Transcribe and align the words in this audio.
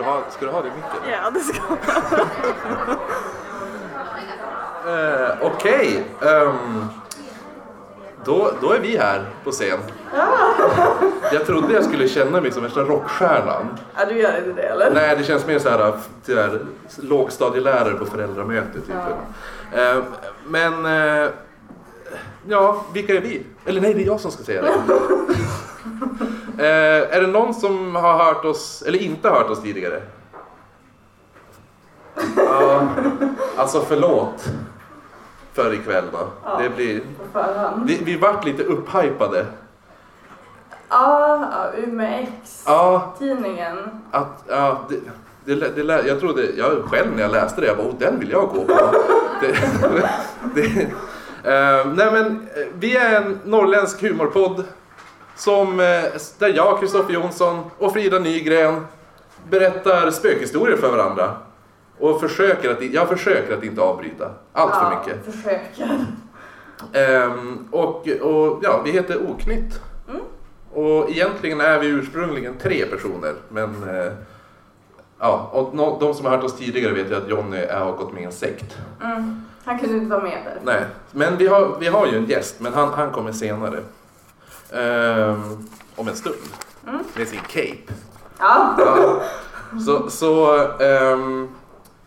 du 0.00 0.06
ha, 0.06 0.22
ska 0.30 0.44
du 0.44 0.50
ha 0.50 0.62
det 0.62 0.68
i 0.68 0.70
micken? 0.70 1.10
Ja, 1.10 1.30
det 1.30 1.40
ska 1.40 1.60
Eh, 4.86 5.30
Okej, 5.40 6.04
ehm, 6.22 6.84
då, 8.24 8.50
då 8.60 8.72
är 8.72 8.78
vi 8.78 8.96
här 8.96 9.24
på 9.44 9.50
scen. 9.50 9.78
Jag 11.32 11.46
trodde 11.46 11.74
jag 11.74 11.84
skulle 11.84 12.08
känna 12.08 12.40
mig 12.40 12.52
som 12.52 12.62
värsta 12.62 12.80
rockstjärnan. 12.80 13.78
Ja, 13.96 14.04
du 14.04 14.18
gör 14.18 14.38
inte 14.38 14.52
det 14.52 14.62
eller? 14.62 14.90
Nej, 14.90 15.16
det 15.16 15.24
känns 15.24 15.46
mer 15.46 15.58
så 15.58 15.68
här, 15.68 15.94
här 16.26 16.66
lågstadielärare 16.96 17.94
på 17.94 18.06
föräldramöte. 18.06 18.72
Typ. 18.72 18.94
Eh, 19.72 20.02
men, 20.46 20.86
eh, 20.86 21.28
ja, 22.48 22.84
vilka 22.92 23.14
är 23.14 23.20
vi? 23.20 23.42
Eller 23.64 23.80
nej, 23.80 23.94
det 23.94 24.02
är 24.02 24.06
jag 24.06 24.20
som 24.20 24.30
ska 24.30 24.42
säga 24.42 24.62
det. 24.62 24.72
Eh, 26.60 27.16
är 27.16 27.20
det 27.20 27.26
någon 27.26 27.54
som 27.54 27.94
har 27.96 28.24
hört 28.24 28.44
oss, 28.44 28.82
eller 28.86 28.98
inte 29.02 29.28
hört 29.30 29.50
oss 29.50 29.62
tidigare? 29.62 30.02
Ja, 32.36 32.82
alltså 33.56 33.80
förlåt 33.88 34.48
för 35.52 35.74
ikväll 35.74 36.04
då. 36.12 36.28
Det 36.62 36.68
blir, 36.70 37.00
vi, 37.84 38.00
vi 38.04 38.16
vart 38.16 38.44
lite 38.44 38.62
upphypade. 38.64 39.46
Ja, 40.88 41.48
ja, 41.74 42.02
X. 42.04 42.62
Ja, 42.66 43.14
Tidningen. 43.18 43.76
att, 44.10 44.44
ja, 44.48 44.80
det, 44.88 45.00
det, 45.44 45.68
det, 45.76 45.82
lä- 45.82 46.06
jag 46.06 46.20
trodde, 46.20 46.42
jag 46.56 46.84
själv 46.84 47.12
när 47.14 47.22
jag 47.22 47.30
läste 47.32 47.60
det, 47.60 47.66
jag 47.66 47.76
bara, 47.76 47.86
oh, 47.88 47.94
den 47.98 48.20
vill 48.20 48.30
jag 48.30 48.48
gå 48.48 48.64
på. 48.64 48.90
det, 49.40 49.56
det, 50.54 50.82
eh, 51.52 51.86
nej 51.86 52.12
men, 52.12 52.26
eh, 52.26 52.66
vi 52.78 52.96
är 52.96 53.22
en 53.22 53.40
norrländsk 53.44 54.02
humorpodd 54.02 54.64
som, 55.40 55.80
eh, 55.80 56.04
där 56.38 56.52
jag, 56.56 56.80
Kristoffer 56.80 57.12
Jonsson 57.12 57.70
och 57.78 57.92
Frida 57.92 58.18
Nygren 58.18 58.86
berättar 59.48 60.10
spökhistorier 60.10 60.76
för 60.76 60.90
varandra. 60.90 61.36
Och 61.98 62.20
försöker 62.20 62.70
att, 62.70 62.82
jag 62.82 63.08
försöker 63.08 63.56
att 63.56 63.64
inte 63.64 63.80
avbryta 63.80 64.30
allt 64.52 64.74
för 64.74 64.82
ja, 64.82 64.98
mycket. 64.98 65.34
Försöker. 65.34 66.06
Ehm, 66.92 67.68
och, 67.70 68.08
och 68.08 68.58
ja, 68.62 68.82
vi 68.84 68.90
heter 68.90 69.30
Oknytt. 69.30 69.80
Mm. 70.08 70.20
Och 70.72 71.10
egentligen 71.10 71.60
är 71.60 71.78
vi 71.78 71.86
ursprungligen 71.86 72.54
tre 72.62 72.86
personer. 72.86 73.34
Men 73.48 73.70
eh, 73.88 74.12
ja, 75.18 75.50
och 75.52 75.74
no, 75.74 75.98
de 76.00 76.14
som 76.14 76.26
har 76.26 76.36
hört 76.36 76.44
oss 76.44 76.56
tidigare 76.56 76.92
vet 76.92 77.10
ju 77.10 77.14
att 77.14 77.28
Jonny 77.28 77.66
har 77.66 77.92
gått 77.92 78.12
med 78.12 78.22
i 78.22 78.26
en 78.26 78.32
sekt. 78.32 78.78
Mm. 79.02 79.44
Han 79.64 79.78
kunde 79.78 79.96
inte 79.96 80.10
vara 80.10 80.22
med 80.22 80.38
där. 80.44 80.58
Nej, 80.64 80.84
men 81.10 81.36
vi 81.36 81.46
har, 81.46 81.76
vi 81.80 81.86
har 81.86 82.06
ju 82.06 82.16
en 82.16 82.26
gäst, 82.26 82.60
men 82.60 82.74
han, 82.74 82.88
han 82.88 83.10
kommer 83.10 83.32
senare. 83.32 83.80
Ehm, 84.72 85.68
om 85.96 86.08
en 86.08 86.16
stund. 86.16 86.36
Mm. 86.88 87.04
Med 87.16 87.28
sin 87.28 87.40
cape. 87.40 87.92
Ja. 88.38 88.74
Ja. 88.78 89.22
Så, 89.86 90.10
så 90.10 90.58
ehm, 90.82 91.48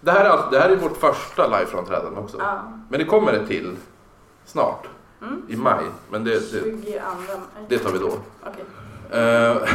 det, 0.01 0.11
här 0.11 0.25
är, 0.25 0.29
alltså- 0.29 0.49
det 0.51 0.59
här 0.59 0.69
är 0.69 0.75
vårt 0.75 0.97
första 0.97 1.47
liveframträdande 1.47 2.19
också. 2.19 2.37
ja. 2.39 2.63
Men 2.89 2.99
det 2.99 3.05
kommer 3.05 3.33
ett 3.33 3.47
till 3.47 3.75
snart. 4.45 4.87
Mm. 5.21 5.41
I 5.47 5.55
maj. 5.55 5.83
Men 6.11 6.23
det, 6.23 6.29
det, 6.51 6.59
22 6.59 6.77
det 7.67 7.77
tar 7.79 7.91
vi 7.91 7.99
då. 7.99 8.11
Okej. 8.43 8.65
Eh, 9.21 9.57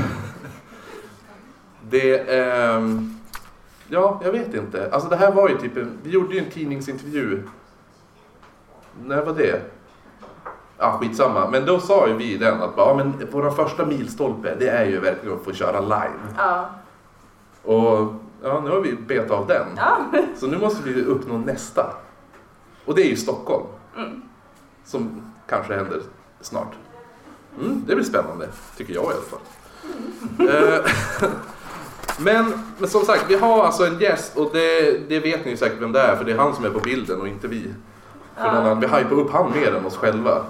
det... 1.90 2.18
ehm, 2.38 3.14
ja, 3.88 4.20
jag 4.24 4.32
vet 4.32 4.54
inte. 4.54 4.90
Alltså 4.92 5.08
det 5.08 5.16
här 5.16 5.32
var 5.32 5.48
ju 5.48 5.58
typ 5.58 5.76
en, 5.76 5.98
Vi 6.02 6.10
gjorde 6.10 6.34
ju 6.34 6.44
en 6.44 6.50
tidningsintervju. 6.50 7.42
När 9.04 9.24
var 9.24 9.32
det? 9.32 9.62
Ja, 10.78 10.98
skitsamma. 11.00 11.48
Men 11.50 11.66
då 11.66 11.80
sa 11.80 12.08
ju 12.08 12.14
vi 12.14 12.36
den 12.36 12.62
att 12.62 12.70
ja, 12.76 12.94
men 12.96 13.28
vår 13.32 13.50
första 13.50 13.86
milstolpe, 13.86 14.54
det 14.58 14.68
är 14.68 14.84
ju 14.84 15.00
verkligen 15.00 15.36
att 15.38 15.44
få 15.44 15.52
köra 15.52 15.80
live. 15.80 16.34
Ja. 16.36 16.70
Och 17.62 18.14
ja, 18.42 18.60
nu 18.64 18.70
har 18.70 18.80
vi 18.80 18.92
bet 18.92 19.30
av 19.30 19.46
den. 19.46 19.66
Ja. 19.76 19.98
Så 20.36 20.46
nu 20.46 20.58
måste 20.58 20.82
vi 20.88 21.02
uppnå 21.04 21.38
nästa. 21.38 21.86
Och 22.84 22.94
det 22.94 23.02
är 23.02 23.08
ju 23.08 23.16
Stockholm. 23.16 23.66
Mm. 23.96 24.22
Som 24.84 25.32
kanske 25.48 25.74
händer 25.74 26.00
snart. 26.40 26.72
Mm, 27.60 27.84
det 27.86 27.94
blir 27.94 28.04
spännande, 28.04 28.48
tycker 28.76 28.94
jag 28.94 29.04
i 29.04 29.06
alla 29.06 29.16
fall. 29.22 29.40
Eh, 30.48 30.90
men, 32.18 32.52
men 32.78 32.88
som 32.88 33.02
sagt, 33.02 33.24
vi 33.28 33.34
har 33.34 33.64
alltså 33.64 33.86
en 33.86 33.98
gäst 33.98 34.36
och 34.36 34.50
det, 34.52 34.98
det 35.08 35.20
vet 35.20 35.44
ni 35.44 35.50
ju 35.50 35.56
säkert 35.56 35.80
vem 35.82 35.92
det 35.92 36.00
är 36.00 36.16
för 36.16 36.24
det 36.24 36.32
är 36.32 36.38
han 36.38 36.54
som 36.54 36.64
är 36.64 36.70
på 36.70 36.78
bilden 36.80 37.20
och 37.20 37.28
inte 37.28 37.48
vi. 37.48 37.62
För 38.36 38.44
Ja. 38.44 38.50
annan, 38.50 38.80
vi 38.80 38.86
hypar 38.86 39.12
upp 39.12 39.30
han 39.32 39.52
mer 39.52 39.74
än 39.74 39.86
oss 39.86 39.96
själva. 39.96 40.44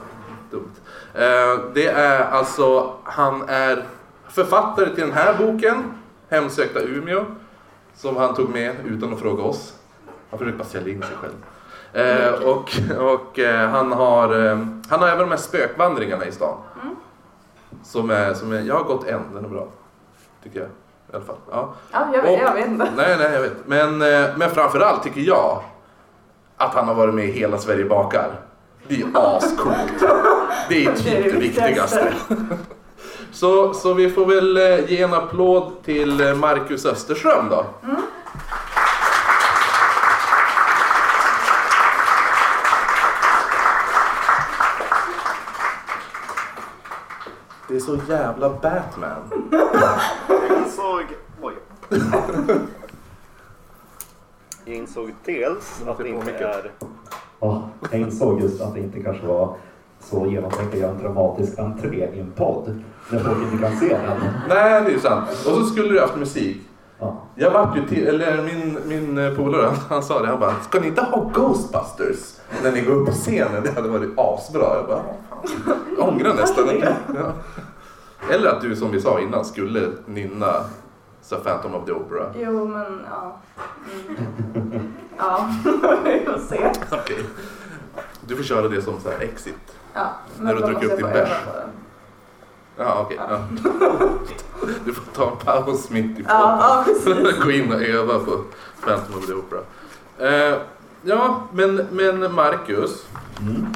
Dumt. 0.50 0.70
Eh, 1.14 1.60
det 1.74 1.86
är 1.86 2.24
alltså, 2.24 2.92
han 3.04 3.48
är 3.48 3.84
författare 4.28 4.94
till 4.94 5.04
den 5.04 5.12
här 5.12 5.34
boken, 5.38 5.84
Hemsökta 6.30 6.80
Umeå, 6.80 7.24
som 7.94 8.16
han 8.16 8.34
tog 8.34 8.48
med 8.50 8.76
utan 8.86 9.12
att 9.12 9.20
fråga 9.20 9.42
oss. 9.42 9.74
Han 10.30 10.38
försökte 10.38 10.58
bara 10.58 10.68
sälja 10.68 10.92
in 10.94 11.02
sig 11.02 11.16
själv. 11.16 11.34
Eh, 11.92 12.32
och 12.48 12.70
och 13.14 13.38
eh, 13.38 13.68
han, 13.68 13.92
har, 13.92 14.46
eh, 14.46 14.58
han 14.88 15.00
har 15.00 15.08
även 15.08 15.18
de 15.18 15.30
här 15.30 15.36
spökvandringarna 15.36 16.24
i 16.26 16.32
stan. 16.32 16.56
Mm. 16.82 16.96
Som 17.84 18.10
är, 18.10 18.34
som 18.34 18.52
är, 18.52 18.60
jag 18.60 18.74
har 18.74 18.84
gått 18.84 19.06
en, 19.06 19.20
den 19.34 19.44
är 19.44 19.48
bra. 19.48 19.66
Tycker 20.42 20.60
jag. 20.60 20.68
I 20.68 21.16
alla 21.16 21.24
fall. 21.24 21.36
Ja. 21.50 21.74
Ja, 21.92 22.08
jag, 22.14 22.22
vet- 22.22 22.40
jag 22.40 22.54
vet 22.54 22.66
inte. 22.66 22.92
Nej, 22.96 23.16
nej, 23.18 23.32
jag 23.32 23.40
vet. 23.42 23.66
Men, 23.66 23.98
men 24.38 24.50
framförallt 24.50 25.02
tycker 25.02 25.20
jag 25.20 25.62
att 26.56 26.74
han 26.74 26.88
har 26.88 26.94
varit 26.94 27.14
med 27.14 27.24
i 27.24 27.32
Hela 27.32 27.58
Sverige 27.58 27.84
bakar. 27.84 28.30
Det 28.88 28.94
är 28.94 28.98
ju 28.98 29.06
ascoolt. 29.14 30.04
Det 30.68 30.84
är 30.84 30.94
typ 30.94 31.32
Det 31.32 31.38
viktigaste. 31.38 32.14
Så, 33.32 33.74
så 33.74 33.94
vi 33.94 34.10
får 34.10 34.26
väl 34.26 34.56
eh, 34.56 34.90
ge 34.90 35.02
en 35.02 35.14
applåd 35.14 35.72
till 35.84 36.20
eh, 36.20 36.34
Marcus 36.34 36.86
Österström 36.86 37.48
då. 37.50 37.66
Det 47.68 47.76
är 47.76 47.80
så 47.80 47.98
jävla 48.08 48.50
Batman. 48.50 49.48
Jag 50.28 50.58
insåg... 50.58 51.04
Oj. 51.42 51.54
Jag 54.64 54.76
insåg 54.76 55.14
dels 55.24 55.82
att 55.86 55.98
det 55.98 56.08
inte 56.08 56.30
är... 56.32 56.72
Ja, 57.40 57.68
jag 57.90 58.00
insåg 58.00 58.40
just 58.40 58.60
att 58.60 58.74
det 58.74 58.80
inte 58.80 59.02
kanske 59.02 59.26
var 59.26 59.56
så 60.00 60.26
genomtänkt 60.26 60.74
att 60.74 60.80
göra 60.80 60.90
en 60.90 60.98
dramatisk 60.98 61.58
entré 61.58 62.08
i 62.14 62.20
en 62.20 62.30
podd 62.30 62.82
när 63.10 63.18
folk 63.18 63.38
inte 63.42 63.68
kan 63.68 63.76
se 63.76 63.88
den. 63.88 64.20
Nej, 64.48 64.82
det 64.82 64.88
är 64.88 64.90
ju 64.90 65.00
sant. 65.00 65.28
Och 65.30 65.54
så 65.54 65.64
skulle 65.64 65.88
du 65.88 66.00
haft 66.00 66.16
musik. 66.16 66.56
Ja. 66.98 67.16
Jag 67.34 67.50
vart 67.50 67.76
ju 67.76 67.86
till, 67.86 68.06
eller 68.06 68.42
min, 68.42 68.78
min 68.86 69.18
eh, 69.18 69.34
polare 69.34 69.70
han, 69.88 70.02
sa 70.02 70.22
det, 70.22 70.28
han 70.28 70.40
bara 70.40 70.54
Ska 70.54 70.80
ni 70.80 70.86
inte 70.86 71.02
ha 71.02 71.30
Ghostbusters 71.34 72.40
när 72.62 72.72
ni 72.72 72.80
går 72.80 72.92
upp 72.92 73.06
på 73.06 73.12
scenen? 73.12 73.62
Det 73.62 73.70
hade 73.74 73.88
varit 73.88 74.10
asbra. 74.16 74.76
Jag 74.76 74.86
bara, 74.86 75.02
jag 75.98 76.08
ångrar 76.08 76.34
nästan. 76.34 76.66
det. 76.66 76.96
Ja. 77.14 77.32
Eller 78.34 78.50
att 78.50 78.60
du 78.60 78.76
som 78.76 78.90
vi 78.90 79.00
sa 79.00 79.20
innan 79.20 79.44
skulle 79.44 79.88
nynna 80.06 80.54
så 81.22 81.36
Phantom 81.36 81.74
of 81.74 81.84
the 81.86 81.92
Opera. 81.92 82.32
Jo, 82.38 82.64
men 82.64 83.00
ja. 83.10 83.36
Mm. 84.54 84.87
Ja, 85.18 85.48
vi 86.04 86.24
får 86.24 86.38
se. 86.48 86.72
Okej. 86.90 87.24
Du 88.20 88.36
får 88.36 88.42
köra 88.44 88.68
det 88.68 88.82
som 88.82 89.00
så 89.00 89.10
här 89.10 89.18
exit. 89.20 89.54
Ja, 89.94 90.10
När 90.38 90.54
du 90.54 90.60
då 90.60 90.66
måste 90.68 90.86
upp 90.86 90.90
jag 90.90 90.98
din 90.98 91.06
få 91.06 91.12
bärs. 91.12 91.28
öva 91.28 91.52
på 91.52 91.58
den. 91.58 91.68
Ja, 92.76 93.00
okej. 93.00 93.18
Ja. 93.30 93.40
Du 94.84 94.92
får 94.94 95.04
ta 95.14 95.30
en 95.30 95.36
paus 95.64 95.90
mitt 95.90 96.04
i 96.18 96.22
podden. 96.22 96.24
Ja, 96.28 96.58
ja, 96.60 96.84
precis. 96.86 97.38
Gå 97.44 97.50
in 97.50 97.72
och 97.72 97.82
öva 97.82 98.18
på 98.18 98.40
Phantom 98.84 99.18
of 99.18 99.26
the 99.26 99.32
Opera. 99.32 99.60
Eh, 100.18 100.58
ja, 101.02 101.42
men, 101.52 101.86
men 101.90 102.34
Marcus. 102.34 103.06
Mm. 103.40 103.66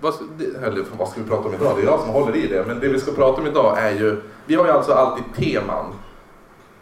Vad, 0.00 0.14
det- 0.38 0.66
eller 0.66 0.84
vad 0.98 1.08
ska 1.08 1.20
vi 1.20 1.28
prata 1.28 1.48
om 1.48 1.54
idag? 1.54 1.76
Det 1.76 1.82
är 1.82 1.86
jag 1.86 2.00
som 2.00 2.08
håller 2.08 2.36
i 2.36 2.46
det. 2.46 2.64
Men 2.66 2.80
det 2.80 2.88
vi 2.88 3.00
ska 3.00 3.12
prata 3.12 3.40
om 3.40 3.46
idag 3.46 3.78
är 3.78 3.90
ju... 3.90 4.22
Vi 4.46 4.54
har 4.54 4.64
ju 4.66 4.70
alltså 4.70 4.92
alltid 4.92 5.24
teman. 5.36 5.84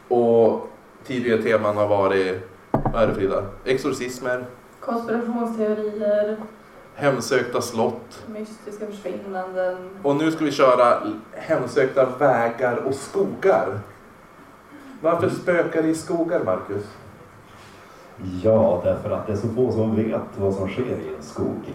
Och 0.08 0.70
tidigare 1.06 1.42
teman 1.42 1.76
har 1.76 1.88
varit... 1.88 2.50
Vad 2.92 3.02
är 3.02 3.06
det 3.06 3.14
Frida? 3.14 3.42
Exorcismer, 3.64 4.44
Konspirationsteorier, 4.80 6.36
hemsökta 6.94 7.60
slott. 7.60 8.24
mystiska 8.26 8.86
försvinnanden. 8.86 9.90
Och 10.02 10.16
nu 10.16 10.32
ska 10.32 10.44
vi 10.44 10.52
köra 10.52 10.98
hemsökta 11.32 12.06
vägar 12.18 12.76
och 12.76 12.94
skogar. 12.94 13.78
Varför 15.02 15.28
spökar 15.30 15.82
det 15.82 15.88
i 15.88 15.94
skogar, 15.94 16.44
Marcus? 16.44 16.84
ja, 18.42 18.80
därför 18.84 19.10
att 19.10 19.26
det 19.26 19.32
är 19.32 19.36
så 19.36 19.48
få 19.48 19.72
som 19.72 19.96
vet 19.96 20.20
vad 20.36 20.54
som 20.54 20.68
sker 20.68 20.82
i 20.82 21.14
en 21.16 21.22
skog. 21.22 21.74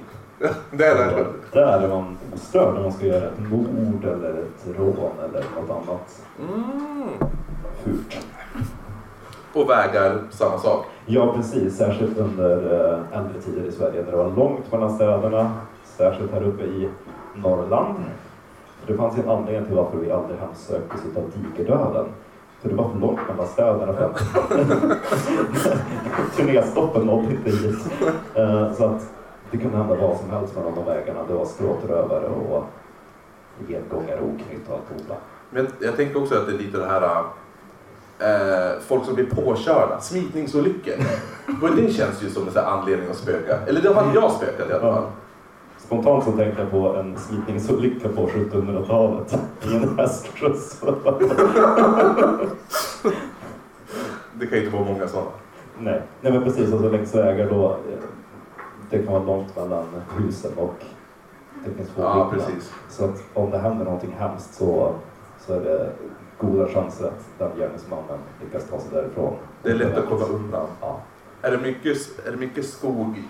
Det 0.72 0.86
är 0.86 0.96
det. 0.96 1.22
Och 1.22 1.28
Där 1.52 1.82
är 1.82 1.88
man 1.88 2.18
ostörd 2.34 2.74
när 2.74 2.82
man 2.82 2.94
ska 2.94 3.06
göra 3.06 3.26
ett 3.26 3.40
mord 3.40 4.06
eller 4.06 4.30
ett 4.30 4.78
rån 4.78 5.12
eller 5.24 5.44
något 5.56 5.70
annat 5.70 6.22
Mm. 6.40 7.10
fult. 7.84 8.26
Och 9.54 9.70
vägar, 9.70 10.20
samma 10.32 10.60
sak. 10.60 10.86
Ja, 11.06 11.34
precis. 11.36 11.78
Särskilt 11.78 12.18
under 12.18 12.56
eh, 12.56 13.20
äldre 13.20 13.42
tider 13.42 13.68
i 13.68 13.72
Sverige 13.72 14.04
när 14.04 14.12
det 14.12 14.18
var 14.18 14.32
långt 14.36 14.72
mellan 14.72 14.96
städerna. 14.96 15.52
Särskilt 15.84 16.32
här 16.32 16.44
uppe 16.44 16.64
i 16.64 16.90
Norrland. 17.36 17.96
För 18.80 18.92
det 18.94 18.98
fanns 18.98 19.18
ju 19.18 19.22
en 19.22 19.30
anledning 19.30 19.66
till 19.66 19.76
varför 19.76 19.98
vi 19.98 20.12
aldrig 20.12 20.40
hemsöktes 20.40 21.02
av 21.18 21.32
digerdöden. 21.36 22.06
För 22.62 22.70
det 22.70 22.76
var 22.76 22.90
för 22.90 23.00
långt 23.00 23.20
mellan 23.30 23.48
städerna. 23.48 23.94
För 23.94 24.12
Turnéstoppen 26.36 27.06
nådde 27.06 27.32
inte 27.32 27.50
hit. 27.50 27.92
Eh, 28.36 28.74
så 28.74 28.86
att 28.86 29.10
det 29.52 29.58
kunde 29.58 29.78
hända 29.78 29.96
vad 29.96 30.18
som 30.18 30.30
helst 30.30 30.56
mellan 30.56 30.76
de 30.76 30.86
vägarna. 30.86 31.20
Det 31.28 31.34
var 31.34 31.46
stråtrövare 31.46 32.26
och 32.28 32.64
gengångare, 33.68 34.20
oknytt 34.22 34.70
och 34.70 34.74
allt. 34.74 35.20
Men 35.50 35.68
jag 35.80 35.96
tänker 35.96 36.22
också 36.22 36.36
att 36.36 36.48
det 36.48 36.54
är 36.54 36.58
lite 36.58 36.78
det 36.78 36.86
här 36.86 37.02
eh, 37.02 37.26
eh, 38.24 38.80
folk 38.82 39.06
som 39.06 39.16
blir 39.16 39.26
påkörda, 39.26 40.00
smitningsolyckor. 40.02 40.94
Det 41.76 41.94
känns 41.94 42.24
ju 42.24 42.30
som 42.30 42.48
en 42.48 42.58
anledning 42.58 43.10
att 43.10 43.18
spöka. 43.18 43.60
Eller 43.68 43.82
det 43.82 43.90
har 43.90 44.14
jag 44.16 44.32
spökat 44.32 44.70
i 44.70 44.74
alla 44.74 44.82
fall. 44.82 45.04
Spontant 45.78 46.24
så 46.24 46.32
tänkte 46.32 46.62
jag 46.62 46.72
på 46.72 46.96
en 46.96 47.18
smitningsolycka 47.18 48.10
på 48.10 48.28
1700-talet 48.28 49.38
i 49.64 49.76
en 49.76 49.98
hästskjuts. 49.98 50.82
Det 54.34 54.48
kan 54.48 54.58
ju 54.58 54.66
inte 54.66 54.78
vara 54.78 54.86
många 54.86 55.08
sådana. 55.08 55.30
Nej. 55.80 56.02
Nej 56.22 56.34
men 56.34 56.44
precis, 56.44 56.74
alltså 56.74 56.90
längs 56.90 57.16
vägar 57.16 57.50
då 57.50 57.78
det 58.90 59.04
kan 59.04 59.14
vara 59.14 59.24
långt 59.24 59.56
mellan 59.56 59.86
husen 60.18 60.52
och 60.58 60.76
det 61.66 61.72
finns 61.72 61.90
få 61.90 62.02
Ja, 62.02 62.32
precis. 62.34 62.74
Så 62.90 63.06
att 63.06 63.24
om 63.34 63.52
det 63.52 63.58
händer 63.58 63.86
någonting 63.86 64.16
hemskt 64.20 64.54
så, 64.54 64.94
så 65.48 65.54
är 65.54 65.60
det 65.60 65.92
goda 66.46 66.68
chanser 66.68 67.06
att 67.06 67.26
den 67.38 67.50
gärningsmannen 67.58 68.20
lyckas 68.44 68.70
ta 68.70 68.80
sig 68.80 68.90
därifrån. 68.92 69.36
Det 69.64 69.70
är 69.70 69.76
lätt 69.76 69.98
att 69.98 70.10
komma 70.10 70.26
undan. 70.26 70.68
Ja. 70.82 71.00
Är 71.42 71.52
det 71.52 71.58
mycket, 71.58 71.98
är 72.28 72.32
det 72.32 72.38
mycket 72.38 72.66
skog? 72.66 73.24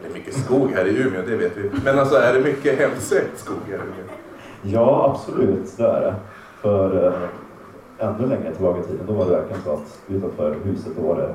Eller 0.00 0.14
mycket 0.14 0.34
skog 0.34 0.70
här 0.70 0.84
i 0.86 1.02
Umeå, 1.02 1.22
det 1.26 1.36
vet 1.36 1.56
vi. 1.56 1.70
Men 1.84 1.98
alltså 1.98 2.16
är 2.16 2.34
det 2.34 2.40
mycket 2.40 2.78
hemsökt 2.78 3.38
skog 3.38 3.62
här 3.66 3.74
i 3.74 3.80
Umeå? 3.80 4.14
ja, 4.62 5.10
absolut, 5.10 5.76
det 5.76 5.84
är 5.84 6.00
det. 6.00 6.14
För 6.60 7.06
eh, 7.06 8.08
ännu 8.08 8.26
längre 8.26 8.54
tillbaka 8.54 8.80
i 8.80 8.82
tiden, 8.82 9.06
då 9.06 9.12
var 9.12 9.24
det 9.24 9.30
verkligen 9.30 9.62
så 9.62 9.72
att 9.72 10.00
utanför 10.08 10.56
huset 10.64 10.92
då 10.96 11.02
var 11.02 11.16
det, 11.16 11.34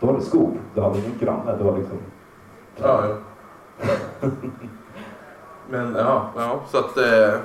då 0.00 0.06
var 0.06 0.14
det 0.14 0.20
skog. 0.20 0.58
Du 0.74 0.80
hade 0.80 0.98
ingen 0.98 1.18
granne, 1.18 1.56
det 1.56 1.64
var 1.64 1.78
liksom... 1.78 1.98
Ja, 2.76 3.08
ja. 3.08 3.16
Men 5.70 5.94
ja, 5.94 6.30
ja 6.36 6.60
så 6.70 6.78
att... 6.78 6.96
Eh, 6.96 7.40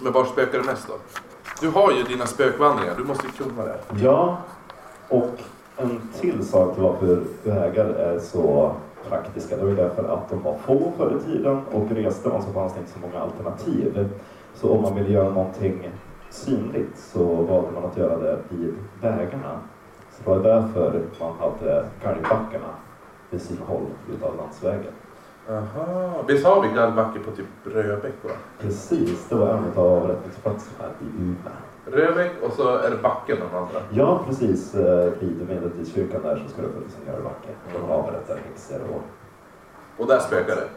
men 0.00 0.12
var 0.12 0.24
spökar 0.24 0.58
det 0.58 0.64
mest 0.64 0.88
då? 0.88 0.94
Du 1.60 1.68
har 1.68 1.92
ju 1.92 2.02
dina 2.02 2.26
spökvandringar, 2.26 2.94
du 2.96 3.04
måste 3.04 3.26
ju 3.26 3.32
kunna 3.32 3.64
det. 3.64 3.78
Ja, 4.02 4.38
och 5.08 5.30
en 5.76 6.00
till 6.20 6.44
sak 6.44 6.74
till 6.74 6.82
varför 6.82 7.22
vägar 7.44 7.84
är 7.84 8.18
så 8.18 8.72
praktiska. 9.08 9.56
Det 9.56 9.62
var 9.62 9.70
ju 9.70 9.76
därför 9.76 10.04
att 10.04 10.30
de 10.30 10.42
var 10.42 10.58
få 10.58 10.92
förr 10.96 11.16
i 11.20 11.32
tiden 11.32 11.60
och 11.72 11.90
reste 11.90 12.28
man 12.28 12.42
så 12.42 12.52
fanns 12.52 12.72
det 12.74 12.80
inte 12.80 12.92
så 12.92 12.98
många 12.98 13.18
alternativ. 13.18 14.08
Så 14.54 14.70
om 14.72 14.82
man 14.82 14.94
ville 14.94 15.10
göra 15.10 15.28
någonting 15.28 15.90
synligt 16.30 16.98
så 16.98 17.24
valde 17.24 17.70
man 17.74 17.84
att 17.84 17.96
göra 17.96 18.16
det 18.16 18.38
vid 18.48 18.74
vägarna. 19.02 19.58
Så 20.10 20.22
det 20.22 20.30
var 20.30 20.44
därför 20.44 21.02
man 21.20 21.32
hade 21.38 21.84
galgbackarna 22.02 22.74
vid 23.30 23.42
synhåll 23.42 23.86
utav 24.14 24.36
landsvägen. 24.36 24.92
Aha. 25.50 26.22
Visst 26.28 26.46
har 26.46 26.62
vi 26.62 26.68
gallbacke 26.68 27.18
på 27.18 27.30
typ 27.30 27.46
Röbäck 27.64 28.14
va? 28.24 28.30
Precis, 28.60 29.28
det 29.28 29.34
var 29.34 29.48
en 29.48 29.64
av 29.76 29.86
avrättningsplatserna 29.86 30.88
i 31.00 31.22
Umeå. 31.22 31.52
Röbäck 31.86 32.32
och 32.42 32.52
så 32.52 32.76
är 32.76 32.90
det 32.90 32.96
backen 32.96 33.36
den 33.36 33.58
andra. 33.62 33.80
Ja, 33.90 34.20
precis. 34.26 34.74
eh, 34.74 35.12
Vid 35.20 35.48
medeltidskyrkan 35.48 36.22
där 36.22 36.36
så 36.36 36.48
ska 36.52 36.62
det 36.62 36.68
funnits 36.68 36.96
en 37.00 37.12
galgbacke. 37.12 37.48
De 37.72 37.90
avrättar 37.90 38.36
häxor 38.36 38.80
och 38.94 39.02
Och 40.02 40.06
där 40.06 40.18
spökar 40.18 40.56
det. 40.56 40.68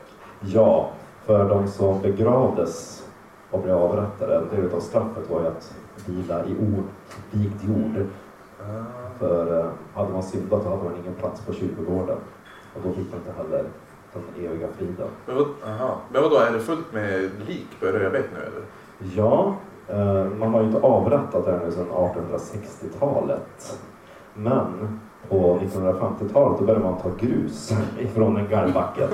Ja, 0.42 0.90
för 1.26 1.50
de 1.50 1.68
som 1.68 2.02
begravdes 2.02 3.04
och 3.52 3.60
blev 3.62 3.76
avrättade, 3.78 4.36
en 4.36 4.50
del 4.62 4.74
av 4.76 4.80
straffet 4.80 5.30
var 5.30 5.42
ju 5.42 5.48
att 5.48 5.74
vila 6.06 6.46
i 6.46 6.52
ord, 6.52 6.84
vigd 7.32 7.64
jord. 7.64 8.06
För 9.20 9.60
eh, 9.60 9.66
hade 9.94 10.14
man 10.14 10.24
syndat 10.24 10.64
så 10.64 10.70
hade 10.70 10.84
man 10.84 10.94
ingen 11.02 11.14
plats 11.14 11.42
på 11.42 11.54
kyrkogården. 11.54 12.18
Och 12.76 12.82
då 12.84 12.94
fick 12.94 13.12
man 13.12 13.20
inte 13.20 13.32
heller 13.44 13.66
den 14.14 14.46
eviga 14.46 14.68
friden. 14.78 15.08
Men, 15.26 15.36
vad, 15.36 15.48
aha. 15.68 15.98
Men 16.12 16.22
vadå, 16.22 16.38
är 16.38 16.52
det 16.54 16.60
fullt 16.60 16.94
med 16.94 17.32
lik 17.48 17.68
på 17.80 17.86
Röbäck 17.86 18.26
nu 18.34 18.40
eller? 18.40 18.66
Ja, 19.16 19.56
eh, 19.88 20.26
man 20.40 20.54
har 20.54 20.62
ju 20.62 20.68
inte 20.68 20.80
avrättat 20.80 21.48
ännu 21.48 21.72
sedan 21.72 21.88
1860-talet. 21.88 23.80
Men 24.34 25.00
på 25.30 25.60
1950-talet 25.60 26.60
då 26.60 26.66
började 26.66 26.86
man 26.86 26.98
ta 26.98 27.10
grus 27.20 27.74
ifrån 28.00 28.38
en 28.38 28.50
galgbacken. 28.50 29.10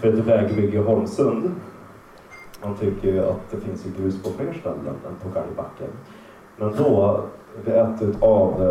För 0.00 0.08
ett 0.08 0.18
vägbygge 0.18 0.78
i 0.78 0.82
Holmsund. 0.82 1.50
Man 2.64 2.74
tycker 2.74 3.08
ju 3.08 3.20
att 3.20 3.50
det 3.50 3.56
finns 3.56 3.86
ju 3.86 3.90
grus 4.02 4.22
på 4.22 4.30
fler 4.30 4.52
ställen 4.52 4.94
än 5.08 5.16
på 5.22 5.28
galgbacken. 5.28 5.88
Men 6.56 6.76
då, 6.76 7.20
vid 7.64 7.74
ett 7.74 8.22
av 8.22 8.62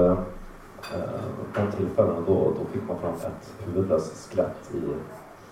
eh, 0.93 1.23
de 1.53 1.71
tillfällena, 1.71 2.21
då, 2.27 2.33
då 2.33 2.65
fick 2.73 2.87
man 2.87 2.99
fram 2.99 3.13
ett 3.13 3.53
huvudlöst 3.65 4.31
skelett 4.31 4.71
i, 4.73 4.77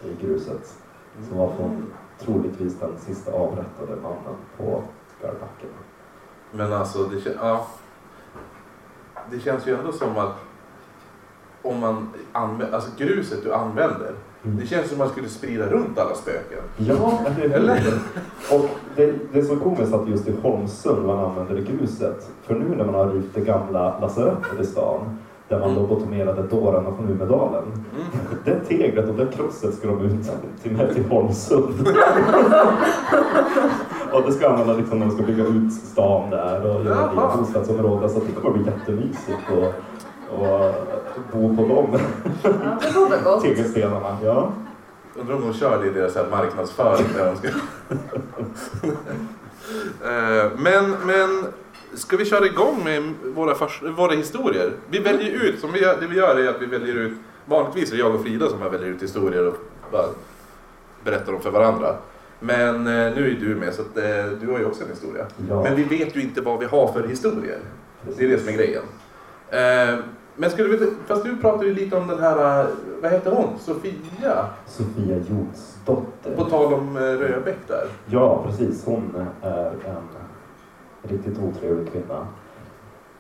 i 0.08 0.26
gruset. 0.26 0.78
Som 1.30 1.38
var 1.38 1.56
från 1.56 1.94
troligtvis 2.20 2.80
den 2.80 2.98
sista 2.98 3.32
avrättade 3.32 3.96
mannen 4.02 4.36
på 4.58 4.84
Garbacken. 5.22 5.70
Men 6.52 6.74
alltså, 6.74 7.04
det, 7.04 7.36
ja. 7.36 7.68
det 9.32 9.40
känns 9.40 9.68
ju 9.68 9.76
ändå 9.76 9.92
som 9.92 10.18
att 10.18 10.36
om 11.62 11.80
man 11.80 12.10
använder, 12.32 12.76
alltså 12.76 12.92
gruset 12.98 13.44
du 13.44 13.54
använder, 13.54 14.16
det 14.44 14.66
känns 14.66 14.90
som 14.90 14.96
att 14.96 15.00
man 15.00 15.10
skulle 15.10 15.30
sprida 15.30 15.66
runt 15.66 16.00
alla 16.00 16.16
spöken. 16.16 16.64
Ja, 16.78 17.20
eller? 17.54 17.82
Och 18.52 18.70
det, 18.96 19.14
det 19.34 19.40
är 19.40 19.44
så 19.44 19.56
komiskt 19.56 19.94
att 19.94 20.10
just 20.10 20.28
i 20.28 20.36
Holmsund 20.42 21.06
man 21.06 21.20
använder 21.20 21.62
gruset. 21.62 22.30
För 22.44 22.56
nu 22.56 22.76
när 22.76 22.86
man 22.86 22.96
har 22.96 23.08
rivit 23.08 23.36
det 23.36 23.42
gamla 23.42 24.00
lasarettet 24.00 24.60
i 24.62 24.66
stan, 24.66 25.18
där 25.48 25.60
man 25.60 25.76
lobotomerade 25.76 26.44
dårarna 26.44 26.96
från 26.96 27.10
Umedalen. 27.10 27.64
Mm. 27.64 27.76
Det 28.46 28.60
teglet 28.60 29.10
och 29.10 29.16
det 29.16 29.28
krosset 29.28 29.74
ska 29.74 29.88
de 29.88 30.02
ut 30.02 30.32
till, 30.62 30.72
med 30.72 30.94
till 30.94 31.06
Holmsund. 31.06 31.88
och 34.14 34.22
det 34.26 34.32
ska 34.32 34.50
använda 34.50 34.74
liksom 34.74 35.00
när 35.00 35.06
de 35.06 35.16
ska 35.16 35.24
bygga 35.24 35.44
ut 35.44 35.74
stan 35.74 36.30
där 36.30 36.76
och 36.76 36.86
göra 36.86 37.38
bostadsområden. 37.38 38.10
Så 38.10 38.20
det 38.20 38.32
kommer 38.42 38.58
bli 38.58 38.66
jättemysigt 38.66 39.40
att 39.48 39.74
och 40.38 40.48
bo 41.32 41.56
på 41.56 41.62
de 41.68 42.00
Ja, 42.44 42.78
det 42.82 43.10
väl 43.10 43.24
gott. 43.24 43.44
tegelstenarna. 43.44 44.18
Ja. 44.24 44.54
Undrar 45.16 45.36
om 45.36 45.42
de 45.42 45.54
kör 45.54 45.84
det 45.84 45.88
i 45.88 45.94
deras 45.94 46.16
här 46.16 46.28
marknadsföring 46.32 47.06
när 47.18 47.26
de 47.26 47.36
ska... 47.36 47.48
Eh, 50.06 50.52
men, 50.58 50.92
men 51.06 51.46
ska 51.94 52.18
vi 52.18 52.26
köra 52.26 52.46
igång 52.46 52.84
med 52.84 53.14
våra, 53.36 53.56
våra 53.92 54.14
historier? 54.14 54.72
Vi 54.90 55.00
väljer 55.00 55.44
ut, 55.44 55.60
som 55.60 55.72
vi 55.72 55.80
det 55.80 56.08
vi 56.10 56.16
gör 56.16 56.40
är 56.40 56.50
att 56.50 56.62
vi 56.62 56.66
väljer 56.66 56.96
ut, 56.96 57.14
vanligtvis 57.46 57.92
är 57.92 57.96
det 57.96 58.00
jag 58.00 58.16
och 58.16 58.22
Frida 58.22 58.50
som 58.50 58.60
väljer 58.60 58.88
ut 58.88 59.04
historier 59.04 59.48
och 59.48 59.56
bara 59.92 60.06
berättar 61.04 61.32
dem 61.32 61.42
för 61.42 61.52
varandra. 61.52 61.96
Men 62.40 62.76
eh, 62.76 63.16
nu 63.16 63.32
är 63.32 63.40
du 63.40 63.56
med 63.56 63.74
så 63.74 63.82
att, 63.82 63.98
eh, 63.98 64.26
du 64.42 64.52
har 64.52 64.60
ju 64.60 64.66
också 64.66 64.84
en 64.84 64.90
historia. 64.90 65.26
Ja. 65.50 65.64
Men 65.64 65.76
vi 65.76 65.84
vet 65.84 66.16
ju 66.16 66.22
inte 66.22 66.42
vad 66.42 66.60
vi 66.60 66.66
har 66.66 66.94
för 66.94 67.08
historier. 67.08 67.60
Det 68.18 68.24
är 68.24 68.30
det 68.30 68.40
som 68.40 68.48
är 68.48 68.54
grejen. 68.54 68.84
Men 70.36 70.50
skulle 70.50 70.78
vi, 70.78 70.92
fast 71.08 71.24
du 71.24 71.38
pratade 71.38 71.66
ju 71.66 71.74
lite 71.74 71.98
om 71.98 72.08
den 72.08 72.20
här, 72.20 72.60
eh, 72.62 72.68
vad 73.02 73.12
heter 73.12 73.32
hon? 73.32 73.60
Sofia? 73.60 74.46
Sofia 74.66 75.18
Jordsdotter. 75.18 76.36
På 76.36 76.44
tal 76.44 76.74
om 76.74 76.98
eh, 76.98 77.02
Röbäck 77.02 77.58
där. 77.68 77.84
Ja, 78.06 78.44
precis. 78.46 78.86
Hon 78.86 79.28
är 79.42 79.66
en 79.66 80.08
riktigt 81.02 81.40
otrevlig 81.40 81.92
kvinna. 81.92 82.28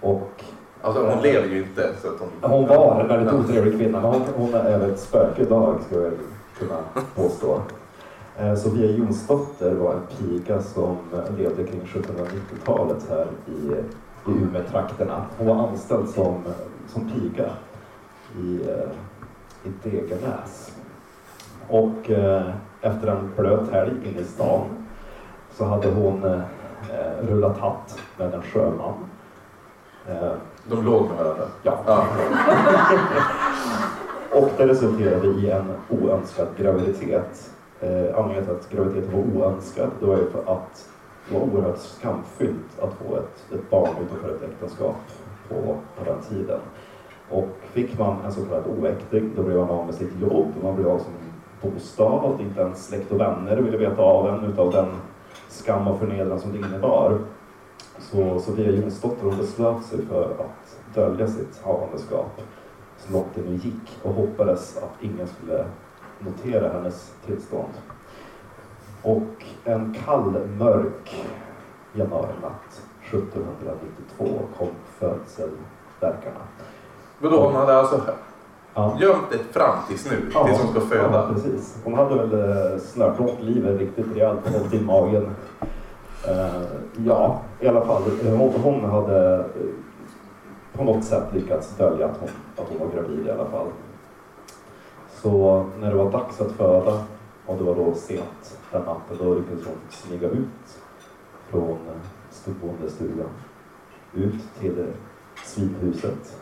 Och 0.01 0.43
Alltså 0.81 1.05
hon 1.05 1.21
lever 1.21 1.47
ju 1.47 1.57
inte. 1.57 1.89
Så 2.01 2.07
att 2.07 2.19
hon, 2.19 2.51
hon 2.51 2.67
var 2.67 3.01
en 3.01 3.07
väldigt 3.07 3.33
otrevlig 3.33 3.77
kvinna, 3.79 3.99
hon, 3.99 4.21
hon 4.35 4.53
är 4.53 4.87
ett 4.87 4.99
spöke 4.99 5.41
idag, 5.41 5.79
skulle 5.85 6.03
jag 6.03 6.13
kunna 6.59 6.77
påstå. 7.15 7.61
Eh, 8.37 8.55
Sofia 8.55 8.91
Jonsdotter 8.91 9.73
var 9.73 9.93
en 9.93 10.01
piga 10.17 10.61
som 10.61 10.97
levde 11.37 11.63
kring 11.63 11.81
1790-talet 11.81 13.05
här 13.09 13.27
i, 13.47 13.71
i 14.27 14.31
Umeå-trakterna. 14.31 15.25
Hon 15.37 15.47
var 15.47 15.67
anställd 15.67 16.09
som, 16.09 16.43
som 16.87 17.09
piga 17.09 17.49
i, 18.37 18.69
eh, 18.69 18.89
i 19.63 19.71
Degernäs. 19.83 20.71
Och 21.69 22.09
eh, 22.09 22.49
efter 22.81 23.07
en 23.07 23.31
blöt 23.37 23.71
helg 23.71 23.91
inne 24.03 24.19
i 24.19 24.23
stan 24.23 24.61
så 25.51 25.65
hade 25.65 25.91
hon 25.91 26.23
eh, 26.23 26.41
rullat 27.21 27.57
hatt 27.57 27.99
med 28.17 28.33
en 28.33 28.41
sjöman. 28.41 28.93
Eh, 30.07 30.31
de 30.69 30.85
låg 30.85 31.07
med 31.07 31.17
varandra. 31.17 31.45
ja. 31.63 31.79
Ja. 31.87 32.05
Och 34.33 34.49
det 34.57 34.67
resulterade 34.67 35.27
i 35.27 35.51
en 35.51 35.73
oönskad 35.89 36.47
graviditet. 36.57 37.51
Eh, 37.79 38.17
anledningen 38.17 38.43
till 38.45 38.53
att 38.53 38.69
graviditeten 38.69 39.11
var 39.11 39.41
oönskad 39.41 39.89
det 39.99 40.05
var 40.05 40.17
ju 40.17 40.29
för 40.29 40.53
att 40.53 40.89
oerhört 41.35 41.77
skamfyllt 41.77 42.79
att 42.79 42.93
få 42.93 43.15
ett, 43.15 43.53
ett 43.53 43.69
barn 43.69 43.89
utanför 44.05 44.35
ett 44.35 44.43
äktenskap 44.43 44.95
på, 45.49 45.77
på 45.97 46.03
den 46.05 46.21
tiden. 46.21 46.59
Och 47.29 47.47
fick 47.61 47.99
man 47.99 48.25
en 48.25 48.31
så 48.31 48.45
kallad 48.45 48.63
oäkting 48.67 49.31
då 49.35 49.43
blev 49.43 49.57
man 49.57 49.69
av 49.69 49.85
med 49.85 49.95
sitt 49.95 50.21
jobb, 50.21 50.47
man 50.63 50.75
blev 50.75 50.87
av 50.87 50.93
med 50.93 51.01
sin 51.01 51.13
bostad, 51.61 52.41
inte 52.41 52.61
ens 52.61 52.85
släkt 52.87 53.11
och 53.11 53.19
vänner 53.19 53.57
ville 53.57 53.77
veta 53.77 54.01
av 54.01 54.27
en 54.27 54.51
utav 54.51 54.71
den 54.71 54.87
skam 55.47 55.87
och 55.87 55.99
förnedran 55.99 56.39
som 56.39 56.51
det 56.51 56.57
innebar. 56.57 57.19
Så 57.99 58.39
Sofia 58.39 58.71
Jonsdotter 58.71 59.23
hon 59.23 59.37
beslöt 59.37 59.83
sig 59.83 60.05
för 60.05 60.23
att 60.23 60.95
dölja 60.95 61.27
sitt 61.27 61.61
havandeskap 61.63 62.41
så 62.97 63.13
långt 63.13 63.35
det 63.35 63.41
nu 63.41 63.55
gick 63.55 63.99
och 64.03 64.13
hoppades 64.13 64.77
att 64.77 65.03
ingen 65.03 65.27
skulle 65.27 65.65
notera 66.19 66.73
hennes 66.73 67.13
tillstånd. 67.25 67.73
Och 69.03 69.45
en 69.63 69.95
kall, 70.05 70.47
mörk 70.59 71.25
januarinatt 71.93 72.81
1792 73.11 74.25
kom 74.57 74.67
födselverkarna. 74.99 76.41
Vadå, 77.19 77.45
hon 77.45 77.55
hade 77.55 77.77
alltså 77.77 78.01
Ja. 78.73 78.97
gömt 78.99 79.23
det 79.31 79.37
fram 79.37 79.75
tills 79.87 80.11
nu, 80.11 80.17
tills 80.21 80.33
hon 80.61 80.71
ska 80.71 80.79
Ja, 80.79 80.85
föda? 80.85 81.33
precis. 81.33 81.77
Hon 81.83 81.93
hade 81.93 82.15
väl 82.15 82.33
eh, 82.73 82.79
snört 82.79 83.19
åt 83.19 83.41
livet 83.41 83.79
riktigt 83.79 84.05
rejält 84.15 84.39
och 84.67 84.73
i 84.73 84.81
magen. 84.81 85.29
Eh, 86.27 86.61
ja, 87.05 87.39
i 87.59 87.67
alla 87.67 87.85
fall. 87.85 88.01
Hon, 88.23 88.53
hon 88.63 88.89
hade 88.89 89.35
eh, 89.35 89.45
på 90.77 90.83
något 90.83 91.03
sätt 91.03 91.23
lyckats 91.33 91.75
dölja 91.77 92.05
att 92.05 92.17
hon, 92.19 92.29
att 92.57 92.69
hon 92.69 92.79
var 92.87 92.95
gravid 92.95 93.27
i 93.27 93.31
alla 93.31 93.45
fall. 93.45 93.67
Så 95.21 95.65
när 95.79 95.89
det 95.89 95.95
var 95.97 96.11
dags 96.11 96.41
att 96.41 96.51
föda, 96.51 96.99
och 97.45 97.57
det 97.57 97.63
var 97.63 97.75
då 97.75 97.93
sent 97.93 98.57
den 98.71 98.81
natten, 98.81 99.17
då 99.19 99.33
lyckades 99.33 99.65
hon 99.65 99.75
smyga 99.89 100.27
ut 100.27 100.81
från 101.49 101.77
bondestugan 102.61 103.29
ut 104.13 104.59
till 104.59 104.85
svinhuset. 105.43 106.39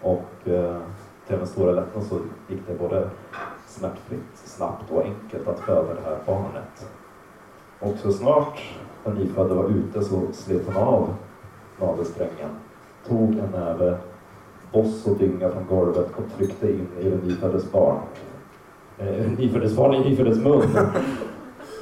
Och 0.00 0.48
eh, 0.48 0.80
till 1.26 1.38
den 1.38 1.46
stora 1.46 1.72
lättnad 1.72 2.04
så 2.04 2.18
gick 2.48 2.60
det 2.66 2.74
både 2.78 3.10
smärtfritt, 3.66 4.30
snabbt 4.34 4.90
och 4.90 5.02
enkelt 5.04 5.48
att 5.48 5.60
föda 5.60 5.94
det 5.94 6.00
här 6.00 6.18
barnet. 6.26 6.90
Och 7.80 7.96
så 7.98 8.12
snart 8.12 8.62
den 9.04 9.14
nyfödda 9.14 9.54
var 9.54 9.68
ute 9.68 10.04
så 10.04 10.22
slet 10.32 10.66
hon 10.66 10.76
av 10.76 11.14
navelsträngen, 11.80 12.50
tog 13.08 13.30
en 13.30 13.50
näve 13.50 13.98
boss 14.72 15.06
och 15.06 15.18
dynga 15.18 15.50
från 15.50 15.66
golvet 15.66 16.06
och 16.16 16.36
tryckte 16.36 16.72
in 16.72 16.88
i 17.00 17.10
den 17.10 17.18
nyföddes 17.18 17.72
barn. 17.72 17.98
Eh, 18.98 19.30
nyföddes 19.38 19.76
barn 19.76 19.94
i 19.94 20.10
nyföddes 20.10 20.38
mun. 20.38 20.62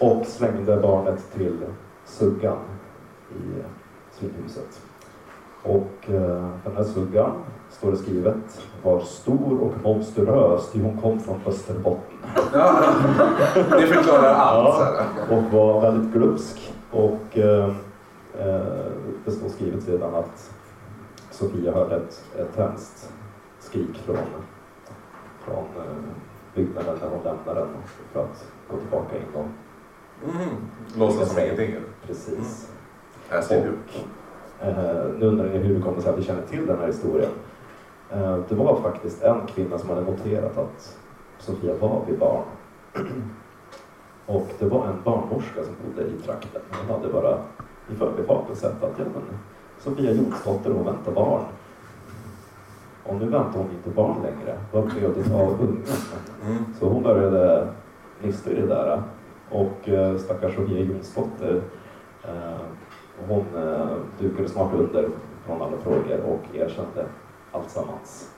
och 0.01 0.27
slängde 0.27 0.77
barnet 0.77 1.33
till 1.33 1.57
suggan 2.05 2.59
i 3.31 3.63
svinhuset. 4.13 4.81
Och 5.63 6.11
eh, 6.11 6.49
den 6.65 6.77
här 6.77 6.85
suggan, 6.85 7.33
står 7.71 7.91
det 7.91 7.97
skrivet, 7.97 8.67
var 8.83 9.01
stor 9.01 9.61
och 9.61 9.73
monstruös 9.83 10.73
ty 10.73 10.83
hon 10.83 11.01
kom 11.01 11.21
från 11.21 11.41
Österbotten. 11.47 12.19
Ja, 12.53 12.95
det 13.71 13.87
förklarar 13.87 14.35
allt. 14.35 14.97
Ja. 15.29 15.37
Och 15.37 15.43
var 15.53 15.81
väldigt 15.81 16.13
glupsk. 16.13 16.75
Och 16.91 17.39
eh, 17.39 17.69
eh, 18.39 18.93
det 19.25 19.31
står 19.31 19.49
skrivet 19.49 19.83
sedan 19.83 20.15
att 20.15 20.55
Sofia 21.31 21.75
hörde 21.75 21.97
ett, 21.97 22.25
ett 22.39 22.57
hemskt 22.57 23.13
skrik 23.61 23.97
från, 24.05 24.17
från 25.45 25.65
eh, 25.77 25.93
byggnaden 26.55 26.99
när 27.03 27.09
hon 27.09 27.25
lämnade 27.25 27.61
den 27.61 27.69
för 28.13 28.21
att 28.21 28.45
gå 28.71 28.77
tillbaka 28.77 29.17
in. 29.17 29.35
Och, 29.35 29.47
Mm. 30.25 30.57
Låtsas 30.97 31.29
som 31.29 31.43
ingenting. 31.43 31.75
precis. 32.07 32.69
Ser 33.43 33.65
du. 33.65 33.73
Och 34.61 34.67
eh, 34.67 35.07
nu 35.19 35.27
undrar 35.27 35.47
ni 35.47 35.59
hur 35.59 35.75
det 35.75 35.81
kommer 35.81 36.01
sig 36.01 36.13
att 36.13 36.19
vi 36.19 36.23
känner 36.23 36.43
till 36.43 36.67
den 36.67 36.79
här 36.79 36.87
historien. 36.87 37.31
Eh, 38.11 38.39
det 38.49 38.55
var 38.55 38.81
faktiskt 38.81 39.23
en 39.23 39.47
kvinna 39.47 39.79
som 39.79 39.89
hade 39.89 40.01
noterat 40.01 40.59
att 40.59 40.99
Sofia 41.39 41.75
var 41.75 42.03
vid 42.07 42.19
barn. 42.19 42.43
Och 44.27 44.47
det 44.59 44.67
var 44.67 44.87
en 44.87 45.03
barnmorska 45.05 45.65
som 45.65 45.75
bodde 45.85 46.09
i 46.09 46.19
trakten. 46.25 46.63
Hon 46.71 46.97
hade 46.97 47.13
bara 47.13 47.39
i 47.93 47.95
förbifarten 47.95 48.57
sett 48.57 48.83
att 48.85 48.99
ja, 48.99 49.05
men, 49.15 49.39
Sofia 49.79 50.13
Jonsdotter 50.13 50.71
hon 50.71 50.85
väntar 50.85 51.13
barn. 51.13 51.43
Och 53.05 53.15
nu 53.15 53.29
väntar 53.29 53.59
hon 53.59 53.71
inte 53.71 53.91
barn 53.91 54.17
längre. 54.23 54.59
Vad 54.73 54.85
blev 54.85 55.15
det 55.15 55.35
av 55.35 55.61
ungen? 55.61 55.83
Mm. 56.47 56.65
Så 56.81 56.89
hon 56.89 57.03
började 57.03 57.69
nysta 58.23 58.51
i 58.51 58.55
det 58.55 58.67
där. 58.67 59.03
Och 59.51 59.89
eh, 59.89 60.17
stackars 60.17 60.55
Sofia 60.55 60.81
Jonsdotter, 60.85 61.63
eh, 62.25 62.61
hon 63.29 63.45
eh, 63.57 63.97
dukade 64.19 64.49
snart 64.49 64.75
under 64.75 65.09
från 65.47 65.63
alla 65.63 65.77
frågor 65.77 66.21
och 66.21 66.57
erkände 66.57 67.07
alltsammans. 67.53 68.35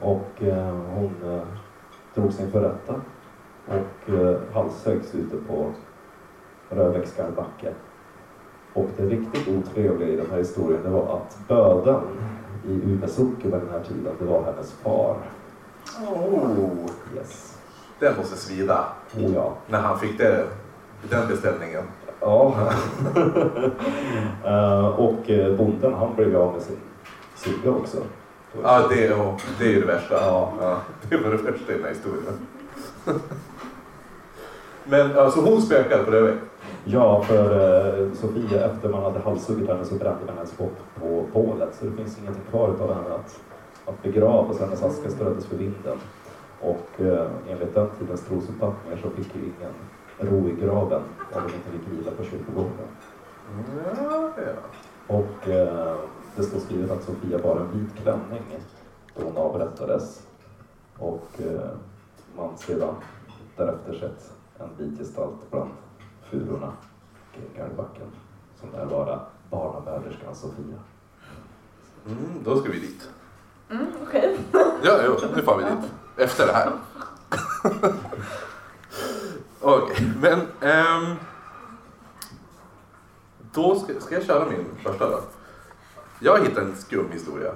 Och 0.00 0.42
eh, 0.42 0.74
hon 0.94 1.14
eh, 1.24 1.42
drog 2.14 2.32
sig 2.32 2.44
inför 2.44 2.60
rätta 2.60 2.94
och 3.66 4.14
eh, 4.14 4.36
halshöggs 4.52 5.14
ute 5.14 5.36
på 5.36 5.72
Röbäcksskär 6.70 7.30
backe. 7.30 7.72
Och 8.72 8.88
det 8.96 9.06
riktigt 9.06 9.48
otrevliga 9.48 10.08
i 10.08 10.16
den 10.16 10.30
här 10.30 10.38
historien 10.38 10.82
det 10.82 10.88
var 10.90 11.16
att 11.16 11.38
böden 11.48 12.00
i 12.66 12.72
Umeå 12.72 13.08
socken 13.08 13.50
vid 13.50 13.60
den 13.60 13.70
här 13.70 13.82
tiden, 13.84 14.14
det 14.18 14.24
var 14.24 14.42
hennes 14.42 14.72
far. 14.72 15.16
Oh, 16.10 16.90
Yes. 17.16 17.55
Den 17.98 18.16
måste 18.16 18.36
svida. 18.36 18.84
Oh 19.16 19.34
ja. 19.34 19.52
När 19.66 19.80
han 19.80 19.98
fick 19.98 20.18
det, 20.18 20.44
den 21.10 21.28
beställningen. 21.28 21.82
Ja. 22.20 22.54
Eh, 24.44 24.86
och 24.86 25.30
eh, 25.30 25.56
bonden 25.56 25.94
han 25.94 26.14
blev 26.16 26.36
av 26.36 26.52
med 26.52 26.62
sin 26.62 26.76
sugga 27.36 27.70
också. 27.76 27.96
Ja, 28.62 28.86
det, 28.88 29.06
är- 29.06 29.34
det 29.58 29.64
är 29.64 29.68
ju 29.68 29.80
det 29.80 29.86
värsta. 29.86 30.14
Ja. 30.14 30.52
Ja, 30.60 30.78
det 31.10 31.16
var 31.16 31.30
det 31.30 31.36
värsta 31.36 31.72
i 31.72 31.74
den 31.76 31.82
här 31.84 31.90
historien. 31.90 32.46
Men 34.84 35.18
alltså 35.18 35.40
hon 35.40 35.62
spökade 35.62 36.04
på 36.04 36.10
Röbäck? 36.10 36.38
Ja, 36.84 37.22
för 37.22 37.44
eh, 38.04 38.12
Sofia 38.12 38.64
efter 38.66 38.88
man 38.88 39.02
hade 39.02 39.18
halshuggit 39.20 39.68
henne 39.68 39.84
så 39.84 39.94
brände 39.94 40.20
man 40.26 40.36
hennes 40.36 40.52
kropp 40.56 40.76
på 41.00 41.26
bålet 41.32 41.74
så 41.80 41.84
det 41.84 41.92
finns 41.96 42.18
ingenting 42.18 42.42
kvar 42.50 42.68
av 42.68 42.94
henne 42.94 43.14
att, 43.14 43.40
att 43.86 44.02
begrava 44.02 44.54
så 44.54 44.64
hennes 44.64 44.82
aska 44.82 45.10
ströddes 45.10 45.46
för 45.46 45.56
vinden. 45.56 45.98
Och 46.60 47.00
eh, 47.00 47.30
enligt 47.48 47.74
den 47.74 47.88
tidens 47.98 48.24
trosuppfattningar 48.24 48.98
så 49.02 49.10
fick 49.10 49.34
ju 49.36 49.42
ingen 49.42 49.74
ro 50.18 50.48
i 50.48 50.52
graven 50.60 51.02
om 51.32 51.42
de 51.46 51.54
inte 51.54 51.70
fick 51.70 51.98
vila 51.98 52.10
på 52.10 52.24
kyrkogården. 52.24 52.88
Ja, 53.84 54.30
ja. 54.36 54.52
Och 55.06 55.48
eh, 55.48 55.96
det 56.36 56.42
står 56.42 56.58
skrivet 56.58 56.90
att 56.90 57.02
Sofia 57.02 57.38
bar 57.38 57.56
en 57.56 57.78
vit 57.80 57.94
klänning 58.02 58.42
då 59.16 59.24
hon 59.24 59.36
avrättades. 59.36 60.26
Och 60.98 61.28
eh, 61.38 61.70
man 62.36 62.58
sedan 62.58 62.94
därefter 63.56 63.92
sett 63.94 64.32
en 64.58 64.68
vit 64.78 64.98
gestalt 64.98 65.50
bland 65.50 65.70
furorna 66.30 66.72
kring 67.34 67.44
Gärdebacken 67.56 68.06
som 68.60 68.72
lär 68.72 68.84
vara 68.84 69.20
barnamöderskan 69.50 70.34
Sofia. 70.34 70.78
Mm, 72.06 72.42
då 72.44 72.56
ska 72.60 72.70
vi 72.72 72.80
dit. 72.80 73.10
Mm, 73.70 73.86
Okej. 74.02 74.38
Ja, 74.84 75.00
jo, 75.06 75.16
nu 75.36 75.42
får 75.42 75.56
vi 75.58 75.64
dit. 75.64 75.92
Efter 76.16 76.46
det 76.46 76.52
här. 76.52 76.72
Okej, 79.60 80.12
men... 80.20 80.40
ehm, 80.60 81.16
då 83.52 83.74
ska, 83.74 84.00
ska 84.00 84.14
jag 84.14 84.24
köra 84.24 84.50
min 84.50 84.64
första 84.82 85.10
då. 85.10 85.20
Jag 86.20 86.44
hittat 86.44 86.58
en 86.58 86.76
skum 86.76 87.10
historia. 87.12 87.52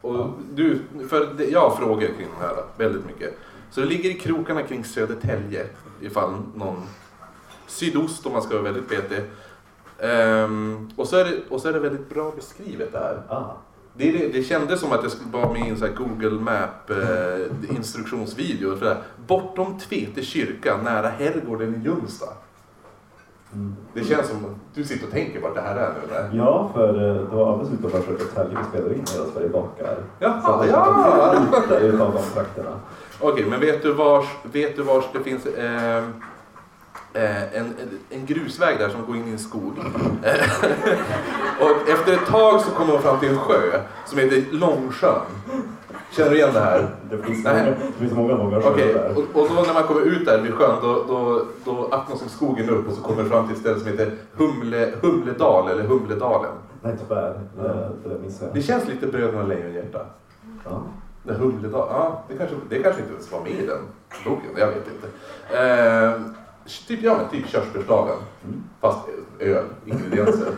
Och 0.00 0.30
du, 0.52 0.82
för 1.08 1.34
det, 1.34 1.44
jag 1.44 1.60
har 1.60 1.76
frågor 1.76 2.06
kring 2.06 2.28
den 2.38 2.48
här 2.48 2.64
väldigt 2.76 3.06
mycket. 3.06 3.38
Så 3.70 3.80
det 3.80 3.86
ligger 3.86 4.10
i 4.10 4.14
krokarna 4.14 4.62
kring 4.62 4.84
Södertälje 4.84 5.66
ifall 6.00 6.42
någon 6.54 6.86
sydost 7.66 8.26
om 8.26 8.32
man 8.32 8.42
ska 8.42 8.52
vara 8.54 8.72
väldigt 8.72 8.88
petig. 8.88 9.24
Ehm, 9.98 10.90
och, 10.96 11.08
så 11.08 11.16
är 11.16 11.24
det, 11.24 11.40
och 11.48 11.60
så 11.60 11.68
är 11.68 11.72
det 11.72 11.78
väldigt 11.78 12.08
bra 12.08 12.32
beskrivet 12.36 12.92
där. 12.92 13.22
Ah, 13.28 13.56
Det, 13.94 14.12
det, 14.12 14.28
det 14.28 14.42
kändes 14.42 14.80
som 14.80 14.92
att 14.92 15.02
jag 15.02 15.12
skulle 15.12 15.30
vara 15.30 15.52
med 15.52 15.66
i 15.66 15.68
en 15.70 15.76
sån 15.78 15.94
Google 15.94 16.30
Map 16.40 16.90
eh, 16.90 17.76
instruktionsvideo. 17.76 18.76
För. 18.76 18.96
Bortom 19.26 19.78
Tvete 19.78 20.22
kyrka 20.22 20.76
nära 20.76 21.08
herrgården 21.08 21.74
i 21.74 21.84
Ljungsta. 21.84 22.26
mm. 23.52 23.76
Det 23.94 24.04
känns 24.04 24.28
som 24.28 24.36
att 24.36 24.74
du 24.74 24.84
sitter 24.84 25.06
och 25.06 25.12
tänker 25.12 25.40
vart 25.40 25.54
det 25.54 25.60
här 25.60 25.76
är 25.76 25.92
nu. 25.92 26.14
Eller? 26.16 26.30
Ja, 26.36 26.70
för 26.74 27.08
eh, 27.08 27.14
det 27.30 27.36
var 27.36 27.52
alldeles 27.52 27.72
utanför 27.78 28.00
Södertälje 28.02 28.58
vi 28.58 28.64
spelade 28.68 28.94
in 28.94 29.04
Hela 29.12 29.24
Sverige 29.32 29.48
bakar. 29.48 29.96
Så 29.96 30.24
Jaha, 30.24 30.62
det 30.62 30.70
ja! 30.70 31.32
kändes 31.34 31.62
lite 31.70 31.84
utav 31.84 32.12
de 32.14 32.22
trakterna. 32.34 32.70
Okej, 33.20 33.46
men 33.50 33.60
vet 33.60 33.82
du 33.82 33.92
vars, 33.92 34.26
vet 34.42 34.76
du 34.76 34.82
vars 34.82 35.04
det 35.12 35.20
finns 35.20 35.46
eh, 35.46 36.04
en, 37.12 37.64
en, 37.64 37.98
en 38.10 38.26
grusväg 38.26 38.78
där 38.78 38.88
som 38.88 39.06
går 39.06 39.16
in 39.16 39.28
i 39.28 39.30
en 39.30 39.38
skog. 39.38 39.72
Eh, 40.22 40.34
och 41.60 41.88
efter 41.88 42.12
ett 42.12 42.26
tag 42.26 42.60
så 42.60 42.70
kommer 42.70 42.92
man 42.92 43.02
fram 43.02 43.20
till 43.20 43.28
en 43.28 43.38
sjö 43.38 43.80
som 44.06 44.18
heter 44.18 44.44
Långsjön. 44.50 45.20
Känner 46.10 46.30
du 46.30 46.36
igen 46.36 46.50
det 46.54 46.60
här? 46.60 46.88
Det 47.10 47.18
finns 47.18 47.44
Nej. 47.44 47.54
många, 47.54 47.76
det 47.86 47.92
finns 47.98 48.12
många, 48.12 48.36
många 48.36 48.60
sjöar 48.60 48.72
Okej, 48.72 48.94
där. 48.94 49.10
och, 49.10 49.42
och 49.42 49.48
då 49.48 49.62
när 49.62 49.74
man 49.74 49.82
kommer 49.82 50.00
ut 50.00 50.26
där 50.26 50.40
vid 50.40 50.54
sjön 50.54 50.76
då, 50.82 51.04
då, 51.08 51.44
då 51.64 51.88
öppnas 51.94 52.32
skogen 52.32 52.70
upp 52.70 52.88
och 52.88 52.94
så 52.94 53.02
kommer 53.02 53.22
det 53.22 53.28
fram 53.28 53.46
till 53.46 53.54
ett 53.54 53.60
ställe 53.60 53.80
som 53.80 53.88
heter 53.88 54.12
Humle, 54.32 54.92
Humledal 55.00 55.68
eller 55.68 55.84
Humledalen. 55.84 56.52
Nej, 56.82 56.96
tyvärr. 57.00 57.40
Det, 57.56 57.90
det 58.08 58.18
missade 58.22 58.50
Det 58.54 58.62
känns 58.62 58.88
lite 58.88 59.06
Bröderna 59.06 59.42
Lejonhjärta. 59.42 60.06
Ja. 60.64 60.82
Det 61.22 61.34
Humledal, 61.34 61.88
ja 61.90 62.24
det 62.28 62.36
kanske, 62.36 62.56
det 62.68 62.82
kanske 62.82 63.02
inte 63.02 63.12
ens 63.14 63.32
var 63.32 63.40
med 63.40 63.50
i 63.52 63.66
den 63.66 63.78
boken, 64.24 64.50
jag 64.56 64.66
vet 64.66 64.76
inte. 64.76 65.08
Eh, 65.58 66.20
typ, 66.88 67.02
ja 67.02 67.16
men 67.16 67.28
typ 67.28 67.48
körsbärsdagen. 67.48 68.16
Mm. 68.44 68.62
Fast 68.80 68.98
öl, 69.38 69.64
ingredienser. 69.86 70.52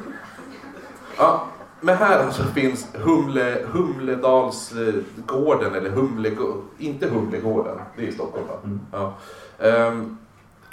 Ja, 1.17 1.47
men 1.81 1.97
här 1.97 2.25
alltså 2.25 2.43
finns 2.43 2.87
Humle, 2.95 3.59
Humledalsgården, 3.73 5.75
eller 5.75 5.91
Humle, 5.91 6.31
inte 6.79 7.09
Humlegården, 7.09 7.79
det 7.97 8.03
är 8.03 8.07
i 8.07 8.13
Stockholm 8.13 8.47
va? 8.47 8.55
Mm. 8.65 8.81
Ja. 8.93 9.15
Ehm, 9.59 10.17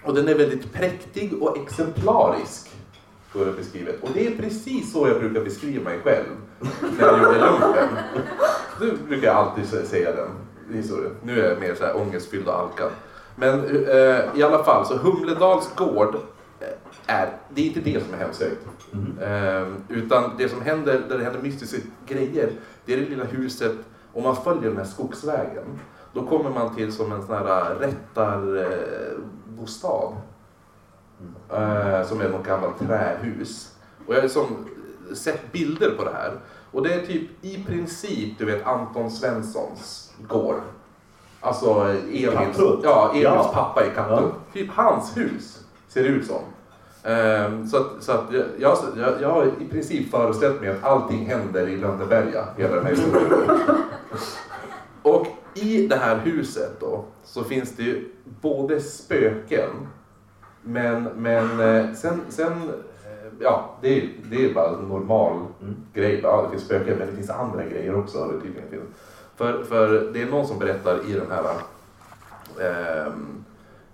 och 0.03 0.13
den 0.13 0.27
är 0.27 0.35
väldigt 0.35 0.73
präktig 0.73 1.43
och 1.43 1.57
exemplarisk, 1.57 2.71
står 3.29 3.45
det 3.45 3.51
beskrivet. 3.51 4.03
Och 4.03 4.09
det 4.13 4.27
är 4.27 4.37
precis 4.37 4.93
så 4.93 5.07
jag 5.07 5.19
brukar 5.19 5.43
beskriva 5.43 5.83
mig 5.83 5.99
själv 6.03 6.25
när 6.97 7.07
jag 7.07 7.19
gjorde 7.23 7.39
lumpen. 7.39 7.87
Nu 8.81 8.97
brukar 9.07 9.27
jag 9.27 9.35
alltid 9.35 9.63
sä- 9.63 9.85
säga 9.85 10.15
den 10.15 10.29
historien. 10.77 11.11
Nu 11.23 11.41
är 11.41 11.49
jag 11.49 11.59
mer 11.59 11.75
så 11.75 11.85
här 11.85 11.97
ångestfylld 11.97 12.47
och 12.47 12.59
alkad. 12.59 12.91
Men 13.39 13.85
eh, 13.87 14.19
i 14.35 14.43
alla 14.43 14.63
fall, 14.63 14.85
så 14.85 14.97
Humledals 14.97 15.75
gård 15.75 16.15
eh, 16.59 16.67
är, 17.07 17.37
det 17.49 17.61
är 17.61 17.65
inte 17.65 17.79
det 17.79 18.03
som 18.03 18.13
är 18.13 18.17
hemsökt. 18.17 18.67
Mm. 18.93 19.19
Eh, 19.19 19.67
utan 19.87 20.31
det 20.37 20.49
som 20.49 20.61
händer, 20.61 21.01
där 21.09 21.17
det 21.17 21.23
händer 21.23 21.41
mystiska 21.41 21.77
grejer, 22.07 22.51
det 22.85 22.93
är 22.93 22.97
det 22.97 23.05
lilla 23.05 23.23
huset, 23.23 23.75
om 24.13 24.23
man 24.23 24.35
följer 24.35 24.69
den 24.69 24.77
här 24.77 24.85
skogsvägen, 24.85 25.79
då 26.13 26.25
kommer 26.25 26.49
man 26.49 26.75
till 26.75 26.93
som 26.93 27.11
en 27.11 27.25
sån 27.25 27.35
här 27.35 27.71
eh, 27.71 27.77
rättarbostad. 27.79 30.13
Eh, 31.49 32.07
som 32.07 32.21
är 32.21 32.29
något 32.29 32.45
gammalt 32.45 32.79
trähus. 32.79 33.75
Och 34.07 34.13
jag 34.13 34.17
har 34.17 34.23
liksom 34.23 34.45
sett 35.13 35.51
bilder 35.51 35.91
på 35.97 36.03
det 36.03 36.13
här. 36.13 36.33
Och 36.71 36.83
det 36.83 36.93
är 36.93 37.05
typ 37.05 37.45
i 37.45 37.63
princip, 37.63 38.37
du 38.37 38.45
vet, 38.45 38.65
Anton 38.65 39.11
Svenssons 39.11 40.13
gård. 40.27 40.61
Alltså 41.41 41.85
Emils, 42.11 42.59
ja, 42.83 43.09
Emils 43.11 43.23
Ja. 43.23 43.51
pappa 43.53 43.85
i 43.85 43.89
Katthult. 43.95 44.33
Typ 44.53 44.69
hans 44.71 45.17
hus 45.17 45.65
ser 45.87 46.03
det 46.03 46.09
ut 46.09 46.25
som. 46.27 46.41
Ehm, 47.03 47.67
så 47.67 47.77
att, 47.77 47.87
så 47.99 48.11
att 48.11 48.23
jag, 48.57 48.77
jag, 48.97 49.21
jag, 49.21 49.29
har 49.29 49.45
i 49.59 49.65
princip 49.71 50.11
föreställt 50.11 50.61
mig 50.61 50.69
att 50.69 50.83
allting 50.83 51.25
händer 51.25 51.67
i 51.67 51.77
Lönneberga, 51.77 52.45
hela 52.57 52.75
den 52.75 52.85
här 52.85 52.91
historien. 52.91 53.49
Och 55.01 55.27
i 55.53 55.87
det 55.87 55.95
här 55.95 56.15
huset 56.17 56.79
då 56.79 57.05
så 57.23 57.43
finns 57.43 57.75
det 57.75 57.83
ju 57.83 58.09
både 58.41 58.79
spöken 58.81 59.69
men, 60.63 61.03
men 61.03 61.59
eh, 61.59 61.93
sen, 61.93 62.21
sen 62.29 62.51
eh, 62.53 63.31
ja 63.39 63.75
det 63.81 63.97
är, 64.01 64.09
det 64.31 64.45
är 64.45 64.53
bara 64.53 64.69
en 64.77 64.87
normal 64.87 65.39
Mm. 65.61 65.75
grej. 65.93 66.19
Ja, 66.23 66.41
det 66.41 66.49
finns 66.49 66.63
spöken 66.63 66.97
men 66.97 67.07
det 67.07 67.13
finns 67.15 67.29
andra 67.29 67.63
grejer 67.65 67.95
också. 67.95 68.25
Det 68.25 68.41
tydligen 68.41 68.69
finns. 68.69 68.83
För, 69.39 69.63
för 69.63 69.87
det 70.13 70.21
är 70.21 70.25
någon 70.31 70.47
som 70.47 70.59
berättar 70.59 71.09
i 71.09 71.13
den 71.13 71.31
här 71.31 71.43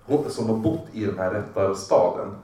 hon 0.05 0.29
som 0.29 0.49
har 0.49 0.55
bott 0.55 0.87
i 0.91 1.05
den 1.05 1.17
här 1.19 1.31
rättarstaden. 1.31 2.35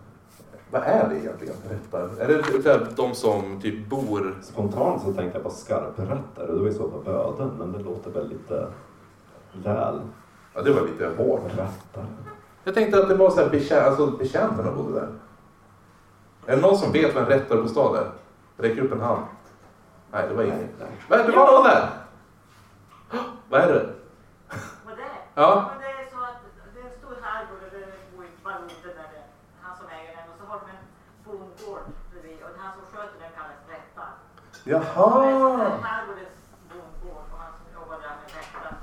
Vad 0.72 0.82
är 0.84 1.10
det 1.10 1.16
egentligen? 1.16 1.54
Rättar? 1.70 2.10
Är 2.20 2.28
det 2.28 2.70
här, 2.70 2.88
de 2.96 3.16
som 3.16 3.62
typ 3.62 3.90
bor 3.90 4.36
Spontant 4.42 5.02
så 5.02 5.14
tänkte 5.14 5.38
jag 5.38 5.44
på 5.44 5.50
skarprätter 5.50 6.50
och 6.50 6.60
var 6.60 6.68
i 6.68 6.74
så 6.74 6.90
fall 6.92 7.04
böden, 7.06 7.52
men 7.60 7.72
det 7.72 7.80
låter 7.80 8.12
väl 8.12 8.30
lite 8.30 8.68
väl 9.54 10.00
Ja, 10.54 10.62
det 10.62 10.72
var 10.72 10.82
lite 10.82 11.06
hårt. 11.24 11.42
rättar. 11.52 12.06
Jag 12.64 12.74
tänkte 12.74 13.00
att 13.02 13.10
det 13.10 13.16
var 13.16 13.30
så 13.30 13.42
här 13.42 13.50
betjä- 13.50 13.82
alltså 13.84 14.08
betjänterna 14.08 14.72
bodde 14.72 14.94
där. 15.00 15.08
Är 16.46 16.56
det 16.56 16.62
någon 16.62 16.78
som 16.78 16.92
vet 16.92 17.16
vad 17.16 17.24
en 17.24 17.30
rättarbostad 17.30 17.98
är? 18.00 18.12
Räck 18.58 18.78
upp 18.80 18.92
en 18.92 19.02
hand. 19.02 19.22
Nej, 20.12 20.26
det 20.30 20.36
var 20.36 20.44
ingen. 20.44 20.68
Nej, 21.10 21.24
det 21.26 21.32
var 21.32 21.52
någon 21.52 21.64
där! 21.64 21.90
Vad 23.52 23.62
är 23.62 23.68
det? 23.68 23.86
Vad 24.86 24.98
det 24.98 25.04
är? 25.04 25.22
Ja. 25.36 25.50
Men 25.72 25.80
det 25.82 25.92
är 26.02 26.06
så 26.14 26.20
att 26.30 26.40
det 26.74 26.80
är 26.82 26.86
en 26.86 26.98
stor 27.02 27.16
herrgård 27.24 27.62
och 27.66 27.72
det 27.76 27.86
bor 28.16 28.26
bara 28.44 28.58
under 28.58 28.76
där 29.00 29.08
det 29.14 29.24
han 29.62 29.78
som 29.80 29.86
äger 29.98 30.12
den 30.18 30.26
och 30.32 30.38
så 30.40 30.46
har 30.52 30.58
de 30.62 30.66
en 30.76 30.84
bondgård 31.26 31.86
bredvid 32.12 32.40
och 32.44 32.50
han 32.62 32.72
som 32.78 32.84
sköter 32.92 33.18
den 33.24 33.32
kallas 33.38 33.62
är 33.70 34.72
Jaha! 34.72 34.82
herrgårdens 35.90 36.38
bondgård 36.70 37.24
och 37.32 37.40
han 37.44 37.52
som 37.60 37.68
jobbar 37.82 37.98
där 38.04 38.14
med 38.20 38.28
rättar. 38.38 38.78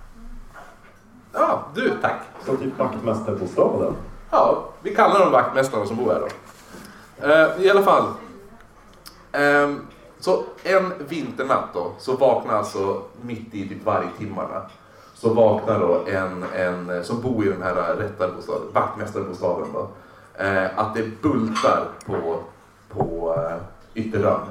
Ja, 1.33 1.65
du, 1.75 1.99
tack. 2.03 2.21
Så 2.45 2.57
typ 2.57 2.79
vaktmästarbostaden. 2.79 3.97
Ja, 4.31 4.65
vi 4.83 4.95
kallar 4.95 5.21
dem 5.21 5.33
vaktmästarna 5.33 5.87
som 5.87 5.97
bor 5.97 6.13
här 6.13 6.21
då. 6.21 6.29
Eh, 7.29 7.65
I 7.67 7.71
alla 7.71 7.83
fall. 7.83 8.07
Ehm, 9.33 9.87
så 10.21 10.45
en 10.63 10.93
vinternatt 11.09 11.69
då, 11.75 11.93
så 11.99 12.17
vaknar 12.17 12.55
alltså 12.55 13.03
mitt 13.23 13.55
i 13.55 13.69
typ 13.69 13.85
vargtimmarna. 13.85 14.63
Så 15.15 15.35
vaknar 15.35 15.81
då 15.81 16.01
en, 16.07 16.45
en 16.55 16.91
eh, 16.91 17.03
som 17.03 17.21
bor 17.21 17.47
i 17.47 17.49
den 17.49 17.63
här 17.63 17.77
eh, 17.77 17.97
rättarbostaden, 17.97 18.73
vaktmästarbostaden 18.73 19.69
då. 19.73 19.89
Eh, 20.45 20.79
att 20.79 20.95
det 20.95 21.23
bultar 21.23 21.89
på, 22.07 22.39
på 22.89 23.35
eh, 23.37 23.57
ytterdörren. 23.95 24.47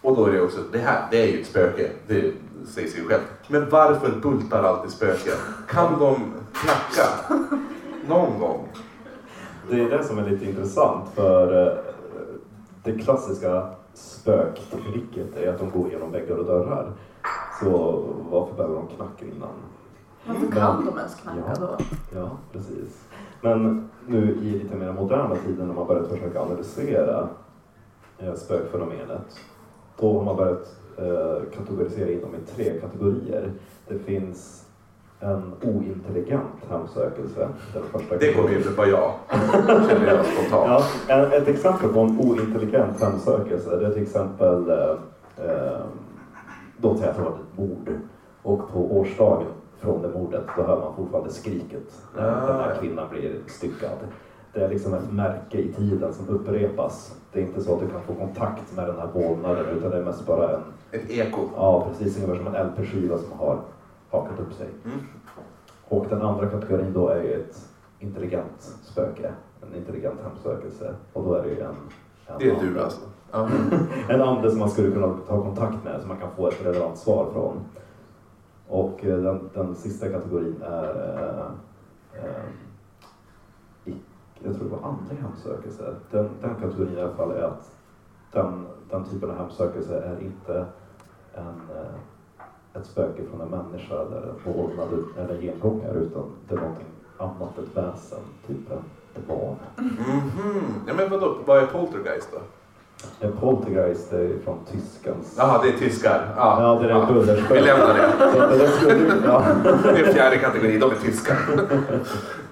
Och 0.00 0.16
då 0.16 0.26
är 0.26 0.32
det 0.32 0.40
också, 0.40 0.58
det 0.72 0.78
här, 0.78 1.08
det 1.10 1.22
är 1.22 1.26
ju 1.26 1.40
ett 1.40 1.46
spöke, 1.46 1.90
det 2.06 2.32
säger 2.68 2.88
sig 2.88 3.04
själv. 3.04 3.22
Men 3.48 3.70
varför 3.70 4.10
bultar 4.10 4.62
alltid 4.62 4.90
spöken? 4.90 5.36
Kan 5.68 5.98
de 5.98 6.32
knacka? 6.52 7.36
Någon 8.08 8.38
gång? 8.38 8.68
Det 9.70 9.80
är 9.80 9.90
det 9.90 10.04
som 10.04 10.18
är 10.18 10.30
lite 10.30 10.44
intressant 10.44 11.04
för 11.14 11.66
eh, 11.66 11.78
det 12.82 12.98
klassiska 12.98 13.68
spöktricket 13.94 15.36
är 15.36 15.48
att 15.52 15.58
de 15.58 15.70
går 15.70 15.90
genom 15.90 16.12
väggar 16.12 16.36
och 16.36 16.44
dörrar. 16.44 16.92
Så 17.62 17.70
varför 18.30 18.54
behöver 18.54 18.74
de 18.76 18.86
knacka 18.88 19.24
innan? 19.24 19.48
Varför 20.26 20.46
kan 20.52 20.84
de 20.86 20.98
ens 20.98 21.14
knacka 21.14 21.38
Ja. 21.46 21.54
då? 21.66 21.84
Ja, 22.14 22.30
precis. 22.52 23.04
Men 23.42 23.88
nu 24.06 24.30
i 24.34 24.50
lite 24.58 24.76
mer 24.76 24.92
moderna 24.92 25.36
tider 25.46 25.64
när 25.66 25.74
man 25.74 25.86
börjat 25.86 26.08
försöka 26.08 26.40
analysera 26.40 27.28
eh, 28.18 28.34
spökfenomenet, 28.34 29.40
då 30.00 30.18
har 30.18 30.24
man 30.24 30.36
börjat 30.36 30.76
eh, 30.98 31.50
kategorisera 31.56 32.10
in 32.10 32.20
dem 32.20 32.30
i 32.34 32.54
tre 32.54 32.80
kategorier. 32.80 33.52
Det 33.88 33.98
finns 33.98 34.66
en 35.20 35.52
ointelligent 35.62 36.50
hemsökelse. 36.70 37.48
Den 37.74 37.82
första 37.92 38.16
Det 38.16 38.34
kommer 38.34 38.50
ju 38.50 38.62
vara 38.62 38.88
jag, 38.88 39.12
känner 39.88 40.06
jag 40.06 40.24
spontant. 40.26 40.84
Ja, 41.08 41.14
en- 41.16 41.32
ett 41.42 41.48
exempel 41.48 41.88
på 41.88 42.00
en 42.00 42.18
ointelligent 42.20 43.02
hemsökelse 43.02 43.76
det 43.76 43.86
är 43.86 43.90
till 43.92 44.02
exempel 44.02 44.70
eh, 44.70 44.90
eh, 45.46 45.80
låt 46.82 46.98
säga 46.98 47.10
att 47.10 47.16
det 47.16 47.22
var 47.22 47.30
ett 47.30 47.58
mord 47.58 47.90
och 48.42 48.68
på 48.72 48.98
årsdagen 48.98 49.46
från 49.78 50.02
det 50.02 50.08
mordet 50.08 50.42
då 50.56 50.62
hör 50.62 50.80
man 50.80 50.94
fortfarande 50.96 51.30
skriket 51.30 52.02
när 52.16 52.28
Ah, 52.42 52.46
den 52.46 52.56
här 52.56 52.74
kvinnan 52.80 53.08
blir 53.10 53.34
styckad. 53.46 53.90
Det 54.52 54.60
är 54.60 54.68
liksom 54.68 54.94
ett 54.94 55.12
märke 55.12 55.58
i 55.58 55.72
tiden 55.72 56.12
som 56.14 56.28
upprepas. 56.28 57.14
Det 57.32 57.40
är 57.40 57.44
inte 57.44 57.60
så 57.62 57.74
att 57.74 57.80
du 57.80 57.86
kan 57.88 58.00
få 58.00 58.14
kontakt 58.14 58.76
med 58.76 58.86
den 58.86 58.96
här 58.98 59.08
vålnaden 59.14 59.66
utan 59.78 59.90
det 59.90 59.96
är 59.96 60.02
mest 60.04 60.26
bara 60.26 60.50
en, 60.54 60.60
Ett 60.90 61.10
eko. 61.10 61.40
ja 61.56 61.88
precis 61.88 62.16
ungefär 62.24 62.44
som 62.44 62.54
en 62.54 62.66
LP-skiva 62.66 63.18
som 63.18 63.38
har 63.38 63.58
hakat 64.10 64.40
upp 64.40 64.52
sig. 64.52 64.68
Mm. 64.84 64.98
Och 65.88 66.06
den 66.08 66.22
andra 66.22 66.50
kategorin 66.50 66.92
då 66.92 67.08
är 67.08 67.22
ju 67.22 67.32
ett 67.32 67.68
intelligent 67.98 68.78
spöke, 68.82 69.32
en 69.62 69.74
intelligent 69.74 70.20
hemsökelse. 70.22 70.94
Och 71.12 71.24
då 71.24 71.34
är 71.34 71.42
det 71.42 71.48
ju 71.48 71.60
en, 71.60 71.74
en, 72.26 72.38
Det 72.38 72.48
är 72.48 72.54
ande, 72.54 72.66
du 72.66 72.80
alltså. 72.80 73.00
Ja. 73.32 73.48
en 74.08 74.22
ande 74.22 74.50
som 74.50 74.58
man 74.58 74.70
skulle 74.70 74.90
kunna 74.90 75.16
ta 75.28 75.42
kontakt 75.42 75.84
med, 75.84 76.00
som 76.00 76.08
man 76.08 76.18
kan 76.18 76.30
få 76.36 76.48
ett 76.48 76.66
relevant 76.66 76.98
svar 76.98 77.30
från. 77.32 77.60
Och 78.68 79.04
eh, 79.04 79.18
den, 79.18 79.50
den 79.54 79.74
sista 79.74 80.08
kategorin 80.08 80.62
är, 80.62 81.16
eh, 82.14 82.24
eh, 82.24 83.94
jag 84.42 84.54
tror 84.56 84.64
det 84.64 84.76
var 84.76 84.88
andlig 84.88 85.16
hemsökelse. 85.16 85.94
Den, 86.10 86.30
den 86.40 86.54
kategorin 86.54 86.98
i 86.98 87.00
alla 87.00 87.14
fall 87.14 87.30
är 87.30 87.42
att 87.42 87.76
den, 88.32 88.66
den 88.90 89.04
typen 89.04 89.30
av 89.30 89.36
hemsökelse 89.36 90.00
är 90.00 90.22
inte 90.22 90.66
en, 91.34 91.60
eh, 91.76 91.94
ett 92.74 92.86
spöke 92.86 93.22
från 93.30 93.40
en 93.40 93.48
människa 93.48 93.94
eller 93.94 94.16
en 94.16 94.52
vålnad 94.54 94.88
eller 95.18 95.34
en 95.34 95.40
gengångare 95.40 95.98
utan 95.98 96.22
det 96.48 96.54
är 96.54 96.58
någonting 96.58 96.86
annat, 97.18 97.58
ett 97.58 97.76
väsen, 97.76 98.18
typ 98.46 98.70
en 98.70 98.78
deban. 99.14 99.56
Mhm. 99.76 100.62
Ja, 100.86 100.94
men 100.96 101.10
vadå, 101.10 101.36
vad 101.46 101.58
är 101.62 101.66
poltergeist 101.66 102.28
då? 102.32 102.38
En 103.26 103.32
poltergeist 103.32 104.12
är 104.12 104.38
från 104.44 104.58
tyskans... 104.72 105.34
Jaha, 105.38 105.60
det 105.62 105.68
är 105.68 105.72
tyskar. 105.78 106.34
Ja, 106.36 106.62
Ja, 106.62 106.78
det 106.82 106.92
är 106.92 107.00
en 107.00 107.14
bullerspöke. 107.14 107.54
Vi 107.54 107.60
lämnar 107.60 107.94
det. 107.94 108.94
Det 108.94 109.22
ja. 109.26 109.42
Är 109.90 110.12
fjärde 110.12 110.36
kategori, 110.38 110.78
de 110.78 110.90
är 110.90 110.94
tyskar. 110.94 111.36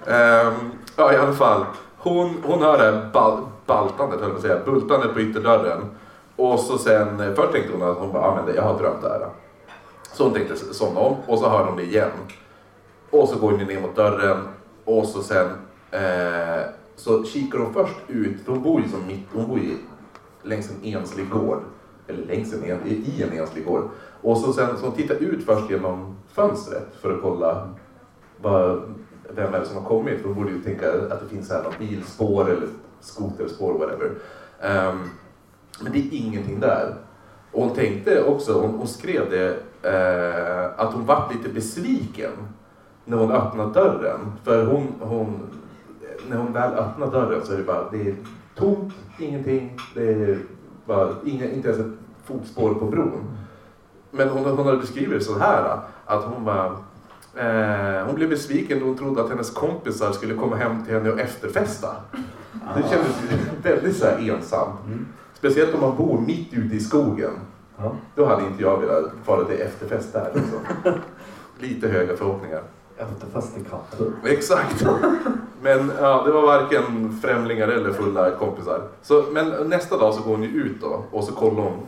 Ehm, 0.07 0.53
ja, 0.95 1.13
i 1.13 1.17
alla 1.17 1.31
fall. 1.33 1.65
Hon, 1.97 2.33
hon 2.45 2.61
hör 2.61 2.77
det 2.77 2.83
här 2.83 3.09
bal, 3.13 3.37
baltandet, 3.65 4.19
höll 4.19 4.29
jag 4.29 4.31
på 4.31 4.35
att 4.37 4.41
säga, 4.41 4.59
bultandet 4.65 5.13
på 5.13 5.19
ytterdörren. 5.19 5.81
Och 6.35 6.59
så 6.59 6.77
sen, 6.77 7.19
eh, 7.19 7.33
först 7.33 7.51
tänkte 7.51 7.73
hon 7.77 7.89
att 7.91 7.97
hon 7.97 8.11
bara, 8.13 8.23
ah, 8.23 8.35
men 8.35 8.45
det- 8.45 8.55
jag 8.55 8.63
har 8.63 8.77
drömt 8.79 9.01
det 9.01 9.09
här. 9.09 9.27
Så 10.13 10.23
hon 10.23 10.33
tänkte 10.33 10.55
somna 10.55 10.99
om 10.99 11.15
och 11.27 11.39
så 11.39 11.49
hör 11.49 11.65
hon 11.65 11.77
det 11.77 11.83
igen. 11.83 12.11
Och 13.09 13.29
så 13.29 13.39
går 13.39 13.51
hon 13.51 13.59
ner 13.59 13.81
mot 13.81 13.95
dörren 13.95 14.47
och 14.85 15.05
så 15.05 15.23
sen 15.23 15.47
eh, 15.91 16.61
så 16.95 17.23
kikar 17.23 17.59
hon 17.59 17.73
först 17.73 17.95
ut, 18.07 18.41
för 18.45 18.51
hon 18.51 18.63
bor 18.63 18.81
ju 18.81 18.89
som 18.89 19.07
mitt, 19.07 19.27
hon 19.33 19.47
bor 19.47 19.59
ju 19.59 19.77
längs 20.43 20.69
en 20.71 20.93
enslig 20.93 21.29
gård. 21.29 21.61
Eller 22.07 22.25
längs 22.25 22.53
en, 22.53 22.63
i 22.87 23.23
en 23.23 23.39
enslig 23.39 23.65
gård. 23.65 23.89
Och 24.21 24.37
så 24.37 24.53
sen 24.53 24.77
så 24.77 24.85
hon 24.85 24.95
tittar 24.95 25.15
ut 25.15 25.45
först 25.45 25.69
genom 25.69 26.15
fönstret 26.27 26.87
för 27.01 27.15
att 27.15 27.21
kolla 27.21 27.69
vad, 28.41 28.81
vem 29.29 29.53
är 29.53 29.59
det 29.59 29.65
som 29.65 29.77
har 29.77 29.89
kommit. 29.89 30.21
För 30.21 30.27
hon 30.27 30.35
borde 30.35 30.51
ju 30.51 30.61
tänka 30.61 30.91
att 30.91 31.19
det 31.19 31.29
finns 31.29 31.49
här 31.49 31.63
något 31.63 31.79
bilspår 31.79 32.49
eller 32.49 32.67
skoterspår 32.99 33.73
whatever. 33.73 34.09
Um, 34.89 35.09
Men 35.81 35.91
det 35.91 35.99
är 35.99 36.09
ingenting 36.11 36.59
där. 36.59 36.95
Och 37.51 37.63
hon 37.63 37.75
tänkte 37.75 38.23
också, 38.23 38.61
hon, 38.61 38.69
hon 38.69 38.87
skrev 38.87 39.29
det, 39.29 39.57
eh, 39.81 40.65
att 40.77 40.93
hon 40.93 41.05
vart 41.05 41.33
lite 41.33 41.49
besviken 41.49 42.31
när 43.05 43.17
hon 43.17 43.31
öppnade 43.31 43.73
dörren. 43.73 44.19
För 44.43 44.65
hon, 44.65 44.87
hon, 44.99 45.39
när 46.29 46.37
hon 46.37 46.53
väl 46.53 46.73
öppnar 46.73 47.11
dörren 47.11 47.45
så 47.45 47.53
är 47.53 47.57
det 47.57 47.63
bara, 47.63 47.89
det 47.91 48.09
är 48.09 48.15
tomt, 48.55 48.93
ingenting, 49.19 49.77
det 49.93 50.13
är 50.13 50.39
bara, 50.85 51.09
inga, 51.25 51.51
inte 51.51 51.69
ens 51.69 51.81
ett 51.81 51.93
fotspår 52.25 52.73
på 52.73 52.85
bron. 52.85 53.37
Men 54.11 54.29
hon, 54.29 54.45
hon 54.45 54.65
hade 54.65 54.77
beskrivit 54.77 55.19
det 55.19 55.25
så 55.25 55.37
här, 55.37 55.79
att 56.05 56.23
hon 56.23 56.43
var 56.43 56.77
eh, 57.35 58.05
hon 58.05 58.15
blev 58.15 58.29
besviken 58.29 58.79
då 58.79 58.85
hon 58.85 58.97
trodde 58.97 59.21
att 59.21 59.29
hennes 59.29 59.49
kompisar 59.49 60.11
skulle 60.11 60.33
komma 60.33 60.55
hem 60.55 60.85
till 60.85 60.93
henne 60.93 61.09
och 61.09 61.19
efterfesta. 61.19 61.95
Det 62.75 62.81
kändes 62.89 63.21
ju 63.31 63.37
väldigt 63.63 63.97
så 63.97 64.05
här 64.05 64.29
ensamt. 64.29 64.85
Mm. 64.85 65.07
Speciellt 65.33 65.73
om 65.75 65.81
man 65.81 65.97
bor 65.97 66.21
mitt 66.21 66.53
ute 66.53 66.75
i 66.75 66.79
skogen. 66.79 67.31
Ja. 67.83 67.91
Då 68.15 68.25
hade 68.25 68.45
inte 68.45 68.63
jag 68.63 68.77
velat 68.77 69.11
fara 69.23 69.43
till 69.43 69.61
efterfest 69.61 70.13
där. 70.13 70.31
Liksom. 70.33 70.59
Lite 71.59 71.87
höga 71.87 72.17
förhoppningar. 72.17 72.61
Efterfest 72.97 73.57
i 73.57 73.63
katter. 73.63 74.11
Exakt. 74.25 74.85
Men 75.61 75.91
ja, 75.99 76.23
det 76.25 76.31
var 76.31 76.41
varken 76.41 77.17
främlingar 77.21 77.67
eller 77.67 77.93
fulla 77.93 78.31
kompisar. 78.31 78.81
Så, 79.01 79.23
men 79.31 79.69
nästa 79.69 79.97
dag 79.97 80.13
så 80.13 80.21
går 80.21 80.31
hon 80.31 80.43
ju 80.43 80.49
ut 80.49 80.81
då 80.81 81.03
och 81.11 81.23
så 81.23 81.31
kollar 81.31 81.63
hon 81.63 81.79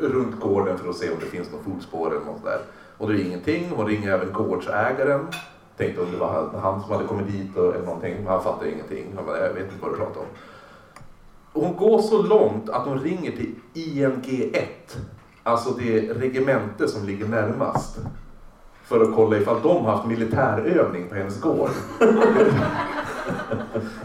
runt 0.00 0.40
gården 0.40 0.78
för 0.78 0.88
att 0.90 0.96
se 0.96 1.10
om 1.10 1.16
det 1.20 1.26
finns 1.26 1.52
något 1.52 1.64
fotspår 1.64 2.10
eller 2.10 2.26
något 2.26 2.44
där. 2.44 2.58
Och 2.98 3.08
det 3.08 3.14
är 3.14 3.24
ingenting. 3.24 3.72
Hon 3.76 3.86
ringer 3.86 4.12
även 4.12 4.32
gårdsägaren. 4.32 5.26
Tänkte 5.76 6.02
om 6.02 6.12
det 6.12 6.18
var 6.18 6.32
han, 6.32 6.60
han 6.60 6.80
som 6.80 6.92
hade 6.92 7.04
kommit 7.04 7.32
dit 7.32 7.56
och, 7.56 7.74
eller 7.74 7.86
någonting. 7.86 8.14
Men 8.16 8.26
han 8.26 8.42
fattar 8.42 8.66
ingenting. 8.66 9.12
Han 9.16 9.26
bara, 9.26 9.46
jag 9.46 9.54
vet 9.54 9.64
inte 9.64 9.74
vad 9.80 9.92
du 9.92 9.96
pratar 9.96 10.20
om. 10.20 10.26
Och 11.52 11.62
hon 11.62 11.76
går 11.76 12.02
så 12.02 12.22
långt 12.22 12.70
att 12.70 12.86
hon 12.86 12.98
ringer 12.98 13.30
till 13.30 13.54
ING1. 13.74 14.64
Alltså 15.42 15.70
det 15.70 16.00
regemente 16.00 16.88
som 16.88 17.06
ligger 17.06 17.26
närmast. 17.26 17.98
För 18.84 19.00
att 19.00 19.14
kolla 19.14 19.36
ifall 19.36 19.62
de 19.62 19.84
haft 19.84 20.06
militärövning 20.06 21.08
på 21.08 21.14
hennes 21.14 21.40
gård. 21.40 21.70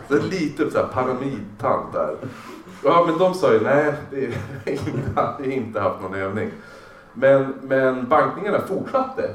så 0.07 0.17
lite 0.21 0.71
så 0.71 0.77
här 0.77 0.87
paranoidtant 0.87 1.93
där. 1.93 2.15
Ja 2.83 3.03
men 3.07 3.17
de 3.17 3.33
sa 3.33 3.53
ju 3.53 3.59
nej, 3.59 3.93
det 4.11 4.37
har 5.15 5.45
inte, 5.45 5.79
haft 5.79 6.01
någon 6.01 6.15
övning. 6.15 6.51
Men, 7.13 7.53
men 7.61 8.09
bankningarna 8.09 8.59
fortsatte. 8.59 9.29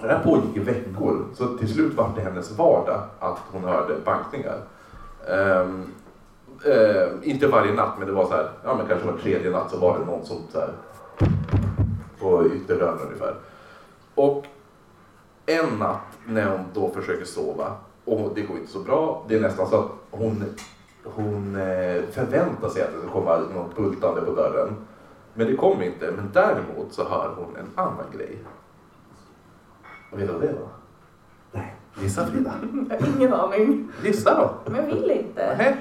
Det 0.00 0.08
här 0.08 0.18
pågick 0.24 0.56
i 0.56 0.60
veckor. 0.60 1.24
Så 1.34 1.46
till 1.46 1.74
slut 1.74 1.94
var 1.94 2.10
det 2.16 2.22
hennes 2.22 2.58
vardag 2.58 3.02
att 3.18 3.38
hon 3.52 3.64
hörde 3.64 3.94
bankningar. 4.04 4.58
Um, 5.28 5.92
eh, 6.64 7.30
inte 7.30 7.46
varje 7.46 7.72
natt 7.72 7.98
men 7.98 8.06
det 8.06 8.12
var 8.12 8.24
så 8.24 8.34
här, 8.34 8.50
ja 8.64 8.74
men 8.74 8.86
kanske 8.86 9.06
var 9.06 9.18
tredje 9.18 9.50
natt 9.50 9.70
så 9.70 9.78
var 9.78 9.98
det 9.98 10.04
någon 10.04 10.26
som 10.26 10.36
så 10.52 10.60
här 10.60 10.70
på 12.20 12.46
ytterdörren 12.46 12.98
ungefär. 13.06 13.34
Och 14.14 14.46
en 15.46 15.78
natt 15.78 16.18
när 16.26 16.50
hon 16.50 16.64
då 16.74 16.88
försöker 16.88 17.24
sova 17.24 17.76
och 18.04 18.32
det 18.34 18.42
går 18.42 18.56
inte 18.56 18.72
så 18.72 18.78
bra. 18.78 19.24
Det 19.28 19.34
är 19.34 19.40
nästan 19.40 19.66
så 19.68 19.76
att 19.76 19.90
hon, 20.10 20.44
hon 21.04 21.56
eh, 21.56 22.02
förväntar 22.10 22.68
sig 22.68 22.82
att 22.82 22.92
det 22.92 22.98
ska 23.00 23.10
komma 23.10 23.36
något 23.54 23.76
bultande 23.76 24.20
på 24.20 24.34
dörren. 24.34 24.76
Men 25.34 25.46
det 25.46 25.56
kommer 25.56 25.84
inte. 25.84 26.10
Men 26.10 26.30
däremot 26.32 26.92
så 26.92 27.04
hör 27.04 27.34
hon 27.36 27.56
en 27.56 27.70
annan 27.74 28.06
grej. 28.16 28.38
Och 30.12 30.20
vet 30.20 30.26
du 30.26 30.32
vad 30.32 30.42
det 30.42 30.52
var? 30.52 30.68
Nej. 31.52 31.76
Gissa 32.00 32.26
Frida. 32.26 32.52
Jag 32.90 33.00
har 33.00 33.16
ingen 33.16 33.34
aning. 33.34 33.88
Gissa 34.04 34.34
då. 34.34 34.70
Men 34.70 34.86
vill 34.86 35.10
inte. 35.10 35.56
Nähä. 35.56 35.76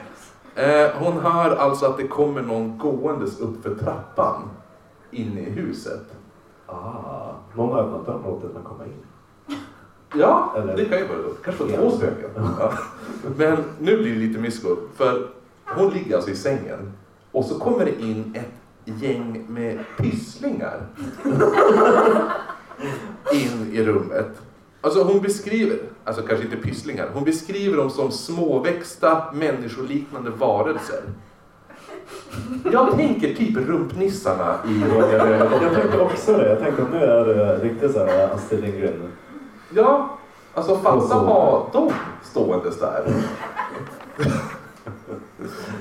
Eh, 0.55 0.91
hon 0.99 1.19
hör 1.19 1.55
alltså 1.55 1.85
att 1.85 1.97
det 1.97 2.07
kommer 2.07 2.41
någon 2.41 2.77
gåendes 2.77 3.39
upp 3.39 3.63
för 3.63 3.75
trappan 3.75 4.49
inne 5.11 5.39
i 5.41 5.49
huset. 5.49 6.01
Ah, 6.65 7.31
någon 7.55 7.73
har 7.73 7.83
öppnat 7.83 8.05
dörren 8.05 8.23
och 8.23 8.31
låtit 8.41 8.53
den 8.55 8.63
komma 8.63 8.85
in. 8.85 9.57
Ja, 10.15 10.53
Eller- 10.57 10.77
det 10.77 10.85
kan 10.85 10.97
ju 10.97 11.07
vara. 11.07 11.17
Kanske 11.43 11.63
var 11.63 11.89
två. 11.91 12.05
Ja. 12.59 12.73
Men 13.37 13.57
nu 13.79 13.97
blir 13.97 14.13
det 14.13 14.19
lite 14.19 14.39
mysko. 14.39 14.75
För 14.95 15.29
hon 15.65 15.89
ligger 15.89 16.15
alltså 16.15 16.31
i 16.31 16.35
sängen 16.35 16.93
och 17.31 17.45
så 17.45 17.59
kommer 17.59 17.85
det 17.85 18.01
in 18.01 18.35
ett 18.35 19.01
gäng 19.03 19.45
med 19.49 19.79
pysslingar 19.97 20.81
in 23.33 23.71
i 23.73 23.83
rummet. 23.83 24.41
Alltså 24.81 25.03
hon 25.03 25.21
beskriver, 25.21 25.79
alltså 26.03 26.21
kanske 26.23 26.45
inte 26.45 26.57
pysslingar, 26.57 27.09
hon 27.13 27.23
beskriver 27.23 27.77
dem 27.77 27.89
som 27.89 28.11
småväxta 28.11 29.23
människoliknande 29.33 30.29
varelser. 30.29 31.01
Jag 32.71 32.91
tänker 32.97 33.33
typ 33.33 33.57
rumpnissarna 33.57 34.55
i 34.67 34.83
Ronja 34.93 35.17
Jag 35.17 35.27
Rövardotter. 35.27 35.75
tänkte 35.81 35.99
också 35.99 36.37
det. 36.37 36.49
Jag 36.49 36.59
tänkte 36.59 36.83
att 36.83 36.91
nu 36.91 36.97
är 36.97 37.25
det 37.25 37.57
riktigt 37.57 37.91
så 37.93 37.99
här 38.05 38.29
Astrid 38.33 38.61
Lindgren. 38.61 39.11
Ja, 39.73 40.17
alltså 40.53 40.75
fatta 40.77 41.15
ha 41.15 41.69
dem 41.73 41.91
ståendes 42.23 42.79
där. 42.79 43.03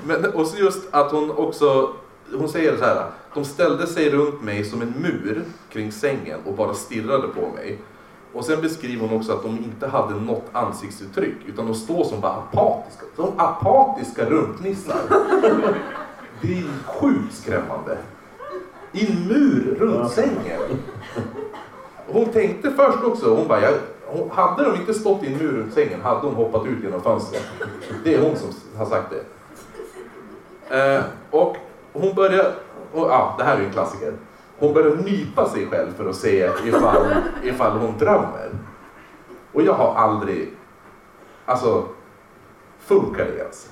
Men, 0.07 0.25
och 0.35 0.47
så 0.47 0.57
just 0.59 0.89
att 0.91 1.13
hon 1.13 1.31
också, 1.31 1.91
hon 2.39 2.49
säger 2.49 2.77
så 2.77 2.85
här, 2.85 3.07
de 3.35 3.45
ställde 3.45 3.87
sig 3.87 4.11
runt 4.11 4.43
mig 4.43 4.65
som 4.65 4.83
en 4.83 4.95
mur 5.03 5.45
kring 5.71 5.93
sängen 5.93 6.39
och 6.47 6.55
bara 6.55 6.75
stirrade 6.75 7.29
på 7.29 7.41
mig. 7.55 7.79
Och 8.33 8.45
sen 8.45 8.61
beskriver 8.61 9.09
hon 9.09 9.19
också 9.19 9.33
att 9.33 9.43
de 9.43 9.49
inte 9.49 9.87
hade 9.89 10.15
något 10.15 10.45
ansiktsuttryck 10.53 11.37
utan 11.47 11.67
de 11.67 11.75
står 11.75 12.05
som 12.05 12.21
bara 12.21 12.33
apatiska, 12.33 13.05
som 13.17 13.33
apatiska 13.37 14.25
rumpnissar. 14.25 15.01
Det 16.41 16.59
är 16.59 16.65
sjukt 16.87 17.35
skrämmande. 17.35 17.99
I 18.93 19.07
en 19.07 19.29
mur 19.29 19.77
runt 19.79 20.11
sängen. 20.11 20.61
Hon 22.07 22.27
tänkte 22.27 22.71
först 22.71 23.05
också, 23.05 23.35
hon 23.37 23.49
bara, 23.49 23.61
jag, 23.61 23.73
hon, 24.07 24.31
hade 24.31 24.65
de 24.65 24.77
inte 24.77 24.95
stått 24.95 25.23
i 25.23 25.27
en 25.27 25.39
mur 25.39 25.53
runt 25.53 25.75
sängen 25.75 26.01
hade 26.01 26.21
hon 26.21 26.35
hoppat 26.35 26.67
ut 26.67 26.85
genom 26.85 27.03
fönstret. 27.03 27.43
Det 28.05 28.15
är 28.15 28.23
hon 28.23 28.37
som 28.37 28.51
har 28.79 28.87
sagt 28.87 29.11
det. 29.11 29.25
Eh, 30.77 31.05
och 31.31 31.57
hon 31.93 32.15
börjar, 32.15 32.55
och, 32.93 33.11
ja, 33.11 33.35
det 33.39 33.45
här 33.45 33.57
är 33.57 33.61
ju 33.61 33.67
en 33.67 33.73
klassiker. 33.73 34.13
Hon 34.59 34.75
börjar 34.75 34.97
nypa 34.97 35.49
sig 35.49 35.67
själv 35.67 35.95
för 35.97 36.09
att 36.09 36.17
se 36.17 36.51
ifall, 36.65 37.07
ifall 37.43 37.79
hon 37.79 37.99
drömmer. 37.99 38.51
Och 39.53 39.63
jag 39.63 39.73
har 39.75 39.95
aldrig, 39.95 40.53
alltså, 41.45 41.85
funkar 42.79 43.25
det 43.25 43.39
ens? 43.39 43.71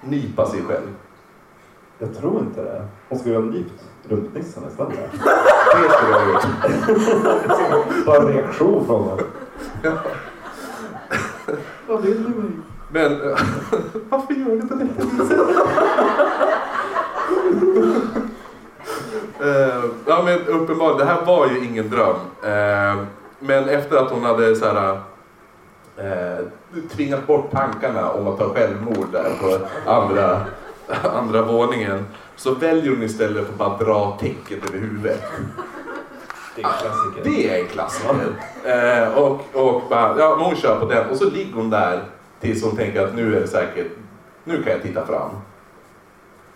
Nypa 0.00 0.46
sig 0.46 0.62
själv. 0.62 0.94
Jag 1.98 2.16
tror 2.16 2.40
inte 2.40 2.62
det. 2.62 2.84
Hon 3.08 3.18
skulle 3.18 3.34
ha 3.34 3.42
nypt 3.42 3.84
rumpnissen 4.08 4.62
istället. 4.68 5.12
Det 5.12 5.18
skulle 5.90 6.10
jag 6.10 6.18
ha 6.18 6.26
gjort. 6.32 8.06
Bara 8.06 8.16
en 8.16 8.26
reaktion 8.28 8.86
från 8.86 9.08
henne. 9.08 9.22
Vad 11.86 12.02
vill 12.02 12.22
du 12.22 12.28
mig? 12.28 12.50
Men 12.88 13.12
eh, 13.12 13.38
varför 14.08 14.34
gör 14.34 14.56
du 14.56 14.68
på 14.68 14.74
detta 14.74 15.04
viset? 15.04 15.38
Eh, 19.40 19.84
ja 20.06 20.22
men 20.24 20.46
uppenbarligen, 20.46 20.98
det 20.98 21.04
här 21.04 21.24
var 21.24 21.46
ju 21.46 21.64
ingen 21.64 21.90
dröm. 21.90 22.16
Eh, 22.42 23.02
men 23.38 23.68
efter 23.68 23.96
att 23.96 24.10
hon 24.10 24.22
hade 24.24 24.56
så 24.56 24.64
här, 24.66 25.00
eh, 25.96 26.44
tvingat 26.90 27.26
bort 27.26 27.50
tankarna 27.52 28.10
om 28.10 28.26
att 28.26 28.38
ta 28.38 28.54
självmord 28.54 29.06
där 29.12 29.30
på 29.40 29.58
andra, 29.90 30.40
andra 31.04 31.42
våningen 31.42 32.06
så 32.36 32.54
väljer 32.54 32.90
hon 32.90 33.02
istället 33.02 33.48
att 33.48 33.54
bara 33.54 33.76
dra 33.76 34.18
täcket 34.20 34.68
över 34.68 34.78
huvudet. 34.78 35.22
Det 36.56 36.62
är 36.62 36.66
en 36.66 36.72
klassiker. 36.72 37.24
Det 37.24 37.48
är 37.48 37.62
en 37.62 37.68
klassiker. 37.68 38.26
Eh, 38.64 39.18
och, 39.18 39.40
och 39.52 39.82
bara, 39.88 40.18
ja, 40.18 40.36
men 40.36 40.46
hon 40.46 40.56
kör 40.56 40.80
på 40.80 40.86
den 40.86 41.10
och 41.10 41.16
så 41.16 41.30
ligger 41.30 41.54
hon 41.54 41.70
där 41.70 42.02
tills 42.40 42.64
hon 42.64 42.76
tänker 42.76 43.04
att 43.04 43.14
nu 43.14 43.36
är 43.36 43.40
det 43.40 43.46
säkert, 43.46 43.86
nu 44.44 44.62
kan 44.62 44.72
jag 44.72 44.82
titta 44.82 45.06
fram. 45.06 45.30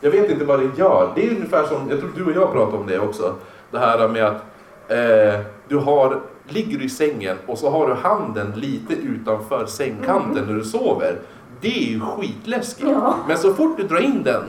Jag 0.01 0.11
vet 0.11 0.31
inte 0.31 0.45
vad 0.45 0.61
det 0.61 0.79
gör. 0.79 1.12
Det 1.14 1.27
är 1.27 1.31
ungefär 1.31 1.64
som, 1.64 1.90
jag 1.90 2.01
tror 2.01 2.11
du 2.16 2.25
och 2.25 2.33
jag 2.33 2.53
pratade 2.53 2.79
om 2.79 2.87
det 2.87 2.99
också. 2.99 3.35
Det 3.71 3.79
här 3.79 4.09
med 4.09 4.27
att 4.27 4.43
eh, 4.88 5.40
du 5.69 5.77
har, 5.77 6.21
ligger 6.49 6.79
du 6.79 6.85
i 6.85 6.88
sängen 6.88 7.37
och 7.47 7.59
så 7.59 7.71
har 7.71 7.88
du 7.88 7.95
handen 7.95 8.53
lite 8.57 8.95
utanför 8.95 9.66
sängkanten 9.66 10.45
när 10.47 10.55
du 10.55 10.64
sover. 10.64 11.19
Det 11.61 11.68
är 11.68 11.90
ju 11.92 12.01
skitläskigt. 12.01 12.88
Ja. 12.90 13.16
Men 13.29 13.38
så 13.38 13.55
fort 13.55 13.77
du 13.77 13.83
drar 13.83 13.99
in 14.01 14.23
den, 14.23 14.42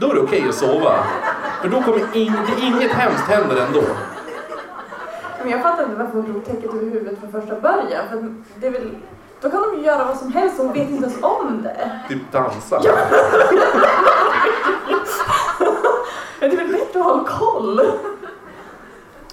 då 0.00 0.10
är 0.10 0.14
det 0.14 0.20
okej 0.20 0.48
att 0.48 0.54
sova. 0.54 1.04
För 1.62 1.68
då 1.68 1.82
kommer 1.82 2.16
in, 2.16 2.34
inget 2.62 2.92
hemskt 2.92 3.24
händer 3.24 3.56
ändå. 3.66 3.82
Men 5.42 5.50
jag 5.50 5.62
fattar 5.62 5.84
inte 5.84 5.96
varför 5.96 6.12
hon 6.12 6.32
drog 6.32 6.44
täcket 6.44 6.64
över 6.64 6.84
huvudet 6.84 7.20
från 7.20 7.32
första 7.32 7.60
början. 7.60 8.08
För 8.10 8.34
det 8.60 8.66
är 8.66 8.70
väl, 8.70 8.90
då 9.40 9.50
kan 9.50 9.62
de 9.62 9.78
ju 9.78 9.84
göra 9.84 10.04
vad 10.04 10.16
som 10.16 10.32
helst 10.32 10.58
och 10.58 10.64
hon 10.64 10.74
vet 10.74 10.90
inte 10.90 11.04
ens 11.04 11.22
om 11.22 11.62
det. 11.62 11.90
Typ 12.08 12.32
dansa. 12.32 12.80
Men 16.40 16.50
det 16.50 16.56
är 16.56 16.56
väl 16.56 16.72
bättre 16.72 17.00
att 17.00 17.06
ha 17.06 17.24
koll? 17.24 17.80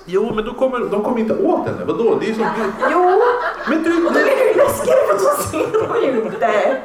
Jo, 0.06 0.32
men 0.36 0.46
då 0.46 0.54
kommer, 0.54 0.80
de 0.80 1.04
kommer 1.04 1.20
inte 1.20 1.38
åt 1.38 1.68
henne. 1.68 1.86
Vadå? 1.86 2.18
Det 2.22 2.30
är 2.30 2.34
som 2.34 2.44
du... 2.44 2.72
Jo, 2.92 3.22
Men 3.70 3.84
du... 3.84 3.89
det 4.04 4.12
blir 4.12 4.48
ju 4.48 4.54
läskigare 4.58 5.08
för 5.08 5.18
så 5.18 5.44
ser 5.44 5.88
de 5.88 6.06
ju 6.06 6.22
inte. 6.22 6.78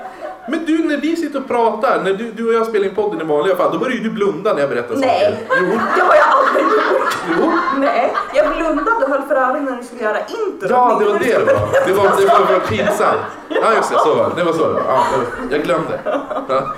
Men 0.49 0.65
du, 0.67 0.79
när 0.79 0.97
vi 0.97 1.17
sitter 1.17 1.39
och 1.41 1.49
pratar, 1.49 2.01
när 2.05 2.13
du, 2.13 2.33
du 2.33 2.49
och 2.49 2.55
jag 2.55 2.67
spelar 2.67 2.87
in 2.87 2.95
podden 2.95 3.21
i 3.21 3.25
vanliga 3.25 3.57
fall, 3.57 3.73
då 3.73 3.79
börjar 3.79 3.95
ju 3.97 4.03
du 4.03 4.11
blunda 4.11 4.53
när 4.55 4.61
jag 4.61 4.71
berättar 4.71 4.97
Nej, 4.97 5.21
saker. 5.49 5.57
Jo. 5.63 5.79
det 5.97 6.03
har 6.03 6.15
jag 6.15 6.27
aldrig 6.29 6.65
gjort. 6.65 7.17
Jo. 7.41 7.53
Nej, 7.79 8.13
jag 8.35 8.57
blundade 8.57 9.05
och 9.05 9.11
höll 9.11 9.23
för 9.23 9.35
öronen 9.35 9.65
när 9.65 9.77
du 9.77 9.83
skulle 9.85 10.03
göra 10.03 10.19
intro. 10.19 10.69
Ja, 10.71 10.97
det 11.01 11.05
var 11.05 11.19
det 11.19 11.39
det 11.39 11.45
var. 11.45 11.87
Det 11.87 11.93
var, 11.93 12.05
det 12.21 12.27
var, 12.27 12.47
det 12.47 12.53
var 12.53 12.61
pinsamt. 12.69 13.19
Ja, 13.49 13.75
just 13.77 13.91
det. 13.91 13.99
Så 13.99 14.15
var 14.15 14.25
det. 14.25 14.31
Det 14.37 14.45
var 14.45 14.53
så 14.53 14.67
det 14.67 14.73
var. 14.73 14.83
Ja, 14.89 15.05
jag 15.51 15.63
glömde. 15.63 16.01
Ja. 16.49 16.75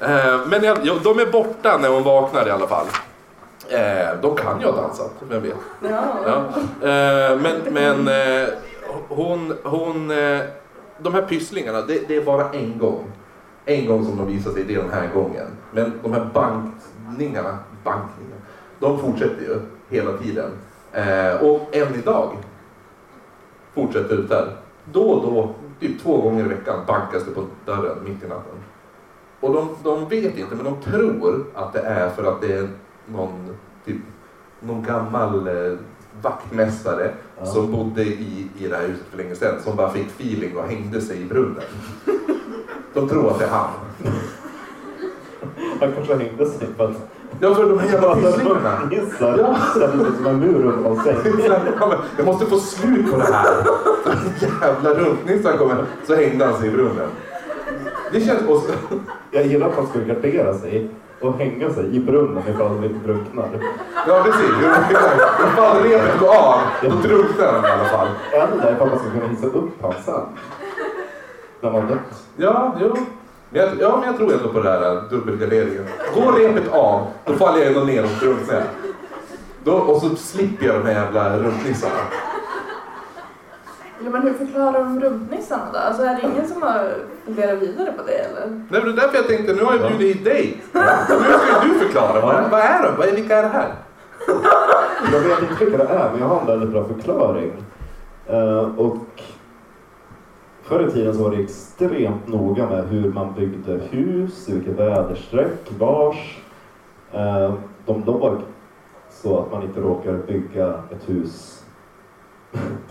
Eh, 0.00 0.40
Men 0.46 0.64
jag, 0.64 0.78
de 1.02 1.18
är 1.18 1.26
borta 1.32 1.78
när 1.78 1.88
hon 1.88 2.02
vaknar 2.02 2.48
i 2.48 2.50
alla 2.50 2.66
fall. 2.66 2.86
Eh, 3.68 3.80
De 4.22 4.36
kan 4.36 4.60
ju 4.60 4.66
ha 4.66 4.72
dansat, 4.72 5.12
vem 5.28 5.42
vet. 5.42 5.54
Ja. 5.80 6.02
Ja. 6.26 6.36
Eh, 6.88 7.36
Men, 7.38 7.54
men 7.70 8.08
hon, 9.08 9.56
hon, 9.64 10.10
de 10.98 11.14
här 11.14 11.22
pysslingarna, 11.22 11.80
det, 11.80 12.08
det 12.08 12.16
är 12.16 12.24
bara 12.24 12.50
en 12.50 12.78
gång. 12.78 13.04
En 13.64 13.86
gång 13.86 14.04
som 14.04 14.16
de 14.16 14.26
visar 14.26 14.50
sig, 14.50 14.64
det 14.64 14.74
är 14.74 14.82
den 14.82 14.90
här 14.90 15.08
gången. 15.14 15.46
Men 15.72 15.92
de 16.02 16.12
här 16.12 16.30
bankningarna, 16.34 17.58
bankningarna, 17.84 18.36
de 18.80 18.98
fortsätter 18.98 19.42
ju 19.42 19.60
hela 19.88 20.12
tiden. 20.18 20.50
Eh, 20.92 21.42
Och 21.42 21.76
än 21.76 21.94
idag 21.94 22.36
fortsätter 23.74 24.16
det 24.16 24.22
där. 24.26 24.56
Då 24.92 25.02
och 25.10 25.22
då, 25.32 25.54
typ 25.80 26.00
två 26.02 26.20
gånger 26.20 26.44
i 26.44 26.48
veckan, 26.48 26.80
bankas 26.86 27.24
det 27.24 27.30
på 27.30 27.44
dörren 27.64 28.04
mitt 28.04 28.24
i 28.24 28.28
natten. 28.28 28.54
Och 29.40 29.52
de, 29.52 29.68
de 29.82 30.08
vet 30.08 30.38
inte, 30.38 30.54
men 30.54 30.64
de 30.64 30.80
tror 30.82 31.44
att 31.54 31.72
det 31.72 31.80
är 31.80 32.10
för 32.10 32.24
att 32.24 32.40
det 32.40 32.52
är 32.52 32.68
någon, 33.06 33.56
typ, 33.84 33.96
någon 34.60 34.82
gammal 34.82 35.48
eh, 35.48 35.78
vaktmästare 36.22 37.10
Ja. 37.38 37.46
som 37.46 37.72
bodde 37.72 38.02
i, 38.02 38.48
i 38.58 38.68
det 38.68 38.76
här 38.76 38.82
huset 38.86 39.04
för 39.10 39.16
länge 39.18 39.34
sedan 39.34 39.54
som 39.64 39.76
bara 39.76 39.90
fick 39.90 40.06
feeling 40.06 40.56
och 40.56 40.64
hängde 40.64 41.00
sig 41.00 41.20
i 41.20 41.24
brunnen. 41.24 41.62
De 42.94 43.08
tror 43.08 43.30
att 43.30 43.38
det 43.38 43.44
är 43.44 43.48
han. 43.48 43.70
Han 45.80 45.92
kanske 45.92 46.14
hängde 46.16 46.46
sig 46.46 46.68
för 46.76 46.84
att 46.84 46.96
Ja, 47.40 47.54
för 47.54 47.68
de 47.68 47.78
här 47.78 47.92
jävla 47.92 48.14
pysslingarna. 48.16 48.90
Ja. 49.20 49.56
ställde 49.70 50.04
sig 50.04 50.12
som 50.16 50.26
en 50.26 50.38
mur 50.40 50.62
runt 50.62 50.86
om 50.86 51.02
sig. 51.02 51.16
Jag 52.16 52.26
måste 52.26 52.46
få 52.46 52.58
slut 52.58 53.10
på 53.10 53.16
det 53.16 53.24
här. 53.32 53.54
Jävla 54.62 54.94
runtnissar 54.94 55.56
kommer. 55.56 55.84
Så 56.06 56.14
hängde 56.14 56.44
han 56.44 56.58
sig 56.60 56.68
i 56.68 56.70
brunnen. 56.72 57.08
Det 58.12 58.20
känns... 58.20 58.40
Jag 59.30 59.46
gillar 59.46 59.68
att 59.68 59.76
man 59.76 59.86
skulle 59.86 60.04
gardera 60.14 60.54
sig 60.58 60.90
och 61.20 61.38
hänga 61.38 61.70
sig 61.70 61.96
i 61.96 62.00
brunnen 62.00 62.42
ifall 62.48 62.68
de 62.68 62.84
inte 62.84 63.06
drunknar. 63.06 63.48
ja, 64.06 64.22
precis. 64.24 64.50
Om 65.44 65.50
fallrepet 65.56 66.20
går 66.20 66.28
av, 66.36 66.60
då 66.82 66.88
drunknar 66.88 67.52
han 67.52 67.64
i 67.64 67.68
alla 67.68 67.84
fall. 67.84 68.08
Eller 68.32 68.72
ifall 68.72 68.88
man 68.88 68.98
ska 68.98 69.10
kunna 69.10 69.28
hissa 69.28 69.46
upp 69.46 69.70
han 69.82 69.94
sen. 70.04 70.22
När 71.60 71.70
man 71.70 71.86
dött. 71.86 72.24
Ja, 72.36 72.76
jo. 72.80 72.96
Men 73.50 73.60
jag, 73.60 73.70
ja, 73.80 73.96
men 73.96 74.06
jag 74.06 74.16
tror 74.16 74.32
ändå 74.32 74.48
på 74.48 74.60
det 74.60 74.70
här 74.70 75.02
dubbelgarderingen. 75.10 75.86
Går 76.14 76.32
repet 76.32 76.72
av, 76.72 77.06
då 77.24 77.32
faller 77.34 77.58
jag 77.58 77.68
ändå 77.68 77.80
ner 77.80 78.04
och 78.04 78.10
drunknar. 78.20 78.62
Då, 79.64 79.72
och 79.72 80.02
så 80.02 80.16
slipper 80.16 80.66
jag 80.66 80.74
de 80.74 80.86
här 80.86 81.04
jävla 81.04 81.38
runtnissarna. 81.38 82.00
Ja, 84.04 84.10
men 84.10 84.22
hur 84.22 84.34
förklarar 84.34 84.84
de 84.84 85.00
rumpnissarna 85.00 85.64
då? 85.72 85.78
Alltså 85.78 86.02
är 86.02 86.14
det 86.14 86.28
ingen 86.32 86.48
som 86.48 86.62
har 86.62 86.94
funderat 87.24 87.62
vidare 87.62 87.92
på 87.92 88.02
det 88.06 88.12
eller? 88.12 88.46
Nej, 88.46 88.66
men 88.68 88.84
det 88.84 88.90
är 88.90 88.96
därför 88.96 89.16
jag 89.16 89.26
tänkte, 89.26 89.52
nu 89.52 89.62
har 89.64 89.76
jag 89.76 89.88
bjudit 89.88 90.16
hit 90.16 90.24
dig. 90.24 90.62
Nu 90.72 90.80
ska 90.80 91.66
ju 91.66 91.72
du 91.72 91.78
förklara. 91.78 92.20
Vad, 92.20 92.50
vad 92.50 92.60
är 92.60 92.82
de? 92.82 92.96
Vad 92.96 93.08
är, 93.08 93.12
vilka 93.12 93.36
är 93.36 93.42
det 93.42 93.48
här? 93.48 93.74
Jag 95.12 95.20
vet 95.20 95.42
inte 95.42 95.64
vilka 95.64 95.78
det 95.78 95.84
är, 95.84 96.10
men 96.10 96.20
jag 96.20 96.28
har 96.28 96.40
en 96.40 96.46
väldigt 96.46 96.70
bra 96.70 96.84
förklaring. 96.84 97.52
Eh, 98.26 98.78
och 98.78 99.22
förr 100.62 100.88
i 100.88 100.90
tiden 100.90 101.14
så 101.14 101.22
var 101.22 101.30
det 101.30 101.42
extremt 101.42 102.28
noga 102.28 102.66
med 102.68 102.84
hur 102.88 103.12
man 103.12 103.34
byggde 103.34 103.80
hus, 103.90 104.48
i 104.48 104.52
vilket 104.54 104.78
väderstreck, 104.78 105.72
vars. 105.78 106.42
Eh, 107.12 107.54
de 107.86 108.04
låg 108.04 108.38
så 109.10 109.38
att 109.38 109.52
man 109.52 109.62
inte 109.62 109.80
råkar 109.80 110.12
bygga 110.12 110.68
ett 110.68 111.08
hus 111.08 111.62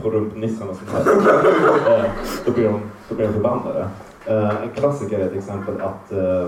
på 0.04 0.10
rumpnissarna 0.10 0.74
som 0.74 0.88
här. 0.88 1.02
Eh, 2.00 2.06
då, 2.46 2.52
blir 2.52 2.64
de, 2.70 2.80
då 3.10 3.16
blir 3.16 3.28
de 3.28 3.34
förbannade. 3.34 3.88
Eh, 4.26 4.64
en 4.64 4.70
klassiker 4.76 5.20
är 5.20 5.28
till 5.30 5.38
exempel 5.38 5.82
att 5.82 6.12
eh, 6.12 6.42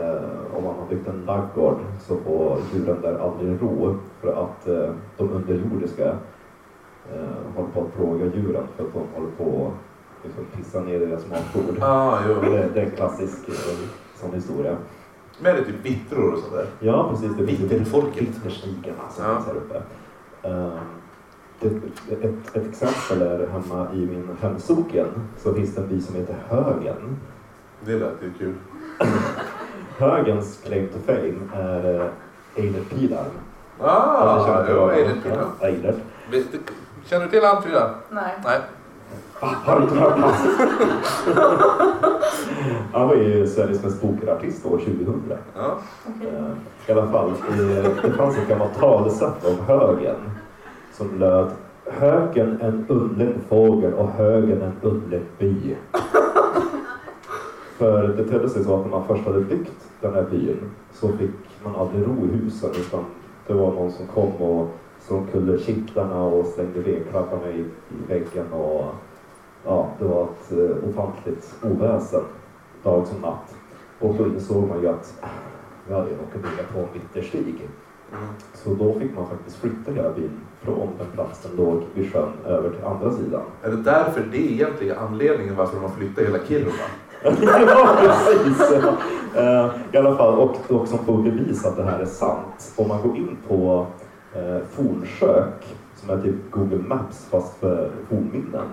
eh, 0.00 0.56
om 0.56 0.64
man 0.64 0.74
har 0.78 0.86
byggt 0.90 1.08
en 1.08 1.24
laggård 1.26 1.78
så 2.00 2.16
får 2.16 2.58
djuren 2.74 3.00
där 3.02 3.18
aldrig 3.18 3.62
ro 3.62 3.96
för 4.20 4.28
att 4.28 4.68
eh, 4.68 4.90
de 5.16 5.30
underjordiska 5.30 6.04
eh, 7.12 7.54
håller 7.56 7.68
på 7.68 7.80
att 7.80 7.94
plåga 7.96 8.24
djuren 8.24 8.62
för 8.76 8.84
att 8.84 8.92
de 8.92 9.02
håller 9.14 9.30
på 9.36 9.72
att 10.20 10.24
liksom, 10.26 10.44
pissa 10.56 10.80
ner 10.80 11.00
deras 11.00 11.24
matbord. 11.30 11.82
Ah, 11.82 12.18
jo. 12.28 12.34
Det, 12.34 12.68
det 12.74 12.80
är 12.80 12.84
en 12.84 12.90
klassisk 12.90 13.38
sån 14.20 14.32
historia. 14.34 14.76
Men 15.42 15.54
det 15.54 15.60
är 15.60 15.64
typ 15.64 15.84
vittror 15.86 16.32
och 16.32 16.38
sådär. 16.38 16.66
Ja, 16.80 17.08
precis. 17.10 17.38
Vitterfolket. 17.38 18.22
Vitterstigarna 18.22 19.08
som 19.10 19.24
Ja. 19.24 19.34
finns 19.34 19.46
här 19.46 19.54
uppe. 19.54 19.82
Ehm, 20.42 20.70
det, 21.60 21.66
ett, 22.26 22.56
ett 22.56 22.66
exempel 22.68 23.22
är 23.22 23.46
hemma 23.48 23.86
i 23.94 23.96
min 24.06 24.28
hemsocken 24.40 25.06
så 25.38 25.54
finns 25.54 25.74
det 25.74 25.80
en 25.80 25.88
by 25.88 26.00
som 26.00 26.14
heter 26.14 26.36
Högen. 26.48 27.16
Det 27.84 27.92
lät 27.98 28.22
ju 28.22 28.32
kul. 28.38 28.54
Högens 29.98 30.60
claim 30.66 30.88
to 30.88 30.98
fame 31.06 31.34
är 31.54 32.00
eh, 32.00 32.06
Eilert 32.64 32.88
Pilarm. 32.90 33.24
Ah, 33.80 34.22
Eller 34.22 34.46
känner 34.46 34.66
du 34.66 34.72
jo? 34.80 34.88
Eilert 34.88 35.22
Pilarm. 35.22 35.48
Ja, 35.60 35.66
Eilert. 35.66 35.96
Visst, 36.30 36.48
Känner 37.04 37.24
du 37.24 37.30
till 37.30 37.44
han 37.44 37.62
Frida? 37.62 37.90
Nej. 38.10 38.34
Nej. 38.44 38.58
Ah, 39.40 39.46
Har 39.46 39.76
du 39.76 39.82
inte 39.82 39.94
hört 39.98 40.18
hans? 40.18 40.36
Han 42.92 43.08
var 43.08 43.14
ju 43.14 43.46
Sveriges 43.46 43.82
mest 43.82 44.02
bokade 44.02 44.34
artist 44.34 44.66
år 44.66 44.78
2000. 44.78 45.22
Ja. 45.56 45.78
Okej. 46.06 46.28
Eh, 46.38 46.90
I 46.90 46.92
alla 46.92 47.10
fall, 47.12 47.28
eh, 47.30 47.90
det 48.02 48.12
fanns 48.16 48.36
ett 48.38 48.48
gammalt 48.48 48.78
talesätt 48.78 49.44
om 49.44 49.58
högen 49.66 50.16
som 50.92 51.18
löd 51.18 51.50
'Höken 51.90 52.60
en 52.60 52.86
underlig 52.88 53.34
fågel 53.48 53.94
och 53.94 54.08
högen 54.08 54.62
en 54.62 54.72
underlig 54.82 55.22
by. 55.38 55.76
För 57.78 58.08
det 58.08 58.24
tedde 58.24 58.48
sig 58.48 58.64
så 58.64 58.74
att 58.74 58.80
när 58.80 58.90
man 58.90 59.06
först 59.06 59.26
hade 59.26 59.40
byggt 59.40 59.88
den 60.00 60.14
här 60.14 60.26
byn 60.30 60.70
så 60.92 61.08
fick 61.08 61.30
man 61.64 61.76
aldrig 61.76 62.06
ro 62.06 62.26
i 62.26 62.36
husen 62.36 62.70
utan 62.70 63.04
det 63.46 63.54
var 63.54 63.72
någon 63.72 63.92
som 63.92 64.06
kom 64.06 64.32
och 64.32 64.68
slog 65.00 65.20
omkull 65.20 65.60
kittlarna 65.60 66.22
och 66.22 66.46
slängde 66.46 66.80
vedklabbarna 66.80 67.50
i, 67.50 67.60
i 67.60 68.08
väggen 68.08 68.52
och 68.52 68.84
ja, 69.64 69.88
det 69.98 70.04
var 70.04 70.22
ett 70.22 70.52
eh, 70.52 70.88
ofantligt 70.88 71.54
oväsen 71.62 72.22
dag 72.82 73.06
som 73.06 73.20
natt. 73.20 73.54
Och 74.00 74.14
då 74.14 74.26
insåg 74.26 74.68
man 74.68 74.80
ju 74.80 74.88
att 74.88 75.18
ah, 75.20 75.26
vi 75.88 75.94
hade 75.94 76.10
ju 76.10 76.16
råkat 76.16 76.42
bygga 76.42 76.68
på 76.72 76.78
en 76.78 76.88
vitterstig 76.92 77.68
Mm. 78.12 78.28
Så 78.54 78.74
då 78.74 78.98
fick 79.00 79.14
man 79.16 79.28
faktiskt 79.28 79.56
flytta 79.56 79.92
hela 79.92 80.10
byn 80.10 80.30
från 80.62 80.88
den 80.98 81.06
plats 81.14 81.42
den 81.42 81.56
låg 81.56 81.82
vid 81.94 82.12
sjön 82.12 82.32
över 82.46 82.70
till 82.70 82.84
andra 82.84 83.12
sidan. 83.12 83.42
Är 83.62 83.70
det 83.70 83.76
därför 83.76 84.20
det 84.32 84.38
är 84.38 84.52
egentligen 84.52 84.98
anledningen 84.98 85.56
varför 85.56 85.76
de 85.76 85.82
har 85.82 85.90
flyttat 85.90 86.24
hela 86.24 86.38
Kiruna? 86.46 86.72
ja, 87.66 87.96
precis. 88.00 88.60
Eh, 89.36 89.70
I 89.92 89.96
alla 89.96 90.16
fall, 90.16 90.38
och, 90.38 90.70
och 90.70 90.88
som 90.88 90.98
får 90.98 91.22
bevis 91.22 91.66
att 91.66 91.76
det 91.76 91.84
här 91.84 91.98
är 91.98 92.06
sant. 92.06 92.72
Om 92.76 92.88
man 92.88 93.02
går 93.02 93.16
in 93.16 93.36
på 93.48 93.86
eh, 94.34 94.58
fornsök, 94.70 95.76
som 95.96 96.10
är 96.10 96.22
typ 96.22 96.50
Google 96.50 96.82
Maps 96.88 97.26
fast 97.30 97.60
för 97.60 97.90
fornminnen, 98.08 98.68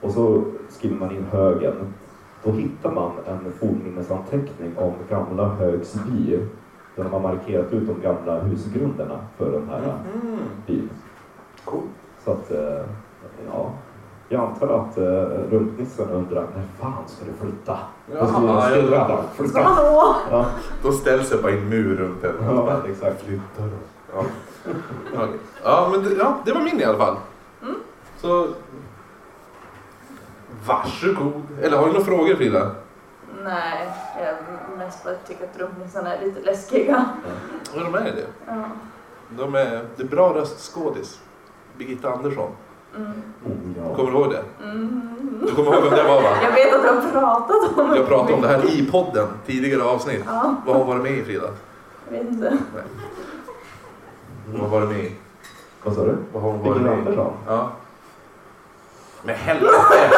och 0.00 0.10
så 0.10 0.42
skriver 0.68 0.96
man 0.96 1.10
in 1.10 1.26
högen, 1.30 1.74
då 2.44 2.50
hittar 2.50 2.90
man 2.92 3.12
en 3.26 3.52
fornminnesanteckning 3.52 4.76
om 4.76 4.92
gamla 5.10 5.48
Högs 5.48 5.94
by, 5.94 6.38
där 6.96 7.04
de 7.04 7.12
har 7.12 7.20
markerat 7.20 7.72
ut 7.72 7.86
de 7.88 8.00
gamla 8.02 8.40
husgrunderna 8.40 9.18
för 9.38 9.52
den 9.52 9.68
här 9.68 9.78
Mm. 9.78 10.38
byn. 10.66 10.90
Cool. 11.64 11.82
Så 12.24 12.30
att, 12.32 12.50
eh, 12.50 12.80
ja. 13.46 13.70
Jag 14.28 14.40
antar 14.40 14.68
att 14.68 14.98
eh, 14.98 15.04
rumpnissen 15.50 16.08
undrar, 16.10 16.40
när 16.56 16.64
fan 16.80 17.02
ska 17.06 17.24
du 17.24 17.32
flytta? 17.32 17.78
Ja, 18.14 18.26
skriver 18.26 18.92
ja. 18.96 19.04
han, 19.08 19.24
flytta! 19.34 19.62
Hallå! 19.62 20.14
Ja, 20.30 20.46
Då 20.82 20.92
ställs 20.92 21.30
det 21.30 21.42
bara 21.42 21.52
en 21.52 21.68
mur 21.68 21.96
runt 21.96 22.22
den. 22.22 22.34
ja 22.44 22.76
exakt. 22.88 23.22
Flyttar 23.22 23.62
då. 23.62 23.76
Ja. 24.14 24.24
Okej. 25.14 25.38
ja, 25.64 25.88
men 25.92 26.02
det, 26.04 26.14
ja, 26.14 26.34
det 26.44 26.52
var 26.52 26.60
min 26.60 26.80
i 26.80 26.84
alla 26.84 26.98
fall. 26.98 27.16
Mm. 27.62 27.74
Så 28.20 28.46
varsågod. 30.66 31.42
Eller 31.62 31.76
har 31.76 31.86
du 31.86 31.92
några 31.92 32.04
frågor 32.04 32.34
Frida? 32.34 32.70
Nej, 33.44 33.88
jag 34.20 34.36
mest 34.78 35.04
bara 35.04 35.14
tycker 35.14 35.44
att 35.44 35.58
rumpnissarna 35.58 36.16
är 36.16 36.24
lite 36.24 36.40
läskiga. 36.40 37.06
Ja, 37.74 37.80
de 37.84 37.94
är 37.94 38.04
det. 38.04 38.26
Ja. 38.46 38.64
De 39.28 39.54
är, 39.54 39.84
det 39.96 40.02
är 40.02 40.06
bra 40.06 40.34
röstskådis. 40.34 41.20
Birgitta 41.78 42.12
Andersson. 42.12 42.50
Mm. 42.96 43.12
Ja. 43.78 43.94
Kommer 43.94 44.10
du 44.10 44.16
ihåg 44.18 44.30
det? 44.30 44.42
Mm. 44.64 45.40
Du 45.46 45.54
kommer 45.54 45.72
ihåg 45.74 45.82
vem 45.82 45.90
det 45.94 46.02
var 46.02 46.22
va? 46.22 46.28
Jag 46.42 46.52
vet 46.52 46.74
att 46.74 46.82
du 46.82 46.88
har 46.88 47.10
pratat 47.12 47.78
om 47.78 47.96
Jag 47.96 48.06
pratade 48.06 48.32
om 48.34 48.40
det 48.40 48.48
här 48.48 48.78
i 48.78 48.86
podden, 48.90 49.28
tidigare 49.46 49.82
avsnitt. 49.82 50.22
Ja, 50.26 50.54
Vad 50.66 50.76
har 50.76 50.84
hon 50.84 50.88
varit 50.96 51.02
med 51.02 51.12
i 51.18 51.24
Frida? 51.24 51.46
jag 52.10 52.18
vet 52.18 52.28
inte. 52.30 52.50
Nej. 52.50 52.82
Vad 54.46 54.60
har 54.60 54.68
hon 54.68 54.70
varit 54.70 54.88
med 54.96 55.04
i? 55.04 55.12
Vad 55.82 55.94
sa 55.94 56.04
du? 56.04 56.16
Vad 56.32 56.42
har 56.42 56.50
hon 56.50 56.60
varit 56.62 56.74
Birgitta 56.74 56.90
med 56.90 56.98
i? 56.98 57.00
Andersson? 57.00 57.32
Ja. 57.46 57.70
Men 59.22 59.34
helvete! 59.34 60.10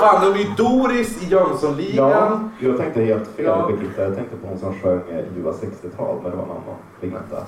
Fan, 0.00 0.24
de 0.24 0.40
är 0.40 0.44
ju 0.44 0.50
Doris 0.56 1.22
i 1.22 1.26
Jönssonligan. 1.26 2.10
Ja, 2.10 2.40
jag 2.68 2.76
tänkte 2.78 3.00
helt 3.00 3.28
fel 3.28 3.44
Ja. 3.44 3.66
Birgitta. 3.66 4.02
Jag 4.02 4.14
tänkte 4.14 4.36
på 4.36 4.46
hon 4.46 4.58
som 4.58 4.80
sjöng 4.80 5.00
eh, 5.10 5.24
Ljuva 5.36 5.50
60-tal, 5.50 6.16
men 6.22 6.30
det 6.30 6.36
var 6.36 6.44
en 6.44 6.50
annan 6.50 6.62
Birgitta. 7.00 7.46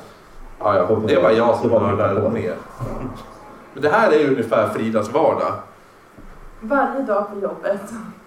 Ja, 0.59 0.77
ja. 0.77 1.01
Det 1.07 1.15
är 1.15 1.23
bara 1.23 1.33
jag 1.33 1.57
som 1.57 1.71
var 1.71 1.97
där 1.97 2.31
mer. 2.31 2.55
Men 3.73 3.83
det 3.83 3.89
här 3.89 4.11
är 4.11 4.19
ju 4.19 4.29
ungefär 4.29 4.69
Fridas 4.69 5.13
vardag. 5.13 5.53
Varje 6.61 7.03
dag 7.03 7.27
på 7.33 7.41
jobbet. 7.41 7.81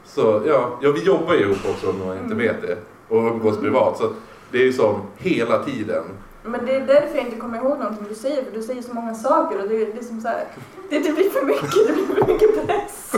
Så 0.05 0.41
ja, 0.45 0.69
ja 0.81 0.91
vi 0.91 1.03
jobbar 1.03 1.33
ju 1.33 1.39
ihop 1.39 1.57
också 1.69 1.89
om 1.89 2.07
man 2.07 2.17
inte 2.17 2.35
vet 2.35 2.61
det. 2.61 2.77
Och 3.07 3.17
umgås 3.17 3.59
privat. 3.59 3.97
Så 3.97 4.09
det 4.51 4.57
är 4.57 4.63
ju 4.63 4.73
som 4.73 5.01
hela 5.17 5.63
tiden. 5.63 6.03
Men 6.45 6.65
det 6.65 6.75
är 6.75 6.79
därför 6.79 7.15
jag 7.15 7.25
inte 7.25 7.39
kommer 7.39 7.57
ihåg 7.57 7.79
någonting 7.79 8.05
du 8.09 8.15
säger, 8.15 8.43
för 8.43 8.51
du 8.51 8.61
säger 8.63 8.81
så 8.81 8.93
många 8.93 9.13
saker 9.13 9.61
och 9.61 9.67
det 9.67 9.75
är 9.81 9.93
liksom 9.93 10.21
så 10.21 10.27
här, 10.27 10.43
det, 10.89 10.99
det 10.99 11.11
blir 11.11 11.29
för 11.29 11.45
mycket, 11.45 11.87
det 11.87 11.93
blir 11.93 12.05
för 12.25 12.33
mycket 12.33 12.67
press. 12.67 13.11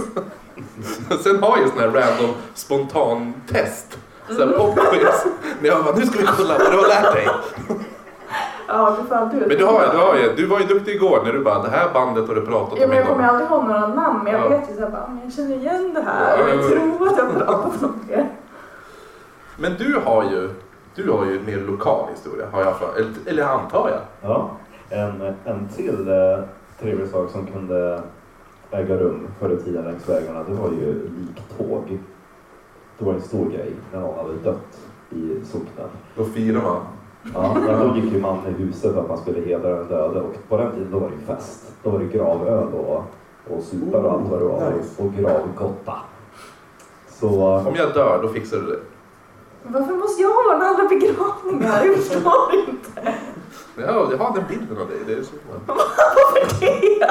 Sen 1.24 1.44
har 1.44 1.58
jag 1.58 1.70
sån 1.70 1.80
här 1.80 1.88
random 1.88 2.36
spontan 2.54 3.34
test. 3.52 3.98
Så 4.30 4.46
här 4.46 4.58
poppis. 4.58 5.26
Men 5.60 5.70
jag 5.72 5.84
bara, 5.86 5.96
nu 5.96 6.06
ska 6.06 6.20
vi 6.20 6.26
kolla 6.38 6.58
vad 6.58 6.72
du 6.72 6.78
har 6.78 6.88
lärt 6.88 7.14
dig. 7.14 7.28
Ja, 8.68 8.98
du 9.02 9.08
får 9.08 9.16
alltid 9.16 9.40
Men 9.40 9.50
du, 9.58 9.66
har, 9.66 9.90
du, 9.92 9.98
har 9.98 10.16
ju, 10.16 10.36
du 10.36 10.46
var 10.46 10.60
ju 10.60 10.66
duktig 10.66 10.96
igår 10.96 11.22
när 11.26 11.34
du 11.34 11.44
bara, 11.44 11.62
det 11.64 11.70
här 11.70 11.94
bandet 11.94 12.28
har 12.28 12.36
du 12.36 12.46
pratat 12.46 12.78
Ja, 12.80 12.84
om 12.84 12.90
men 12.90 12.98
jag 12.98 13.08
kommer 13.08 13.20
innan. 13.24 13.36
aldrig 13.36 13.50
ihåg 13.52 13.64
några 13.64 13.88
namn, 13.88 14.24
men 14.24 14.34
jag 14.34 14.42
Ja. 14.42 14.48
vet 14.50 14.70
ju 14.70 14.74
såhär, 14.76 14.90
bara, 14.90 15.08
men 15.08 15.22
jag 15.24 15.34
känner 15.34 15.56
igen 15.56 15.94
det 15.94 16.02
här 16.02 16.34
och 16.44 16.50
Ja, 16.50 16.54
jag 16.54 16.58
ja, 16.60 16.62
ja. 16.64 16.98
tror 16.98 17.08
att 17.08 17.18
jag 17.18 17.26
har 17.26 17.34
pratat 17.46 17.84
om 17.84 18.00
det. 18.08 18.28
Men 19.58 19.76
du 19.78 20.00
har 20.06 20.24
ju, 20.24 20.50
du 20.96 21.12
har 21.12 21.26
ju 21.26 21.38
en 21.40 21.46
mer 21.46 21.58
lokal 21.60 22.10
historia, 22.12 22.46
har 22.52 22.62
jag 22.62 22.78
för, 22.78 22.96
eller, 22.96 23.14
eller 23.26 23.44
antar 23.44 23.90
jag. 23.90 24.30
Ja, 24.32 24.52
en, 24.90 25.22
en 25.46 25.68
till 25.76 26.08
eh, 26.08 26.40
trevlig 26.80 27.08
sak 27.10 27.30
som 27.32 27.46
kunde 27.48 28.02
äga 28.72 28.98
rum 28.98 29.28
förr 29.40 29.50
i 29.50 29.58
tiden 29.64 29.86
längs 29.86 30.10
vägarna, 30.10 30.44
det 30.44 30.54
var 30.54 30.70
ju 30.70 31.10
liktåg. 31.20 32.00
Det 32.98 33.06
var 33.06 33.14
en 33.14 33.22
stor 33.22 33.46
grej 33.50 33.74
när 33.94 34.00
någon 34.00 34.18
hade 34.18 34.34
dött 34.44 34.80
i 35.10 35.46
socknen. 35.46 35.88
Då 36.16 36.26
firar 36.26 36.62
man. 36.62 36.82
Ja, 37.34 37.58
men 37.68 37.80
då 37.80 37.96
gick 37.96 38.14
ju 38.14 38.22
man 38.22 38.38
i 38.48 38.64
huset 38.64 38.94
för 38.94 39.02
att 39.02 39.08
man 39.08 39.18
skulle 39.18 39.42
hedra 39.42 39.70
den 39.70 39.88
döde 39.88 40.22
och 40.22 40.34
på 40.50 40.58
den 40.58 40.72
tiden 40.72 40.92
då 40.92 41.00
var 41.00 41.10
det 41.10 41.16
ju 41.16 41.22
fest. 41.36 41.74
Då 41.84 41.90
var 41.90 42.00
det 42.00 42.06
gravöl 42.06 42.74
och, 42.74 43.04
och 43.50 43.64
supar 43.64 44.04
och 44.04 44.12
allt 44.12 44.30
vad 44.30 44.40
det 44.40 44.46
var 44.46 44.72
Nice. 44.72 45.04
och 45.04 45.14
gravgotta. 45.14 45.94
Så 47.10 47.58
Om 47.58 47.76
jag 47.76 47.94
dör, 47.94 48.20
då 48.22 48.28
fixar 48.28 48.58
du 48.58 48.64
det. 48.66 48.80
Varför 49.68 49.94
måste 49.94 50.22
jag 50.22 50.32
ordna 50.32 50.66
alla 50.66 50.90
begravningar? 50.90 51.86
Jag 51.86 51.96
förstår 51.96 52.56
inte. 52.68 53.14
Ja, 53.78 54.08
jag 54.12 54.18
har 54.18 54.36
den 54.36 54.44
bilden 54.50 54.78
av 54.78 54.88
dig. 54.88 54.98
Det 55.08 55.14
är 55.14 55.24
så. 55.24 55.36
Varför 55.68 56.60
det? 56.60 57.06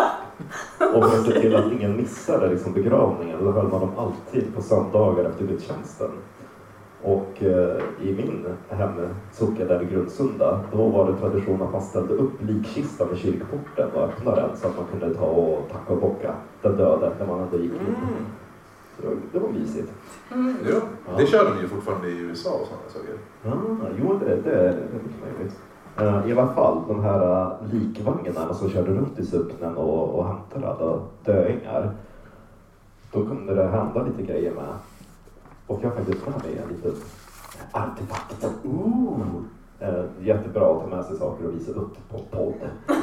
Och 0.86 1.04
för 1.10 1.18
att 1.18 1.26
se 1.26 1.40
till 1.40 1.56
att 1.56 1.72
ingen 1.72 1.96
missade 1.96 2.48
liksom 2.48 2.72
begravningen, 2.72 3.44
då 3.44 3.52
höll 3.52 3.68
man 3.68 3.80
dem 3.80 3.92
alltid 3.98 4.54
på 4.54 4.62
söndagar 4.62 5.24
efter 5.24 5.44
gudstjänsten. 5.44 6.10
Och 7.02 7.42
eh, 7.42 7.82
i 8.02 8.12
min 8.12 8.46
hemsocken 8.68 9.68
där 9.68 9.82
i 9.82 9.86
Grundsunda, 9.86 10.60
då 10.72 10.88
var 10.88 11.12
det 11.12 11.18
tradition 11.18 11.62
att 11.62 11.72
man 11.72 11.82
ställde 11.82 12.14
upp 12.14 12.42
likkistan 12.42 13.08
vid 13.10 13.18
kyrkporten 13.18 13.90
och 13.94 14.02
öppnade 14.02 14.40
den 14.40 14.56
så 14.56 14.66
att 14.66 14.76
man 14.76 14.86
kunde 14.86 15.14
ta 15.14 15.24
och 15.24 15.68
tacka 15.72 15.92
och 15.92 16.00
bocka 16.00 16.34
den 16.62 16.76
döde 16.76 17.12
när 17.18 17.26
man 17.26 17.40
ändå 17.40 17.56
gick 17.56 17.72
in. 17.72 17.78
Mm. 17.80 18.24
Det 18.96 19.06
var, 19.06 19.16
det 19.32 19.38
var 19.38 19.48
mysigt. 19.48 19.92
Mm. 20.32 20.56
Ja, 20.70 20.80
det 21.16 21.26
kör 21.26 21.50
de 21.50 21.60
ju 21.60 21.68
fortfarande 21.68 22.08
i 22.08 22.18
USA 22.18 22.50
och 22.50 22.66
sådana 22.66 22.88
saker. 22.88 23.14
Ja, 23.42 23.88
jo, 23.98 24.18
det, 24.18 24.36
det 24.36 24.50
är 24.50 24.62
det 24.62 24.68
är 24.68 25.02
mycket 25.04 25.36
möjligt. 25.36 25.56
Eh, 25.96 26.30
I 26.30 26.32
alla 26.32 26.54
fall, 26.54 26.82
de 26.88 27.04
här 27.04 27.46
uh, 27.46 27.72
likvagnarna 27.72 28.54
som 28.54 28.70
körde 28.70 28.92
runt 28.92 29.18
i 29.18 29.26
socknen 29.26 29.76
och, 29.76 30.18
och 30.18 30.26
hämtade 30.26 30.68
alla 30.68 31.00
döingar. 31.24 31.90
Då 33.12 33.26
kunde 33.26 33.54
det 33.54 33.66
hända 33.66 34.02
lite 34.02 34.32
grejer 34.32 34.54
med. 34.54 34.74
Och 35.66 35.78
jag 35.82 35.88
har 35.88 35.96
faktiskt 35.96 36.26
med 36.26 36.44
mig 36.44 36.62
en 36.62 36.76
liten 36.76 36.92
artefakt. 37.72 38.44
Ooh. 38.64 39.20
Eh, 39.78 40.04
jättebra 40.20 40.72
att 40.72 40.80
ta 40.80 40.96
med 40.96 41.04
sig 41.04 41.16
saker 41.16 41.46
och 41.46 41.54
visa 41.54 41.72
upp 41.72 41.96
på 42.10 42.18
podd. 42.18 42.54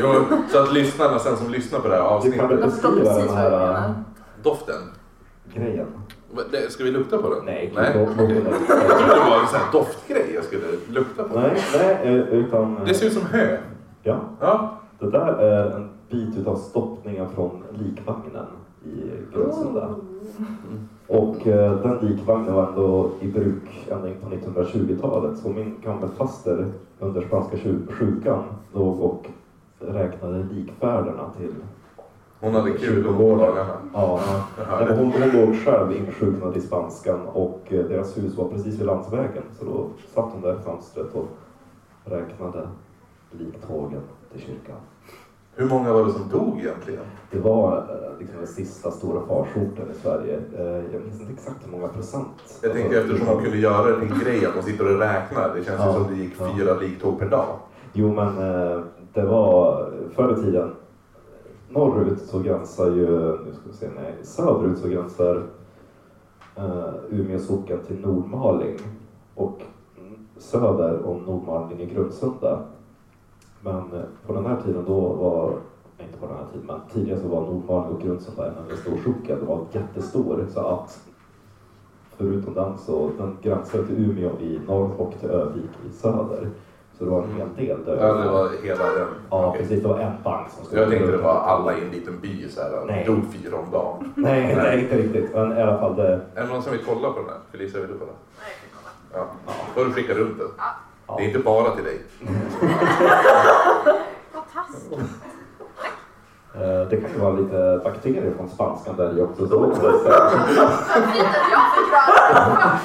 Jo, 0.02 0.38
så 0.52 0.64
att 0.64 0.74
lyssnarna 0.74 1.20
sen 1.20 1.38
som 1.38 1.50
lyssnar 1.50 1.80
på 1.80 1.88
det 1.88 1.96
här 1.96 2.22
Du 2.24 2.32
kan 2.32 2.48
väl 2.48 2.64
avsnittet, 2.64 2.96
beskriva 2.96 3.18
den 3.18 3.36
här 3.38 3.94
doften. 4.44 4.82
Grejen? 5.54 5.88
Det- 6.52 6.72
Ska 6.72 6.84
vi 6.84 6.92
lukta 6.92 7.18
på 7.18 7.30
den? 7.30 7.46
Nej, 7.46 7.72
Nej. 7.76 7.92
låt- 7.96 8.18
låt 8.18 8.28
den 8.30 8.36
Jag 8.38 8.98
trodde 9.00 9.14
det 9.14 9.30
var 9.30 9.40
en 9.42 9.48
sån 9.48 9.60
här 9.60 9.72
doftgrej 9.72 10.32
jag 10.36 10.44
skulle 10.44 10.64
lukta 10.90 11.24
på. 11.24 11.40
Nej, 11.40 11.58
nej, 11.78 11.96
eh, 12.04 12.16
utan... 12.16 12.78
eh, 12.78 12.84
Det 12.86 12.94
ser 12.94 13.06
ut 13.06 13.14
som 13.14 13.26
hö. 13.26 13.58
Ja, 14.04 14.20
Ja. 14.40 14.78
Det 15.00 15.10
där 15.12 15.28
är 15.34 15.72
en 15.76 15.90
bit 16.10 16.38
utav 16.38 16.56
stoppningen 16.56 17.30
från 17.30 17.64
likvagnen 17.80 18.46
i 18.86 19.02
Grundsunda. 19.34 19.96
Och 21.08 21.48
eh, 21.48 21.82
den 21.82 21.98
likvagnen 22.10 22.54
var 22.54 22.68
ändå 22.68 23.12
i 23.22 23.28
bruk 23.28 23.88
ända 23.92 24.08
in 24.10 24.16
på 24.22 24.30
1920-talet. 24.36 25.38
Så 25.38 25.50
min 25.50 25.76
gammelfaster 25.84 26.66
under 27.00 27.22
spanska 27.22 27.58
sju- 27.58 27.88
sjukan 27.92 28.44
låg 28.74 29.00
och 29.02 29.26
räknade 29.80 30.46
likfärderna 30.52 31.30
till 31.38 31.52
Hon 32.42 32.54
hade 32.56 32.72
kul 32.72 32.80
de 32.80 32.86
kyrkogården. 32.88 33.38
dagarna. 33.40 33.74
Ja, 33.94 34.20
men 34.80 34.98
hon, 34.98 35.12
hon 35.12 35.30
låg 35.42 35.56
själv 35.66 35.92
insjuknad 35.92 36.58
i 36.58 36.62
spanskan 36.62 37.20
och 37.28 37.60
eh, 37.70 37.86
deras 37.86 38.18
hus 38.18 38.36
var 38.38 38.48
precis 38.48 38.80
vid 38.80 38.86
landsvägen. 38.86 39.44
Så 39.60 39.66
då 39.66 39.88
satt 40.16 40.34
hon 40.34 40.42
där 40.42 40.54
i 40.54 40.64
fönstret 40.66 41.08
och 41.14 41.28
räknade 42.06 42.68
liktågen 43.32 44.02
till 44.32 44.42
kyrkan. 44.42 44.76
Hur 45.56 45.70
många 45.70 45.94
var 45.94 46.06
det 46.06 46.12
som 46.12 46.30
dog 46.30 46.60
egentligen? 46.60 47.04
Det 47.32 47.40
var 47.40 47.78
eh, 47.78 48.20
liksom 48.20 48.38
den 48.38 48.48
sista 48.48 48.92
stora 48.92 49.22
farsoten 49.28 49.86
i 49.92 50.02
Sverige. 50.04 50.40
Eh, 50.58 50.94
Jag 50.94 51.02
minns 51.02 51.22
inte 51.22 51.34
exakt 51.34 51.56
hur 51.66 51.72
många 51.72 51.88
procent. 51.88 52.60
Jag 52.62 52.74
tänker 52.74 52.98
eftersom 53.02 53.28
hon 53.28 53.44
kunde 53.44 53.58
göra 53.58 53.96
en 54.02 54.20
grej 54.24 54.46
att 54.46 54.54
hon 54.54 54.64
sitter 54.64 54.94
och 54.94 55.00
räknar. 55.00 55.56
Det 55.56 55.64
känns 55.64 55.80
Ja. 55.86 55.94
som 55.94 56.08
det 56.10 56.16
gick 56.24 56.34
Ja. 56.40 56.50
fyra 56.58 56.74
liktåg 56.74 57.20
per 57.20 57.30
dag. 57.30 57.56
Jo, 57.94 58.14
men 58.14 58.36
det 59.14 59.26
var 59.26 59.90
förr 60.16 60.34
i 60.40 60.44
tiden. 60.44 60.72
Norrut 61.74 62.22
så 62.22 62.40
gränsar 62.40 62.92
ju, 62.92 63.08
nu 63.46 63.54
ska 63.54 63.62
vi 63.68 63.74
se, 63.74 63.90
nej, 63.96 64.16
söderut 64.22 64.78
så 64.80 64.88
gränsar 64.88 65.44
eh, 66.56 66.94
Umeå 67.10 67.40
socken 67.40 67.80
till 67.88 68.00
Nordmaling 68.00 68.78
och 69.36 69.62
söder 70.38 71.06
om 71.06 71.24
Nordmaling 71.24 71.80
i 71.80 71.86
Grundsunda. 71.86 72.60
Men 73.62 73.94
eh, 73.94 74.02
på 74.28 74.34
den 74.34 74.46
här 74.46 74.62
tiden 74.62 74.86
då 74.88 75.00
var, 75.00 75.50
nej, 75.98 76.08
inte 76.08 76.20
på 76.20 76.28
den 76.28 76.36
här 76.38 76.46
tiden, 76.52 76.68
men 76.68 76.80
tidigare 76.94 77.20
så 77.20 77.28
var 77.28 77.42
Nordmaling 77.42 77.96
och 77.96 78.02
Grundsunda 78.02 78.48
en 78.48 78.58
enda 78.64 78.76
stor 78.76 78.98
socken. 78.98 79.40
Det 79.40 79.46
var 79.46 79.66
jättestor 79.72 80.46
så 80.54 80.60
att 80.60 81.00
förutom 82.18 82.54
den 82.54 82.78
så 82.78 83.12
den 83.18 83.38
gränsar 83.42 83.84
till 83.84 84.10
Umeå 84.10 84.40
i 84.40 84.60
norr 84.68 84.92
och 84.98 85.14
till 85.20 85.30
Övik 85.30 85.72
i 85.90 85.94
söder. 85.94 86.50
Så 87.02 87.06
det 87.06 87.12
var 87.12 87.24
en 87.24 87.36
hel 87.36 87.56
del 87.56 87.86
där. 87.86 88.08
Ja, 88.08 88.14
det 88.14 88.30
var 88.30 88.50
hela 88.64 88.86
den. 88.86 89.08
Ja, 89.30 89.46
Okej. 89.48 89.62
precis. 89.62 89.82
Det 89.82 89.88
var 89.88 90.00
en 90.00 90.12
bank 90.24 90.50
som 90.50 90.66
stod 90.66 90.80
Jag 90.80 90.90
tänkte 90.90 91.12
det 91.12 91.18
var 91.18 91.34
alla 91.40 91.78
i 91.78 91.82
en 91.82 91.90
liten 91.92 92.20
by 92.20 92.50
så 92.50 92.62
här. 92.62 92.86
Nej. 92.88 93.06
Dog 93.06 93.24
fyra 93.34 93.58
om 93.58 93.72
dagen. 93.72 94.14
Nej, 94.16 94.56
nej, 94.56 94.80
inte 94.80 94.98
riktigt. 94.98 95.34
Men 95.34 95.58
i 95.58 95.62
alla 95.62 95.78
fall 95.80 95.96
det... 95.96 96.22
Är 96.36 96.42
det 96.42 96.48
någon 96.48 96.64
som 96.64 96.72
vill 96.72 96.82
kolla 96.86 97.12
på 97.12 97.20
den 97.20 97.30
här? 97.30 97.38
Felicia, 97.52 97.80
vill 97.82 97.90
du 97.90 97.98
kolla? 97.98 98.12
Nej, 98.40 98.52
jag 98.62 98.72
kan 98.72 98.82
kolla. 99.14 99.26
Ja. 99.46 99.54
Får 99.74 99.86
du 99.86 99.92
skicka 99.92 100.14
runt 100.14 100.38
den. 100.38 100.48
Ja. 101.08 101.16
Det 101.18 101.24
är 101.24 101.28
inte 101.28 101.40
bara 101.40 101.72
till 101.76 101.84
dig. 101.84 102.02
Fantastiskt. 104.34 104.92
Eh, 104.92 105.00
Det 106.90 107.02
kan 107.02 107.12
ju 107.14 107.20
vara 107.20 107.34
lite 107.34 107.82
bakterier 107.84 108.34
från 108.38 108.50
spanskan 108.50 108.96
där 108.98 109.18
i 109.18 109.22
också. 109.22 109.48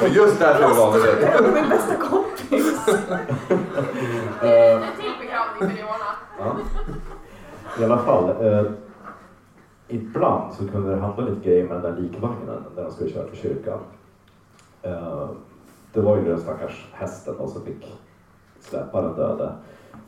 Så 0.01 0.07
just 0.07 0.39
därför 0.39 0.75
valde 0.81 0.99
Det 1.15 1.43
det. 1.43 1.53
min 1.55 1.69
bästa 1.69 1.95
kompis. 1.97 2.87
Det 4.41 4.59
är 4.59 4.77
en 4.77 4.83
till 4.97 5.13
begravning 5.21 5.77
för 5.77 5.83
Johanna. 5.83 6.57
I 7.81 7.85
alla 7.85 7.99
fall. 7.99 8.31
Eh, 8.47 8.65
ibland 9.89 10.55
så 10.55 10.69
kunde 10.69 10.91
det 10.95 11.01
hända 11.01 11.23
lite 11.23 11.49
grejer 11.49 11.69
med 11.69 11.83
den 11.83 11.95
där 11.95 12.01
likvagnen 12.03 12.65
när 12.77 12.83
de 12.83 12.93
skulle 12.93 13.11
köra 13.11 13.27
till 13.29 13.39
kyrkan. 13.39 13.79
Eh, 14.83 15.29
det 15.93 16.01
var 16.01 16.17
ju 16.17 16.25
den 16.25 16.41
stackars 16.41 16.87
hästen 16.93 17.35
då 17.39 17.49
som 17.49 17.65
fick 17.65 17.99
släpa 18.61 19.03
den 19.03 19.15
döde. 19.17 19.53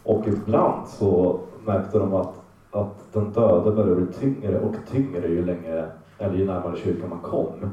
Och 0.05 0.27
ibland 0.29 0.89
så 0.89 1.41
märkte 1.65 1.99
de 1.99 2.15
att, 2.15 2.35
att 2.71 3.13
den 3.13 3.33
döde 3.33 3.71
började 3.71 3.95
bli 3.95 4.13
tyngre 4.13 4.61
och 4.61 4.75
tyngre 4.91 5.29
ju 5.29 5.45
längre, 5.45 5.91
eller 6.19 6.35
ju 6.35 6.47
närmare 6.47 6.77
kyrkan 6.77 7.11
man 7.11 7.21
kom. 7.21 7.71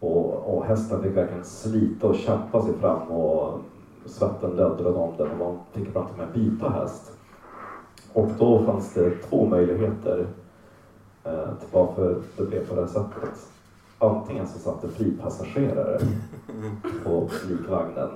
Och, 0.00 0.56
och 0.56 0.64
hästen 0.64 1.02
fick 1.02 1.16
verkligen 1.16 1.44
slita 1.44 2.06
och 2.06 2.16
kämpa 2.16 2.62
sig 2.62 2.74
fram 2.74 3.08
och 3.08 3.60
svetten 4.06 4.50
löddrade 4.50 4.98
om 4.98 5.14
den 5.16 5.30
och 5.30 5.38
man 5.38 5.58
fick 5.72 5.88
ibland 5.88 6.08
till 6.08 6.20
och 6.20 6.26
med 6.26 6.34
byta 6.34 6.70
häst. 6.70 7.12
Och 8.12 8.28
då 8.38 8.64
fanns 8.64 8.94
det 8.94 9.10
två 9.10 9.46
möjligheter 9.46 10.26
eh, 11.24 11.54
till 11.60 11.68
varför 11.72 12.16
det 12.36 12.44
blev 12.44 12.68
på 12.68 12.74
det 12.74 12.80
här 12.80 12.88
sättet. 12.88 13.48
Antingen 13.98 14.46
så 14.46 14.58
satt 14.58 14.82
det 14.82 14.88
fripassagerare 14.88 15.98
på 17.04 17.28
likvagnen 17.48 18.08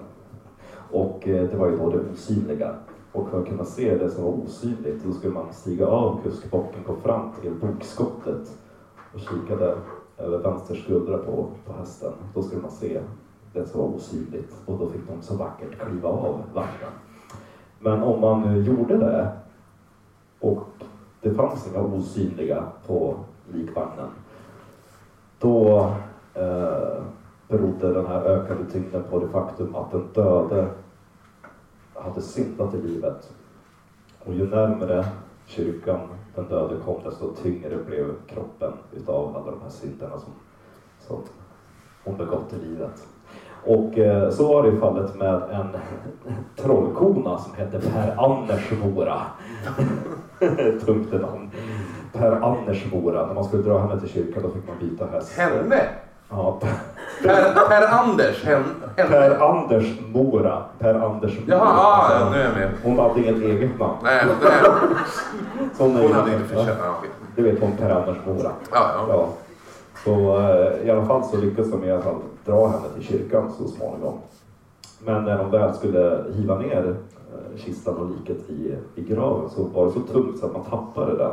och 0.91 1.29
eh, 1.29 1.51
det 1.51 1.57
var 1.57 1.69
ju 1.69 1.77
då 1.77 1.91
det 1.91 1.99
osynliga. 2.13 2.75
Och 3.17 3.29
för 3.29 3.41
att 3.41 3.49
kunna 3.49 3.65
se 3.65 3.99
det 3.99 4.11
som 4.11 4.25
var 4.25 4.33
osynligt 4.33 5.03
så 5.03 5.13
skulle 5.13 5.35
man 5.35 5.53
stiga 5.53 5.87
av 5.87 6.21
kuskbocken, 6.23 6.83
gå 6.87 6.97
fram 6.97 7.33
till 7.41 7.55
bokskottet 7.55 8.59
och 9.15 9.21
kika 9.21 9.57
där 9.57 9.77
över 10.19 10.39
vänster 10.39 10.75
skuldra 10.75 11.19
på, 11.19 11.47
på 11.67 11.73
hästen. 11.73 12.13
Då 12.35 12.43
skulle 12.43 12.63
man 12.63 12.71
se 12.71 13.01
det 13.53 13.67
som 13.67 13.81
var 13.81 13.89
osynligt 13.89 14.57
och 14.67 14.79
då 14.79 14.89
fick 14.89 15.09
de 15.09 15.23
så 15.23 15.37
vackert 15.37 15.79
kliva 15.79 16.09
av 16.09 16.43
vagnen. 16.55 16.93
Men 17.79 18.03
om 18.03 18.21
man 18.21 18.43
nu 18.43 18.63
gjorde 18.63 18.97
det 18.97 19.29
och 20.41 20.69
det 21.21 21.35
fanns 21.35 21.69
inga 21.69 21.81
osynliga 21.81 22.65
på 22.87 23.17
likvagnen, 23.53 24.09
då 25.39 25.79
eh, 26.35 27.03
berodde 27.49 27.93
den 27.93 28.07
här 28.07 28.21
ökade 28.21 28.71
tyngden 28.73 29.03
på 29.11 29.19
det 29.19 29.29
faktum 29.29 29.75
att 29.75 29.91
den 29.91 30.09
döde 30.15 30.69
hade 31.99 32.21
syndat 32.21 32.75
i 32.75 32.83
livet. 32.83 33.31
Och 34.25 34.35
ju 34.35 34.51
närmare 34.51 35.05
kyrkan 35.47 36.01
den 36.35 36.49
döde 36.49 36.77
kom, 36.85 37.03
desto 37.05 37.33
tyngre 37.43 37.77
blev 37.87 38.15
kroppen 38.27 38.73
utav 38.93 39.37
alla 39.37 39.51
de 39.51 39.63
här 39.63 39.71
synderna 39.71 40.19
som, 40.19 40.33
som 41.01 41.23
hon 42.05 42.17
begått 42.17 42.53
i 42.53 42.69
livet. 42.69 43.07
Och 43.65 43.99
eh, 43.99 44.31
så 44.31 44.49
var 44.49 44.63
det 44.63 44.69
i 44.69 44.77
fallet 44.77 45.17
med 45.17 45.35
en 45.35 45.69
trollkona 46.57 47.39
som 47.39 47.55
hette 47.55 47.81
Per 47.81 48.25
Anders 48.25 48.73
Mora. 48.83 49.21
Tungt 50.85 51.13
namn. 51.13 51.51
Per 52.13 52.33
Anders 52.33 52.93
Mora. 52.93 53.27
När 53.27 53.35
man 53.35 53.45
skulle 53.45 53.63
dra 53.63 53.79
henne 53.79 54.01
till 54.01 54.09
kyrkan 54.09 54.43
då 54.43 54.51
fick 54.51 54.69
man 54.69 54.77
byta 54.81 55.07
häst. 55.07 55.39
Henne? 55.39 55.83
Ja, 56.31 56.61
Per, 57.23 57.69
per 57.69 57.83
Anders? 58.01 58.45
Hen, 58.45 58.63
henne? 58.97 59.11
Per 59.11 59.43
Anders 59.43 59.87
Mora. 60.13 60.65
Per 60.79 60.95
Anders 60.95 61.33
Mora. 61.41 61.57
Jaha, 61.57 61.67
ah, 61.67 62.21
ja, 62.21 62.31
nu 62.31 62.37
är 62.41 62.45
jag 62.45 62.55
med. 62.55 62.69
Hon 62.85 62.99
hade 62.99 63.21
inget 63.21 63.43
eget 63.43 63.79
namn. 63.79 63.97
Nej, 64.03 64.23
hon, 65.79 65.91
är 65.97 66.01
Hon 66.01 66.09
ju- 66.09 66.15
hade 66.15 66.33
inte 66.33 66.45
förtjänat 66.45 66.79
ja. 66.85 66.95
Du 67.37 67.43
vet 67.43 67.63
om 67.63 67.73
Per 67.77 67.91
Anders 67.91 68.17
Mora. 68.27 68.51
Ja, 68.73 68.91
ja. 68.95 69.07
Ja. 69.09 69.29
Så 70.05 70.39
eh, 70.41 70.87
i 70.87 70.91
alla 70.91 71.07
fall 71.07 71.25
så 71.25 71.37
lyckades 71.37 71.71
de 71.71 71.85
i 71.85 71.91
alla 71.93 72.03
fall 72.03 72.15
dra 72.45 72.67
henne 72.67 72.89
till 72.95 73.05
kyrkan 73.07 73.53
så 73.59 73.69
småningom. 73.69 74.15
Men 75.05 75.25
när 75.25 75.39
de 75.39 75.51
väl 75.51 75.75
skulle 75.75 76.25
hiva 76.35 76.59
ner 76.59 76.95
eh, 77.33 77.59
kistan 77.59 77.97
och 77.97 78.11
liket 78.11 78.51
i, 78.51 78.75
i 78.95 79.03
graven 79.03 79.51
så 79.51 79.63
var 79.65 79.87
det 79.87 79.93
så 79.93 80.01
tungt 80.01 80.39
så 80.39 80.47
att 80.47 80.53
man 80.53 80.65
tappade 80.65 81.17
den. 81.17 81.33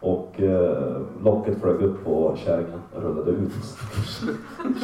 Och 0.00 0.40
eh, 0.40 0.96
locket 1.22 1.60
flög 1.60 1.82
upp 1.82 2.06
och 2.06 2.36
kärringen 2.38 2.80
rullade 2.96 3.30
ut. 3.30 3.52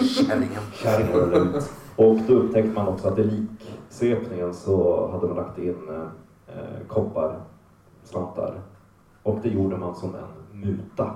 Kärringen. 0.09 0.63
Kärringen 0.73 1.13
rullade 1.13 1.59
ut. 1.59 1.71
Och 1.97 2.17
då 2.29 2.35
upptäckte 2.35 2.71
man 2.75 2.89
också 2.89 3.09
att 3.09 3.19
i 3.19 3.25
liksvepningen 3.25 4.55
så 4.55 5.09
hade 5.13 5.27
man 5.27 5.37
lagt 5.37 5.59
in 5.59 5.77
eh, 5.89 6.57
eh, 6.57 6.87
kopparslantar. 6.89 8.55
Och 9.23 9.39
det 9.43 9.49
gjorde 9.49 9.77
man 9.77 9.95
som 9.95 10.15
en 10.15 10.61
muta 10.61 11.11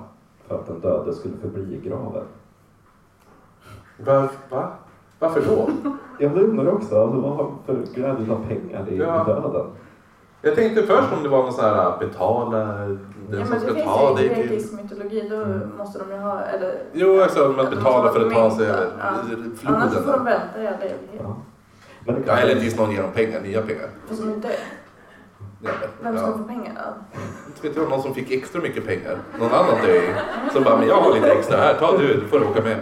för 0.47 0.55
att 0.55 0.67
den 0.67 0.79
döde 0.79 1.13
skulle 1.13 1.37
förbli 1.37 1.75
i 1.75 1.89
graven. 1.89 2.23
Var, 4.05 4.29
va? 4.49 4.71
Varför 5.19 5.41
då? 5.41 5.69
Jag 6.19 6.37
undrar 6.37 6.67
också, 6.71 7.01
alltså, 7.01 7.21
vad 7.21 7.31
har 7.35 7.51
för 7.65 7.73
glädje 7.93 8.31
av 8.33 8.45
pengar 8.47 8.89
i, 8.89 8.97
Ja. 8.97 9.23
döden? 9.23 9.65
Jag 10.41 10.55
tänkte 10.55 10.83
först 10.83 11.13
om 11.17 11.23
det 11.23 11.29
var 11.29 11.43
någon 11.43 11.53
sån 11.53 11.65
här 11.65 11.99
betala 11.99 12.87
den 13.31 13.39
Ja, 13.39 13.45
som 13.45 13.59
ska 13.59 13.73
det 13.73 13.83
ta 13.83 14.07
finns 14.15 14.19
ju 14.19 14.25
i 14.25 14.27
dig 14.27 14.35
till... 14.35 14.47
grekisk 14.49 14.73
mytologi, 14.73 15.29
då 15.29 15.45
måste 15.77 15.99
de 15.99 16.11
ju 16.11 16.17
ha, 16.17 16.41
eller... 16.41 16.79
Jo, 16.93 17.21
alltså 17.21 17.39
man 17.47 17.59
att 17.59 17.71
de 17.71 17.75
betalar 17.77 18.11
för 18.13 18.25
att 18.27 18.33
ta 18.33 18.51
sig 18.57 18.65
över 18.67 18.91
Ja. 18.99 19.05
Annars 19.63 19.93
får 19.93 19.97
de 19.97 20.03
floden. 20.03 20.25
vänta 20.25 20.63
i 20.63 20.67
all 20.67 20.73
evighet. 20.73 20.99
Ja. 21.17 21.35
Det 22.05 22.31
eller 22.31 22.61
tills 22.61 22.77
någon 22.77 22.91
ger 22.91 23.01
dem 23.01 23.11
pengar, 23.11 23.41
nya 23.41 23.61
pengar. 23.61 23.87
För 24.07 24.15
som 24.15 24.29
inte, 24.29 24.47
Ja, 25.63 25.71
vem 26.03 26.17
ska 26.17 26.27
ja. 26.27 26.37
få 26.37 26.43
pengarna? 26.43 26.81
Inte 27.47 27.67
vet 27.67 27.77
jag, 27.77 27.89
någon 27.89 28.01
som 28.01 28.13
fick 28.13 28.31
extra 28.31 28.61
mycket 28.61 28.85
pengar. 28.85 29.17
Någon 29.39 29.51
annan 29.51 29.75
döing. 29.85 30.13
Som 30.53 30.63
bara, 30.63 30.77
men 30.77 30.87
jag 30.87 30.95
har 30.95 31.13
lite 31.13 31.31
extra 31.31 31.57
här, 31.57 31.73
ta 31.73 31.97
du, 31.97 32.07
du 32.13 32.27
får 32.27 32.43
åka 32.49 32.61
med. 32.63 32.77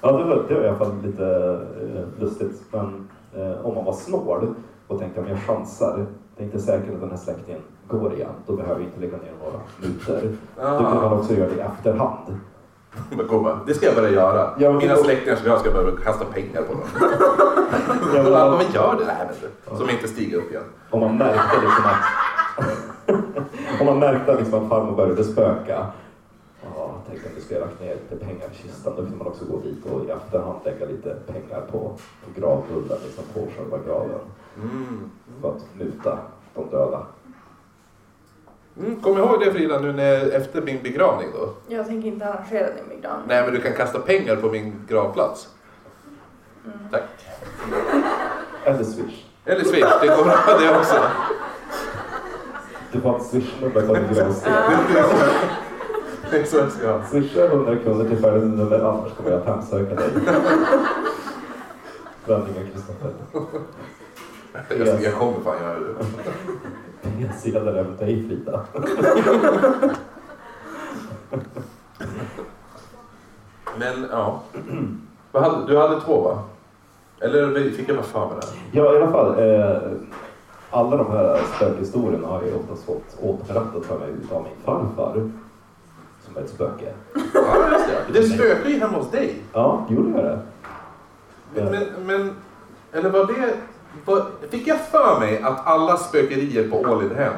ja, 0.00 0.12
det, 0.12 0.24
var, 0.24 0.44
det 0.48 0.54
var 0.54 0.62
i 0.64 0.68
alla 0.68 0.78
fall 0.78 0.92
lite 1.04 1.26
eh, 1.26 2.20
lustigt. 2.22 2.62
Men 2.70 3.08
eh, 3.36 3.66
om 3.66 3.74
man 3.74 3.84
var 3.84 3.92
snål 3.92 4.54
och 4.86 4.98
tänkte 4.98 5.20
om 5.20 5.28
jag 5.28 5.38
chansar, 5.42 6.06
tänkte 6.38 6.58
säkert 6.58 6.94
att 6.94 7.00
den 7.00 7.10
här 7.10 7.16
släktingen 7.16 7.60
går 7.98 8.14
igen, 8.14 8.30
då 8.46 8.56
behöver 8.56 8.80
jag 8.80 8.88
inte 8.88 9.00
lägga 9.00 9.16
ner 9.16 9.32
några 9.44 9.60
mutor. 9.80 10.36
Då 10.56 10.62
kan 10.62 10.82
man 10.94 11.04
Ah. 11.04 11.14
också 11.14 11.34
göra 11.34 11.48
det 11.48 11.56
i 11.56 11.60
efterhand. 11.60 12.38
Det 13.66 13.74
ska 13.74 13.86
jag 13.86 13.94
börja 13.94 14.10
göra. 14.10 14.50
Ja, 14.58 14.72
Mina 14.72 14.94
då- 14.94 15.02
släktingar 15.02 15.36
som 15.36 15.46
jag 15.50 15.60
ska 15.60 15.70
börja 15.70 15.96
kasta 15.96 16.24
pengar 16.24 16.62
på 16.62 16.72
dem. 16.72 16.82
Ja, 18.14 18.22
men 18.22 18.32
man, 18.32 18.50
men 18.58 18.72
gör 18.72 18.94
det, 18.98 19.04
men 19.06 19.36
du. 19.70 19.76
Som 19.76 19.90
inte 19.90 20.08
stiger 20.08 20.38
upp 20.38 20.50
igen. 20.50 20.62
om 20.90 21.00
man 21.00 21.16
märkte 21.18 21.56
liksom 21.60 21.84
att 21.84 23.80
om 23.80 23.86
man 23.86 23.98
märkte 23.98 24.36
liksom 24.38 24.62
att 24.62 24.68
farmor 24.68 24.96
började 24.96 25.24
spöka. 25.24 25.86
Ja, 26.76 26.90
tänk 27.08 27.20
om 27.26 27.30
du 27.34 27.40
skulle 27.40 27.60
lagt 27.60 27.80
ner 27.80 27.94
lite 27.94 28.24
pengar 28.24 28.46
i 28.52 28.56
kistan. 28.62 28.92
Då 28.96 29.02
kunde 29.02 29.16
man 29.18 29.26
också 29.26 29.44
gå 29.44 29.56
dit 29.60 29.84
och 29.92 30.04
i 30.04 30.10
efterhand 30.10 30.58
lägga 30.64 30.86
lite 30.86 31.16
pengar 31.26 31.60
på, 31.72 31.78
på 32.24 32.40
gravrullen, 32.40 32.98
liksom 33.04 33.24
på 33.34 33.40
själva 33.56 33.78
graven. 33.86 34.20
Mm. 34.56 35.10
För 35.42 35.48
att 35.48 35.64
muta 35.78 36.18
de 36.54 36.68
döda. 36.70 37.02
Mm, 38.80 39.00
kom 39.00 39.18
ihåg 39.18 39.40
det 39.40 39.52
Frida 39.52 39.80
nu 39.80 39.92
när, 39.92 40.30
efter 40.30 40.62
min 40.62 40.82
begravning 40.82 41.28
då. 41.34 41.74
Jag 41.74 41.86
tänker 41.86 42.08
inte 42.08 42.26
arrangera 42.26 42.66
din 42.66 42.88
begravning. 42.88 43.28
Nej 43.28 43.42
men 43.44 43.54
du 43.54 43.60
kan 43.60 43.72
kasta 43.72 43.98
pengar 43.98 44.36
på 44.36 44.48
min 44.48 44.86
gravplats. 44.88 45.48
Mm. 46.64 46.78
Tack. 46.90 47.02
Eller 48.64 48.84
swish. 48.84 49.24
Eller 49.44 49.64
swish, 49.64 50.00
det 50.00 50.06
går 50.06 50.24
bra 50.24 50.58
det 50.60 50.78
också. 50.78 51.02
Du 52.92 53.00
får 53.00 53.16
ett 53.16 53.22
swishnummer 53.22 53.80
på 53.80 53.94
din 53.94 54.14
gravsten. 54.14 54.52
Ska 56.70 56.92
ha. 56.92 57.04
Swisha 57.04 57.44
100 57.44 57.76
kronor 57.76 58.08
till 58.08 58.18
födelsenummer 58.18 58.78
annars 58.78 59.12
kommer 59.12 59.30
jag 59.30 59.40
att 59.40 59.46
hemsöka 59.46 59.94
dig. 59.94 60.10
Vändningen 62.24 62.70
Kristoffer. 62.72 63.10
Jag, 64.68 65.02
jag 65.02 65.14
kommer 65.14 65.40
fan 65.40 65.62
göra 65.62 65.78
det. 65.78 65.94
P-sedlar 67.20 67.74
även 67.74 67.96
dig 67.96 68.28
Frida. 68.28 68.60
Men 73.78 74.06
ja. 74.10 74.42
Du 75.66 75.76
hade 75.78 76.00
två 76.00 76.20
va? 76.20 76.42
Eller 77.20 77.70
fick 77.70 77.88
jag 77.88 77.96
bara 77.96 78.06
för 78.06 78.26
mig 78.26 78.36
det? 78.40 78.78
Ja, 78.78 78.94
i 78.94 78.96
alla 78.96 79.10
fall. 79.10 79.38
Eh, 79.38 79.76
alla 80.70 80.96
de 80.96 81.12
här 81.12 81.40
spökhistorierna 81.56 82.28
har 82.28 82.42
jag 82.42 82.56
oftast 82.56 82.84
fått 82.84 83.18
återberättat 83.20 83.84
för 83.84 83.98
mig 83.98 84.08
av 84.32 84.42
min 84.42 84.52
farfar. 84.64 85.30
Som 86.26 86.36
är 86.36 86.40
ett 86.40 86.50
spöke. 86.50 86.92
Ja, 87.34 87.70
just 87.72 87.86
det. 87.88 88.20
Det 88.20 88.22
spökar 88.22 88.70
ju 88.70 88.78
hemma 88.78 88.98
hos 88.98 89.10
dig. 89.10 89.42
Ja, 89.52 89.86
gjorde 89.90 90.10
jag 90.10 90.24
det? 90.24 90.40
Men, 91.54 91.70
men, 91.72 92.06
men 92.06 92.34
eller 92.92 93.10
var 93.10 93.26
det... 93.26 93.54
Fick 94.50 94.66
jag 94.66 94.80
för 94.80 95.20
mig 95.20 95.42
att 95.42 95.66
alla 95.66 95.96
spökerier 95.96 96.70
på 96.70 96.76
Ålidhem 96.80 97.34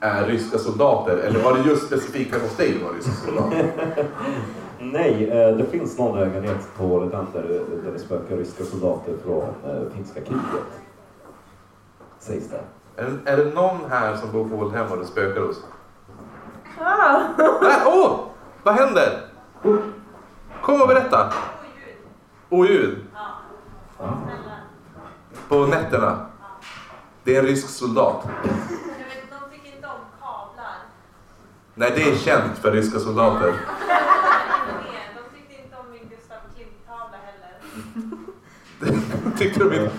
är 0.00 0.26
ryska 0.26 0.58
soldater? 0.58 1.16
Eller 1.16 1.42
var 1.44 1.54
det 1.54 1.60
just 1.60 1.86
specifikt 1.86 2.42
hos 2.42 2.56
dig 2.56 2.72
det 2.78 2.84
var 2.84 2.92
ryska 2.92 3.12
soldater? 3.12 3.72
Nej, 4.78 5.28
eh, 5.30 5.56
det 5.56 5.64
finns 5.64 5.98
någon 5.98 6.20
lägenhet 6.20 6.68
på 6.76 6.84
Ålidhem 6.84 7.26
där, 7.32 7.42
där 7.84 7.92
det 7.92 7.98
spökar 7.98 8.36
ryska 8.36 8.64
soldater 8.64 9.14
från 9.24 9.42
eh, 9.42 9.82
finska 9.94 10.20
kriget. 10.20 10.66
Sägs 12.18 12.48
det. 12.48 12.60
Är, 13.02 13.10
det- 13.24 13.30
är 13.30 13.36
det 13.36 13.54
någon 13.54 13.78
här 13.90 14.16
som 14.16 14.32
bor 14.32 14.48
på 14.48 14.56
Ålidhem 14.56 14.86
och 14.92 14.98
det 14.98 15.04
spökar 15.06 15.40
hos? 15.40 15.60
Ah! 16.80 17.20
Åh! 17.86 18.16
Vad 18.62 18.74
händer? 18.74 19.20
Kom 20.62 20.82
och 20.82 20.88
berätta. 20.88 21.32
Oljud. 22.50 22.98
Ja. 23.98 24.18
På 25.48 25.66
nätterna. 25.66 26.26
Det 27.24 27.36
är 27.36 27.40
en 27.40 27.46
rysk 27.46 27.68
soldat. 27.68 28.22
Jag 28.24 28.32
vet, 28.32 28.50
de 29.30 29.56
tycker 29.56 29.76
inte 29.76 29.88
om 29.88 30.00
kablar. 30.20 30.76
Nej, 31.74 31.92
det 31.96 32.02
är 32.02 32.16
känt 32.16 32.58
för 32.58 32.72
ryska 32.72 32.98
soldater. 32.98 33.46
De 35.14 35.36
tyckte 35.36 35.62
inte 35.62 35.76
om 35.76 35.90
min 35.90 36.08
Gustav 36.08 36.36
Klimt-tavla 36.54 37.16
heller. 37.26 37.60
Tyckte 39.38 39.64
du 39.64 39.90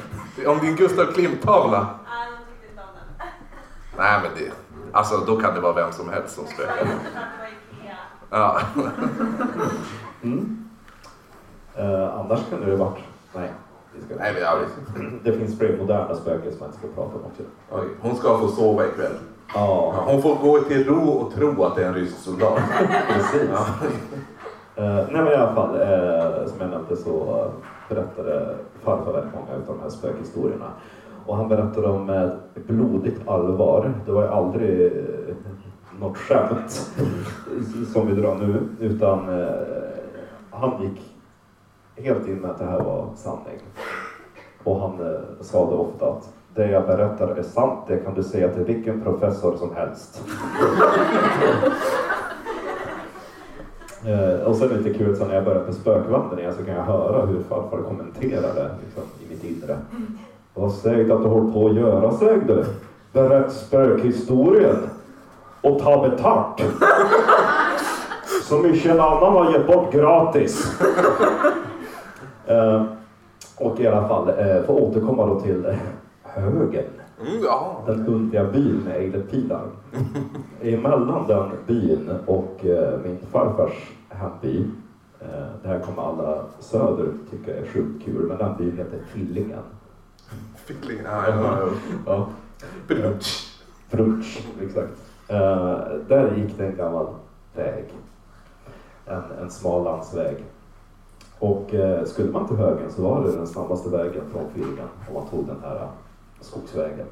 om 0.47 0.59
din 0.59 0.75
Gustav 0.75 1.05
Klimt-tavla? 1.13 1.87
Nej, 2.09 2.27
de 2.31 2.37
tyckte 2.51 2.69
inte 2.69 2.81
om 2.81 2.87
den. 3.17 3.27
Nej, 3.97 4.19
men 4.23 4.31
det... 4.35 4.51
Alltså, 4.93 5.17
då 5.17 5.39
kan 5.39 5.53
det 5.53 5.59
vara 5.61 5.73
vem 5.73 5.91
som 5.91 6.09
helst 6.09 6.35
som 6.35 6.47
spökar. 6.47 6.75
det 6.75 6.91
var 7.39 7.47
Ikea. 7.47 7.97
Ja. 8.29 8.61
Mm. 10.23 10.69
Uh, 11.79 12.19
annars 12.19 12.39
kunde 12.49 12.65
det 12.65 12.75
varit... 12.75 13.03
Nej. 13.33 13.53
Ska... 14.05 14.15
Nej, 14.15 14.33
men 14.33 14.41
jag, 14.41 14.59
det 15.23 15.33
finns 15.33 15.59
fler 15.59 15.77
moderna 15.77 16.15
spöken 16.15 16.51
som 16.51 16.59
jag 16.59 16.67
inte 16.67 16.77
ska 16.77 16.87
prata 16.87 17.15
om 17.17 17.25
också. 17.25 17.43
oj, 17.71 17.87
hon 18.01 18.15
ska 18.15 18.37
få 18.37 18.47
sova 18.47 18.85
ikväll. 18.85 19.11
Ja, 19.53 19.93
Ja, 19.95 20.03
Hon 20.07 20.21
får 20.21 20.35
gå 20.35 20.59
till 20.59 20.87
ro 20.87 21.09
och 21.09 21.33
tro 21.33 21.63
att 21.63 21.75
det 21.75 21.83
är 21.83 21.87
en 21.87 21.93
rysk 21.93 22.17
soldat. 22.17 22.59
precis. 23.07 23.49
Ja. 23.51 23.65
Eh, 24.75 24.95
nej 24.95 25.21
men 25.23 25.27
i 25.27 25.35
alla 25.35 25.55
fall, 25.55 25.81
eh, 25.81 26.47
som 26.47 26.61
jag 26.61 26.69
nämnde 26.69 26.95
så 26.95 27.11
eh, 27.11 27.51
berättade 27.89 28.55
farfar 28.83 29.13
väldigt 29.13 29.33
många 29.33 29.53
av 29.53 29.75
de 29.75 29.79
här 29.81 29.89
spökhistorierna. 29.89 30.71
Och 31.25 31.37
han 31.37 31.47
berättade 31.47 31.87
dem 31.87 32.05
med 32.05 32.37
blodigt 32.53 33.27
allvar. 33.27 33.93
Det 34.05 34.11
var 34.11 34.21
ju 34.21 34.27
aldrig 34.27 34.85
eh, 34.85 35.35
något 35.99 36.17
skämt. 36.17 36.71
som 37.93 38.07
vi 38.07 38.21
drar 38.21 38.35
nu, 38.35 38.67
utan 38.79 39.47
han 40.51 40.81
gick 40.81 41.15
helt 42.05 42.27
in 42.27 42.35
med 42.35 42.51
att 42.51 42.57
det 42.59 42.65
här 42.65 42.79
var 42.79 43.09
sanning. 43.15 43.59
Och 44.65 44.79
han 44.79 44.91
eh, 44.91 45.21
sa 45.41 45.69
det 45.69 45.75
ofta 45.75 46.05
att 46.05 46.29
det 46.55 46.71
jag 46.71 46.85
berättar 46.85 47.27
är 47.27 47.43
sant, 47.43 47.79
det 47.87 47.97
kan 47.97 48.13
du 48.13 48.23
säga 48.23 48.49
till 48.49 48.63
vilken 48.63 49.01
professor 49.01 49.57
som 49.57 49.75
helst. 49.75 50.21
Eh, 54.05 54.47
och 54.47 54.55
sen 54.55 54.67
lite 54.69 54.97
kul, 54.97 55.15
så 55.15 55.25
när 55.25 55.35
jag 55.35 55.43
började 55.43 55.65
på 55.65 55.73
spökvandringen 55.73 56.53
så 56.53 56.63
kan 56.63 56.75
jag 56.75 56.83
höra 56.83 57.25
hur 57.25 57.43
farfar 57.43 57.77
kommenterade 57.77 58.69
liksom, 58.85 59.03
i 59.25 59.29
mitt 59.29 59.43
inre. 59.43 59.77
Vad 60.53 60.71
säg 60.71 61.11
att 61.11 61.21
du 61.21 61.27
håller 61.27 61.51
på 61.53 61.67
att 61.67 61.75
göra, 61.75 62.11
säg 62.11 62.39
du? 62.47 62.65
Berätt 63.13 63.51
spökhistorien 63.53 64.77
och 65.61 65.79
ta 65.79 66.09
betalt. 66.09 66.61
Som 68.43 68.65
en 68.65 68.99
annan 68.99 69.33
har 69.33 69.51
gett 69.51 69.67
bort 69.67 69.91
gratis. 69.93 70.81
Eh, 72.47 72.83
och 73.57 73.79
i 73.79 73.87
alla 73.87 74.07
fall, 74.07 74.29
eh, 74.29 74.35
för 74.35 74.63
att 74.63 74.69
återkomma 74.69 75.25
då 75.25 75.39
till 75.39 75.65
eh, 75.65 75.75
högen. 76.23 76.85
Mm, 77.21 77.43
ja. 77.43 77.83
Den 77.85 78.07
underliga 78.07 78.43
byn 78.51 78.81
med 78.85 78.95
ejdetpilar. 78.95 79.65
Emellan 80.61 81.27
den 81.27 81.49
byn 81.67 82.09
och 82.25 82.65
eh, 82.65 82.99
min 83.03 83.17
farfars 83.31 83.91
hemby, 84.09 84.65
det 85.61 85.67
här 85.67 85.79
kommer 85.79 86.01
alla 86.03 86.43
söder 86.59 87.07
tycka 87.31 87.57
är 87.57 87.65
sjukt 87.65 88.05
kul, 88.05 88.27
men 88.27 88.37
den 88.37 88.57
byn 88.57 88.77
heter 88.77 88.99
Fillingen. 89.07 89.63
Fickling. 90.55 90.97
Ja, 91.05 91.27
ja, 91.27 91.69
ja. 92.05 92.27
Brutsch. 92.87 93.61
Frutsch, 93.89 94.39
exakt. 94.61 94.91
Där 96.07 96.35
gick 96.37 96.57
det 96.57 96.65
en 96.65 96.75
gammal 96.75 97.07
väg. 97.55 97.85
En, 99.05 99.23
en 99.41 99.51
smal 99.51 99.83
landsväg. 99.83 100.43
Och 101.39 101.73
eh, 101.73 102.03
skulle 102.03 102.31
man 102.31 102.47
till 102.47 102.57
högen 102.57 102.91
så 102.91 103.01
var 103.01 103.23
det 103.23 103.31
den 103.31 103.47
snabbaste 103.47 103.89
vägen 103.89 104.23
från 104.31 104.49
Fillingen 104.53 104.87
om 105.07 105.13
man 105.13 105.27
tog 105.27 105.45
den 105.47 105.59
här 105.63 105.87
skogsvägen. 106.41 107.07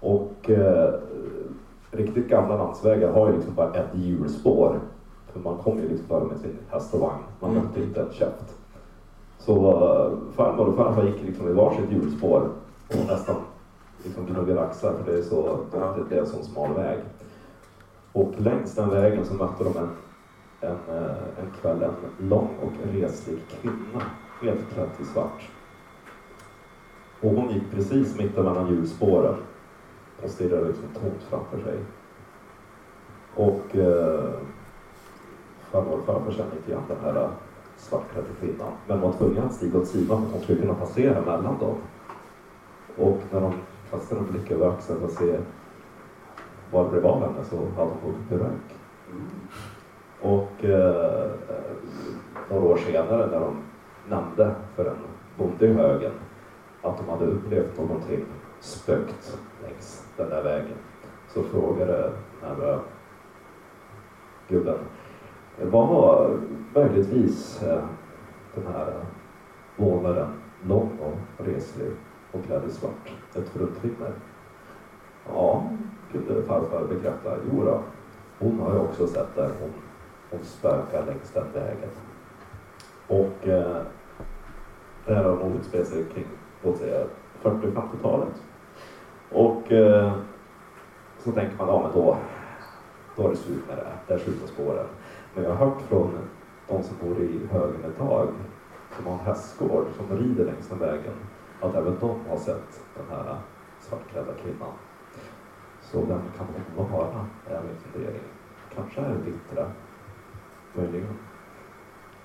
Och 0.00 0.50
eh, 0.50 0.94
riktigt 1.90 2.28
gamla 2.28 2.56
landsvägar 2.56 3.12
har 3.12 3.28
ju 3.28 3.36
liksom 3.36 3.54
bara 3.54 3.74
ett 3.74 3.94
hjulspår. 3.94 4.80
För 5.32 5.40
man 5.40 5.58
kommer 5.58 5.82
ju 5.82 5.88
liksom 5.88 6.06
bara 6.08 6.24
med 6.24 6.38
sin 6.38 6.58
häst 6.70 6.94
och 6.94 7.00
vagn. 7.00 7.22
Man 7.40 7.54
mötte 7.54 7.82
inte 7.82 8.00
en 8.00 8.12
käft. 8.12 8.56
Så 9.38 9.70
eh, 9.70 10.34
farmor 10.36 10.66
och 10.66 10.76
farfar 10.76 11.04
gick 11.04 11.22
liksom 11.22 11.48
i 11.48 11.52
varsitt 11.52 11.90
hjulspår 11.90 12.48
och 12.88 13.06
nästan 13.08 13.36
liksom 14.04 14.26
gnuggade 14.26 14.60
axlar 14.60 14.92
för 14.92 15.12
det 15.12 15.18
är, 15.18 15.22
så, 15.22 15.58
det 16.08 16.16
är 16.16 16.20
en 16.20 16.26
sån 16.26 16.44
smal 16.44 16.74
väg. 16.74 16.98
Och 18.12 18.32
längs 18.36 18.74
den 18.74 18.90
vägen 18.90 19.24
så 19.24 19.34
mötte 19.34 19.64
de 19.64 19.76
en, 19.76 19.88
en, 20.60 20.78
eh, 20.88 21.16
en 21.40 21.50
kväll 21.60 21.82
en 21.82 22.28
lång 22.28 22.48
och 22.62 22.92
reslig 22.92 23.38
kvinna, 23.48 24.02
helt 24.42 24.70
klädd 24.72 24.88
i 25.00 25.04
svart. 25.04 25.50
Och 27.20 27.30
hon 27.30 27.50
gick 27.50 27.70
precis 27.70 28.18
mitt 28.18 28.38
emellan 28.38 28.68
hjulspåren 28.68 29.36
och 30.22 30.30
stirrade 30.30 30.68
liksom 30.68 30.88
tomt 30.94 31.22
framför 31.30 31.58
sig. 31.58 31.78
Och 33.34 33.76
eh, 33.76 34.30
farmor 35.70 35.98
och 35.98 36.04
farfar 36.04 36.32
kände 36.32 36.56
inte 36.56 36.70
igen 36.70 36.82
den 36.88 36.98
här 37.02 37.22
eh, 37.22 37.30
svartklädda 37.76 38.28
kvinnan, 38.40 38.72
men 38.86 39.00
var 39.00 39.12
tvungen 39.12 39.44
att 39.44 39.54
stiga 39.54 39.78
åt 39.78 39.86
sidan 39.86 40.20
för 40.20 40.26
att 40.26 40.32
hon 40.32 40.42
skulle 40.42 40.60
kunna 40.60 40.74
passera 40.74 41.20
mellan 41.20 41.58
dem. 41.58 41.76
Och 42.96 43.18
när 43.30 43.40
de 43.40 43.52
kastade 43.90 44.20
en 44.20 44.26
blick 44.32 44.50
över 44.50 44.68
axeln 44.68 44.98
för 45.00 45.06
att 45.06 45.12
se 45.12 45.38
vad 46.70 46.86
det 46.86 46.90
blev 46.90 47.06
av 47.06 47.20
henne 47.20 47.44
så 47.50 47.56
hade 47.56 47.90
hon 47.90 48.12
gått 48.12 48.20
upp 48.20 48.32
i 48.32 48.34
rök. 48.34 48.76
Mm. 49.10 49.30
Och 50.22 50.64
eh, 50.64 51.30
några 52.50 52.64
år 52.64 52.76
senare 52.76 53.26
när 53.26 53.40
de 53.40 53.56
nämnde 54.08 54.54
för 54.76 54.84
en 54.84 54.96
bonde 55.36 55.66
i 55.66 55.72
högen 55.72 56.12
att 56.82 56.98
de 56.98 57.08
hade 57.08 57.24
upplevt 57.24 57.78
någonting 57.78 58.24
spökt 58.60 59.38
längs 59.62 60.06
den 60.16 60.28
där 60.30 60.42
vägen 60.42 60.76
så 61.28 61.42
frågade 61.42 62.12
den 62.40 62.56
här 62.56 62.72
eh, 62.72 62.80
gubben 64.48 64.78
vad 65.62 65.88
var 65.88 66.38
möjligtvis 66.74 67.62
eh, 67.62 67.82
den 68.54 68.66
här 68.72 68.92
målaren 69.76 70.28
lång 70.68 70.98
och 71.00 71.46
reslig 71.46 71.88
och 72.32 72.44
klädd 72.44 72.62
i 72.68 72.70
svart? 72.70 73.12
Ett 73.34 73.48
fruntimmer? 73.48 74.12
Ja, 75.28 75.70
kunde 76.12 76.42
farfar 76.42 76.84
bekräfta. 76.88 77.36
Jo 77.52 77.64
då, 77.64 77.80
hon 78.38 78.60
har 78.60 78.72
ju 78.72 78.78
också 78.78 79.06
sett 79.06 79.34
där 79.34 79.50
hon, 79.60 79.72
och 80.30 80.40
spökar 80.44 81.06
längs 81.06 81.30
den 81.32 81.52
vägen. 81.52 81.90
Och 83.08 83.48
eh, 83.48 83.82
det 85.06 85.14
här 85.14 85.24
har 85.24 85.36
nog 85.36 85.56
utspelat 85.56 85.86
sig 85.86 86.04
kring, 86.04 86.26
låt 86.62 86.78
säga, 86.78 87.06
40-50-talet. 87.42 88.42
Och 89.30 89.72
eh, 89.72 90.12
så 91.18 91.32
tänker 91.32 91.56
man, 91.56 91.68
ja 91.68 91.82
men 91.82 91.92
då, 91.92 92.16
då 93.16 93.26
är 93.26 93.30
det 93.30 93.36
slut 93.36 93.68
med 93.68 93.76
det 93.76 93.84
här, 93.84 93.96
där 94.06 94.18
slutar 94.18 94.46
spåren. 94.46 94.86
Men 95.34 95.44
jag 95.44 95.50
har 95.50 95.66
hört 95.66 95.82
från 95.82 96.18
de 96.68 96.82
som 96.82 96.96
bor 97.00 97.22
i 97.22 97.46
Högen 97.52 97.84
ett 97.84 97.98
tag, 97.98 98.28
som 98.96 99.06
har 99.06 99.12
en 99.12 99.18
hästgård, 99.18 99.86
som 99.96 100.18
rider 100.18 100.44
längs 100.44 100.68
den 100.68 100.78
vägen, 100.78 101.14
att 101.60 101.74
även 101.74 101.96
de 102.00 102.20
har 102.28 102.36
sett 102.36 102.82
den 102.96 103.04
här 103.10 103.36
svartklädda 103.80 104.32
kvinnan. 104.42 104.72
Så 105.80 105.98
vem 106.00 106.20
kan 106.36 106.46
hon 106.76 106.92
vara, 106.92 107.26
är 107.46 107.62
min 107.62 107.76
fundering. 107.76 108.22
Kanske 108.74 109.00
är 109.00 109.08
det 109.08 109.30
Bittra, 109.30 109.66
möjligen. 110.78 111.08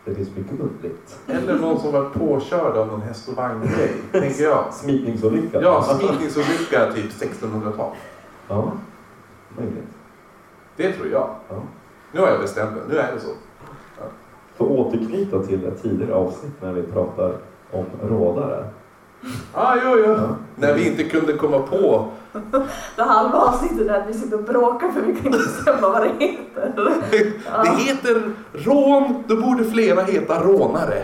Det 0.05 0.15
finns 0.15 0.29
mycket 0.35 0.59
muntligt. 0.59 1.19
Eller 1.27 1.59
någon 1.59 1.79
som 1.79 1.91
var 1.91 2.09
påkörd 2.09 2.77
av 2.77 2.87
någon 2.87 3.01
häst 3.01 3.29
och 3.29 3.35
vagn-grej, 3.35 3.91
tänker 4.11 4.43
jag. 4.43 4.65
Smitningsolycka. 4.73 5.61
Ja, 5.61 5.83
smitningsolycka 5.83 6.91
typ 6.91 7.11
1600-tal. 7.11 7.91
Ja, 8.47 8.71
möjligt. 9.57 9.83
Det 10.75 10.91
tror 10.91 11.07
jag. 11.07 11.35
Ja. 11.49 11.55
Nu 12.11 12.19
har 12.19 12.27
jag 12.27 12.41
bestämt 12.41 12.71
mig. 12.71 12.81
Nu 12.89 12.97
är 12.97 13.13
det 13.13 13.19
så. 13.19 13.29
För 14.55 14.65
att 14.65 14.71
återknyta 14.71 15.43
till 15.43 15.65
ett 15.65 15.81
tidigare 15.83 16.13
avsnitt 16.13 16.61
när 16.61 16.73
vi 16.73 16.83
pratar 16.83 17.35
om 17.71 17.85
rådare. 18.09 18.69
Ah, 19.53 19.75
jo, 19.83 19.89
jo. 20.05 20.11
Ja. 20.11 20.35
När 20.55 20.73
vi 20.73 20.87
inte 20.87 21.03
kunde 21.03 21.33
komma 21.33 21.59
på. 21.59 22.07
Det 22.95 23.03
halva 23.03 23.37
avsnittet 23.37 23.87
är 23.89 23.93
att 24.01 24.07
vi 24.07 24.13
sitter 24.13 24.37
och 24.37 24.43
bråkar 24.43 24.91
för 24.91 25.01
vi 25.01 25.15
kan 25.15 25.25
inte 25.25 25.37
bestämma 25.37 25.89
vad 25.89 26.01
det 26.01 26.25
heter. 26.25 26.91
Det 27.63 27.69
heter 27.83 28.31
rån, 28.53 29.23
då 29.27 29.35
borde 29.35 29.65
flera 29.65 30.01
heta 30.03 30.43
rånare. 30.43 31.03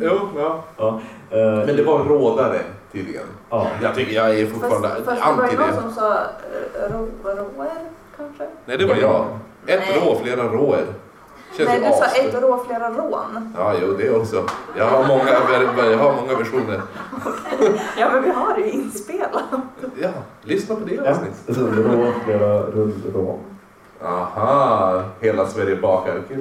jo, 0.00 0.18
ja. 0.36 0.64
Ja, 0.76 1.00
eh, 1.30 1.66
Men 1.66 1.76
det 1.76 1.82
var 1.82 2.04
rådare 2.04 2.60
tydligen. 2.92 3.26
ja. 3.50 3.66
Jag 3.82 3.94
tycker 3.94 4.12
jag 4.12 4.38
är 4.38 4.46
Fast, 4.46 4.60
fortfarande 4.60 4.88
fast 5.04 5.22
det 5.26 5.36
var 5.36 5.50
ju 5.50 5.56
någon 5.58 5.68
det. 5.68 5.82
som 5.82 5.92
sa 5.92 6.12
eh, 6.14 6.92
ro, 6.92 7.08
roer 7.24 7.70
kanske? 8.16 8.46
Nej, 8.64 8.78
det 8.78 8.86
var 8.86 8.96
jag. 8.96 9.24
Ett 9.66 9.80
Nej. 9.88 10.02
rå, 10.06 10.18
flera 10.22 10.42
råer. 10.42 10.84
Känns 11.56 11.68
Nej, 11.68 11.80
du 11.80 11.84
sa 11.86 12.04
as- 12.04 12.18
ett 12.18 12.42
rå, 12.42 12.64
flera 12.66 12.90
rån. 12.90 13.52
Ja, 13.58 13.74
jo, 13.82 13.92
det 13.98 14.10
också. 14.10 14.44
Jag 14.76 14.84
har 14.86 15.06
många, 15.08 15.30
jag 15.90 15.98
har 15.98 16.14
många 16.22 16.34
versioner. 16.38 16.80
Ja, 17.98 18.10
men 18.12 18.22
vi 18.22 18.30
har 18.30 18.54
det 18.54 18.60
ju 18.60 18.70
inspelat. 18.70 19.42
Ja, 20.00 20.08
lyssna 20.42 20.74
på 20.74 20.80
det 20.84 20.98
avsnittet. 21.10 21.48
Ett 21.48 21.56
rullrå, 21.58 22.12
flera 22.24 22.60
rullrå. 22.62 23.38
Aha, 24.04 25.02
hela 25.20 25.46
Sverige 25.46 25.76
bakar. 25.76 26.20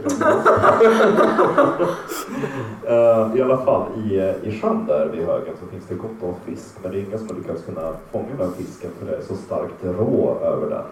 Eh, 2.87 3.35
I 3.37 3.41
alla 3.41 3.57
fall 3.57 3.85
i, 4.05 4.19
eh, 4.19 4.35
i 4.47 4.59
sjön 4.61 4.85
där 4.87 5.05
vid 5.13 5.25
högen 5.25 5.53
så 5.61 5.67
finns 5.67 5.85
det 5.87 5.95
gott 5.95 6.11
om 6.23 6.33
fisk 6.45 6.75
men 6.83 6.91
det 6.91 6.97
är 6.97 7.01
ingen 7.01 7.27
som 7.27 7.37
lyckats 7.37 7.63
kunna 7.65 7.93
fånga 8.11 8.25
den 8.37 8.53
fisken 8.53 8.91
för 8.99 9.05
det 9.05 9.17
är 9.17 9.21
så 9.21 9.35
starkt 9.35 9.83
rå 9.83 10.37
över 10.43 10.69
den. 10.69 10.83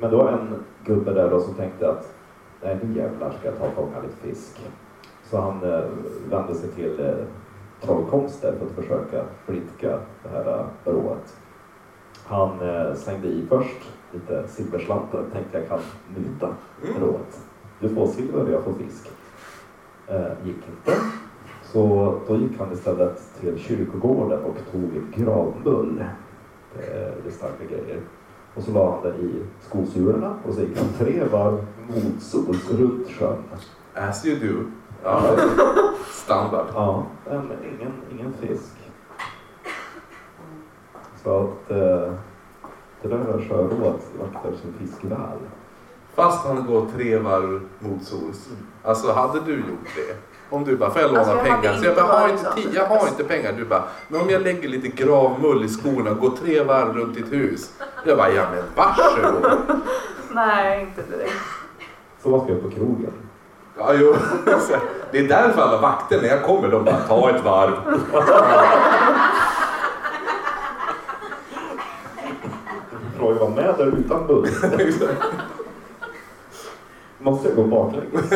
Men 0.00 0.10
då 0.10 0.16
var 0.16 0.32
en 0.32 0.64
gubbe 0.84 1.12
där 1.12 1.30
då 1.30 1.40
som 1.40 1.54
tänkte 1.54 1.88
att 1.90 2.13
nej 2.64 2.78
nu 2.82 2.98
jävlar 3.00 3.30
ska 3.30 3.48
jag 3.48 3.58
ta 3.58 3.66
och 3.66 3.72
fånga 3.74 4.00
lite 4.02 4.16
fisk. 4.16 4.60
Så 5.30 5.40
han 5.40 5.62
eh, 5.72 5.84
vände 6.30 6.54
sig 6.54 6.68
till 6.70 7.00
eh, 7.00 7.14
trollkonster 7.80 8.54
för 8.58 8.66
att 8.66 8.72
försöka 8.72 9.24
blidka 9.46 9.98
det 10.22 10.28
här 10.28 10.58
eh, 10.58 10.92
rået. 10.92 11.36
Han 12.24 12.60
eh, 12.60 12.94
slängde 12.94 13.28
i 13.28 13.46
först 13.48 13.92
lite 14.12 14.48
silverslantar 14.48 15.24
tänkte 15.32 15.58
jag 15.58 15.68
kan 15.68 15.80
muta 16.16 16.54
Mm. 16.88 17.02
rået. 17.02 17.40
Du 17.80 17.88
får 17.88 18.06
silver 18.06 18.42
och 18.44 18.50
jag 18.52 18.64
får 18.64 18.72
fisk. 18.72 19.10
Eh, 20.06 20.32
gick 20.44 20.56
inte. 20.56 21.00
Så 21.62 22.14
då 22.28 22.36
gick 22.36 22.58
han 22.58 22.72
istället 22.72 23.40
till 23.40 23.58
kyrkogården 23.58 24.44
och 24.44 24.56
tog 24.72 24.90
gravmull. 25.14 26.04
Det 27.22 27.28
är 27.28 27.30
starka 27.30 27.64
grejer. 27.64 28.00
Och 28.54 28.62
så 28.62 28.70
la 28.72 28.90
han 28.90 29.02
det 29.02 29.18
i 29.18 29.42
skosulorna 29.68 30.34
och 30.48 30.54
så 30.54 30.60
gick 30.60 30.78
han 30.78 30.88
tre 30.98 31.24
varv 31.24 31.66
motsols 31.88 32.70
runt 32.70 33.10
sjön. 33.10 33.36
As 33.94 34.26
you 34.26 34.38
do. 34.48 34.64
Ja, 35.02 35.22
standard. 36.12 36.66
Ja, 36.74 37.06
men 37.26 37.46
ingen, 37.64 37.92
ingen 38.12 38.32
fisk. 38.40 38.72
Så 41.22 41.40
att 41.40 41.70
eh, 41.70 42.12
Det 43.02 43.08
där 43.08 43.16
är 43.18 43.48
sjöråd 43.48 43.94
vaktar 44.20 44.50
sin 44.62 44.74
fiskväl. 44.80 45.18
Fast 46.14 46.46
han 46.46 46.66
går 46.66 46.86
tre 46.96 47.18
varv 47.18 47.60
motsols. 47.78 48.48
Alltså 48.82 49.12
hade 49.12 49.40
du 49.40 49.52
gjort 49.54 49.88
det? 49.96 50.16
Om 50.50 50.64
du 50.64 50.76
bara, 50.76 50.90
får 50.90 51.02
jag 51.02 51.10
låna 51.10 51.20
Alltså, 51.20 51.36
jag 51.36 51.44
pengar? 51.44 51.76
Så 51.76 51.84
jag 51.84 51.96
bara, 51.96 52.06
har 52.06 52.28
inte, 52.28 52.44
sån. 52.44 52.52
ti- 52.52 52.74
jag 52.74 52.86
har 52.86 53.08
inte 53.08 53.24
pengar. 53.24 53.52
Du 53.52 53.64
bara, 53.64 53.84
men 54.08 54.20
om 54.20 54.30
jag 54.30 54.42
lägger 54.42 54.68
lite 54.68 54.88
gravmull 54.88 55.64
i 55.64 55.68
skorna 55.68 56.10
och 56.10 56.18
går 56.18 56.30
tre 56.30 56.62
varv 56.64 56.92
runt 56.96 57.14
ditt 57.14 57.32
hus. 57.32 57.72
Jag 58.04 58.16
bara, 58.16 58.30
ja 58.30 58.46
men 58.50 58.64
varsågod. 58.74 59.56
Nej, 60.30 60.80
inte 60.80 61.02
direkt. 61.16 61.32
Så 62.22 62.30
var 62.30 62.44
ska 62.44 62.52
jag 62.52 62.62
på 62.62 62.70
krogen. 62.70 63.12
Ja, 63.78 63.94
jo. 63.94 64.16
Det 65.10 65.18
är 65.18 65.28
därför 65.28 65.62
alla 65.62 65.80
vakter 65.80 66.20
när 66.22 66.28
jag 66.28 66.42
kommer, 66.42 66.68
de 66.68 66.84
bara, 66.84 66.96
ta 66.96 67.30
ett 67.30 67.44
varv. 67.44 67.72
Fråga 73.18 73.40
var 73.40 73.48
med 73.48 73.74
där 73.78 73.86
utan 73.86 74.26
bull. 74.26 74.48
Måste 77.18 77.48
jag 77.48 77.56
gå 77.56 77.64
baklänges? 77.64 78.30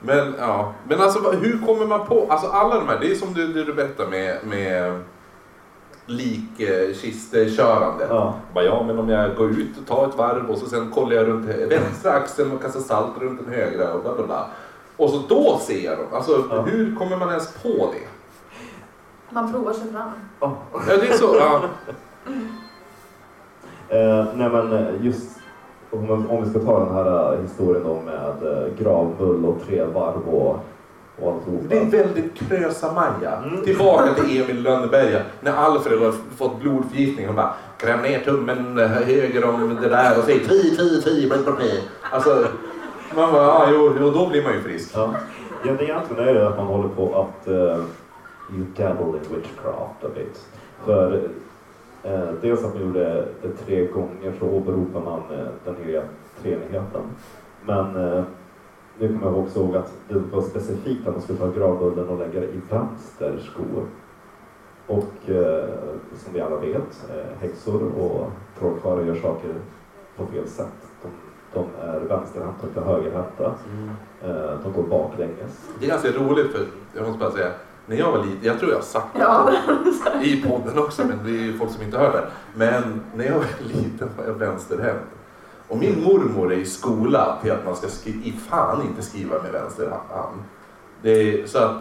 Men 0.00 0.34
ja, 0.38 0.72
men 0.88 1.00
alltså 1.00 1.30
hur 1.30 1.66
kommer 1.66 1.86
man 1.86 2.06
på, 2.06 2.26
alltså 2.30 2.46
alla 2.46 2.74
de 2.74 2.88
här, 2.88 2.98
det 3.00 3.10
är 3.10 3.14
som 3.14 3.34
du, 3.34 3.64
du 3.64 3.74
berättar 3.74 4.06
med, 4.06 4.38
med 4.44 5.00
likkistekörande. 6.10 8.06
Ja. 8.10 8.34
Bara, 8.54 8.64
ja 8.64 8.82
men 8.86 8.98
om 8.98 9.08
jag 9.08 9.36
går 9.36 9.50
ut 9.50 9.78
och 9.80 9.86
tar 9.86 10.08
ett 10.08 10.16
varv 10.18 10.50
och 10.50 10.58
så 10.58 10.66
sen 10.66 10.90
kollar 10.90 11.12
jag 11.16 11.28
runt 11.28 11.46
vänstra 11.46 12.12
axeln 12.12 12.52
och 12.52 12.62
kastar 12.62 12.80
salt 12.80 13.18
runt 13.20 13.40
den 13.44 13.54
högra 13.54 13.92
och 13.94 14.02
bla 14.02 14.14
bla 14.14 14.26
bla. 14.26 14.46
Och 14.96 15.10
så 15.10 15.18
då 15.28 15.58
ser 15.62 15.84
jag 15.84 15.98
dem. 15.98 16.06
Alltså 16.12 16.44
Ja. 16.50 16.60
hur 16.62 16.96
kommer 16.96 17.16
man 17.16 17.28
ens 17.28 17.52
på 17.62 17.68
det? 17.68 18.08
Man 19.30 19.52
provar 19.52 19.72
sig 19.72 19.92
fram. 19.92 20.10
Ja. 20.40 20.56
Ja 20.72 20.96
det 20.96 21.08
är 21.08 21.12
så, 21.12 21.36
ja. 21.38 21.60
Eh, 23.90 24.26
nej 24.34 24.50
men 24.50 24.72
eh, 24.72 24.86
just 25.06 25.38
om, 25.90 26.26
om 26.30 26.44
vi 26.44 26.50
ska 26.50 26.58
ta 26.58 26.84
den 26.84 26.94
här 26.94 27.34
eh, 27.34 27.40
historien 27.42 27.82
då 27.84 28.00
med 28.00 28.52
eh, 28.52 28.68
gravbull 28.78 29.44
och 29.44 29.56
tre 29.66 29.84
varv 29.84 30.28
och, 30.28 30.58
och 31.20 31.32
alltihopa. 31.32 31.64
Det 31.68 31.78
är 31.78 31.84
väldigt 31.84 32.34
krösa-Maja. 32.34 33.36
Mm. 33.36 33.64
Tillbaka 33.64 34.14
till 34.14 34.42
Emil 34.42 34.62
Lönneberga. 34.62 35.20
När 35.40 35.52
Alfred 35.52 35.98
har 35.98 36.14
fått 36.36 36.60
blodförgiftning. 36.60 37.26
Han 37.26 37.36
bara 37.36 37.54
kräm 37.78 38.02
ner 38.02 38.20
tummen 38.20 38.78
eh, 38.78 38.86
höger 38.86 39.44
om 39.44 39.78
det 39.82 39.88
där 39.88 40.18
och 40.18 40.24
säg 40.24 40.38
fi, 40.40 40.76
fi, 40.76 41.02
fi, 41.04 41.28
bli, 41.28 41.38
bli, 41.44 41.52
bli. 41.52 41.82
Alltså, 42.12 42.46
man 43.16 43.32
bara, 43.32 43.44
ja, 43.44 43.68
jo, 43.72 43.94
jo, 44.00 44.10
då 44.10 44.26
blir 44.26 44.42
man 44.42 44.52
ju 44.52 44.60
frisk. 44.60 44.90
Ja. 44.94 45.14
ja, 45.64 45.72
det 45.78 45.84
egentligen 45.84 46.28
är 46.28 46.34
det 46.34 46.48
att 46.48 46.56
man 46.56 46.66
håller 46.66 46.88
på 46.88 47.20
att 47.20 47.48
uh, 47.48 47.84
you 48.52 48.66
dabble 48.76 49.18
in 49.18 49.34
witchcraft 49.34 50.04
a 50.04 50.08
bit. 50.14 50.46
För 50.84 51.28
eh, 52.02 52.28
dels 52.42 52.64
att 52.64 52.74
man 52.74 52.82
gjorde 52.82 53.26
det 53.42 53.52
tre 53.66 53.86
gånger 53.86 54.32
så 54.38 54.46
åberopar 54.46 55.00
man 55.00 55.22
eh, 55.30 55.46
den 55.64 55.76
heliga 55.76 56.02
treenigheten. 56.42 57.02
Men 57.64 57.96
eh, 57.96 58.24
nu 58.98 59.08
kommer 59.08 59.26
jag 59.26 59.38
också 59.38 59.58
ihåg 59.60 59.76
att 59.76 59.92
det 60.08 60.14
var 60.18 60.42
specifikt 60.42 61.06
att 61.06 61.12
man 61.14 61.22
skulle 61.22 61.38
ta 61.38 61.50
gravbullen 61.50 62.08
och 62.08 62.18
lägga 62.18 62.40
det 62.40 62.46
i 62.46 62.60
vänster 62.70 63.38
sko. 63.52 63.62
Och 64.86 65.30
eh, 65.30 65.68
som 66.24 66.32
vi 66.34 66.40
alla 66.40 66.56
vet, 66.56 67.06
eh, 67.10 67.40
häxor 67.40 67.82
och 67.82 68.30
trollkarlar 68.58 69.02
gör 69.04 69.14
saker 69.14 69.54
på 70.16 70.26
fel 70.26 70.48
sätt. 70.48 70.66
De, 71.02 71.08
de 71.54 71.86
är 71.88 72.00
vänsterhänta 72.00 72.58
och 72.62 72.68
inte 72.68 72.80
högerhänta. 72.80 73.54
Eh, 74.22 74.60
de 74.64 74.72
går 74.72 74.82
baklänges. 74.82 75.68
Det 75.80 75.86
är 75.86 75.90
ganska 75.90 76.10
roligt 76.10 76.52
för, 76.52 76.66
jag 76.96 77.06
måste 77.06 77.18
bara 77.18 77.30
säga, 77.30 77.50
när 77.86 77.96
jag 77.96 78.12
var 78.12 78.18
liten, 78.18 78.38
jag 78.42 78.58
tror 78.58 78.70
jag 78.70 78.78
har 78.78 78.82
sagt 78.82 79.16
Ja. 79.18 79.50
i 80.22 80.42
podden 80.42 80.78
också, 80.78 81.02
men 81.06 81.18
det 81.24 81.30
är 81.30 81.42
ju 81.42 81.58
folk 81.58 81.70
som 81.70 81.82
inte 81.82 81.98
hör 81.98 82.12
det. 82.12 82.28
Men 82.54 83.00
när 83.14 83.24
jag 83.24 83.34
var 83.34 83.44
liten 83.68 84.08
var 84.18 84.24
jag 84.24 84.34
vänsterhänt. 84.34 85.00
Och 85.68 85.78
min 85.78 86.04
mormor 86.04 86.52
är 86.52 86.56
i 86.56 86.64
skola 86.66 87.38
till 87.42 87.52
att 87.52 87.64
man 87.64 87.76
ska 87.76 87.88
skri- 87.88 88.34
fan 88.50 88.82
inte 88.82 89.02
skriva 89.02 89.42
med 89.42 89.52
vänster 89.52 89.86
hand. 89.90 90.42
Det 91.02 91.10
är, 91.10 91.46
så 91.46 91.58
att, 91.58 91.72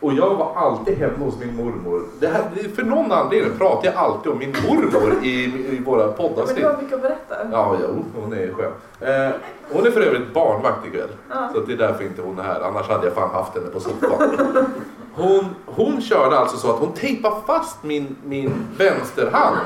och 0.00 0.12
jag 0.12 0.34
var 0.34 0.52
alltid 0.56 0.98
hemma 0.98 1.24
hos 1.24 1.38
min 1.40 1.56
mormor. 1.56 2.02
Det 2.20 2.26
här, 2.26 2.42
för 2.76 2.82
någon 2.82 3.12
anledning 3.12 3.58
pratar 3.58 3.86
jag 3.88 3.94
alltid 3.96 4.32
om 4.32 4.38
min 4.38 4.54
mormor 4.68 5.24
i, 5.24 5.44
i 5.76 5.82
våra 5.86 6.06
Men 6.06 6.14
poddavsnitt. 6.14 6.56
du 6.58 6.66
har 6.66 6.76
mycket 6.82 6.94
att 6.94 7.02
berätta. 7.02 7.34
Ja, 7.52 7.76
jo, 7.82 8.04
hon 8.22 8.32
är 8.32 8.52
skön. 8.52 8.72
Eh, 9.00 9.34
hon 9.72 9.86
är 9.86 9.90
för 9.90 10.00
övrigt 10.00 10.34
barnvakt 10.34 10.86
ikväll. 10.86 11.08
Ja. 11.30 11.50
Så 11.54 11.60
det 11.60 11.72
är 11.72 11.76
därför 11.76 12.04
inte 12.04 12.22
hon 12.22 12.38
är 12.38 12.42
här. 12.42 12.60
Annars 12.60 12.88
hade 12.88 13.04
jag 13.06 13.14
fan 13.14 13.30
haft 13.30 13.54
henne 13.54 13.66
på 13.66 13.80
soffan. 13.80 14.30
Hon, 15.14 15.44
hon 15.66 16.00
körde 16.00 16.38
alltså 16.38 16.56
så 16.56 16.70
att 16.70 16.78
hon 16.78 16.92
tejpade 16.92 17.36
fast 17.46 17.82
min, 17.84 18.16
min 18.24 18.52
vänsterhand. 18.78 19.56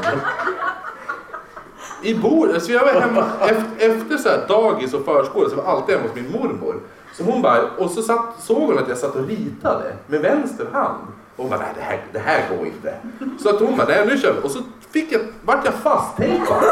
I 2.03 2.15
bordet. 2.15 2.63
Så 2.63 2.73
jag 2.73 2.85
var 2.85 3.01
hemma 3.01 3.25
efter, 3.41 3.65
efter 3.79 4.17
så 4.17 4.29
här 4.29 4.49
dagis 4.49 4.95
och 4.95 5.05
förskola 5.05 5.49
så 5.49 5.57
var 5.57 5.65
jag 5.65 5.73
alltid 5.73 5.95
hemma 5.95 6.09
hos 6.09 6.17
min 6.17 6.33
mormor. 6.33 6.75
Så 7.15 7.25
hon 7.25 7.43
bara, 7.43 7.63
och 7.79 7.91
så 7.91 8.03
satt, 8.03 8.25
såg 8.39 8.63
hon 8.63 8.79
att 8.79 8.89
jag 8.89 8.99
satt 8.99 9.17
och 9.17 9.27
ritade 9.27 9.93
med 10.07 10.21
vänster 10.21 10.67
hand. 10.73 11.03
Och 11.37 11.43
hon 11.43 11.51
bara, 11.51 11.61
nej 11.61 11.73
det 11.77 11.83
här, 11.83 12.05
det 12.13 12.19
här 12.19 12.57
går 12.57 12.67
inte. 12.67 12.95
Så 13.43 13.51
att 13.51 13.61
hon 13.61 13.77
bara, 13.77 13.89
nej 13.89 14.07
nu 14.07 14.19
kör 14.19 14.33
vi. 14.33 14.41
Och 14.47 14.51
så 14.51 14.59
fick 14.91 15.13
jag, 15.13 15.21
vart 15.45 15.65
jag 15.65 15.75
fasttejpad. 15.75 16.65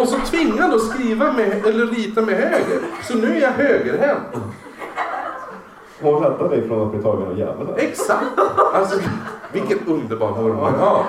Och 0.00 0.08
så 0.08 0.18
tvingad 0.18 0.74
att 0.74 0.82
skriva 0.82 1.32
med, 1.32 1.66
eller 1.66 1.86
rita 1.86 2.22
med 2.22 2.34
höger. 2.34 2.80
Så 3.02 3.14
nu 3.14 3.36
är 3.36 3.40
jag 3.40 3.50
högerhänt. 3.50 4.28
Hon 6.00 6.22
räddade 6.22 6.48
dig 6.48 6.68
från 6.68 6.82
att 6.86 6.92
bli 6.92 7.02
tagen 7.02 7.26
av 7.26 7.38
djävulen. 7.38 7.74
Exakt! 7.76 8.24
Alltså, 8.74 8.98
vilken 9.52 9.78
underbar 9.86 10.30
mormor. 10.30 10.72
Ja. 10.78 11.04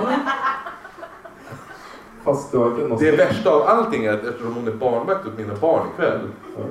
Fast 2.27 2.53
någon... 2.53 2.97
Det 2.97 3.11
värsta 3.11 3.49
av 3.49 3.61
allting 3.61 4.05
är 4.05 4.13
att 4.13 4.23
eftersom 4.23 4.53
hon 4.53 4.67
är 4.67 4.71
barnvakt 4.71 5.27
åt 5.27 5.37
mina 5.37 5.53
barn 5.53 5.87
ikväll. 5.93 6.19
Ja. 6.57 6.63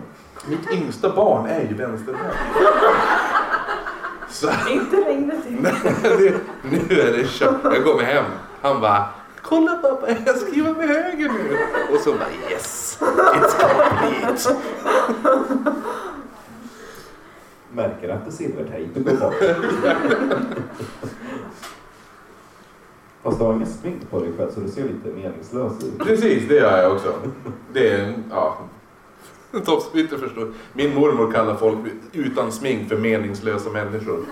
Mitt 0.49 0.71
yngsta 0.71 1.11
barn 1.11 1.47
är 1.47 1.61
ju 1.61 1.75
vänsterhänt. 1.75 2.37
Så 4.31 4.49
Inte 4.71 4.97
längre 4.97 5.41
till. 5.41 5.63
det, 6.03 6.35
nu 6.63 7.01
är 7.01 7.13
det 7.13 7.29
kört. 7.29 7.61
Jag 7.65 7.85
kommer 7.85 8.03
hem. 8.03 8.25
Han 8.61 8.81
bara 8.81 9.05
Kolla 9.43 9.77
pappa, 9.77 10.07
jag 10.27 10.37
skriver 10.37 10.75
med 10.75 10.89
höger 10.89 11.29
nu. 11.29 11.59
Och 11.95 12.01
så 12.01 12.13
bara 12.13 12.51
yes, 12.51 12.99
it's 13.01 13.59
complete. 13.59 14.57
Märker 17.73 18.09
att 18.09 18.25
det 18.25 18.31
är 18.31 18.33
silvertejp 18.33 19.01
går 19.01 19.17
bort. 19.17 19.35
Fast 23.27 23.39
du 23.39 23.45
har 23.45 23.55
ingen 23.55 23.67
smink 23.67 24.11
på 24.11 24.21
dig 24.21 24.33
själv 24.39 24.51
så 24.51 24.61
du 24.61 24.69
ser 24.69 24.83
lite 24.83 25.09
meningslös 25.15 25.85
ut. 25.85 25.99
Precis, 25.99 26.49
det 26.49 26.55
gör 26.55 26.83
jag 26.83 26.93
också. 26.93 27.15
Det 27.73 27.91
är, 27.91 28.15
ja. 28.31 28.59
De 29.53 29.61
förstår. 29.61 30.53
Min 30.73 30.95
mormor 30.95 31.33
kallar 31.33 31.55
folk 31.55 31.79
utan 32.13 32.53
smink 32.53 32.89
för 32.89 32.97
meningslösa 32.97 33.71
människor. 33.71 34.25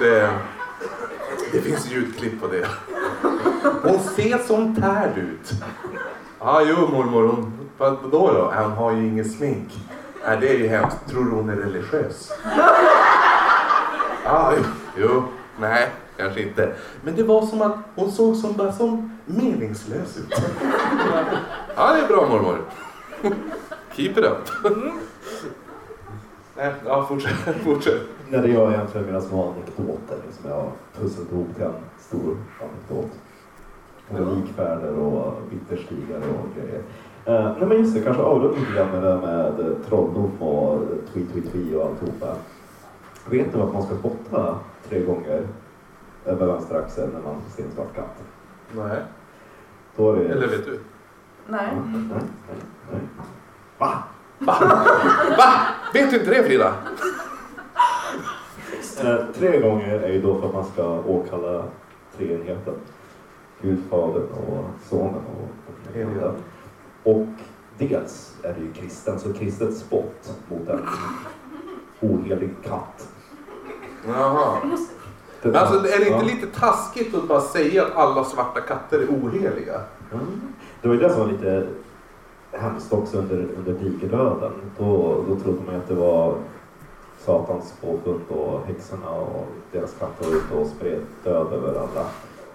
Det, 0.00 0.30
det 1.52 1.60
finns 1.60 1.92
ljudklipp 1.92 2.40
på 2.40 2.46
det. 2.46 2.66
Hon 3.82 3.98
ser 3.98 4.38
som 4.38 4.76
tärd 4.76 5.18
ut. 5.18 5.52
Ja, 6.38 6.62
jo 6.62 6.76
mormor, 6.76 7.26
hon, 7.26 7.52
vad 7.78 7.96
då 8.02 8.32
då? 8.32 8.52
Hon 8.56 8.72
har 8.72 8.92
ju 8.92 9.06
inget 9.06 9.32
smink. 9.32 9.68
Nej, 10.26 10.38
det 10.40 10.48
är 10.48 10.58
ju 10.58 10.68
hemskt. 10.68 10.96
Tror 11.10 11.24
du 11.24 11.30
hon 11.30 11.50
är 11.50 11.56
religiös? 11.56 12.32
Ah, 14.24 14.52
ja, 14.52 14.52
jo, 14.96 15.24
nej, 15.60 15.88
kanske 16.20 16.42
inte. 16.42 16.72
Men 17.02 17.16
det 17.16 17.22
var 17.22 17.46
som 17.46 17.62
att 17.62 17.76
hon 17.94 18.12
såg 18.12 18.36
som, 18.36 18.52
bara 18.56 18.72
som 18.72 19.18
meningslös 19.26 20.18
ut. 20.18 20.34
Ja, 21.76 21.94
det 21.94 22.00
är 22.00 22.08
bra 22.08 22.28
mormor. 22.28 22.58
Keep 23.96 24.10
it 24.10 24.18
up. 24.18 24.48
Nej, 26.56 26.72
ja, 26.86 27.06
fortsätt. 27.08 27.56
fortsätt. 27.64 28.00
Nej, 28.28 28.40
det 28.40 28.48
är 28.48 28.72
egentligen 28.72 29.06
mina 29.06 29.20
små 29.20 29.52
anekdoter 29.52 30.16
som 30.30 30.50
jag 30.50 30.56
har 30.56 30.72
pusslat 30.98 31.32
ihop 31.32 31.54
till 31.54 31.64
en 31.64 31.72
stor 31.98 32.36
anekdot. 32.60 33.10
Med 34.08 34.36
likfärder 34.36 34.98
och 34.98 35.34
bitterstigar 35.50 36.18
och 36.18 36.48
grejer. 36.56 36.82
Eh, 37.24 37.56
nej 37.58 37.68
men 37.68 37.78
just 37.78 37.94
det, 37.94 38.00
kanske 38.00 38.22
avrunda 38.22 38.58
lite 38.58 38.72
grann 38.72 38.90
med 38.90 39.02
det 39.02 39.16
med 39.16 39.60
eh, 39.60 39.76
trolldom 39.88 40.42
och 40.42 40.82
twi 41.12 41.26
twi 41.26 41.40
twi 41.40 41.74
och 41.74 41.86
alltihopa. 41.86 42.36
Vet 43.30 43.54
ni 43.54 43.62
att 43.62 43.72
man 43.72 43.82
ska 43.82 43.96
spotta 43.96 44.58
tre 44.88 45.00
gånger 45.00 45.46
över 46.30 46.46
vänster 46.46 46.78
axel 46.78 47.08
när 47.12 47.20
man 47.20 47.42
ser 47.56 47.64
en 47.64 47.70
svart 47.70 47.94
katt? 47.94 48.22
Nej, 48.72 49.02
Då 49.96 50.12
är 50.12 50.16
det... 50.16 50.28
eller 50.28 50.48
vet 50.48 50.64
du? 50.64 50.80
Nej. 51.46 51.68
Nej, 51.74 52.02
nej, 52.10 52.22
nej. 52.92 53.00
Va? 53.78 54.02
Va? 54.38 54.54
Va? 55.38 55.52
Vet 55.94 56.10
du 56.10 56.18
inte 56.18 56.30
det 56.30 56.42
Frida? 56.44 56.74
Eh, 59.04 59.16
tre 59.34 59.60
gånger 59.60 60.00
är 60.00 60.12
ju 60.12 60.22
då 60.22 60.40
för 60.40 60.46
att 60.48 60.54
man 60.54 60.64
ska 60.64 60.98
åkalla 61.00 61.64
treenigheten. 62.16 62.74
Gud, 63.62 63.78
Fadern 63.90 64.28
och 64.28 64.64
Sonen 64.88 65.14
och, 65.14 65.48
och 65.66 65.94
Heliga. 65.94 66.32
Och 67.02 67.26
dels 67.78 68.36
är 68.42 68.54
det 68.54 68.60
ju 68.60 68.72
kristen, 68.72 69.18
så 69.18 69.32
kristet 69.32 69.76
spott 69.76 70.38
mot 70.48 70.68
en 70.68 70.80
ohelig 72.00 72.50
katt. 72.64 73.08
Jaha. 74.06 74.60
Men 75.42 75.56
alltså, 75.56 75.78
är 75.78 75.98
det 75.98 76.08
inte 76.08 76.24
lite 76.24 76.46
taskigt 76.46 77.14
att 77.14 77.28
bara 77.28 77.40
säga 77.40 77.82
att 77.82 77.96
alla 77.96 78.24
svarta 78.24 78.60
katter 78.60 78.98
är 78.98 79.06
oheliga? 79.06 79.80
Mm. 80.12 80.26
Det 80.82 80.88
var 80.88 80.94
ju 80.94 81.00
det 81.00 81.10
som 81.10 81.20
var 81.20 81.26
lite 81.26 81.66
hemskt 82.52 82.92
också 82.92 83.18
under, 83.18 83.48
under 83.58 83.72
digerdöden. 83.72 84.52
Då, 84.78 85.24
då 85.28 85.36
trodde 85.36 85.58
man 85.66 85.74
att 85.74 85.88
det 85.88 85.94
var 85.94 86.34
Satans 87.18 87.74
påfund 87.80 88.20
och 88.28 88.66
häxorna 88.66 89.10
och 89.10 89.46
deras 89.72 89.94
katter 89.98 90.30
var 90.30 90.36
ute 90.36 90.54
och 90.54 90.66
spred 90.66 91.00
död 91.24 91.52
över 91.52 91.68
alla. 91.68 92.06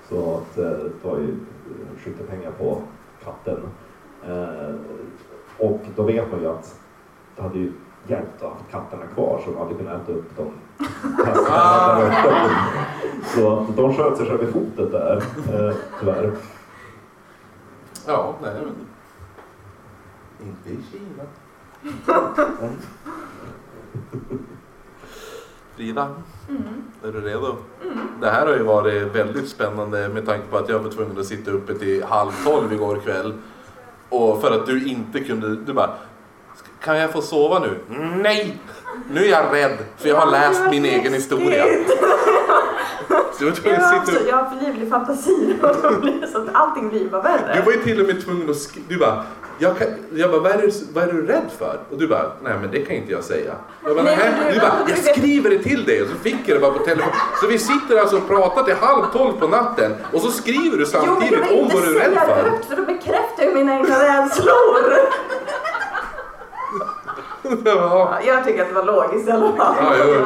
Så 0.10 0.38
att 0.38 0.58
eh, 0.58 0.70
det 0.70 1.08
var 1.08 1.18
ju 1.18 1.36
skyttepengar 2.04 2.52
på 2.52 2.82
katten. 3.24 3.60
Eh, 4.28 4.76
och 5.58 5.80
då 5.96 6.04
vet 6.04 6.32
man 6.32 6.42
ju 6.42 6.48
att 6.48 6.80
det 7.36 7.42
hade 7.42 7.60
ju 7.60 7.72
hjälpt 8.08 8.42
ha 8.42 8.52
katterna 8.72 9.06
kvar 9.14 9.42
så 9.46 9.52
de 9.52 9.58
hade 9.58 9.74
kunnat 9.76 10.02
äta 10.02 10.12
upp 10.12 10.32
de 10.38 10.52
hästarna 11.26 12.00
där 12.00 12.06
uppe. 12.06 12.50
Så 13.26 13.66
de 13.76 13.94
sköt 13.94 14.18
sig 14.18 14.26
själva 14.28 14.44
i 14.44 14.52
fotet 14.52 14.92
där, 14.92 15.16
eh, 15.54 15.76
tyvärr. 16.00 16.32
Ja, 18.08 18.36
nej 18.42 18.54
men... 18.66 18.76
Inte 20.48 20.70
i 20.70 20.78
Kina. 20.92 21.24
Frida, 25.76 26.08
Mm. 26.50 26.64
är 27.04 27.12
du 27.12 27.22
redo? 27.22 27.56
Det 28.22 28.30
här 28.30 28.48
har 28.48 28.54
ju 28.54 28.64
varit 28.64 29.16
väldigt 29.16 29.50
spännande 29.50 30.10
med 30.10 30.26
tanke 30.26 30.48
på 30.48 30.58
att 30.58 30.70
jag 30.70 30.80
var 30.80 30.90
tvungen 30.92 31.20
att 31.20 31.26
sitta 31.26 31.52
uppe 31.52 31.74
till 31.74 32.04
halv 32.04 32.32
tolv 32.46 32.74
igår 32.74 32.96
kväll. 32.96 33.34
Och 34.10 34.42
för 34.42 34.52
att 34.60 34.66
du 34.66 34.86
inte 34.88 35.20
kunde, 35.20 35.56
du 35.56 35.74
bara 35.74 35.90
Kan 36.86 36.98
jag 36.98 37.12
få 37.12 37.22
sova 37.22 37.60
nu? 37.60 37.80
Nej! 38.22 38.58
Nu 39.12 39.26
är 39.26 39.30
jag 39.30 39.46
rädd 39.54 39.78
för 39.98 40.10
jag 40.10 40.16
har 40.16 40.32
läst 40.32 40.62
min 40.70 40.86
egen 40.86 41.12
läskigt. 41.12 41.16
historia. 41.16 41.66
Så 43.38 43.44
jag 43.44 43.50
var 43.50 43.56
tvungen 43.56 43.80
Jag 43.82 43.88
har, 43.88 43.98
också, 44.00 44.28
jag 44.30 44.36
har 44.36 44.50
för 44.56 44.66
livlig 44.66 44.90
fantasi 44.90 45.56
och 45.62 45.76
då 45.84 46.00
blir 46.00 46.22
det 46.22 46.28
så 46.28 46.38
att 46.38 46.48
allting 46.54 46.90
blir 46.90 47.10
bara 47.10 47.22
värre. 47.22 47.54
Du 47.56 47.62
var 47.62 47.72
ju 47.72 47.84
till 47.84 48.02
och 48.02 48.08
med 48.08 48.26
tvungen 48.26 48.50
att 48.50 48.58
skriva. 48.58 48.86
Du 48.90 48.98
bara, 48.98 49.24
jag, 49.58 49.78
kan, 49.78 49.88
jag 50.14 50.32
bara 50.32 50.42
vad, 50.42 50.52
är 50.52 50.58
du, 50.62 50.72
vad 50.94 51.04
är 51.04 51.14
du 51.14 51.26
rädd 51.28 51.50
för? 51.60 51.80
Och 51.92 51.98
du 51.98 52.08
bara, 52.08 52.32
nej 52.44 52.54
men 52.62 52.72
det 52.72 52.80
kan 52.82 52.96
inte 52.96 53.12
jag 53.12 53.24
säga. 53.24 53.54
Jag 53.86 53.96
bara, 53.96 54.04
Nej, 54.06 54.18
nej. 54.20 54.34
men 54.38 54.48
du- 54.48 54.54
Du 54.54 54.60
bara, 54.60 54.74
du 54.86 54.92
jag 54.92 55.00
skriver 55.16 55.50
det 55.50 55.60
till 55.64 55.86
dig 55.86 56.02
och 56.02 56.08
så 56.08 56.16
fick 56.16 56.36
jag 56.46 56.58
det 56.58 56.62
bara 56.62 56.72
på 56.72 56.80
telefon. 56.80 57.12
Så 57.42 57.48
vi 57.48 57.60
sitter 57.60 57.98
alltså 58.00 58.18
och 58.18 58.28
pratar 58.28 58.64
till 58.64 58.76
halv 58.76 59.04
tolv 59.14 59.40
på 59.40 59.48
natten 59.48 59.96
och 60.14 60.22
så 60.22 60.32
skriver 60.32 60.78
du 60.78 60.86
Jo, 60.94 61.00
men 61.00 61.06
jag 61.06 61.08
samtidigt 61.08 61.40
vill 61.52 61.58
om 61.58 61.64
inte 61.64 61.76
vad 61.76 61.84
du 61.84 61.90
är 61.90 61.94
rädd 62.00 62.14
säga 62.14 62.28
det 62.28 62.34
för. 62.44 62.50
högt 62.50 62.66
för 62.66 62.76
då 62.76 62.82
bekräftar 62.86 63.44
jag 63.44 63.54
mina 63.54 63.76
egna 63.80 63.96
rädslor. 64.04 64.94
Ja. 67.66 68.18
Ja, 68.26 68.34
jag 68.34 68.44
tycker 68.46 68.62
att 68.62 68.68
det 68.68 68.76
var 68.76 68.84
logiskt 68.84 69.30
i 69.30 69.32
alla 69.32 69.52
fall. 69.52 69.76
Ja, 69.82 69.94
jo, 70.00 70.14
jo. 70.14 70.26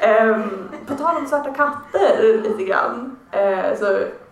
Ehm, 0.00 0.68
på 0.86 0.94
tal 0.94 1.16
om 1.16 1.26
svarta 1.26 1.50
katter 1.54 2.38
lite 2.42 2.64
grann. 2.64 3.16
eh, 3.30 3.78
så 3.78 3.86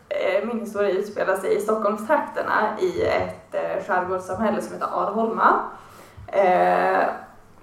eh, 0.08 0.44
min 0.46 0.60
historia 0.60 0.90
utspelar 0.90 1.36
sig 1.36 1.56
i 1.56 1.60
Stockholmstrakterna 1.60 2.68
i 2.80 3.02
ett 3.02 3.54
eh, 3.54 3.84
skärgårdssamhälle 3.86 4.62
som 4.62 4.72
heter 4.72 4.86
Arholma. 4.92 5.54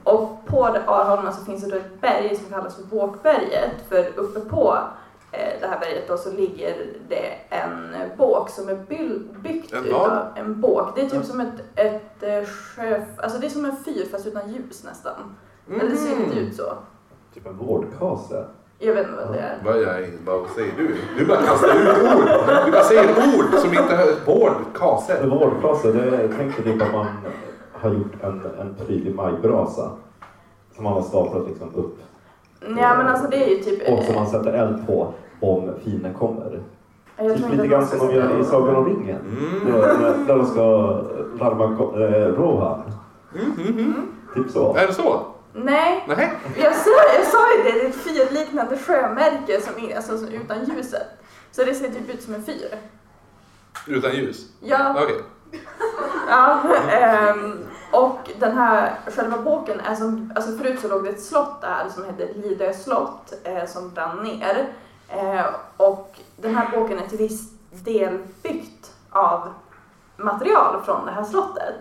Och 0.03 0.45
på 0.45 0.65
Arholma 0.65 1.31
så 1.31 1.45
finns 1.45 1.63
det 1.63 1.71
då 1.71 1.77
ett 1.77 2.01
berg 2.01 2.35
som 2.35 2.53
kallas 2.53 2.75
för 2.75 2.83
Båkberget. 2.83 3.89
För 3.89 4.07
uppe 4.15 4.39
på 4.39 4.77
det 5.31 5.67
här 5.67 5.79
berget 5.79 6.07
då 6.07 6.17
så 6.17 6.31
ligger 6.31 6.75
det 7.09 7.33
en 7.49 7.95
båk 8.17 8.49
som 8.49 8.69
är 8.69 8.75
byggt 9.43 9.73
En 9.73 9.85
utav 9.85 10.19
en 10.35 10.61
båk. 10.61 10.95
Det 10.95 11.01
är 11.01 11.09
typ 11.09 11.25
som 11.25 11.39
ett, 11.39 11.53
ett 11.75 12.23
eh, 12.23 12.43
sjö... 12.49 13.01
Alltså 13.17 13.39
det 13.39 13.45
är 13.45 13.49
som 13.49 13.65
en 13.65 13.77
fyr 13.85 14.05
fast 14.11 14.27
utan 14.27 14.51
ljus 14.53 14.83
nästan. 14.83 15.35
Eller 15.71 15.89
det 15.89 15.95
ser 15.97 16.13
Mm. 16.15 16.29
lite 16.29 16.39
ut 16.39 16.55
så. 16.55 16.73
Typ 17.33 17.45
en 17.47 17.57
vårdkase. 17.57 18.45
Jag 18.79 18.93
vet 18.93 19.07
inte 19.07 19.25
vad 19.25 19.33
det 19.35 19.39
är. 19.39 19.57
Vad, 19.65 19.81
jag, 19.81 20.09
vad 20.25 20.49
säger 20.49 20.73
du? 20.77 20.95
Du 21.17 21.25
bara 21.25 21.41
kastar 21.41 21.67
ut 21.67 21.87
ord. 22.17 22.29
Du 22.65 22.71
bara 22.71 22.83
säger 22.83 23.09
ord 23.09 23.53
som 23.59 23.69
inte 23.69 23.95
hör. 23.95 24.15
Bård, 24.25 24.53
kase. 24.75 25.17
En 25.17 25.29
vårdkase, 25.29 25.91
det 25.91 26.27
tänkte 26.27 26.63
typ 26.63 26.81
att 26.81 26.93
man 26.93 27.05
har 27.73 27.89
gjort 27.93 28.23
en, 28.23 28.45
en 28.59 28.75
prydlig 28.85 29.15
majbrasa. 29.15 29.91
Som 30.75 30.83
man 30.83 30.93
har 30.93 31.01
staplat 31.01 31.47
liksom 31.47 31.75
upp. 31.75 31.97
Ja 32.61 32.95
men 32.97 33.07
alltså 33.07 33.27
det 33.29 33.43
är 33.45 33.49
ju 33.49 33.63
typ... 33.63 33.89
Och 33.89 34.03
som 34.03 34.15
man 34.15 34.27
sätter 34.27 34.53
eld 34.53 34.87
på 34.87 35.13
om 35.39 35.71
fienden 35.83 36.13
kommer. 36.13 36.49
Typ 37.19 37.35
inte 37.37 37.49
lite 37.49 37.67
grann 37.67 37.87
som 37.87 38.07
de 38.07 38.15
gör 38.15 38.41
i. 38.41 38.43
Sagan 38.43 38.75
om 38.75 38.85
ringen. 38.85 39.21
Mm. 39.65 39.71
Där- 39.81 40.25
där 40.27 40.35
de 40.37 40.45
ska 40.45 40.61
larma 41.39 41.63
eh, 42.05 42.27
Rohan. 42.33 42.81
Mm, 43.35 43.51
mm, 43.59 43.77
mm. 43.77 44.11
Typ 44.35 44.49
så. 44.51 44.75
Är 44.75 44.87
det 44.87 44.93
så? 44.93 45.25
Nej, 45.53 46.05
Nej. 46.07 46.31
jag 46.63 46.75
sa, 46.75 46.89
jag 47.17 47.25
sa 47.25 47.57
ju 47.57 47.63
det. 47.63 47.71
Det 47.71 47.85
är 47.85 47.89
ett 47.89 47.95
fyrliknande 47.95 48.77
sjömärke 48.77 49.61
som 49.61 49.85
är, 49.89 49.95
alltså, 49.95 50.17
som 50.17 50.27
utan 50.27 50.57
ljuset. 50.65 51.07
Så 51.51 51.63
det 51.63 51.73
ser 51.73 51.87
typ 51.87 52.09
ut 52.09 52.21
som 52.23 52.33
en 52.35 52.43
fyr. 52.43 52.67
Utan 53.87 54.11
ljus? 54.15 54.45
Ja, 54.59 54.95
Okej. 55.03 55.15
ja 56.29 56.59
ehm, 56.91 57.53
och 57.91 58.31
den 58.39 58.57
här 58.57 58.99
själva 59.15 59.37
boken 59.37 59.79
är 59.79 59.95
som, 59.95 60.33
alltså 60.35 60.57
förut 60.57 60.79
så 60.79 60.87
låg 60.87 61.03
det 61.03 61.09
ett 61.09 61.23
slott 61.23 61.61
där 61.61 61.89
som 61.89 62.05
hette 62.05 62.33
Lidö 62.33 62.73
slott 62.73 63.33
eh, 63.43 63.65
som 63.65 63.89
brann 63.89 64.23
ner. 64.23 64.67
Eh, 65.07 65.45
och 65.77 66.19
den 66.37 66.55
här 66.55 66.79
boken 66.79 66.99
är 66.99 67.07
till 67.07 67.17
viss 67.17 67.51
del 67.71 68.17
byggt 68.43 68.93
av 69.09 69.53
material 70.17 70.81
från 70.81 71.05
det 71.05 71.11
här 71.11 71.23
slottet. 71.23 71.75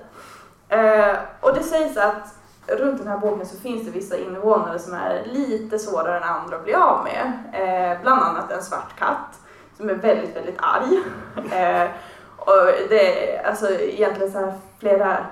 Eh, 0.69 1.17
och 1.41 1.55
det 1.55 1.63
sägs 1.63 1.97
att 1.97 2.35
runt 2.67 2.99
den 2.99 3.09
här 3.09 3.19
boken 3.19 3.47
så 3.47 3.57
finns 3.57 3.85
det 3.85 3.91
vissa 3.91 4.17
invånare 4.17 4.79
som 4.79 4.95
är 4.95 5.25
lite 5.25 5.79
svårare 5.79 6.17
än 6.17 6.23
andra 6.23 6.57
att 6.57 6.65
bli 6.65 6.75
av 6.75 7.05
med. 7.05 7.33
Eh, 7.53 8.03
bland 8.03 8.23
annat 8.23 8.51
en 8.51 8.63
svart 8.63 8.99
katt 8.99 9.41
som 9.77 9.91
är 9.91 9.95
väldigt, 9.95 10.37
väldigt 10.37 10.59
arg. 10.59 11.03
Eh, 11.53 11.89
och 12.37 12.67
det 12.89 13.35
är 13.35 13.47
alltså 13.47 13.71
egentligen 13.71 14.33
så 14.33 14.39
här 14.39 14.53
flera 14.79 15.27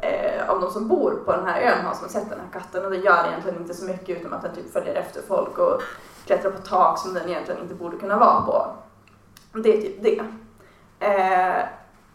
eh, 0.00 0.50
av 0.50 0.60
de 0.60 0.70
som 0.70 0.88
bor 0.88 1.22
på 1.24 1.32
den 1.32 1.46
här 1.46 1.60
ön 1.60 1.84
har 1.84 1.94
som 1.94 2.08
sett 2.08 2.30
den 2.30 2.38
här 2.40 2.60
katten 2.60 2.84
och 2.84 2.90
det 2.90 2.96
gör 2.96 3.26
egentligen 3.28 3.58
inte 3.62 3.74
så 3.74 3.84
mycket 3.86 4.20
utom 4.20 4.32
att 4.32 4.42
den 4.42 4.54
typ 4.54 4.72
följer 4.72 4.94
efter 4.94 5.22
folk 5.22 5.58
och 5.58 5.82
klättrar 6.26 6.50
på 6.50 6.58
tak 6.62 6.98
som 6.98 7.14
den 7.14 7.28
egentligen 7.28 7.62
inte 7.62 7.74
borde 7.74 7.96
kunna 7.96 8.18
vara 8.18 8.40
på. 8.42 8.66
Det 9.52 9.76
är 9.78 9.82
typ 9.82 10.02
det. 10.02 10.18
Eh, 11.06 11.64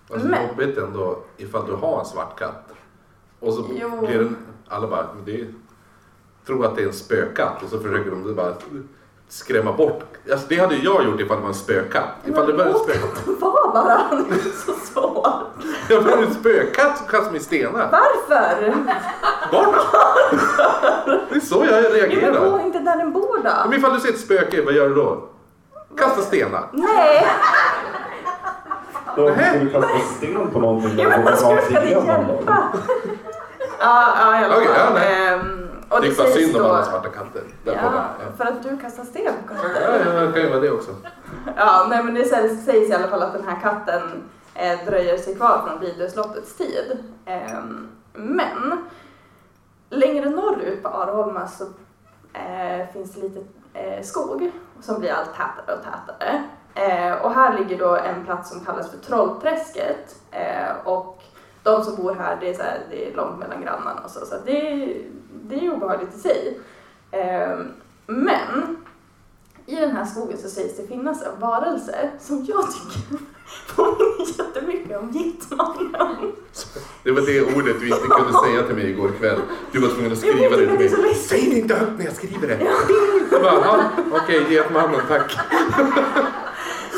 Alltså 0.10 0.28
Men- 0.28 0.48
jobbigt 0.48 0.78
ändå 0.78 1.20
ifall 1.38 1.66
du 1.66 1.74
har 1.74 2.00
en 2.00 2.06
svart 2.06 2.40
katt. 2.40 2.74
Och 3.40 3.54
så 3.54 3.66
Jo. 3.76 4.00
blir 4.06 4.18
den, 4.20 4.38
alla 4.68 4.88
bara, 4.88 5.08
det 5.26 5.42
är, 5.42 5.48
tror 6.46 6.66
att 6.66 6.76
det 6.76 6.82
är 6.84 6.88
en 6.88 6.94
spökkatt 6.94 7.64
och 7.64 7.70
så 7.70 7.80
försöker 7.80 8.12
de 8.12 8.36
bara 8.36 8.54
skrämma 9.30 9.72
bort. 9.72 10.04
Alltså 10.32 10.46
det 10.50 10.56
hade 10.60 10.76
ju 10.76 10.84
jag 10.84 11.04
gjort 11.06 11.20
ifall 11.22 11.38
det 11.38 11.42
var 11.42 11.50
en 11.50 11.56
spökkatt. 11.56 12.06
Ifall 12.26 12.48
det 12.48 12.54
var 12.54 12.66
en 12.66 12.74
katten 12.74 13.40
vara 13.40 13.72
bara, 13.74 14.02
det 14.30 14.36
är 14.36 14.66
så 14.66 14.74
svårt. 14.74 15.26
Ja 15.90 16.02
men 16.02 16.24
en 16.24 16.34
spökkatt 16.34 16.98
så 16.98 17.04
kastar 17.04 17.32
mig 17.32 17.40
stenar. 17.40 17.90
Varför? 17.92 18.74
Bort! 19.52 19.76
Det 21.30 21.36
är 21.36 21.40
så 21.40 21.66
jag 21.66 21.68
Ja, 21.68 21.82
men 21.82 21.84
gå 21.92 21.96
reagerar. 21.98 22.66
inte 22.66 22.80
där 22.80 22.98
den 22.98 23.14
bor 23.14 23.40
då. 23.44 23.70
Men 23.70 23.80
ifall 23.80 23.94
du 23.94 24.00
ser 24.00 24.10
ett 24.10 24.20
spöke, 24.20 24.62
vad 24.66 24.74
gör 24.74 24.90
du 24.90 24.96
då? 24.96 25.24
Kasta 25.98 26.22
stenar. 26.22 26.70
Nej, 26.72 27.28
Då 29.16 29.32
ska 29.36 29.60
vi 29.60 29.70
kasta 29.72 30.00
sten 30.18 30.50
på 30.52 30.60
någonting. 30.60 31.00
ja, 31.00 31.10
men 31.10 31.24
vad 31.26 31.38
ska 31.40 31.50
det 31.80 31.90
hjälpa? 31.90 32.18
Ja, 33.80 34.14
ja, 34.20 34.42
i 34.42 34.44
alla 34.46 34.56
Okej, 34.58 34.68
ja, 34.78 35.40
och 35.90 36.02
Det 36.02 36.08
det 36.08 36.14
är 36.14 36.18
bara 36.18 36.28
synd 36.28 36.56
om 36.56 36.62
då... 36.64 36.70
alla 36.70 36.86
svarta 36.86 37.10
katter. 37.10 37.44
Ja, 37.64 37.74
den. 38.20 38.38
för 38.38 38.46
att 38.46 38.64
du 38.64 38.78
kastar 38.78 39.04
sten 39.04 39.34
på 39.48 39.54
Ja, 39.54 39.62
katter. 39.62 40.06
ja, 40.06 40.22
jag 40.24 40.34
kan 40.34 40.44
ju 40.44 40.50
vara 40.50 40.60
det 40.60 40.72
också. 40.72 40.92
Ja, 41.58 41.88
nej 41.90 42.04
men 42.04 42.14
det 42.14 42.26
sägs 42.26 42.66
sägs 42.66 42.90
i 42.90 42.94
alla 42.94 43.08
fall 43.08 43.22
att 43.24 43.34
den 43.34 43.44
här 43.48 43.60
katten 43.62 44.02
eh, 44.56 44.86
dröjer 44.86 45.18
sig 45.18 45.36
kvar 45.36 45.62
från 45.68 45.80
Blidöslottets 45.80 46.58
tid. 46.58 46.98
Ehm, 47.26 47.88
men 48.14 48.78
längre 49.90 50.30
norrut 50.30 50.84
på 50.84 50.90
Arholma 50.90 51.48
så 51.48 51.64
eh, 52.34 52.88
finns 52.94 53.14
det 53.14 53.22
lite 53.22 53.40
eh, 53.74 54.04
skog 54.04 54.52
som 54.82 55.00
blir 55.00 55.12
allt 55.12 55.30
tätare 55.34 55.78
och 55.78 55.84
tätare. 55.84 56.44
Eh, 56.76 57.14
och 57.26 57.32
här 57.32 57.58
ligger 57.60 57.78
då 57.80 57.96
en 57.96 58.26
plats 58.26 58.50
som 58.50 58.66
kallas 58.66 58.92
för 58.92 58.98
Trollträsket. 58.98 60.16
Eh, 60.32 60.76
och 60.88 61.24
de 61.64 61.84
som 61.84 61.96
bor 61.96 62.14
här, 62.16 62.38
det 62.42 62.50
är, 62.50 62.54
så 62.54 62.64
här, 62.64 62.80
det 62.90 63.12
är 63.12 63.16
långt 63.16 63.40
mellan 63.40 63.62
grannarna 63.62 64.02
och 64.04 64.10
så, 64.12 64.26
så 64.26 64.36
det, 64.46 64.72
är, 64.72 65.02
det 65.50 65.56
är 65.66 65.74
obehagligt 65.74 66.16
i 66.16 66.20
sig. 66.20 66.60
Eh, 67.12 67.58
men 68.08 68.78
i 69.66 69.76
den 69.76 69.92
här 69.92 70.06
skogen 70.06 70.38
så 70.38 70.50
sägs 70.50 70.78
det 70.78 70.88
finnas 70.88 71.22
en 71.24 71.40
varelse 71.40 72.10
som 72.20 72.46
jag 72.48 72.66
tycker 72.72 73.26
påminner 73.76 74.38
jättemycket 74.40 75.00
om 75.00 75.10
Gittmannen. 75.12 76.32
Det 77.04 77.12
var 77.12 77.22
det 77.22 77.42
ordet 77.42 77.80
du 77.80 77.88
inte 77.88 78.08
kunde 78.08 78.34
säga 78.34 78.64
till 78.64 78.76
mig 78.76 78.90
igår 78.90 79.12
kväll. 79.20 79.40
Du 79.72 79.80
var 79.80 79.90
tvungen 79.90 80.12
att 80.12 80.18
skriva 80.18 80.50
det 80.50 80.56
till 80.58 80.68
mig. 80.70 80.78
Det 80.78 81.10
är. 81.10 81.14
Säg 81.14 81.50
det 81.50 81.56
inte 81.60 81.76
högt 81.76 81.92
när 81.98 82.06
jag 82.06 82.14
skriver 82.16 82.48
det. 82.48 82.60
Jag 83.32 83.42
bara, 83.42 83.54
ja, 83.54 83.80
okej, 84.12 84.54
getmannen, 84.54 85.02
tack. 85.08 85.38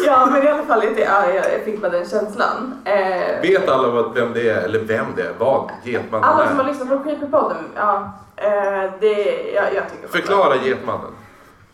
Ja, 0.06 0.26
men 0.32 0.44
i 0.44 0.48
alla 0.48 0.64
fall, 0.64 0.80
det, 0.80 1.00
ja, 1.02 1.32
jag 1.32 1.62
fick 1.66 1.82
bara 1.82 1.92
den 1.92 2.06
känslan. 2.10 2.74
Eh, 2.86 3.42
Vet 3.42 3.70
alla 3.70 3.90
vad, 3.90 4.14
vem 4.14 4.34
det 4.34 4.50
är, 4.50 4.62
eller 4.62 4.80
vem 4.80 5.06
det 5.16 5.22
är, 5.22 5.34
vad 5.38 5.72
getmannen 5.84 6.24
alla 6.30 6.48
som 6.48 6.58
har 6.58 6.64
är? 6.64 6.68
lyssnat 6.70 6.90
på 6.90 7.00
Creepypodden, 7.04 7.64
ja, 7.76 8.12
eh, 8.38 8.92
det, 9.00 9.52
jag, 9.56 9.74
jag 9.76 9.90
tycker 9.92 10.08
Förklara 10.08 10.56
getmannen. 10.56 11.12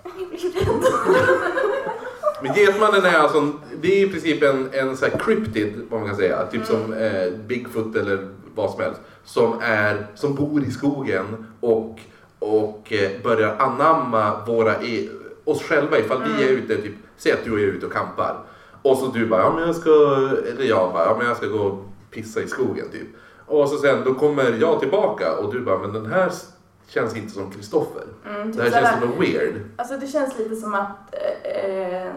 Jag 0.03 0.13
blir 0.29 0.39
rädd. 0.39 0.83
Men 2.41 2.53
Getmannen 2.53 3.05
är 3.05 3.17
alltså, 3.19 3.37
en- 3.37 3.59
det 3.81 3.87
är 4.01 4.05
i 4.07 4.09
princip 4.09 4.43
en, 4.43 4.69
en 4.73 4.97
så 4.97 5.05
här 5.05 5.17
cryptid, 5.19 5.87
vad 5.89 5.99
man 5.99 6.09
kan 6.09 6.17
säga. 6.17 6.45
Typ 6.51 6.65
som 6.65 6.93
eh, 6.93 7.31
Bigfoot 7.47 7.95
eller 7.95 8.27
vad 8.55 8.71
som 8.71 8.81
helst. 8.81 9.01
Som, 9.23 9.59
är, 9.61 10.07
som 10.15 10.35
bor 10.35 10.63
i 10.63 10.71
skogen 10.71 11.45
och, 11.59 11.99
och 12.39 12.93
eh, 12.93 13.11
börjar 13.23 13.55
anamma 13.59 14.45
våra, 14.47 14.75
e- 14.81 15.09
oss 15.43 15.63
själva 15.63 15.97
ifall 15.97 16.23
vi 16.37 16.43
är 16.43 16.49
ute, 16.49 16.81
typ, 16.81 16.93
säg 17.17 17.31
att 17.31 17.43
du 17.43 17.51
och 17.51 17.59
jag 17.59 17.67
är 17.67 17.71
ute 17.73 17.85
och 17.85 17.93
campar. 17.93 18.37
Och 18.81 18.97
så 18.97 19.05
du 19.07 19.25
bara, 19.27 19.41
ja 19.41 19.53
men 19.55 19.65
jag 19.67 19.75
ska, 19.75 19.89
eller 20.51 20.63
jag 20.69 20.93
bara, 20.93 21.05
ja 21.05 21.15
men 21.17 21.27
jag 21.27 21.37
ska 21.37 21.45
gå 21.47 21.59
och 21.59 21.85
pissa 22.11 22.41
i 22.41 22.47
skogen 22.47 22.85
typ. 22.91 23.07
Och 23.45 23.69
så 23.69 23.77
sen, 23.77 23.97
då 24.05 24.13
kommer 24.13 24.57
jag 24.61 24.79
tillbaka 24.79 25.37
och 25.37 25.53
du 25.53 25.59
bara, 25.61 25.77
men 25.77 25.93
den 25.93 26.05
här 26.05 26.31
känns 26.93 27.15
inte 27.15 27.33
som 27.33 27.51
Kristoffer. 27.51 28.03
Mm, 28.25 28.43
typ 28.47 28.55
Det 28.57 28.63
här 28.63 28.69
såhär- 28.69 28.83
känns 28.91 29.01
som 29.01 29.19
weird. 29.19 29.61
Alltså 29.77 29.97
det 29.97 30.07
känns 30.07 30.37
lite 30.37 30.55
som 30.55 30.73
att 30.73 30.97
eh, 31.11 31.65
eh, 31.65 32.11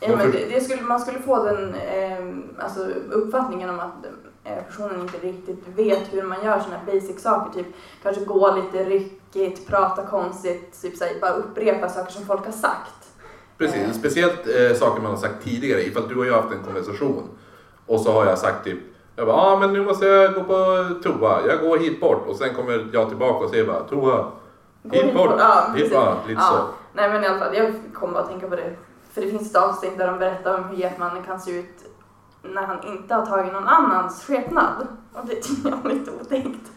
ja, 0.00 0.16
men 0.16 0.30
det, 0.30 0.44
det 0.50 0.60
skulle, 0.60 0.82
man 0.82 1.00
skulle 1.00 1.18
få 1.18 1.44
den 1.44 1.74
eh, 1.74 2.64
alltså 2.64 2.80
uppfattningen 3.10 3.70
om 3.70 3.80
att 3.80 4.06
eh, 4.44 4.62
personen 4.68 5.00
inte 5.00 5.18
riktigt 5.18 5.68
vet 5.76 6.02
hur 6.12 6.22
man 6.22 6.44
gör 6.44 6.58
här 6.58 6.94
basic 6.94 7.22
saker. 7.22 7.62
Typ 7.62 7.66
kanske 8.02 8.24
gå 8.24 8.56
lite 8.56 8.84
ryckigt, 8.84 9.66
prata 9.66 10.06
konstigt, 10.06 10.82
typ 10.82 10.96
såhär, 10.96 11.20
bara 11.20 11.32
upprepa 11.32 11.88
saker 11.88 12.12
som 12.12 12.26
folk 12.26 12.44
har 12.44 12.52
sagt. 12.52 13.08
Precis, 13.58 13.96
speciellt 13.96 14.46
eh, 14.48 14.76
saker 14.76 15.02
man 15.02 15.10
har 15.10 15.18
sagt 15.18 15.44
tidigare. 15.44 15.82
Ifall 15.86 16.08
du 16.08 16.16
och 16.16 16.26
jag 16.26 16.34
har 16.34 16.42
haft 16.42 16.54
en 16.54 16.62
konversation 16.64 17.28
och 17.86 18.00
så 18.00 18.12
har 18.12 18.26
jag 18.26 18.38
sagt 18.38 18.64
typ 18.64 18.78
jag 19.16 19.26
bara, 19.26 19.36
ah, 19.36 19.58
men 19.58 19.72
nu 19.72 19.84
måste 19.84 20.06
jag 20.06 20.34
gå 20.34 20.42
på 20.44 20.88
toa. 21.02 21.46
Jag 21.46 21.60
går 21.60 21.78
hit 21.78 22.00
bort 22.00 22.24
och 22.28 22.36
sen 22.36 22.54
kommer 22.54 22.88
jag 22.92 23.08
tillbaka 23.08 23.44
och 23.44 23.50
säger 23.50 23.66
bara 23.66 23.80
toa. 23.80 24.26
Hit 24.82 24.92
hit 25.04 25.14
bort. 25.14 25.28
bort. 25.30 25.36
Ja, 25.40 25.66
Hit 25.76 25.92
bara, 25.92 26.14
lite 26.26 26.40
Ja. 26.40 26.48
så. 26.48 26.64
Nej 26.92 27.10
men 27.10 27.24
i 27.24 27.26
alla 27.26 27.38
fall, 27.38 27.56
jag 27.56 27.72
kommer 27.94 28.12
bara 28.14 28.22
att 28.22 28.28
tänka 28.30 28.48
på 28.48 28.56
det. 28.56 28.76
För 29.12 29.20
det 29.20 29.28
finns 29.30 29.50
ett 29.50 29.56
avsnitt 29.62 29.98
där 29.98 30.06
de 30.06 30.18
berättar 30.18 30.58
om 30.58 30.64
hur 30.64 30.76
getmannen 30.76 31.22
kan 31.22 31.40
se 31.40 31.58
ut 31.58 31.84
när 32.42 32.62
han 32.62 32.82
inte 32.86 33.14
har 33.14 33.26
tagit 33.26 33.52
någon 33.52 33.68
annans 33.68 34.24
skepnad. 34.26 34.86
Och 35.12 35.26
det 35.26 35.34
tycker 35.34 35.68
jag 35.70 35.86
är 35.90 35.94
lite 35.94 36.10
otäckt. 36.10 36.70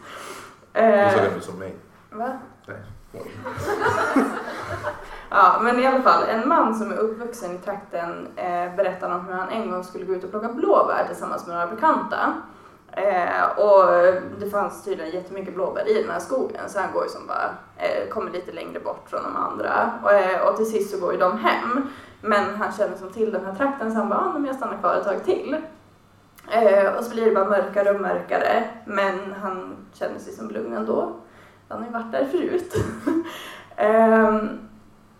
Du 0.72 0.80
Eh, 0.80 1.10
såg 1.14 1.24
ändå 1.24 1.40
som 1.40 1.58
mig. 1.58 1.76
va? 2.10 2.32
Nej. 2.66 2.76
Ja, 5.30 5.58
men 5.62 5.80
i 5.80 5.86
alla 5.86 6.02
fall, 6.02 6.22
en 6.22 6.48
man 6.48 6.74
som 6.74 6.92
är 6.92 6.96
uppvuxen 6.96 7.54
i 7.54 7.58
trakten 7.58 8.28
eh, 8.36 8.76
berättar 8.76 9.14
om 9.14 9.26
hur 9.26 9.34
han 9.34 9.48
en 9.48 9.70
gång 9.70 9.84
skulle 9.84 10.04
gå 10.04 10.14
ut 10.14 10.24
och 10.24 10.30
plocka 10.30 10.48
blåbär 10.48 11.04
tillsammans 11.06 11.46
med 11.46 11.56
några 11.56 11.70
bekanta. 11.70 12.34
Eh, 12.92 13.58
och 13.58 13.84
det 14.38 14.50
fanns 14.50 14.84
tydligen 14.84 15.12
jättemycket 15.12 15.54
blåbär 15.54 15.88
i 15.88 16.02
den 16.02 16.10
här 16.10 16.20
skogen 16.20 16.68
så 16.68 16.80
han 16.80 16.92
går 16.92 17.04
ju 17.04 17.08
som 17.08 17.26
bara, 17.26 17.50
eh, 17.76 18.08
kommer 18.08 18.30
lite 18.30 18.52
längre 18.52 18.80
bort 18.80 19.10
från 19.10 19.22
de 19.22 19.36
andra. 19.36 19.90
Och, 20.02 20.12
eh, 20.12 20.48
och 20.48 20.56
till 20.56 20.70
sist 20.70 20.90
så 20.90 21.00
går 21.00 21.12
ju 21.12 21.18
de 21.18 21.38
hem. 21.38 21.88
Men 22.20 22.56
han 22.56 22.72
känner 22.72 22.96
som 22.96 23.10
till 23.10 23.32
den 23.32 23.44
här 23.44 23.54
trakten 23.54 23.92
så 23.92 23.98
han 23.98 24.08
bara, 24.08 24.20
ah, 24.20 24.32
men 24.32 24.44
jag 24.44 24.56
stannar 24.56 24.78
kvar 24.78 24.94
ett 24.94 25.04
tag 25.04 25.24
till. 25.24 25.56
Eh, 26.50 26.92
och 26.92 27.04
så 27.04 27.10
blir 27.10 27.26
det 27.26 27.32
bara 27.34 27.48
mörkare 27.48 27.90
och 27.90 28.00
mörkare. 28.00 28.64
Men 28.84 29.34
han 29.42 29.76
känner 29.92 30.18
sig 30.18 30.32
som 30.32 30.50
lugn 30.50 30.72
ändå. 30.72 31.12
Han 31.68 31.78
har 31.78 31.86
ju 31.86 31.92
varit 31.92 32.12
där 32.12 32.26
förut. 32.30 32.74
Ehm, 33.76 34.48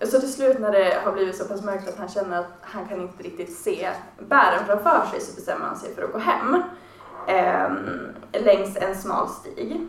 så 0.04 0.20
till 0.20 0.32
slut 0.32 0.58
när 0.58 0.72
det 0.72 1.00
har 1.04 1.12
blivit 1.12 1.36
så 1.36 1.44
pass 1.44 1.64
mörkt 1.64 1.88
att 1.88 1.98
han 1.98 2.08
känner 2.08 2.40
att 2.40 2.58
han 2.60 2.88
kan 2.88 3.00
inte 3.00 3.22
riktigt 3.22 3.56
se 3.56 3.90
bären 4.18 4.66
framför 4.66 5.06
sig 5.10 5.20
så 5.20 5.34
bestämmer 5.34 5.66
han 5.66 5.76
sig 5.76 5.94
för 5.94 6.02
att 6.02 6.12
gå 6.12 6.18
hem 6.18 6.62
eh, 7.26 7.70
längs 8.42 8.76
en 8.76 8.96
smal 8.96 9.28
stig. 9.28 9.86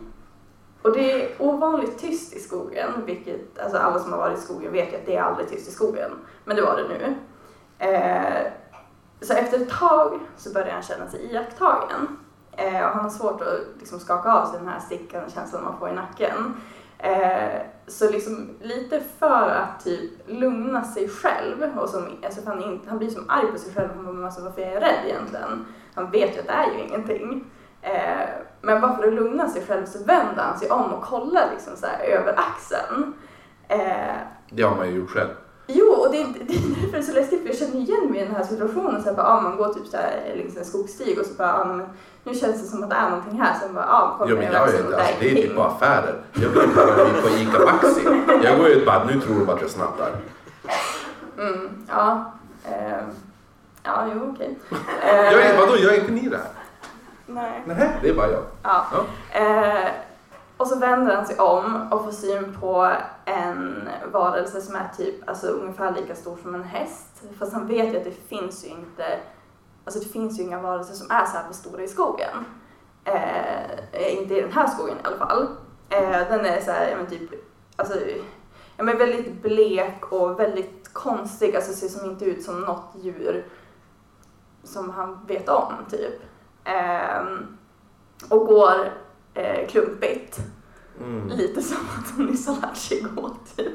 Och 0.82 0.92
det 0.92 1.12
är 1.12 1.42
ovanligt 1.42 1.98
tyst 1.98 2.32
i 2.32 2.40
skogen, 2.40 2.90
vilket 3.06 3.58
alltså 3.58 3.78
alla 3.78 3.98
som 3.98 4.12
har 4.12 4.18
varit 4.18 4.38
i 4.38 4.42
skogen 4.42 4.72
vet 4.72 4.92
ju 4.92 4.96
att 4.96 5.06
det 5.06 5.16
är 5.16 5.22
aldrig 5.22 5.48
tyst 5.48 5.68
i 5.68 5.70
skogen. 5.70 6.10
Men 6.44 6.56
det 6.56 6.62
var 6.62 6.76
det 6.76 6.88
nu. 6.88 7.16
Eh, 7.78 8.52
så 9.20 9.34
efter 9.34 9.60
ett 9.60 9.70
tag 9.70 10.20
så 10.36 10.52
börjar 10.52 10.72
han 10.72 10.82
känna 10.82 11.08
sig 11.08 11.32
iakttagen. 11.32 12.18
Eh, 12.52 12.84
och 12.86 12.94
han 12.94 13.04
har 13.04 13.10
svårt 13.10 13.40
att 13.40 13.60
liksom 13.78 14.00
skaka 14.00 14.32
av 14.32 14.46
sig 14.46 14.58
den 14.58 14.68
här 14.68 14.80
stickande 14.80 15.30
känslan 15.30 15.64
man 15.64 15.78
får 15.78 15.88
i 15.88 15.92
nacken. 15.92 16.60
Eh, 16.98 17.60
så 17.88 18.10
liksom 18.10 18.50
lite 18.62 19.00
för 19.18 19.50
att 19.50 19.84
typ 19.84 20.10
lugna 20.26 20.84
sig 20.84 21.08
själv 21.08 21.78
och 21.78 21.88
som, 21.88 22.08
alltså 22.24 22.40
han, 22.46 22.62
in, 22.62 22.80
han 22.88 22.98
blir 22.98 23.10
som 23.10 23.30
arg 23.30 23.46
på 23.52 23.58
sig 23.58 23.74
själv. 23.74 23.88
Han 23.96 24.16
bara, 24.16 24.26
alltså, 24.26 24.42
varför 24.44 24.62
är 24.62 24.72
jag 24.72 24.82
rädd 24.82 25.04
egentligen? 25.06 25.66
Han 25.94 26.10
vet 26.10 26.36
ju 26.36 26.40
att 26.40 26.46
det 26.46 26.52
är 26.52 26.72
ju 26.72 26.80
ingenting. 26.80 27.44
Eh, 27.82 28.28
men 28.60 28.80
bara 28.80 28.96
för 28.96 29.08
att 29.08 29.14
lugna 29.14 29.48
sig 29.48 29.62
själv 29.66 29.86
så 29.86 30.04
vänder 30.04 30.42
han 30.42 30.58
sig 30.58 30.70
om 30.70 30.92
och 30.92 31.02
kollar 31.02 31.50
liksom 31.52 31.76
så 31.76 31.86
här 31.86 32.04
över 32.04 32.34
axeln. 32.38 33.12
Eh, 33.68 34.16
Det 34.50 34.62
har 34.62 34.76
man 34.76 34.88
ju 34.90 34.96
gjort 34.96 35.10
själv. 35.10 35.30
Jo, 35.70 35.86
och 35.86 36.12
det, 36.12 36.16
det 36.18 36.54
är 36.54 36.60
därför 36.60 36.92
det 36.92 36.98
är 36.98 37.02
så 37.02 37.12
läskigt 37.12 37.40
för 37.42 37.48
jag 37.48 37.56
känner 37.56 37.76
igen 37.76 38.10
mig 38.10 38.20
i 38.20 38.24
den 38.24 38.34
här 38.34 38.44
situationen. 38.44 39.02
Så 39.02 39.08
här, 39.08 39.16
bara, 39.16 39.26
ah, 39.26 39.40
man 39.40 39.56
går 39.56 39.74
typ 39.74 39.86
så 39.86 39.96
här 39.96 40.34
längs 40.36 40.56
en 40.56 40.64
skogsstig 40.64 41.18
och 41.18 41.26
så 41.26 41.34
bara, 41.34 41.54
ah, 41.54 41.64
men 41.64 41.86
nu 42.24 42.34
känns 42.34 42.62
det 42.62 42.68
som 42.68 42.82
att 42.82 42.90
det 42.90 42.96
är 42.96 43.10
någonting 43.10 43.40
här. 43.40 43.54
Sen 43.60 43.74
bara, 43.74 43.84
ah, 43.84 44.14
kollar 44.18 44.30
Jo, 44.30 44.36
men 44.36 44.44
jag 44.52 44.62
axeln 44.62 44.86
är, 44.86 44.92
och 44.94 45.00
alltså, 45.00 45.14
det 45.20 45.30
är 45.30 45.34
typ 45.34 45.56
på 45.56 45.62
affärer. 45.62 46.20
Jag 46.32 46.54
går 46.54 46.66
bara 46.66 47.04
dit 47.04 47.22
på 47.22 47.28
ICA 47.28 47.72
Maxi. 47.72 48.02
Jag 48.46 48.58
går 48.58 48.68
ut 48.68 48.86
bara, 48.86 49.04
nu 49.04 49.20
tror 49.20 49.34
de 49.40 49.48
att 49.48 49.60
jag 49.60 49.70
snattar. 49.70 50.10
Mm, 51.38 51.86
ja. 51.88 52.32
Eh, 52.64 52.98
ja, 53.82 54.06
jo 54.14 54.32
okej. 54.34 54.58
Jag 55.00 55.32
är, 55.32 55.54
Eh, 55.54 55.60
vadå, 55.60 55.76
gör 55.76 55.94
inte 55.94 56.12
ni 56.12 56.28
det 56.28 56.36
här? 56.36 56.46
Nej. 57.26 57.62
Nej, 57.66 57.90
det 58.02 58.08
är 58.08 58.14
bara 58.14 58.30
jag. 58.30 58.42
Ja. 58.62 58.86
Ja. 58.92 59.04
Eh, 59.40 59.88
och 60.58 60.66
så 60.66 60.78
vänder 60.78 61.16
han 61.16 61.26
sig 61.26 61.38
om 61.38 61.88
och 61.92 62.04
får 62.04 62.12
syn 62.12 62.56
på 62.60 62.92
en 63.24 63.88
varelse 64.12 64.60
som 64.60 64.74
är 64.74 64.88
typ 64.96 65.28
alltså, 65.28 65.46
ungefär 65.46 65.94
lika 65.94 66.14
stor 66.14 66.36
som 66.42 66.54
en 66.54 66.64
häst. 66.64 67.22
Fast 67.38 67.52
han 67.52 67.66
vet 67.66 67.94
ju 67.94 67.96
att 67.96 68.04
det 68.04 68.28
finns 68.28 68.64
ju 68.64 68.68
inte, 68.68 69.20
alltså 69.84 70.00
det 70.00 70.08
finns 70.08 70.38
ju 70.38 70.42
inga 70.42 70.60
varelser 70.60 70.94
som 70.94 71.10
är 71.10 71.26
så 71.26 71.36
här 71.36 71.52
stora 71.52 71.82
i 71.82 71.88
skogen. 71.88 72.44
Eh, 73.04 73.62
eh 73.92 74.22
inte 74.22 74.34
i 74.34 74.40
den 74.40 74.52
här 74.52 74.66
skogen 74.66 74.96
i 74.96 75.06
alla 75.06 75.16
fall. 75.16 75.46
Eh, 75.88 76.28
den 76.28 76.46
är 76.46 76.60
så 76.60 76.70
här, 76.70 76.90
ja, 76.90 76.96
men 76.96 77.06
typ, 77.06 77.30
alltså, 77.76 77.94
ja, 78.76 78.84
men 78.84 78.98
väldigt 78.98 79.42
blek 79.42 80.12
och 80.12 80.40
väldigt 80.40 80.92
konstig, 80.92 81.56
alltså 81.56 81.72
ser 81.72 81.88
som 81.88 82.10
inte 82.10 82.24
ut 82.24 82.42
som 82.42 82.60
något 82.60 82.94
djur 83.00 83.46
som 84.62 84.90
han 84.90 85.24
vet 85.26 85.48
om 85.48 85.72
typ. 85.90 86.22
Eh, 86.64 87.22
och 88.30 88.46
går 88.46 88.92
eh, 89.38 89.68
klumpigt. 89.68 90.38
Mm. 91.00 91.28
Lite 91.28 91.62
som 91.62 91.76
att 91.98 92.10
hon 92.16 92.26
nyss 92.26 92.46
har 92.46 92.60
lärt 92.60 92.76
sig 92.76 93.00
gå 93.00 93.30
typ. 93.56 93.72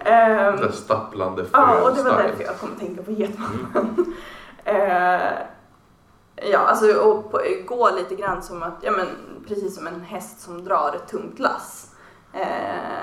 Ehm, 0.00 0.56
Den 0.56 0.56
där 0.56 0.72
stapplande 0.72 1.46
ja, 1.52 1.82
och 1.82 1.96
det 1.96 2.02
var 2.02 2.22
därför 2.22 2.44
jag 2.44 2.58
kom 2.58 2.72
att 2.72 2.78
tänka 2.78 3.02
på 3.02 3.10
Getmannen. 3.10 4.14
Eh, 4.64 5.32
ja, 6.34 6.58
alltså 6.58 6.92
och 6.92 7.30
på, 7.30 7.40
gå 7.66 7.90
lite 7.90 8.14
grann 8.14 8.42
som 8.42 8.62
att, 8.62 8.74
ja 8.80 8.90
men 8.90 9.06
precis 9.48 9.74
som 9.74 9.86
en 9.86 10.00
häst 10.00 10.40
som 10.40 10.64
drar 10.64 10.92
ett 10.96 11.08
tungt 11.08 11.38
lass. 11.38 11.94
Eh, 12.32 13.02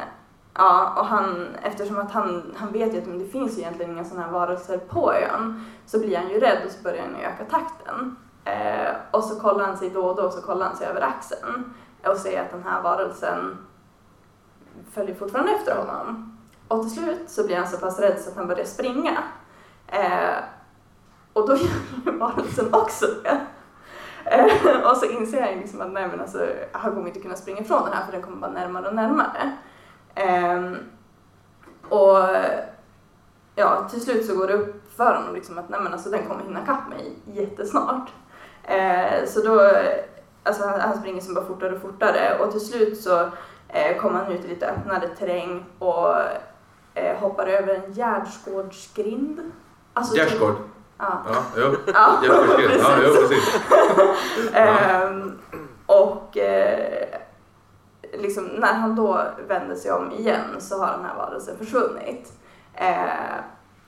ja, 0.53 0.95
och 0.99 1.05
han, 1.05 1.47
eftersom 1.63 1.97
att 1.97 2.11
han, 2.11 2.55
han 2.57 2.71
vet 2.71 2.93
ju 2.93 2.97
att 3.01 3.07
men 3.07 3.19
det 3.19 3.25
finns 3.25 3.57
ju 3.57 3.61
egentligen 3.61 3.91
inga 3.91 4.05
sådana 4.05 4.25
här 4.25 4.33
varelser 4.33 4.77
på 4.77 5.13
ön 5.13 5.65
så 5.85 5.99
blir 5.99 6.17
han 6.17 6.29
ju 6.29 6.39
rädd 6.39 6.61
och 6.65 6.71
så 6.71 6.83
börjar 6.83 7.03
han 7.03 7.15
öka 7.15 7.45
takten. 7.45 8.15
Eh, 8.47 8.95
och 9.11 9.23
så 9.23 9.39
kollar 9.39 9.65
han 9.65 9.77
sig 9.77 9.89
då 9.89 10.01
och 10.01 10.15
då 10.15 10.31
så 10.31 10.41
kollar 10.41 10.65
han 10.65 10.75
sig 10.75 10.87
över 10.87 11.01
axeln 11.01 11.73
och 12.05 12.17
ser 12.17 12.41
att 12.41 12.51
den 12.51 12.63
här 12.63 12.81
varelsen 12.81 13.57
följer 14.91 15.15
fortfarande 15.15 15.51
efter 15.51 15.75
honom. 15.75 16.37
Och 16.67 16.81
till 16.81 16.91
slut 16.91 17.29
så 17.29 17.45
blir 17.45 17.55
han 17.57 17.67
så 17.67 17.77
pass 17.77 17.99
rädd 17.99 18.19
så 18.19 18.29
att 18.29 18.35
han 18.35 18.47
börjar 18.47 18.65
springa. 18.65 19.23
Eh, 19.87 20.35
och 21.33 21.47
då 21.47 21.55
gör 21.55 21.69
ju 22.05 22.17
varelsen 22.17 22.73
också 22.73 23.05
det. 23.23 23.41
Eh, 24.25 24.91
och 24.91 24.97
så 24.97 25.05
inser 25.05 25.41
han 25.41 25.51
ju 25.51 25.59
liksom 25.59 25.81
att 25.81 25.91
nej 25.91 26.07
men 26.07 26.21
alltså, 26.21 26.47
han 26.71 26.93
kommer 26.93 27.07
inte 27.07 27.19
kunna 27.19 27.35
springa 27.35 27.61
ifrån 27.61 27.83
den 27.85 27.93
här 27.93 28.05
för 28.05 28.11
den 28.11 28.21
kommer 28.21 28.37
bara 28.37 28.51
närmare 28.51 28.87
och 28.87 28.95
närmare. 28.95 29.57
Eh, 30.15 30.71
och 31.89 32.17
ja, 33.55 33.87
till 33.89 34.01
slut 34.01 34.25
så 34.25 34.35
går 34.35 34.47
det 34.47 34.53
upp 34.53 34.95
för 34.95 35.15
honom 35.15 35.35
liksom 35.35 35.57
att 35.57 35.69
nej 35.69 35.79
men 35.79 35.93
alltså, 35.93 36.09
den 36.09 36.27
kommer 36.27 36.43
hinna 36.43 36.65
kapp 36.65 36.89
mig 36.89 37.15
jättesnart. 37.25 38.09
Eh, 38.67 39.25
så 39.27 39.41
då, 39.41 39.71
alltså 40.43 40.65
han, 40.67 40.79
han 40.79 40.97
springer 40.97 41.21
som 41.21 41.33
bara 41.33 41.45
fortare 41.45 41.75
och 41.75 41.81
fortare 41.81 42.39
och 42.39 42.51
till 42.51 42.59
slut 42.61 43.01
så 43.01 43.19
eh, 43.69 43.97
kommer 43.97 44.19
han 44.23 44.31
ut 44.31 44.45
i 44.45 44.47
lite 44.47 44.67
öppnare 44.67 45.07
terräng 45.07 45.65
och 45.79 46.15
eh, 46.93 47.17
hoppar 47.19 47.47
över 47.47 47.75
en 47.75 47.93
gärdsgårdsgrind. 47.93 49.51
Alltså, 49.93 50.13
typ- 50.13 50.23
Gärdsgård. 50.23 50.55
Ja. 50.97 51.21
Ja, 51.29 51.43
jo. 51.57 51.75
Ja, 51.93 52.19
Gärdsgårdsgren. 52.23 52.79
Ja, 52.79 52.95
jo, 53.03 53.13
precis. 53.13 53.61
Ehm, 54.53 55.39
och 55.85 56.37
eh, 56.37 57.07
liksom, 58.13 58.45
när 58.45 58.73
han 58.73 58.95
då 58.95 59.21
vänder 59.47 59.75
sig 59.75 59.91
om 59.91 60.11
igen 60.11 60.55
så 60.59 60.77
har 60.79 60.91
den 60.91 61.05
här 61.05 61.15
varelsen 61.15 61.57
försvunnit. 61.57 62.33
Eh, 62.73 63.35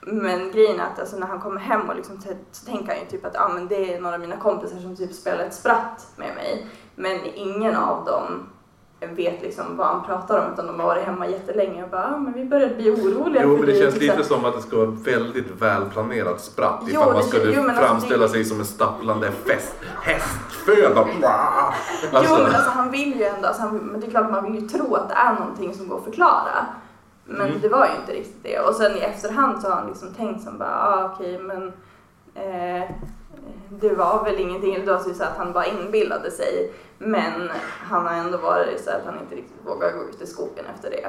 men 0.00 0.50
grejen 0.52 0.80
är 0.80 0.84
att 0.84 0.98
alltså, 1.00 1.16
när 1.16 1.26
han 1.26 1.40
kommer 1.40 1.60
hem 1.60 1.88
och 1.88 1.96
liksom, 1.96 2.20
så 2.52 2.66
tänker 2.66 2.88
han 2.88 2.98
ju 3.00 3.06
typ 3.10 3.24
att 3.24 3.36
ah, 3.36 3.48
men 3.48 3.68
det 3.68 3.94
är 3.94 4.00
några 4.00 4.14
av 4.14 4.20
mina 4.20 4.36
kompisar 4.36 4.78
som 4.78 4.96
typ 4.96 5.12
spelar 5.14 5.44
ett 5.44 5.54
spratt 5.54 6.06
med 6.16 6.34
mig. 6.34 6.66
Men 6.94 7.18
ingen 7.34 7.76
av 7.76 8.04
dem 8.04 8.46
vet 9.16 9.42
liksom 9.42 9.76
vad 9.76 9.86
han 9.86 10.04
pratar 10.04 10.46
om 10.46 10.52
utan 10.52 10.66
de 10.66 10.80
har 10.80 10.86
varit 10.86 11.04
hemma 11.04 11.26
jättelänge 11.26 11.84
och 11.84 11.90
bara 11.90 12.14
ah, 12.14 12.18
men 12.18 12.32
vi 12.32 12.44
började 12.44 12.74
bli 12.74 12.90
oroliga 12.90 13.42
Jo 13.42 13.48
men 13.52 13.60
det 13.60 13.66
dig", 13.66 13.80
känns 13.82 13.94
liksom. 13.96 14.16
lite 14.18 14.28
som 14.28 14.44
att 14.44 14.54
det 14.54 14.62
ska 14.62 14.76
vara 14.76 14.90
väldigt 14.90 15.50
välplanerat 15.60 16.40
spratt 16.40 16.80
Jo, 16.82 16.88
ifall 16.90 17.12
man 17.12 17.22
skulle 17.22 17.52
jo, 17.54 17.62
alltså, 17.62 17.82
framställa 17.82 18.22
det- 18.22 18.28
sig 18.28 18.44
som 18.44 18.58
en 18.60 18.64
stapplande 18.66 19.30
fest, 19.32 19.74
hästföda. 20.02 21.00
Alltså, 21.00 22.34
Jo 22.34 22.42
men 22.42 22.54
alltså 22.54 22.70
han 22.70 22.90
vill 22.90 23.16
ju 23.18 23.24
ändå, 23.24 23.48
alltså, 23.48 23.62
han, 23.62 23.76
men 23.76 24.00
det 24.00 24.06
är 24.06 24.10
klart 24.10 24.30
man 24.30 24.52
vill 24.52 24.62
ju 24.62 24.68
tro 24.68 24.94
att 24.94 25.08
det 25.08 25.14
är 25.14 25.32
någonting 25.34 25.74
som 25.74 25.88
går 25.88 25.98
att 25.98 26.04
förklara. 26.04 26.66
Men 27.32 27.46
Mm. 27.48 27.60
det 27.60 27.68
var 27.68 27.86
ju 27.86 27.92
inte 28.00 28.12
riktigt 28.12 28.42
det. 28.42 28.58
Och 28.58 28.74
sen 28.74 28.96
i 28.96 29.00
efterhand 29.00 29.62
så 29.62 29.68
har 29.68 29.76
han 29.76 29.88
liksom 29.88 30.14
tänkt 30.14 30.42
som 30.44 30.58
bara, 30.58 30.76
ah, 30.82 31.12
okej 31.14 31.38
men 31.38 31.72
eh, 32.34 32.90
det 33.68 33.94
var 33.94 34.24
väl 34.24 34.40
ingenting, 34.40 34.84
det 34.84 34.92
var 34.92 34.98
så 34.98 35.10
att 35.22 35.36
han 35.36 35.52
bara 35.52 35.66
inbillade 35.66 36.30
sig. 36.30 36.72
Men 36.98 37.50
han 37.90 38.06
har 38.06 38.14
ändå 38.14 38.38
varit 38.38 38.80
så 38.84 38.90
att 38.90 39.02
han 39.06 39.14
inte 39.22 39.34
riktigt 39.34 39.66
vågar 39.66 39.92
gå 39.92 40.02
ut 40.08 40.22
i 40.22 40.26
skogen 40.26 40.64
efter 40.74 40.90
det. 40.90 41.06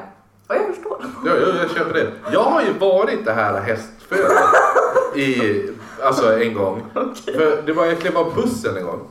Och 0.47 0.55
jag 0.55 0.75
förstår. 0.75 0.97
Ja, 1.25 1.31
jag, 1.35 1.55
jag 1.55 1.69
köper 1.71 1.93
det. 1.93 2.11
Jag 2.31 2.43
har 2.43 2.61
ju 2.61 2.73
varit 2.73 3.25
det 3.25 3.31
här 3.33 3.59
hästfödet 3.61 4.31
i, 5.15 5.37
alltså 6.03 6.39
en 6.41 6.53
gång. 6.53 6.83
För 7.25 7.61
det 7.65 7.73
var, 7.73 7.95
klev 7.95 8.17
av 8.17 8.35
bussen 8.35 8.77
en 8.77 8.85
gång. 8.85 9.07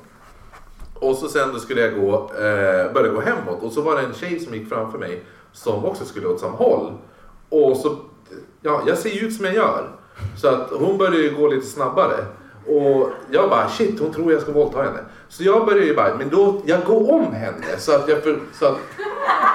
Och 0.95 1.17
så 1.17 1.29
sen 1.29 1.53
då 1.53 1.59
skulle 1.59 1.81
jag 1.81 1.95
gå, 2.01 2.15
eh, 2.35 2.93
börja 2.93 3.13
gå 3.13 3.21
hemåt 3.21 3.63
och 3.63 3.73
så 3.73 3.81
var 3.83 3.97
det 3.97 4.03
en 4.03 4.15
tjej 4.15 4.41
som 4.41 4.55
gick 4.55 4.69
framför 4.69 4.99
mig 4.99 5.25
som 5.53 5.85
också 5.85 6.05
skulle 6.05 6.27
åt 6.29 6.41
samma 6.41 6.57
håll. 6.57 6.93
Och 7.49 7.77
så, 7.77 7.97
ja, 8.61 8.83
jag 8.87 8.99
ser 8.99 9.11
ju 9.11 9.27
ut 9.27 9.37
som 9.37 9.45
jag 9.45 9.55
gör. 9.55 9.89
Så 10.41 10.49
att 10.49 10.71
hon 10.71 10.99
började 10.99 11.17
ju 11.17 11.35
gå 11.37 11.49
lite 11.49 11.67
snabbare. 11.67 12.17
Och 12.67 13.11
jag 13.31 13.51
bara 13.51 13.69
shit, 13.69 14.01
hon 14.01 14.13
tror 14.13 14.33
jag 14.33 14.43
ska 14.43 14.53
våldta 14.53 14.79
henne. 14.83 14.99
Så 15.29 15.43
jag 15.45 15.67
började 15.67 15.87
ju 15.87 15.97
bara, 15.97 16.15
men 16.15 16.29
då, 16.29 16.63
jag 16.65 16.85
går 16.85 17.13
om 17.13 17.33
henne 17.35 17.67
så 17.79 17.95
att 17.95 18.09
jag, 18.09 18.23
för, 18.23 18.39
så 18.59 18.67
att, 18.67 18.77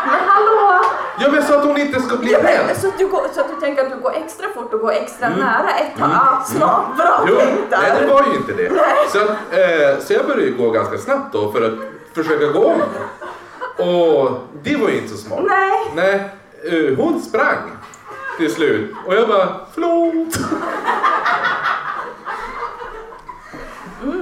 Men 0.06 0.20
hallå! 0.28 0.82
ja 1.20 1.32
men 1.32 1.44
så 1.44 1.54
att 1.54 1.66
hon 1.66 1.78
inte 1.78 2.02
ska 2.02 2.18
bli 2.18 2.32
Ja, 2.32 2.40
rädd. 2.44 2.78
så, 2.78 2.88
att 2.88 2.98
du 2.98 3.08
går, 3.08 3.22
så 3.34 3.42
att 3.42 3.50
du 3.50 3.56
tänker 3.66 3.84
att 3.86 3.92
du 3.92 4.00
går 4.00 4.12
extra 4.16 4.48
fort 4.56 4.74
och 4.74 4.80
går 4.80 4.92
extra 4.92 5.30
nära 5.30 5.70
ett 5.70 6.00
tag? 6.00 6.10
Ah, 6.14 6.46
bra 6.98 7.20
Mm. 7.28 7.28
Jo, 7.28 7.66
nej 7.72 7.92
det 8.02 8.08
var 8.14 8.24
ju 8.32 8.36
inte 8.38 8.54
det. 8.54 8.72
Så, 9.12 9.20
att, 9.20 9.30
eh, 9.30 10.00
så 10.06 10.14
jag 10.14 10.26
började 10.26 10.44
ju 10.44 10.58
gå 10.58 10.70
ganska 10.72 10.98
snabbt 10.98 11.34
då 11.34 11.52
för 11.52 11.62
att 11.62 11.74
försöka 12.14 12.46
gå 12.48 12.66
om. 12.66 12.82
Och 13.78 14.32
det 14.64 14.76
var 14.76 14.90
ju 14.90 14.98
inte 14.98 15.10
så 15.10 15.18
smart. 15.18 15.40
Nej. 15.48 15.92
Nej, 15.96 16.30
eh, 16.64 16.98
hon 16.98 17.22
sprang 17.22 17.72
till 18.38 18.52
slut 18.54 18.96
och 19.08 19.16
jag 19.16 19.28
bara 19.28 19.60
förlåt. 19.74 20.34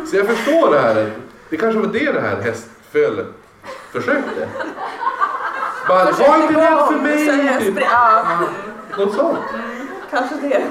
Så 0.09 0.15
jag 0.17 0.27
förstår 0.27 0.71
det 0.71 0.79
här. 0.79 1.11
Det 1.49 1.57
kanske 1.57 1.79
var 1.79 1.87
det 1.87 2.11
det 2.11 2.21
här 2.21 2.41
hästfölet 2.41 3.27
försökte. 3.91 4.49
Bara, 5.87 6.11
var 6.11 6.35
inte 6.41 6.61
rädd 6.61 6.87
för 6.87 6.99
mig. 7.01 7.59
Typ. 7.59 7.77
ja, 7.91 8.25
Något 8.97 9.15
sånt. 9.15 9.39
kanske 10.11 10.35
det. 10.35 10.63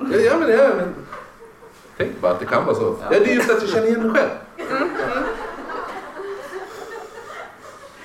Ja, 0.00 0.18
ja, 0.18 0.36
men, 0.38 0.50
ja, 0.50 0.68
men 0.76 0.94
tänk 1.96 2.20
bara 2.20 2.32
att 2.32 2.40
det 2.40 2.46
kan 2.46 2.64
vara 2.64 2.76
så. 2.76 2.96
Ja. 3.02 3.06
det 3.10 3.30
är 3.30 3.34
just 3.34 3.50
att 3.50 3.62
jag 3.62 3.70
känner 3.70 3.86
igen 3.86 4.12
mig 4.12 4.22
själv. 4.22 4.30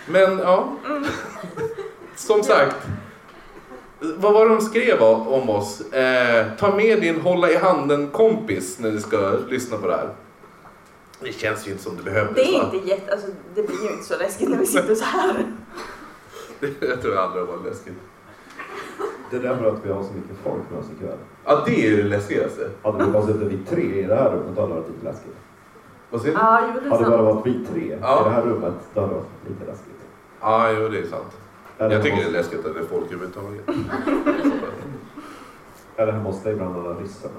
Men 0.08 0.40
ja, 0.40 0.74
som 2.16 2.44
sagt. 2.44 2.76
Vad 4.18 4.34
var 4.34 4.46
det 4.50 4.56
de 4.56 4.62
skrev 4.62 5.02
om 5.02 5.50
oss? 5.50 5.82
Eh, 5.82 6.46
ta 6.60 6.76
med 6.76 7.02
din 7.02 7.22
hålla 7.22 7.50
i 7.52 7.56
handen 7.58 8.08
kompis 8.10 8.80
när 8.80 8.92
du 8.92 9.00
ska 9.00 9.18
lyssna 9.50 9.78
på 9.78 9.88
det 9.88 9.96
här. 9.96 10.10
Det 11.20 11.32
känns 11.32 11.68
ju 11.68 11.72
inte 11.72 11.84
som 11.84 11.98
det 11.98 12.04
behövdes 12.04 12.36
Det 12.36 12.56
är 12.56 12.60
va? 12.64 12.70
inte 12.74 12.88
jätte, 12.90 13.12
alltså 13.12 13.28
det 13.56 13.64
blir 13.64 13.84
ju 13.84 13.90
inte 13.92 14.04
så 14.04 14.18
läskigt 14.18 14.50
när 14.50 14.58
vi 14.58 14.66
sitter 14.66 14.96
så 14.96 15.04
här. 15.04 15.46
Jag 16.80 17.02
tror 17.02 17.18
aldrig 17.18 17.44
det 17.46 17.52
var 17.52 17.70
läskigt. 17.70 17.94
Det 19.32 19.38
är 19.38 19.42
därför 19.42 19.66
att 19.66 19.86
vi 19.86 19.92
har 19.92 20.04
så 20.04 20.14
mycket 20.14 20.38
folk 20.44 20.62
med 20.72 20.80
oss 20.80 20.86
ikväll. 20.98 21.18
Ja, 21.46 21.64
det 21.66 21.86
är 21.86 21.90
ju 21.90 21.98
det 22.04 22.10
läskigaste. 22.10 22.70
Hade 22.84 23.06
vi 23.06 23.12
bara 23.12 23.26
suttit 23.28 23.42
vi 23.52 23.58
tre 23.76 24.00
i 24.00 24.04
det 24.04 24.16
här 24.16 24.30
rummet, 24.32 24.58
hade 24.58 24.68
det 24.68 24.74
varit 24.74 24.88
lite 24.90 25.06
läskigt. 25.06 25.36
Vad 26.10 26.22
säger 26.22 26.36
du? 26.36 26.42
Ja, 26.42 26.60
jo 26.74 26.80
det 26.80 26.86
är 26.88 26.92
Hade 26.92 27.04
det 27.04 27.10
bara 27.10 27.18
sant. 27.34 27.36
varit 27.46 27.46
vi 27.56 27.66
tre 27.66 27.98
Ja. 28.02 28.22
i 28.22 28.24
det 28.24 28.30
här 28.36 28.42
rummet, 28.42 28.74
då 28.94 29.02
hade 29.02 29.14
det 29.14 29.20
varit 29.20 29.30
lite 29.50 29.72
läskigt. 29.72 29.93
Ja, 30.44 30.72
jo 30.72 30.88
det 30.88 31.00
är 31.00 31.06
sant. 31.08 31.38
Eller 31.78 31.96
Jag 31.96 32.04
tycker 32.04 32.18
det 32.18 32.24
hemma 32.24 32.38
är 32.38 32.42
läskigt 32.42 32.66
att 32.66 32.74
det 32.74 32.80
är 32.80 32.86
folk 32.86 33.06
överhuvudtaget. 33.12 33.62
Eller 35.98 36.12
hemma 36.12 36.30
hos 36.30 36.44
dig 36.44 36.56
bland 36.56 36.78
alla 36.78 37.00
ryssarna. 37.00 37.34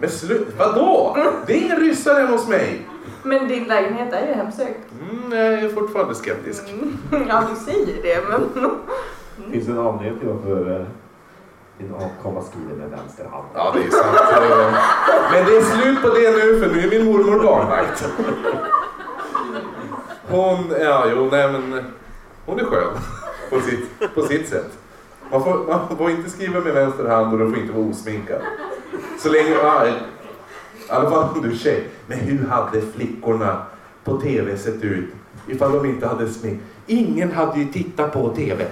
Men 0.00 0.10
slut, 0.10 0.48
vadå? 0.58 1.16
Det 1.46 1.52
är 1.52 1.56
ingen 1.64 1.76
ryssare 1.80 2.20
hemma 2.20 2.32
hos 2.32 2.48
mig. 2.48 2.88
Men 3.22 3.48
din 3.48 3.64
lägenhet 3.64 4.12
är 4.12 4.26
ju 4.26 4.34
hemsökt. 4.34 4.80
Mm, 5.10 5.32
jag 5.32 5.52
är 5.52 5.68
fortfarande 5.68 6.14
skeptisk. 6.14 6.62
Mm. 6.70 6.98
Ja, 7.28 7.44
du 7.50 7.72
säger 7.72 8.02
det 8.02 8.28
men... 8.28 8.50
Finns 9.52 9.66
det 9.66 9.72
en 9.72 9.78
anledning 9.78 10.20
till 10.20 10.28
varför 10.28 10.80
eh, 10.80 10.86
din 11.78 11.94
avkomma 11.94 12.42
skriver 12.42 12.74
med 12.76 12.90
vänster 12.90 13.24
hand? 13.24 13.46
Ja, 13.54 13.74
det 13.74 13.80
är 13.84 13.90
sant. 13.90 14.16
Men 15.32 15.44
det 15.44 15.56
är 15.56 15.62
slut 15.62 16.02
på 16.02 16.08
det 16.08 16.30
nu 16.30 16.60
för 16.60 16.74
nu 16.74 16.80
är 16.80 16.90
min 16.90 17.12
mormor 17.12 17.42
barnvakt. 17.42 18.08
Hon, 20.34 20.74
ja 20.80 21.06
jo, 21.10 21.28
nej 21.30 21.52
men 21.52 21.84
hon 22.46 22.60
är 22.60 22.64
skön 22.64 22.92
på 23.50 23.60
sitt, 23.60 24.14
på 24.14 24.22
sitt 24.22 24.48
sätt. 24.48 24.78
Man 25.30 25.44
får, 25.44 25.66
man 25.66 25.96
får 25.98 26.10
inte 26.10 26.30
skriva 26.30 26.60
med 26.60 26.74
vänster 26.74 27.08
hand 27.08 27.32
och 27.32 27.38
du 27.38 27.50
får 27.50 27.58
inte 27.58 27.72
vara 27.72 27.86
osminkad. 27.86 28.40
Så 29.18 29.28
länge, 29.28 29.50
ja, 29.50 29.86
i 29.86 29.92
alla 30.88 31.10
fall 31.10 31.28
om 31.34 31.42
du 31.42 31.50
är 31.50 31.56
tjej. 31.56 31.88
Men 32.06 32.18
hur 32.18 32.46
hade 32.46 32.80
flickorna 32.80 33.62
på 34.04 34.20
TV 34.20 34.56
sett 34.56 34.82
ut 34.82 35.10
ifall 35.48 35.72
de 35.72 35.86
inte 35.86 36.06
hade 36.06 36.28
smink? 36.28 36.60
Ingen 36.86 37.32
hade 37.32 37.58
ju 37.58 37.72
tittat 37.72 38.12
på 38.12 38.28
TV. 38.28 38.66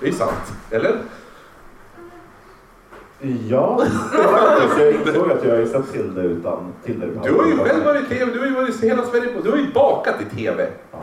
Det 0.00 0.08
är 0.08 0.12
sant, 0.12 0.52
eller? 0.70 0.98
Ja, 3.22 3.78
faktiskt. 3.78 4.78
Jag 4.78 4.92
insåg 4.92 5.30
att 5.30 5.44
jag 5.44 5.68
sett 5.68 5.92
till 5.92 6.14
det 6.14 6.22
utan 6.22 6.72
till 6.84 7.00
det. 7.00 7.06
Du 7.06 7.34
har 7.34 7.46
ju 7.46 7.56
själv 7.56 7.84
varit 7.84 8.10
i 8.12 8.14
TV, 8.14 8.32
du 8.32 8.38
har 8.38 8.46
ju 8.46 8.54
varit 8.54 8.82
i 8.82 8.88
hela 8.88 9.02
Sverige 9.02 9.26
på, 9.34 9.40
du 9.40 9.50
har 9.50 9.58
ju 9.58 9.72
bakat 9.72 10.14
i 10.20 10.36
TV. 10.36 10.68
Ja. 10.92 10.98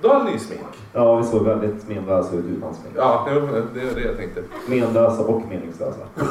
Då 0.00 0.12
hade 0.12 0.24
ni 0.24 0.32
ju 0.32 0.38
smink. 0.38 0.60
Ja, 0.92 1.16
vi 1.16 1.24
såg 1.24 1.44
väldigt 1.44 1.88
menlösa 1.88 2.36
ut 2.36 2.44
utan 2.44 2.74
smink. 2.74 2.94
Ja, 2.96 3.28
det 3.74 3.80
är 3.80 3.94
det 3.94 4.00
jag 4.00 4.16
tänkte. 4.16 4.42
Menlösa 4.66 5.22
och 5.22 5.42
meningslösa. 5.48 6.00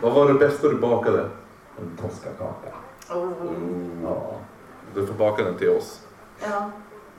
Vad 0.00 0.12
var 0.12 0.28
det 0.28 0.34
bästa 0.34 0.68
du 0.68 0.76
bakade? 0.76 1.28
En 1.78 1.96
toskakaka. 2.00 2.68
Oh. 3.10 3.32
Ja. 4.02 4.34
Du 4.94 5.06
får 5.06 5.14
baka 5.14 5.44
den 5.44 5.56
till 5.58 5.70
oss. 5.70 6.00
Ja. 6.42 6.70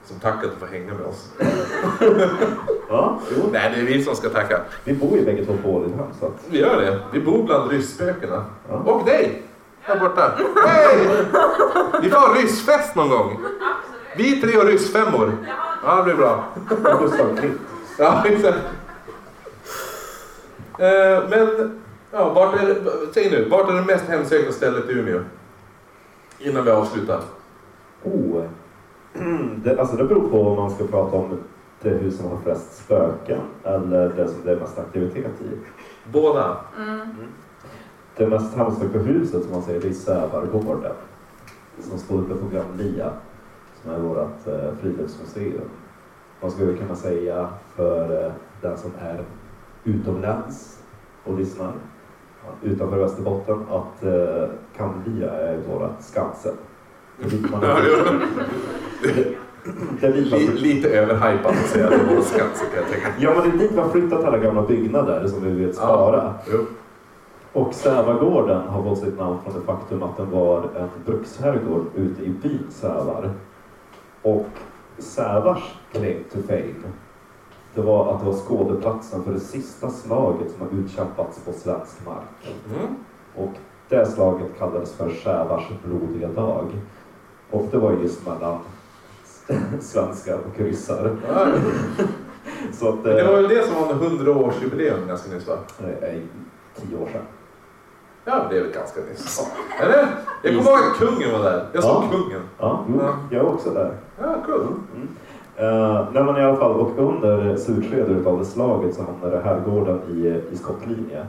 Som 0.06 0.20
tack 0.20 0.43
att 0.43 0.51
du 0.51 0.58
får 0.60 0.68
hänga 0.68 0.93
med 0.93 1.06
oss. 1.06 1.30
Ja, 2.89 3.20
jo. 3.36 3.49
Nej, 3.51 3.72
det 3.76 3.82
är 3.82 3.86
vi 3.86 4.03
som 4.03 4.16
ska 4.16 4.30
tacka. 4.30 4.62
Vi 4.84 4.93
bor 4.93 5.18
ju 5.18 5.26
bägge 5.26 5.45
två 5.45 5.53
på 5.64 5.70
Ålidhem 5.70 6.08
så 6.20 6.26
att... 6.26 6.32
Vi 6.49 6.60
gör 6.60 6.82
det. 6.82 6.99
Vi 7.12 7.20
bor 7.20 7.43
bland 7.43 7.72
rysspökena. 7.72 8.45
Ja. 8.70 8.76
Och 8.76 9.06
dig! 9.06 9.43
Här 9.82 9.99
borta. 9.99 10.32
Hej! 10.68 11.08
Vi 12.01 12.10
får 12.10 12.20
ha 12.20 12.36
ryssfest 12.36 12.95
någon 12.95 13.10
gång. 13.10 13.39
Vi 14.18 14.41
tre 14.41 14.58
och 14.58 14.66
ryssfemmor. 14.66 15.38
Ja, 15.84 15.95
det 15.95 16.03
blir 16.03 16.16
bra. 16.16 16.43
Gustav 17.01 17.38
Klint. 17.38 17.62
Ja, 17.97 18.24
exakt. 18.26 18.58
Eh, 20.80 21.30
men, 21.30 21.80
ja, 22.12 22.34
vart 22.34 22.62
är 22.62 22.66
det, 22.68 22.76
säg 23.14 23.32
nu, 23.32 23.49
vart 23.49 23.70
är 23.70 23.74
det 23.74 23.82
mest 23.82 24.06
hemsökta 24.06 24.51
stället 24.51 24.89
i 24.89 24.93
Umeå? 24.93 25.20
Innan 26.39 26.66
vi 26.66 26.72
avslutar. 26.72 27.22
Oh. 28.03 28.43
Det, 29.63 29.80
alltså 29.80 29.95
det 29.95 30.03
beror 30.03 30.30
på 30.30 30.41
om 30.41 30.55
man 30.55 30.72
ska 30.72 30.88
prata 30.88 31.18
om 31.18 31.38
det 31.82 31.89
hus 31.89 32.18
som 32.18 32.30
har 32.32 32.38
flest 32.38 32.86
spöken 32.86 33.41
eller 33.63 34.09
det 34.09 34.28
som 34.28 34.45
det 34.45 34.51
är 34.51 34.59
mest 34.59 34.80
aktivitet 34.80 35.41
i. 35.41 35.57
Båda. 36.11 36.57
Mm. 36.78 37.07
Det 38.18 38.28
mest 38.28 38.57
hemsökta 38.57 38.99
huset 38.99 39.43
som 39.43 39.51
man 39.51 39.61
säger 39.61 39.82
det 39.82 39.88
är 39.88 39.93
Sävargården. 39.93 40.93
Som 41.80 41.97
står 41.97 42.20
uppe 42.20 42.36
på 42.36 42.47
Gamlia. 42.47 43.11
Som 43.82 43.91
är 43.91 43.99
vårt 43.99 44.47
eh, 44.47 44.76
friluftsmuseum. 44.82 45.70
Man 46.41 46.51
skulle 46.51 46.78
kunna 46.78 46.95
säga 46.95 47.49
för 47.76 48.26
eh, 48.26 48.32
den 48.61 48.78
som 48.78 48.91
är 48.99 49.24
utomlands 49.84 50.84
och 51.24 51.38
lyssnar 51.38 51.74
utanför 52.61 52.97
Västerbotten 52.97 53.66
att 53.70 54.03
eh, 54.03 54.49
Gamlia 54.78 55.32
är 55.32 55.57
vårt 55.57 56.01
Skansen. 56.01 56.53
Det 59.99 60.07
är 60.07 60.53
lite 60.53 60.89
överhypat 60.89 61.51
att 61.51 61.70
säga 61.70 61.88
att 61.88 61.91
det 61.91 62.16
var 62.16 62.22
Skansen 62.22 62.68
kan 62.74 62.84
jag 62.84 62.91
tänka. 62.91 63.07
Ja, 63.20 63.34
men 63.34 63.43
det 63.49 63.55
är 63.55 63.59
dit 63.59 63.72
vi 63.72 63.80
har 63.80 63.89
flyttat 63.89 64.24
alla 64.24 64.38
gamla 64.38 64.61
byggnader 64.61 65.28
som 65.28 65.43
vi 65.43 65.51
vill 65.51 65.74
spara. 65.74 66.34
Och 67.53 67.74
Sävagården 67.74 68.68
har 68.68 68.84
fått 68.84 68.99
sitt 68.99 69.20
namn 69.20 69.38
från 69.43 69.53
det 69.53 69.66
faktum 69.66 70.03
att 70.03 70.18
den 70.18 70.32
var 70.32 70.57
en 70.57 70.89
bruksherrgård 71.05 71.86
ute 71.95 72.24
i 72.24 72.30
byn 72.30 72.66
Sävar. 72.70 73.30
Och 74.22 74.47
Sävars 74.97 75.76
claim 75.91 76.24
to 76.32 76.38
fame, 76.47 76.91
det 77.74 77.82
var 77.82 78.13
att 78.13 78.20
det 78.20 78.26
var 78.26 78.34
skådeplatsen 78.34 79.24
för 79.24 79.34
det 79.34 79.39
sista 79.39 79.89
slaget 79.89 80.51
som 80.51 80.61
har 80.61 80.80
utkämpats 80.80 81.39
på 81.45 81.53
svensk 81.53 82.05
mark. 82.05 82.55
Mm. 82.76 82.95
Och 83.36 83.53
det 83.89 84.05
slaget 84.05 84.47
kallades 84.59 84.93
för 84.93 85.09
Sävars 85.09 85.63
blodiga 85.84 86.28
dag. 86.28 86.66
Och 87.52 87.68
det 87.72 87.78
var 87.78 87.91
just 87.91 88.28
mellan 88.28 88.60
svenskar 89.80 90.38
och 90.38 90.60
ryssar. 90.62 91.12
Så 92.74 92.89
att, 92.89 93.04
det 93.04 93.24
var 93.24 93.34
eh, 93.34 93.41
väl 93.41 93.48
det 93.50 93.64
som 93.68 93.76
var 93.82 93.93
en 93.93 94.00
100-årsjubileum 94.00 95.08
ganska 95.08 95.32
nyss 95.32 95.48
va? 95.48 95.56
eh, 95.80 96.20
tio 96.76 96.98
år 96.98 97.08
sedan. 97.12 97.22
Ja, 98.26 98.46
det 98.50 98.58
är 98.58 98.62
väl 98.62 98.72
ganska 98.72 99.02
nyss. 99.02 99.48
Eller? 99.82 100.08
Jag 100.41 100.56
kommer 100.58 100.70
ihåg 100.72 100.80
att 100.91 100.98
kungen 100.98 101.32
var 101.32 101.43
där. 101.43 101.66
Jag 101.74 101.84
såg 101.84 102.04
Ja. 102.04 102.10
kungen. 102.12 102.41
Ja, 102.60 102.86
Ja. 103.00 103.14
jag 103.32 103.46
är 103.46 103.50
också 103.54 103.70
där. 103.70 103.91
Ja, 104.22 104.36
cool. 104.46 104.62
Uh, 105.60 106.08
nej 106.14 106.24
men 106.24 106.38
i 106.38 106.41
alla 106.43 106.56
fall, 106.56 106.72
och 106.72 106.91
under 107.00 107.56
slutskedet 107.58 108.28
av 108.28 108.39
det 108.39 108.46
slaget 108.46 108.96
så 108.96 109.04
hamnade 109.04 109.41
herrgården 109.43 110.02
i, 110.10 110.41
i 110.54 110.58
skottlinje. 110.58 111.26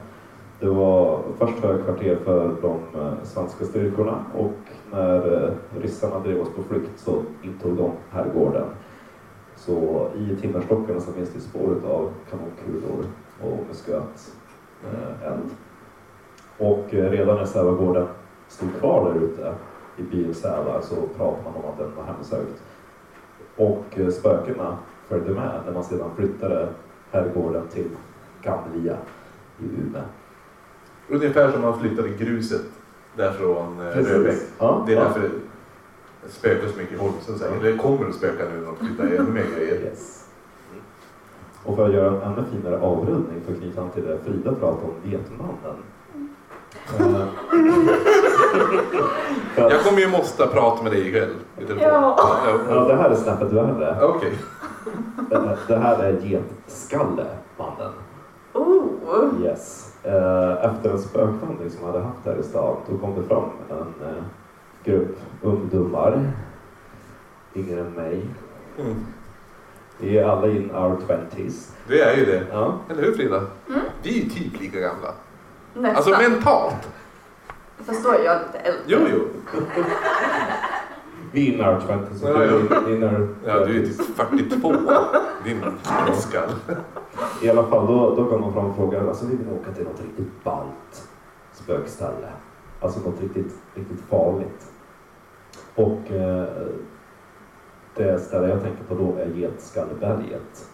Det 0.60 0.68
var 0.68 1.18
först 1.38 1.58
högkvarter 1.62 2.18
för 2.24 2.50
de 2.62 3.00
eh, 3.00 3.12
svenska 3.24 3.64
styrkorna 3.64 4.14
och 4.38 4.52
när 4.96 5.44
eh, 5.44 5.52
ryssarna 5.80 6.18
drev 6.18 6.40
oss 6.40 6.48
på 6.56 6.62
flykt 6.62 6.98
så 6.98 7.22
intog 7.42 7.76
de 7.76 7.92
herrgården. 8.10 8.66
Så 9.56 10.08
i 10.16 10.36
timmerstockarna 10.36 11.00
så 11.00 11.12
finns 11.12 11.30
det 11.30 11.40
spåret 11.40 11.84
av 11.84 12.10
kanonkulor 12.30 13.04
och 13.42 13.58
musköt 13.68 14.34
eh, 14.84 15.32
eld. 15.32 15.50
Och 16.58 16.94
eh, 16.94 17.10
redan 17.10 17.36
när 17.36 17.44
Sävagården 17.44 18.06
stod 18.48 18.74
kvar 18.78 19.14
där 19.14 19.20
ute 19.20 19.54
i 19.96 20.02
byn 20.02 20.34
Säva 20.34 20.82
så 20.82 20.94
pratade 20.94 21.42
man 21.44 21.64
om 21.64 21.70
att 21.70 21.78
den 21.78 21.96
var 21.96 22.04
hemsökt. 22.04 22.62
Och 23.56 24.12
spökena 24.12 24.76
följde 25.08 25.30
med 25.30 25.60
när 25.66 25.72
man 25.72 25.84
sedan 25.84 26.10
flyttade 26.16 26.68
herrgården 27.10 27.68
till 27.68 27.88
Gamlia 28.42 28.96
i 29.58 29.64
Umeå. 29.64 30.02
Ungefär 31.08 31.52
som 31.52 31.62
man 31.62 31.80
flyttade 31.80 32.08
gruset 32.08 32.62
därifrån 33.16 33.80
eh, 33.80 33.84
Röbäck. 33.84 34.38
Ja, 34.58 34.84
Det 34.86 34.92
är 34.92 34.96
ja. 34.96 35.02
därför 35.04 35.20
det 35.20 36.28
spökar 36.32 36.68
så 36.68 36.76
mycket 36.78 36.92
i 36.94 36.96
Holmsund. 36.96 37.40
Det 37.62 37.76
kommer 37.76 38.08
att 38.08 38.14
spöka 38.14 38.44
nu 38.44 38.60
när 38.60 38.66
de 38.66 38.76
flyttar 38.76 39.04
ännu 39.04 39.30
mer 39.32 39.44
grejer. 39.56 39.80
Yes. 39.80 40.22
Och 41.64 41.76
för 41.76 41.86
att 41.88 41.94
göra 41.94 42.08
en 42.08 42.22
ännu 42.32 42.44
finare 42.52 42.80
avrundning 42.80 43.40
för 43.46 43.52
att 43.52 43.58
knyta 43.58 43.80
an 43.80 43.90
till 43.90 44.06
det 44.06 44.18
Frida 44.24 44.52
pratade 44.52 44.82
om 44.82 45.10
Vetmannen. 45.10 45.82
Eh, 46.98 47.26
Jag 49.56 49.80
kommer 49.84 49.98
ju 50.00 50.08
måste 50.08 50.46
prata 50.46 50.82
med 50.82 50.92
dig 50.92 51.08
ikväll. 51.08 51.30
Ja. 51.80 52.18
Ja, 52.68 52.74
det 52.88 52.96
här 52.96 53.10
är 53.10 53.14
snäppet 53.14 53.52
värre. 53.52 53.98
Okej. 54.02 54.32
Det- 55.30 55.58
Det 55.68 55.76
här 55.76 55.98
är 56.04 56.20
Getskalemannen. 56.20 57.92
Oh. 58.52 58.84
Yes. 59.44 59.85
Eh, 60.06 60.64
Efter 60.64 60.90
en 60.90 60.98
spökvandring 60.98 61.70
som 61.70 61.80
jag 61.86 61.92
hade 61.92 62.04
haft 62.04 62.18
här 62.24 62.36
i 62.40 62.42
stan, 62.42 62.76
då 62.90 62.98
kom 62.98 63.14
det 63.14 63.28
fram 63.28 63.44
en 63.70 64.08
eh, 64.08 64.22
grupp 64.84 65.18
ungdomar, 65.42 66.32
yngre 67.54 67.80
än 67.80 67.90
mig. 67.92 68.26
Mm. 68.80 69.06
Vi 69.98 70.18
är 70.18 70.24
alla 70.28 70.46
in 70.48 70.70
our 70.74 70.96
twenties. 71.06 71.72
Du 71.88 72.00
är 72.00 72.16
ju 72.16 72.24
det. 72.24 72.46
Ja. 72.52 72.74
Eller 72.90 73.02
hur 73.02 73.12
Frida? 73.14 73.36
Mm. 73.68 73.80
Vi 74.02 74.10
är 74.20 74.24
ju 74.24 74.28
typ 74.30 74.60
lika 74.60 74.80
gamla. 74.80 75.08
Nästan. 75.74 75.96
Alltså 75.96 76.30
mentalt. 76.30 76.88
Fast 77.78 78.04
då 78.04 78.10
är 78.10 78.24
jag 78.24 78.38
lite 78.46 78.58
äldre. 78.58 78.82
Jo, 78.86 78.98
jo. 79.12 79.28
Twenties. 81.86 82.22
och 82.22 82.28
Ja, 82.28 82.38
du 82.38 82.98
ja. 83.00 83.10
Ja, 83.46 83.64
du 83.64 83.76
är 83.76 83.84
30s. 83.84 83.98
typ 83.98 84.16
42. 84.16 84.72
Din 85.44 85.64
skall. 86.14 86.48
I 87.42 87.50
alla 87.50 87.62
fall, 87.62 87.86
då, 87.86 88.14
då 88.14 88.24
kom 88.24 88.40
de 88.40 88.52
fram 88.52 88.66
och 88.70 88.76
frågade, 88.76 89.08
alltså 89.08 89.26
vi 89.26 89.36
vill 89.36 89.46
åka 89.60 89.72
till 89.72 89.84
något 89.84 90.00
riktigt 90.00 90.44
ballt 90.44 91.08
spökställe. 91.52 92.28
Alltså 92.80 93.00
något 93.00 93.20
riktigt, 93.20 93.54
riktigt 93.74 94.00
farligt. 94.10 94.66
Och 95.74 96.10
eh, 96.12 96.44
det 97.96 98.18
ställe 98.18 98.48
jag 98.48 98.62
tänker 98.62 98.84
på 98.84 98.94
då 98.94 99.16
är 99.22 99.26
Getskalleberget. 99.26 100.68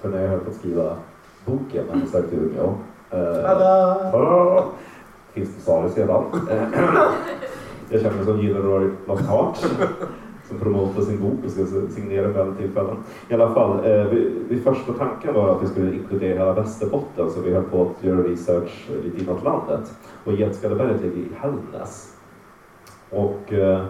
För 0.00 0.08
när 0.08 0.22
jag 0.22 0.28
höll 0.28 0.40
på 0.40 0.50
att 0.50 0.56
skriva 0.56 0.96
boken 1.44 1.84
när 1.92 2.00
jag 2.00 2.08
sökte 2.08 2.36
Umeå. 2.36 2.74
Eh, 3.10 3.42
Tada! 3.42 4.64
finns 5.32 5.54
det 5.54 5.60
salu 5.60 5.88
sedan. 5.88 6.24
Jag 7.90 8.00
känner 8.00 8.16
mig 8.16 8.24
som 8.24 8.40
Gyllenroy 8.40 8.90
Lockhart 9.06 9.56
som 10.48 10.58
promotar 10.58 11.02
sin 11.02 11.20
bok 11.20 11.44
och 11.44 11.50
ska 11.50 11.66
signera 11.90 12.28
vid 12.28 12.36
alla 12.36 12.54
tillfällen. 12.54 12.96
I 13.28 13.34
alla 13.34 13.54
fall, 13.54 13.84
eh, 13.84 14.04
vid, 14.04 14.32
vid 14.48 14.64
första 14.64 14.92
tanken 14.92 15.34
var 15.34 15.48
att 15.48 15.62
vi 15.62 15.66
skulle 15.66 15.94
inkludera 15.94 16.38
hela 16.38 16.52
Västerbotten 16.52 17.30
så 17.30 17.40
vi 17.40 17.54
höll 17.54 17.64
på 17.64 17.82
att 17.82 18.04
göra 18.04 18.22
research 18.22 18.90
lite 19.04 19.24
inåt 19.24 19.44
landet. 19.44 19.92
Och 20.24 20.32
Getskalleberget 20.32 21.02
ligger 21.02 21.16
i 21.16 21.28
Hällnäs. 21.36 22.16
Och 23.10 23.52
eh, 23.52 23.84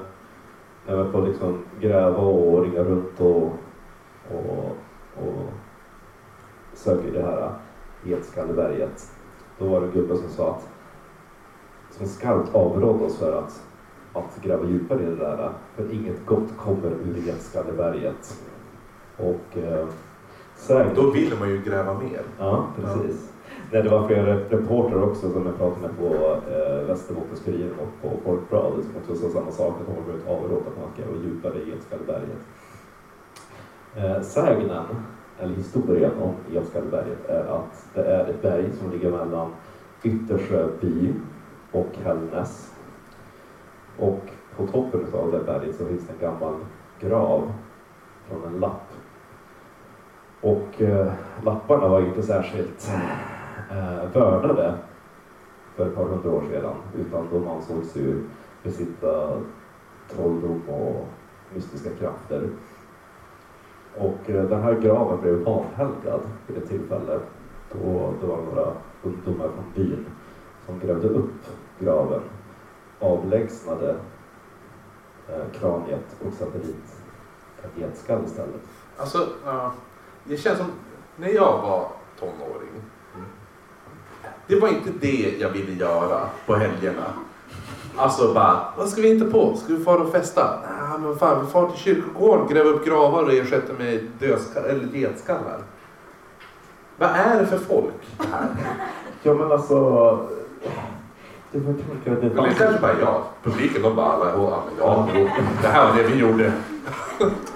jag 0.87 0.97
var 0.97 1.05
på 1.05 1.19
att 1.19 1.29
liksom 1.29 1.59
gräva 1.81 2.19
och 2.19 2.63
ringa 2.63 2.85
runt 2.85 3.21
och, 3.21 3.53
och, 4.31 4.77
och 5.17 5.53
söka 6.75 7.09
i 7.09 7.11
det 7.11 7.23
här 7.23 7.53
Getskalleberget. 8.05 9.11
Då 9.59 9.69
var 9.69 9.81
det 9.81 9.87
en 9.87 9.93
gubbe 9.93 10.17
som 10.17 10.29
sa 10.29 10.51
att 10.51 10.69
som 11.91 12.07
skarpt 12.07 12.55
avrådde 12.55 13.05
oss 13.05 13.19
för 13.19 13.39
att, 13.39 13.63
att 14.15 14.43
gräva 14.43 14.67
djupare 14.67 15.03
i 15.03 15.07
det 15.07 15.17
där. 15.17 15.51
För 15.77 15.93
inget 15.93 16.27
gott 16.27 16.57
kommer 16.57 16.91
ur 16.91 17.27
Getskalleberget. 17.27 18.41
Och 19.17 19.59
eh, 19.59 19.87
säkert... 20.57 20.97
Då 20.97 21.11
vill 21.11 21.33
man 21.39 21.49
ju 21.49 21.63
gräva 21.63 21.95
mer. 21.95 22.23
Ja, 22.39 22.67
precis. 22.77 23.31
Nej, 23.73 23.83
det 23.83 23.89
var 23.89 24.07
flera 24.07 24.37
reportrar 24.37 25.03
också 25.03 25.31
som 25.31 25.47
jag 25.47 25.59
pratade 25.59 25.81
med 25.81 25.99
på 25.99 26.15
eh, 26.51 26.89
Västerbottens-Kuriren 26.89 27.75
och 27.81 28.03
på 28.03 28.17
Folkbladet 28.25 28.85
som 28.85 28.97
också 28.97 29.15
sa 29.15 29.39
samma 29.39 29.51
sak, 29.51 29.75
att 29.81 29.87
de 29.87 29.95
har 29.95 30.03
blivit 30.03 30.29
avrådda 30.29 30.71
från 30.75 30.85
att 30.85 30.97
gräva 30.97 31.25
djupare 31.25 31.63
i 31.63 31.71
Getskalleberget. 31.71 32.39
Eh, 33.97 34.23
sägnen, 34.23 34.85
eller 35.39 35.55
historien 35.55 36.13
om 36.23 36.35
Getskalleberget, 36.53 37.29
är 37.29 37.45
att 37.45 37.89
det 37.95 38.05
är 38.05 38.27
ett 38.27 38.43
berg 38.43 38.73
som 38.81 38.91
ligger 38.91 39.11
mellan 39.11 39.51
Yttersjö 40.03 40.69
by 40.81 41.15
och 41.73 41.91
Hällnäs. 42.05 42.74
Och 43.99 44.21
på 44.57 44.67
toppen 44.67 45.07
av 45.13 45.33
det 45.33 45.39
berget 45.39 45.77
så 45.77 45.87
finns 45.87 46.07
det 46.07 46.13
en 46.13 46.31
gammal 46.31 46.55
grav 47.01 47.53
från 48.29 48.45
en 48.45 48.61
lapp. 48.61 48.93
Och 50.41 50.83
eh, 50.83 51.13
lapparna 51.45 51.89
var 51.89 52.01
inte 52.01 52.23
särskilt 52.23 52.91
eh, 53.71 54.11
vördade 54.13 54.75
för 55.77 55.87
ett 55.87 55.95
par 55.95 56.05
hundra 56.05 56.31
år 56.31 56.43
sedan 56.51 56.75
utan 56.99 57.29
de 57.33 57.49
ansågs 57.49 57.97
ju 57.97 58.25
besitta 58.63 59.41
trolldom 60.09 60.63
och 60.69 61.07
mystiska 61.55 61.91
krafter. 61.91 62.49
Och 63.99 64.31
eh, 64.31 64.45
den 64.45 64.63
här 64.63 64.75
graven 64.75 65.21
blev 65.21 65.49
avhelgad 65.49 66.21
vid 66.47 66.57
ett 66.57 66.69
tillfälle 66.69 67.21
då 67.73 68.13
det 68.21 68.27
var 68.27 68.43
några 68.43 68.73
ungdomar 69.03 69.49
från 69.49 69.65
byn 69.75 70.07
som 70.67 70.79
grävde 70.79 71.09
upp 71.09 71.47
graven, 71.79 72.21
avlägsnade 73.01 73.97
eh, 75.29 75.61
kraniet 75.61 76.17
och 76.27 76.33
satte 76.33 76.59
dit 76.59 76.77
en 77.63 77.81
getskall 77.81 78.25
istället. 78.25 78.61
Alltså, 78.97 79.29
ja. 79.45 79.73
det 80.25 80.37
känns 80.37 80.59
som 80.59 80.73
när 81.17 81.29
jag 81.29 81.63
var 81.63 81.89
tonåring. 82.19 82.83
Det 84.47 84.61
var 84.61 84.69
inte 84.69 84.91
det 85.01 85.37
jag 85.39 85.51
ville 85.51 85.73
göra 85.73 86.29
på 86.47 86.55
helgerna. 86.55 87.05
Alltså 87.97 88.35
bara, 88.35 88.73
vad 88.77 88.89
ska 88.89 89.03
vi 89.03 89.11
inte 89.11 89.25
på? 89.25 89.57
Ska 89.57 89.75
vi 89.75 89.85
fara 89.85 90.03
och 90.03 90.13
festa? 90.13 90.61
Nej, 90.63 90.99
men 90.99 91.17
fan, 91.17 91.45
vi 91.45 91.53
far 91.53 91.71
till 91.71 91.79
kyrkogården, 91.79 92.47
gräva 92.47 92.69
upp 92.69 92.85
gravar 92.85 93.23
och 93.23 93.33
ersätta 93.33 93.73
med 93.73 94.09
dödskallar, 94.19 94.69
eller 94.69 94.87
getskallar. 94.87 95.63
Vad 96.97 97.11
är 97.11 97.41
det 97.41 97.47
för 97.47 97.59
folk 97.59 97.95
det 98.19 98.27
här? 98.33 98.49
Ja 99.23 99.35
men 99.35 99.53
alltså, 99.53 100.19
det 101.55 101.61
var 101.61 101.73
tänka 101.73 102.13
att 102.13 102.21
det 102.21 102.27
Eller 102.27 102.49
det 102.49 102.55
kanske 102.55 102.81
bara 102.81 103.01
jag. 103.01 103.23
Publiken 103.43 103.83
de 103.83 103.97
bara, 103.97 104.07
alla, 104.07 104.27
ja, 104.27 104.65
men 104.67 104.75
ja, 104.79 105.09
jo, 105.15 105.29
det 105.63 105.69
här 105.69 105.91
var 105.91 106.03
det 106.03 106.09
vi 106.09 106.19
gjorde. 106.19 106.53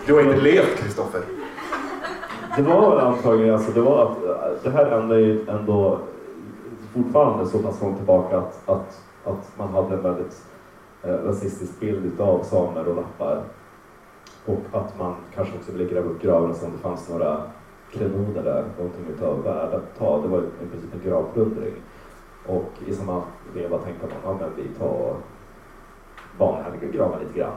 Du 0.06 0.14
har 0.14 0.20
inte 0.20 0.36
levt 0.36 0.76
Kristoffer. 0.76 1.20
Det 2.56 2.62
var 2.62 3.00
antagligen, 3.00 3.54
alltså 3.54 3.72
det 3.72 3.80
var 3.80 4.02
att 4.02 4.64
det 4.64 4.70
här 4.70 4.86
ändå 4.86 5.14
är 5.14 5.18
ju 5.18 5.48
ändå 5.48 5.98
fortfarande 6.94 7.46
så 7.46 7.58
pass 7.58 7.82
långt 7.82 7.96
tillbaka 7.96 8.38
att, 8.38 8.68
att, 8.68 9.02
att 9.24 9.58
man 9.58 9.68
hade 9.68 9.94
en 9.94 10.02
väldigt 10.02 10.42
eh, 11.02 11.14
rasistisk 11.14 11.80
bild 11.80 12.06
utav 12.06 12.42
samer 12.42 12.88
och 12.88 12.96
lappar. 12.96 13.42
Och 14.46 14.62
att 14.72 14.98
man 14.98 15.14
kanske 15.34 15.56
också 15.56 15.72
ville 15.72 15.84
gräva 15.84 16.10
upp 16.10 16.22
graven 16.22 16.54
så 16.54 16.66
om 16.66 16.72
det 16.72 16.78
fanns 16.78 17.08
några 17.08 17.42
klenoder 17.92 18.42
där, 18.42 18.64
någonting 18.76 19.04
utav 19.16 19.42
värde 19.42 19.76
att 19.76 19.98
ta. 19.98 20.20
Det 20.22 20.28
var 20.28 20.38
i 20.38 20.70
princip 20.70 20.94
en 20.94 21.10
gravplundring. 21.10 21.74
Och 22.48 22.72
i 22.86 22.92
samma 22.94 23.22
veva 23.54 23.78
tänkte 23.78 24.06
man, 24.06 24.16
ja 24.24 24.38
men 24.40 24.64
vi 24.64 24.74
tar 24.78 24.86
och 24.86 25.16
vanhelgar 26.38 26.88
graven 26.92 27.20
lite 27.20 27.38
grann. 27.38 27.52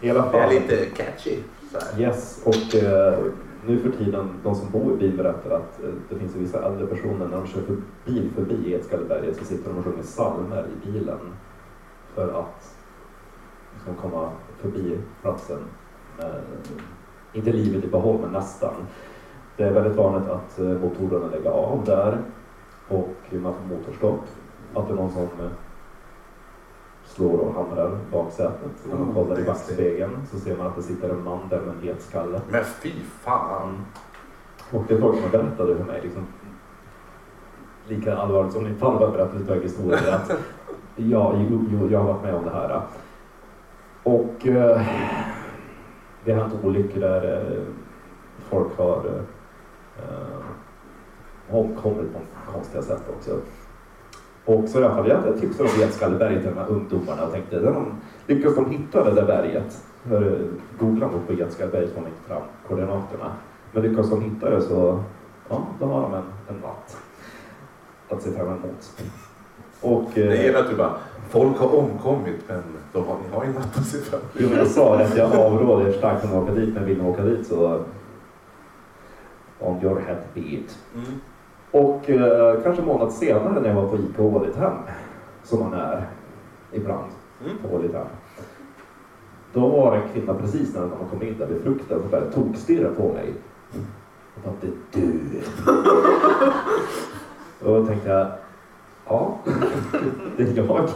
I 0.00 0.10
alla 0.10 0.24
Det 0.24 0.30
fall. 0.30 0.40
är 0.40 0.60
lite 0.60 0.86
catchy. 0.86 1.38
Yes, 1.98 2.42
och 2.46 2.74
eh, 2.74 3.18
nu 3.66 3.78
för 3.78 3.90
tiden, 3.90 4.28
de 4.44 4.54
som 4.54 4.70
bor 4.70 4.92
i 4.92 4.96
bil 4.96 5.16
berättar 5.16 5.50
att 5.50 5.82
eh, 5.82 5.88
det 6.08 6.16
finns 6.18 6.34
vissa 6.36 6.66
äldre 6.66 6.86
personer, 6.86 7.28
när 7.30 7.36
de 7.36 7.46
kör 7.46 7.60
för 7.60 7.76
bil 8.04 8.30
förbi 8.34 8.72
Edskalleberget 8.72 9.36
så 9.36 9.44
sitter 9.44 9.70
de 9.70 9.78
och 9.78 9.84
sjunger 9.84 10.02
psalmer 10.02 10.66
i 10.66 10.86
bilen. 10.86 11.18
För 12.14 12.40
att 12.40 12.76
liksom 13.74 13.94
komma 13.94 14.30
förbi 14.60 14.98
platsen. 15.22 15.58
Eh, 16.18 16.26
inte 17.32 17.52
livet 17.52 17.84
i 17.84 17.88
behåll, 17.88 18.18
men 18.22 18.30
nästan. 18.32 18.74
Det 19.56 19.64
är 19.64 19.72
väldigt 19.72 19.96
vanligt 19.96 20.28
att 20.30 20.58
eh, 20.58 20.64
motorerna 20.66 21.26
lägger 21.26 21.50
av 21.50 21.84
där 21.84 22.18
och 22.88 23.16
man 23.32 23.54
får 23.54 23.76
motorstopp. 23.76 24.20
Att 24.74 24.86
det 24.88 24.92
är 24.92 24.96
någon 24.96 25.10
som 25.10 25.28
slår 27.04 27.38
och 27.38 27.54
hamrar 27.54 27.98
baksätet. 28.12 28.70
När 28.84 28.94
man 28.94 29.02
Mm, 29.02 29.14
kollar 29.14 29.40
i 29.40 29.44
backspegeln 29.44 30.26
så 30.30 30.38
ser 30.38 30.56
man 30.56 30.66
att 30.66 30.76
det 30.76 30.82
sitter 30.82 31.08
en 31.10 31.24
man 31.24 31.48
där 31.50 31.60
med 31.60 31.74
en 31.74 31.82
het 31.82 32.02
skalle. 32.02 32.40
Men 32.50 32.64
fy 32.64 32.92
fan. 33.20 33.84
Och 34.72 34.84
det 34.88 34.94
är 34.94 35.00
folk 35.00 35.20
som 35.20 35.30
berättade 35.30 35.76
för 35.76 35.84
mig, 35.84 36.00
liksom, 36.02 36.26
lika 37.88 38.16
allvarligt 38.16 38.52
som 38.52 38.64
din 38.64 38.76
farfar 38.76 39.10
berättade 39.10 39.40
utav 39.40 39.62
historier, 39.62 40.12
att 40.12 40.30
ja, 40.96 41.34
jo, 41.50 41.64
jo, 41.70 41.88
jag 41.90 41.98
har 41.98 42.12
varit 42.12 42.22
med 42.22 42.34
om 42.34 42.44
det 42.44 42.50
här. 42.50 42.80
Och 44.02 44.46
eh, 44.46 44.80
det 46.24 46.32
har 46.32 46.40
hänt 46.40 46.64
olyckor 46.64 47.00
där 47.00 47.52
eh, 47.56 47.62
folk 48.48 48.78
har 48.78 48.96
eh, 49.98 50.46
omkommit 51.50 52.12
på 52.12 52.52
konstiga 52.52 52.82
sätt 52.82 53.02
också. 53.16 53.40
Och 54.44 54.68
så 54.68 54.80
i 54.80 54.84
alla 54.84 54.94
fall, 54.94 55.08
jag 55.08 55.40
tipsade 55.40 55.70
om 55.70 55.80
Getskalleberget 55.80 56.42
till 56.42 56.50
de 56.54 56.60
här 56.60 56.68
ungdomarna 56.68 57.24
och 57.24 57.32
tänkte, 57.32 57.60
de 57.60 57.92
lyckas 58.26 58.54
de 58.54 58.70
hitta 58.70 59.04
det 59.04 59.10
där 59.10 59.26
berget, 59.26 59.84
för 60.08 60.38
googla 60.78 61.08
mot 61.08 61.26
på 61.26 61.32
Getskalleberget 61.32 61.94
får 61.94 62.00
man 62.00 62.10
inte 62.10 62.28
fram 62.28 62.42
koordinaterna. 62.68 63.32
Men 63.72 63.82
lyckas 63.82 64.10
de 64.10 64.22
hitta 64.22 64.50
det 64.50 64.62
så, 64.62 65.02
ja, 65.48 65.66
då 65.80 65.86
har 65.86 66.02
de 66.02 66.14
en, 66.14 66.22
en 66.48 66.56
natt 66.62 66.96
att 68.08 68.22
se 68.22 68.30
fram 68.30 68.46
emot. 68.46 69.02
Och, 69.80 70.10
Det 70.14 70.46
är 70.46 70.54
eh, 70.54 70.60
att 70.60 70.70
du 70.70 70.76
bara, 70.76 70.94
folk 71.28 71.58
har 71.58 71.74
omkommit 71.74 72.40
men 72.48 72.62
de 72.92 73.04
har, 73.06 73.16
ni 73.28 73.36
har 73.36 73.44
ju 73.44 73.52
natt 73.52 73.78
att 73.78 73.86
se 73.86 73.98
fram 73.98 74.20
jo, 74.38 74.48
men 74.48 74.58
jag 74.58 74.66
sa 74.66 75.00
att 75.00 75.16
jag 75.16 75.36
avråder 75.36 75.92
starkt 75.92 76.20
från 76.20 76.30
att 76.38 76.42
åka 76.42 76.52
dit, 76.52 76.74
men 76.74 76.84
vill 76.84 77.02
ni 77.02 77.08
åka 77.08 77.22
dit 77.22 77.46
så 77.46 77.80
on 79.58 79.82
your 79.82 80.00
head 80.00 80.18
be 80.34 80.40
it. 80.40 80.78
mm. 80.94 81.20
Och 81.76 82.10
eh, 82.10 82.60
kanske 82.62 82.82
en 82.82 82.88
månad 82.88 83.12
senare 83.12 83.60
när 83.60 83.68
jag 83.68 83.74
var 83.74 83.88
på 83.88 83.96
ICA 83.96 84.22
Ålidhem, 84.22 84.72
som 85.44 85.60
man 85.60 85.74
är 85.74 86.06
ibland 86.72 87.04
Mm. 87.44 87.56
på 87.62 87.76
Ålidhem. 87.76 88.06
Då 89.52 89.68
var 89.68 89.90
det 89.96 90.02
en 90.02 90.08
kvinna 90.12 90.34
precis 90.34 90.74
när 90.74 90.80
man 90.80 90.90
kom 91.10 91.22
in 91.28 91.38
där 91.38 91.46
vid 91.46 91.62
frukten 91.62 92.00
som 92.00 92.10
började 92.10 92.32
tokstirra 92.32 92.88
på 92.96 93.12
mig. 93.12 93.34
Och 94.34 94.40
bara, 94.44 94.54
det 94.60 94.66
är 94.66 94.72
du. 94.92 95.20
och 97.70 97.80
då 97.80 97.86
tänkte 97.86 98.08
jag, 98.08 98.26
ja, 99.08 99.38
det 100.36 100.42
är 100.42 100.56
jag. 100.56 100.88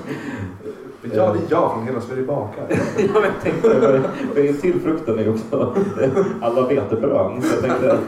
Ja, 1.02 1.32
det 1.32 1.38
är 1.38 1.50
jag 1.50 1.72
från 1.72 1.84
Hela 1.86 2.00
Sverige 2.00 2.22
bakar. 2.26 2.64
Ja, 3.14 3.20
men 3.20 3.30
tänkte, 3.42 3.70
för, 3.70 4.02
för 4.34 4.60
till 4.60 4.80
frukten 4.80 5.18
är 5.18 5.22
ju 5.22 5.30
också 5.30 5.74
alla 6.40 6.66
vetebröd. 6.68 7.44
Så 7.44 7.54
jag 7.54 7.62
tänkte, 7.62 7.98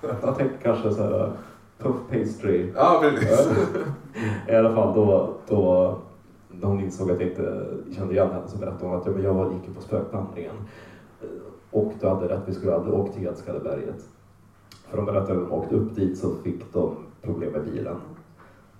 jag 0.00 0.36
tänkte 0.36 0.58
kanske 0.62 0.90
så 0.90 1.02
här 1.02 1.32
puff 1.78 1.96
pastry. 2.10 2.72
Ja, 2.74 2.98
precis. 3.02 3.48
I 4.48 4.54
alla 4.54 4.74
fall 4.74 4.94
då, 4.94 5.34
då 5.48 5.94
när 6.50 6.68
hon 6.68 6.80
insåg 6.80 7.10
att 7.10 7.20
jag 7.20 7.28
inte 7.28 7.66
kände 7.96 8.14
igen 8.14 8.30
henne 8.30 8.48
så 8.48 8.58
berättade 8.58 8.86
hon 8.86 8.98
att 8.98 9.06
ja, 9.06 9.12
men 9.12 9.24
jag 9.24 9.52
gick 9.52 9.76
på 9.76 9.82
spökvandringen. 9.82 10.54
Och 11.70 11.92
du 12.00 12.06
hade 12.06 12.28
rätt, 12.28 12.42
vi 12.46 12.54
skulle 12.54 12.74
aldrig 12.74 12.94
åkt 12.94 13.14
till 13.14 13.26
Edskalleberget. 13.26 14.04
För 14.88 14.96
de 14.96 15.06
berättade 15.06 15.32
att 15.32 15.38
när 15.38 15.48
de 15.48 15.52
åkte 15.52 15.74
upp 15.74 15.96
dit 15.96 16.18
så 16.18 16.34
fick 16.34 16.72
de 16.72 16.96
problem 17.22 17.52
med 17.52 17.64
bilen. 17.64 17.96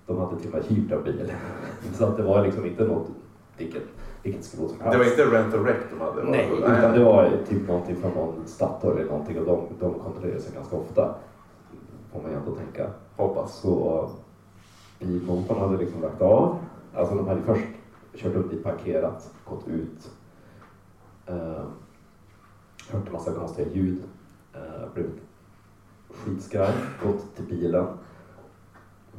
De 0.06 0.18
hade 0.18 0.40
till 0.40 0.48
och 0.48 0.54
med 0.54 0.64
hyrt 0.64 0.92
en 0.92 1.02
bil. 1.02 1.32
Så 1.92 2.04
att 2.04 2.16
det 2.16 2.22
var 2.22 2.44
liksom 2.44 2.66
inte 2.66 2.84
något, 2.84 3.06
vilket, 3.56 3.82
vilket 4.22 4.44
skrot 4.44 4.70
som 4.70 4.80
helst. 4.80 5.16
Det 5.16 5.24
var 5.24 5.30
inte 5.30 5.36
rent 5.36 5.54
a 5.54 5.58
wreck 5.58 5.80
de 5.90 6.00
hade? 6.00 6.22
Nej, 6.22 6.50
utan 6.58 6.92
det 6.92 7.04
var 7.04 7.32
typ 7.48 7.68
någonting 7.68 7.96
från 7.96 8.10
någon 8.10 8.46
Statoil 8.46 8.98
eller 8.98 9.10
någonting 9.10 9.38
och 9.38 9.46
de, 9.46 9.60
de 9.80 9.94
kontrollerar 9.94 10.38
sig 10.38 10.54
ganska 10.54 10.76
ofta. 10.76 11.14
Får 12.12 12.22
man 12.22 12.30
ju 12.30 12.36
ändå 12.36 12.54
tänka. 12.54 12.90
Hoppas. 13.16 13.54
Så 13.54 14.10
bilmotorn 14.98 15.58
hade 15.60 15.76
liksom 15.76 16.02
lagt 16.02 16.22
av. 16.22 16.58
Alltså 16.94 17.14
de 17.14 17.28
hade 17.28 17.42
först 17.42 17.66
kört 18.14 18.34
upp 18.34 18.50
dit, 18.50 18.62
parkerat, 18.62 19.30
gått 19.44 19.68
ut. 19.68 20.10
Eh, 21.26 21.64
hört 22.90 23.06
en 23.06 23.12
massa 23.12 23.32
konstiga 23.32 23.68
ljud. 23.68 24.02
Eh, 24.54 24.92
blivit 24.94 25.20
skitskraj, 26.10 26.72
gått 27.04 27.36
till 27.36 27.44
bilen. 27.44 27.86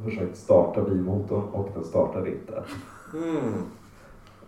Försökt 0.04 0.36
starta 0.36 0.82
bilmotorn 0.82 1.42
och 1.42 1.70
den 1.74 1.84
startade 1.84 2.30
inte. 2.30 2.64
Mm. 3.14 3.52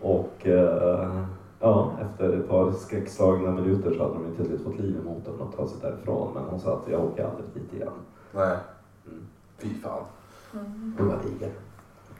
Och 0.03 0.47
eh, 0.47 1.23
ja, 1.59 1.91
efter 2.01 2.33
ett 2.33 2.49
par 2.49 2.71
skräckslagna 2.71 3.51
minuter 3.51 3.93
så 3.93 4.03
hade 4.03 4.13
de 4.13 4.25
ju 4.27 4.45
slut 4.45 4.63
fått 4.63 4.79
liv 4.79 4.97
i 5.01 5.05
motorn 5.05 5.39
och 5.39 5.55
tagit 5.55 5.71
sig 5.71 5.79
därifrån. 5.81 6.33
Men 6.33 6.43
hon 6.43 6.59
sa 6.59 6.73
att 6.73 6.91
jag 6.91 7.05
åker 7.05 7.23
aldrig 7.23 7.45
dit 7.53 7.73
igen. 7.73 7.93
Nej. 8.31 8.57
Mm. 9.05 9.25
Fy 9.57 9.69
fan. 9.83 10.03
Hon 10.97 11.07
var 11.07 11.17
diger. 11.23 11.51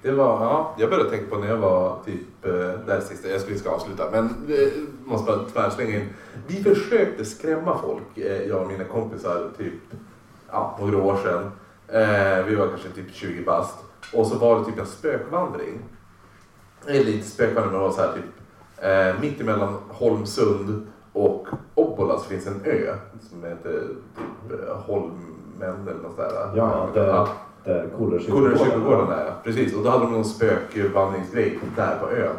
Det 0.01 0.11
var, 0.11 0.45
ja, 0.45 0.75
jag 0.77 0.89
började 0.89 1.09
tänka 1.09 1.35
på 1.35 1.37
när 1.37 1.47
jag 1.47 1.57
var 1.57 1.97
typ, 2.05 2.45
eh, 2.45 2.51
där 2.85 2.99
sista, 2.99 3.27
jag 3.27 3.41
skulle 3.41 3.57
ska 3.57 3.69
avsluta, 3.69 4.11
men 4.11 4.25
eh, 4.25 4.71
måste 5.05 5.31
bara 5.31 5.43
tvärslänga 5.43 5.97
in. 5.97 6.09
Vi 6.47 6.63
försökte 6.63 7.25
skrämma 7.25 7.77
folk, 7.77 8.17
eh, 8.17 8.47
jag 8.47 8.61
och 8.61 8.67
mina 8.67 8.83
kompisar, 8.83 9.49
typ 9.57 9.73
ja, 10.51 10.77
några 10.79 11.03
år 11.03 11.15
sedan. 11.15 11.51
Vi 12.47 12.55
var 12.55 12.67
kanske 12.67 12.89
typ 12.89 13.13
20 13.13 13.43
bast. 13.45 13.77
Och 14.13 14.27
så 14.27 14.37
var 14.37 14.59
det 14.59 14.65
typ 14.65 14.79
en 14.79 14.85
spökvandring. 14.85 15.79
Eller 16.87 17.11
inte 17.13 17.27
spökvandring, 17.27 17.71
men 17.71 17.81
det 17.81 17.87
var 17.87 17.91
så 17.91 18.01
här 18.01 18.13
typ 18.13 18.25
eh, 18.77 19.21
mitt 19.21 19.41
emellan 19.41 19.75
Holmsund 19.89 20.87
och 21.13 21.47
Obbola 21.75 22.17
så 22.17 22.23
finns 22.23 22.47
en 22.47 22.61
ö 22.65 22.95
som 23.29 23.43
heter 23.43 23.87
typ 24.49 24.59
Holmen 24.85 25.87
eller 25.87 26.01
något 26.03 26.17
där. 26.17 26.51
Ja, 26.55 26.89
där, 26.93 27.27
där 27.63 27.89
Kållersjögården 27.97 28.57
kyrkogården 28.57 29.11
är 29.11 29.33
precis. 29.43 29.75
Och 29.75 29.83
då 29.83 29.89
hade 29.89 30.03
de 30.03 30.11
någon 30.13 30.25
spökvandringsgrej 30.25 31.59
där 31.75 31.97
på 31.99 32.11
ön. 32.11 32.35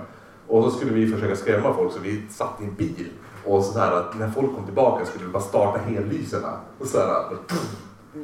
Och 0.49 0.63
då 0.63 0.71
skulle 0.71 0.93
vi 0.93 1.07
försöka 1.07 1.37
skrämma 1.37 1.75
folk 1.75 1.93
så 1.93 2.01
vi 2.01 2.23
satt 2.31 2.61
i 2.61 2.65
en 2.65 2.75
bil. 2.75 3.09
Och 3.45 3.65
så 3.65 3.79
här 3.79 3.93
att 3.93 4.19
när 4.19 4.31
folk 4.31 4.55
kom 4.55 4.65
tillbaka 4.65 5.05
skulle 5.05 5.25
vi 5.27 5.33
bara 5.33 5.43
starta 5.43 5.79
hellyserna. 5.79 6.53
Och 6.79 6.87
så 6.87 6.99
här, 6.99 7.25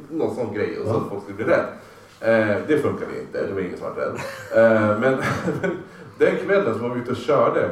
någon 0.09 0.35
sån 0.35 0.53
grej. 0.53 0.79
Och 0.79 0.87
så 0.87 0.97
att 0.97 1.09
folk 1.09 1.23
skulle 1.23 1.35
bli 1.35 1.45
rädd. 1.45 1.65
Eh, 2.19 2.57
det 2.67 2.77
funkade 2.77 3.21
inte, 3.21 3.47
det 3.47 3.53
var 3.53 3.61
ingen 3.61 3.77
som 3.77 3.87
var 3.87 3.95
rädd. 3.95 4.15
Eh, 4.55 4.99
men 4.99 5.13
den 6.21 6.37
kvällen 6.37 6.73
så 6.73 6.79
var 6.79 6.89
vi 6.89 7.01
ute 7.01 7.11
och 7.11 7.17
körde 7.17 7.69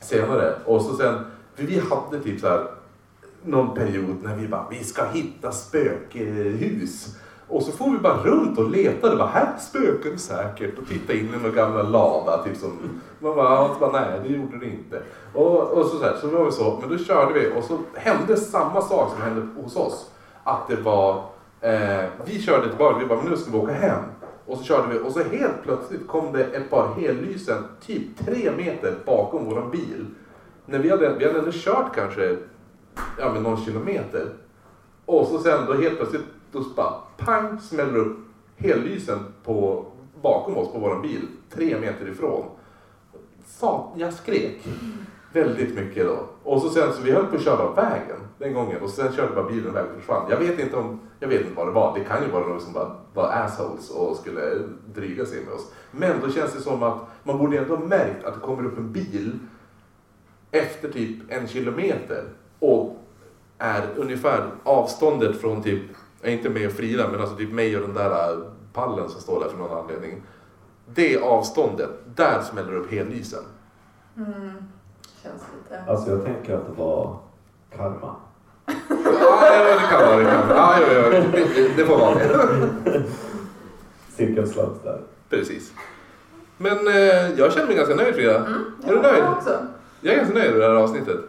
senare. 0.00 0.54
Och 0.64 0.82
så 0.82 0.96
sen, 0.96 1.14
för 1.54 1.62
vi 1.62 1.80
hade 1.90 2.22
typ 2.22 2.40
så 2.40 2.48
här 2.48 2.66
någon 3.44 3.74
period 3.74 4.16
när 4.22 4.36
vi 4.36 4.48
bara, 4.48 4.66
vi 4.70 4.84
ska 4.84 5.04
hitta 5.04 5.52
spökhus. 5.52 7.16
Och 7.48 7.62
så 7.62 7.72
får 7.72 7.90
vi 7.90 7.98
bara 7.98 8.22
runt 8.22 8.58
och 8.58 8.70
letade, 8.70 9.16
bara, 9.16 9.28
här 9.28 9.58
spökar 9.58 10.10
det 10.10 10.18
säkert. 10.18 10.78
Och 10.78 10.88
titta 10.88 11.12
in 11.12 11.34
i 11.34 11.42
någon 11.42 11.54
gamla 11.54 11.82
lada, 11.82 12.44
typ 12.44 12.56
som, 12.56 13.00
man 13.18 13.36
bara, 13.36 13.60
och 13.60 13.80
bara, 13.80 13.92
nej 13.92 14.20
det 14.22 14.28
gjorde 14.28 14.58
det 14.58 14.66
inte. 14.66 15.02
Och, 15.34 15.62
och 15.62 15.86
så, 15.86 15.98
så, 15.98 16.04
här, 16.04 16.16
så 16.20 16.28
var 16.28 16.44
vi 16.44 16.52
så, 16.52 16.78
men 16.80 16.90
då 16.90 17.04
körde 17.04 17.40
vi 17.40 17.52
och 17.58 17.64
så 17.64 17.78
hände 17.94 18.36
samma 18.36 18.82
sak 18.82 19.12
som 19.12 19.22
hände 19.22 19.46
hos 19.62 19.76
oss. 19.76 20.10
Att 20.44 20.68
det 20.68 20.76
var, 20.76 21.24
eh, 21.60 22.04
vi 22.24 22.42
körde 22.42 22.68
tillbaka, 22.68 22.98
vi 22.98 23.06
bara, 23.06 23.22
men 23.22 23.30
nu 23.30 23.36
ska 23.36 23.50
vi 23.50 23.58
åka 23.58 23.72
hem. 23.72 24.02
Och 24.46 24.58
så 24.58 24.64
körde 24.64 24.92
vi 24.92 24.98
och 24.98 25.12
så 25.12 25.22
helt 25.22 25.62
plötsligt 25.62 26.06
kom 26.06 26.32
det 26.32 26.44
ett 26.44 26.70
par 26.70 26.94
hellysen 26.94 27.64
typ 27.80 28.18
tre 28.26 28.50
meter 28.56 28.94
bakom 29.06 29.44
våran 29.44 29.70
bil. 29.70 30.06
När 30.66 30.78
vi 30.78 30.90
hade, 30.90 31.14
vi 31.18 31.26
hade 31.26 31.38
ändå 31.38 31.50
kört 31.52 31.94
kanske 31.94 32.36
ja, 33.18 33.32
men 33.32 33.42
någon 33.42 33.64
kilometer. 33.64 34.32
Och 35.04 35.26
så 35.26 35.38
sen 35.38 35.66
då 35.66 35.74
helt 35.74 35.96
plötsligt 35.96 36.24
då 36.52 36.64
bara 36.76 36.94
pang 37.16 37.60
smäller 37.60 37.96
upp 37.96 38.16
hellysen 38.56 39.18
på, 39.44 39.86
bakom 40.22 40.56
oss 40.56 40.72
på 40.72 40.78
våran 40.78 41.02
bil. 41.02 41.28
Tre 41.50 41.80
meter 41.80 42.08
ifrån. 42.08 42.44
Fan, 43.46 43.88
jag 43.96 44.12
skrek 44.12 44.68
väldigt 45.32 45.74
mycket 45.74 46.06
då. 46.06 46.28
Och 46.46 46.62
så 46.62 46.70
sen 46.70 46.92
så 46.92 47.02
vi 47.02 47.12
höll 47.12 47.26
på 47.26 47.36
att 47.36 47.42
köra 47.42 47.62
av 47.62 47.76
vägen 47.76 48.16
den 48.38 48.54
gången 48.54 48.82
och 48.82 48.90
sen 48.90 49.12
körde 49.12 49.34
bara 49.34 49.48
bilen 49.48 49.70
iväg 49.70 49.84
och 49.84 50.00
försvann. 50.00 50.26
Jag 50.30 50.36
vet 50.36 50.58
inte 50.58 50.76
om, 50.76 51.00
jag 51.20 51.28
vet 51.28 51.40
inte 51.40 51.54
vad 51.56 51.66
det 51.66 51.72
var. 51.72 51.98
Det 51.98 52.04
kan 52.04 52.22
ju 52.22 52.30
vara 52.30 52.46
någon 52.46 52.60
som 52.60 52.72
bara 52.72 52.96
var 53.14 53.32
assholes 53.32 53.90
och 53.90 54.16
skulle 54.16 54.40
dryga 54.94 55.26
sig 55.26 55.44
med 55.44 55.54
oss. 55.54 55.72
Men 55.90 56.20
då 56.20 56.30
känns 56.30 56.52
det 56.52 56.60
som 56.60 56.82
att 56.82 56.98
man 57.22 57.38
borde 57.38 57.58
ändå 57.58 57.76
ha 57.76 57.84
märkt 57.84 58.24
att 58.24 58.34
det 58.34 58.40
kommer 58.40 58.66
upp 58.66 58.78
en 58.78 58.92
bil 58.92 59.38
efter 60.50 60.88
typ 60.88 61.32
en 61.32 61.48
kilometer 61.48 62.24
och 62.58 62.96
är 63.58 63.82
ungefär 63.96 64.50
avståndet 64.62 65.40
från 65.40 65.62
typ, 65.62 65.82
jag 66.20 66.32
är 66.32 66.36
inte 66.36 66.50
med 66.50 66.66
och 66.66 66.72
Frida, 66.72 67.08
men 67.10 67.20
alltså 67.20 67.36
typ 67.36 67.52
mig 67.52 67.76
och 67.76 67.82
den 67.82 67.94
där 67.94 68.32
äh, 68.32 68.38
pallen 68.72 69.08
som 69.08 69.20
står 69.20 69.40
där 69.40 69.48
för 69.48 69.58
någon 69.58 69.78
anledning. 69.78 70.22
Det 70.94 71.18
avståndet, 71.18 71.90
där 72.14 72.42
smäller 72.42 72.72
det 72.72 72.78
upp 72.78 72.90
hellysen. 72.90 73.44
Mm. 74.16 74.52
Känns 75.26 75.42
lite... 75.56 75.90
Alltså 75.90 76.10
jag 76.10 76.24
tänker 76.24 76.54
att 76.54 76.66
det 76.66 76.82
var 76.82 77.16
karma. 77.76 78.14
Ja, 78.66 79.74
det 79.74 79.88
kan 79.90 80.00
vara 80.00 80.16
det. 80.16 80.24
Kan. 80.24 80.48
vara. 80.48 80.56
Ja, 80.56 80.80
ja, 80.80 80.92
ja, 80.92 81.10
det, 81.10 81.76
det 81.76 81.86
får 81.86 81.98
vara 81.98 82.14
det. 82.14 83.02
Cirkelslös 84.16 84.78
där. 84.84 85.00
Precis. 85.30 85.72
Men 86.56 86.88
eh, 86.88 87.30
jag 87.38 87.52
känner 87.52 87.66
mig 87.66 87.76
ganska 87.76 87.94
nöjd 87.94 88.14
Frida. 88.14 88.36
Mm, 88.46 88.64
Är 88.84 88.92
du 88.92 89.00
nöjd? 89.00 89.24
Jag 89.24 89.32
också. 89.32 89.58
Jag 90.00 90.14
är 90.14 90.18
ganska 90.18 90.34
nöjd 90.34 90.50
med 90.50 90.60
det 90.60 90.66
här 90.66 90.74
avsnittet. 90.74 91.20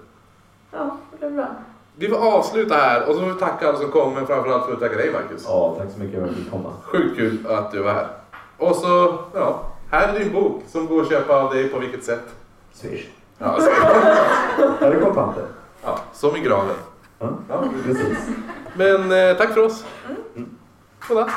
Ja, 0.72 0.98
det 1.12 1.18
blev 1.18 1.34
bra. 1.36 1.48
Vi 1.96 2.08
får 2.08 2.34
avsluta 2.38 2.76
här 2.76 3.10
och 3.10 3.16
så 3.16 3.22
får 3.22 3.28
vi 3.28 3.40
tacka 3.40 3.68
alla 3.68 3.78
som 3.78 3.92
kom 3.92 4.14
men 4.14 4.28
framförallt 4.28 4.66
får 4.66 4.72
vi 4.72 4.80
tacka 4.80 4.96
dig 4.96 5.12
Marcus. 5.12 5.46
Ja, 5.48 5.76
tack 5.80 5.92
så 5.92 6.00
mycket 6.00 6.16
för 6.20 6.24
att 6.24 6.30
jag 6.32 6.38
fick 6.38 6.52
komma. 6.52 6.74
Sjukt 6.84 7.16
kul 7.18 7.48
att 7.50 7.72
du 7.72 7.82
var 7.82 7.94
här. 7.94 8.08
Och 8.58 8.76
så, 8.76 9.20
ja, 9.34 9.64
här 9.92 10.14
är 10.14 10.20
din 10.20 10.34
bok 10.34 10.64
som 10.68 10.88
går 10.88 11.02
att 11.02 11.10
köpa 11.10 11.34
av 11.42 11.54
dig 11.54 11.70
på 11.70 11.80
vilket 11.80 12.04
sätt. 12.04 12.24
Swish. 12.74 13.06
Ja, 13.38 13.60
så, 13.62 13.70
Är 14.86 14.92
det 14.92 15.00
kontanter? 15.00 15.46
ja 15.84 16.00
som 16.14 16.36
i 16.36 16.40
graven. 16.40 16.76
Ja, 17.20 17.64
precis. 17.86 18.18
Men 18.74 19.12
eh, 19.12 19.38
tack 19.38 19.54
för 19.54 19.62
oss. 19.62 19.86
Godnatt. 21.08 21.30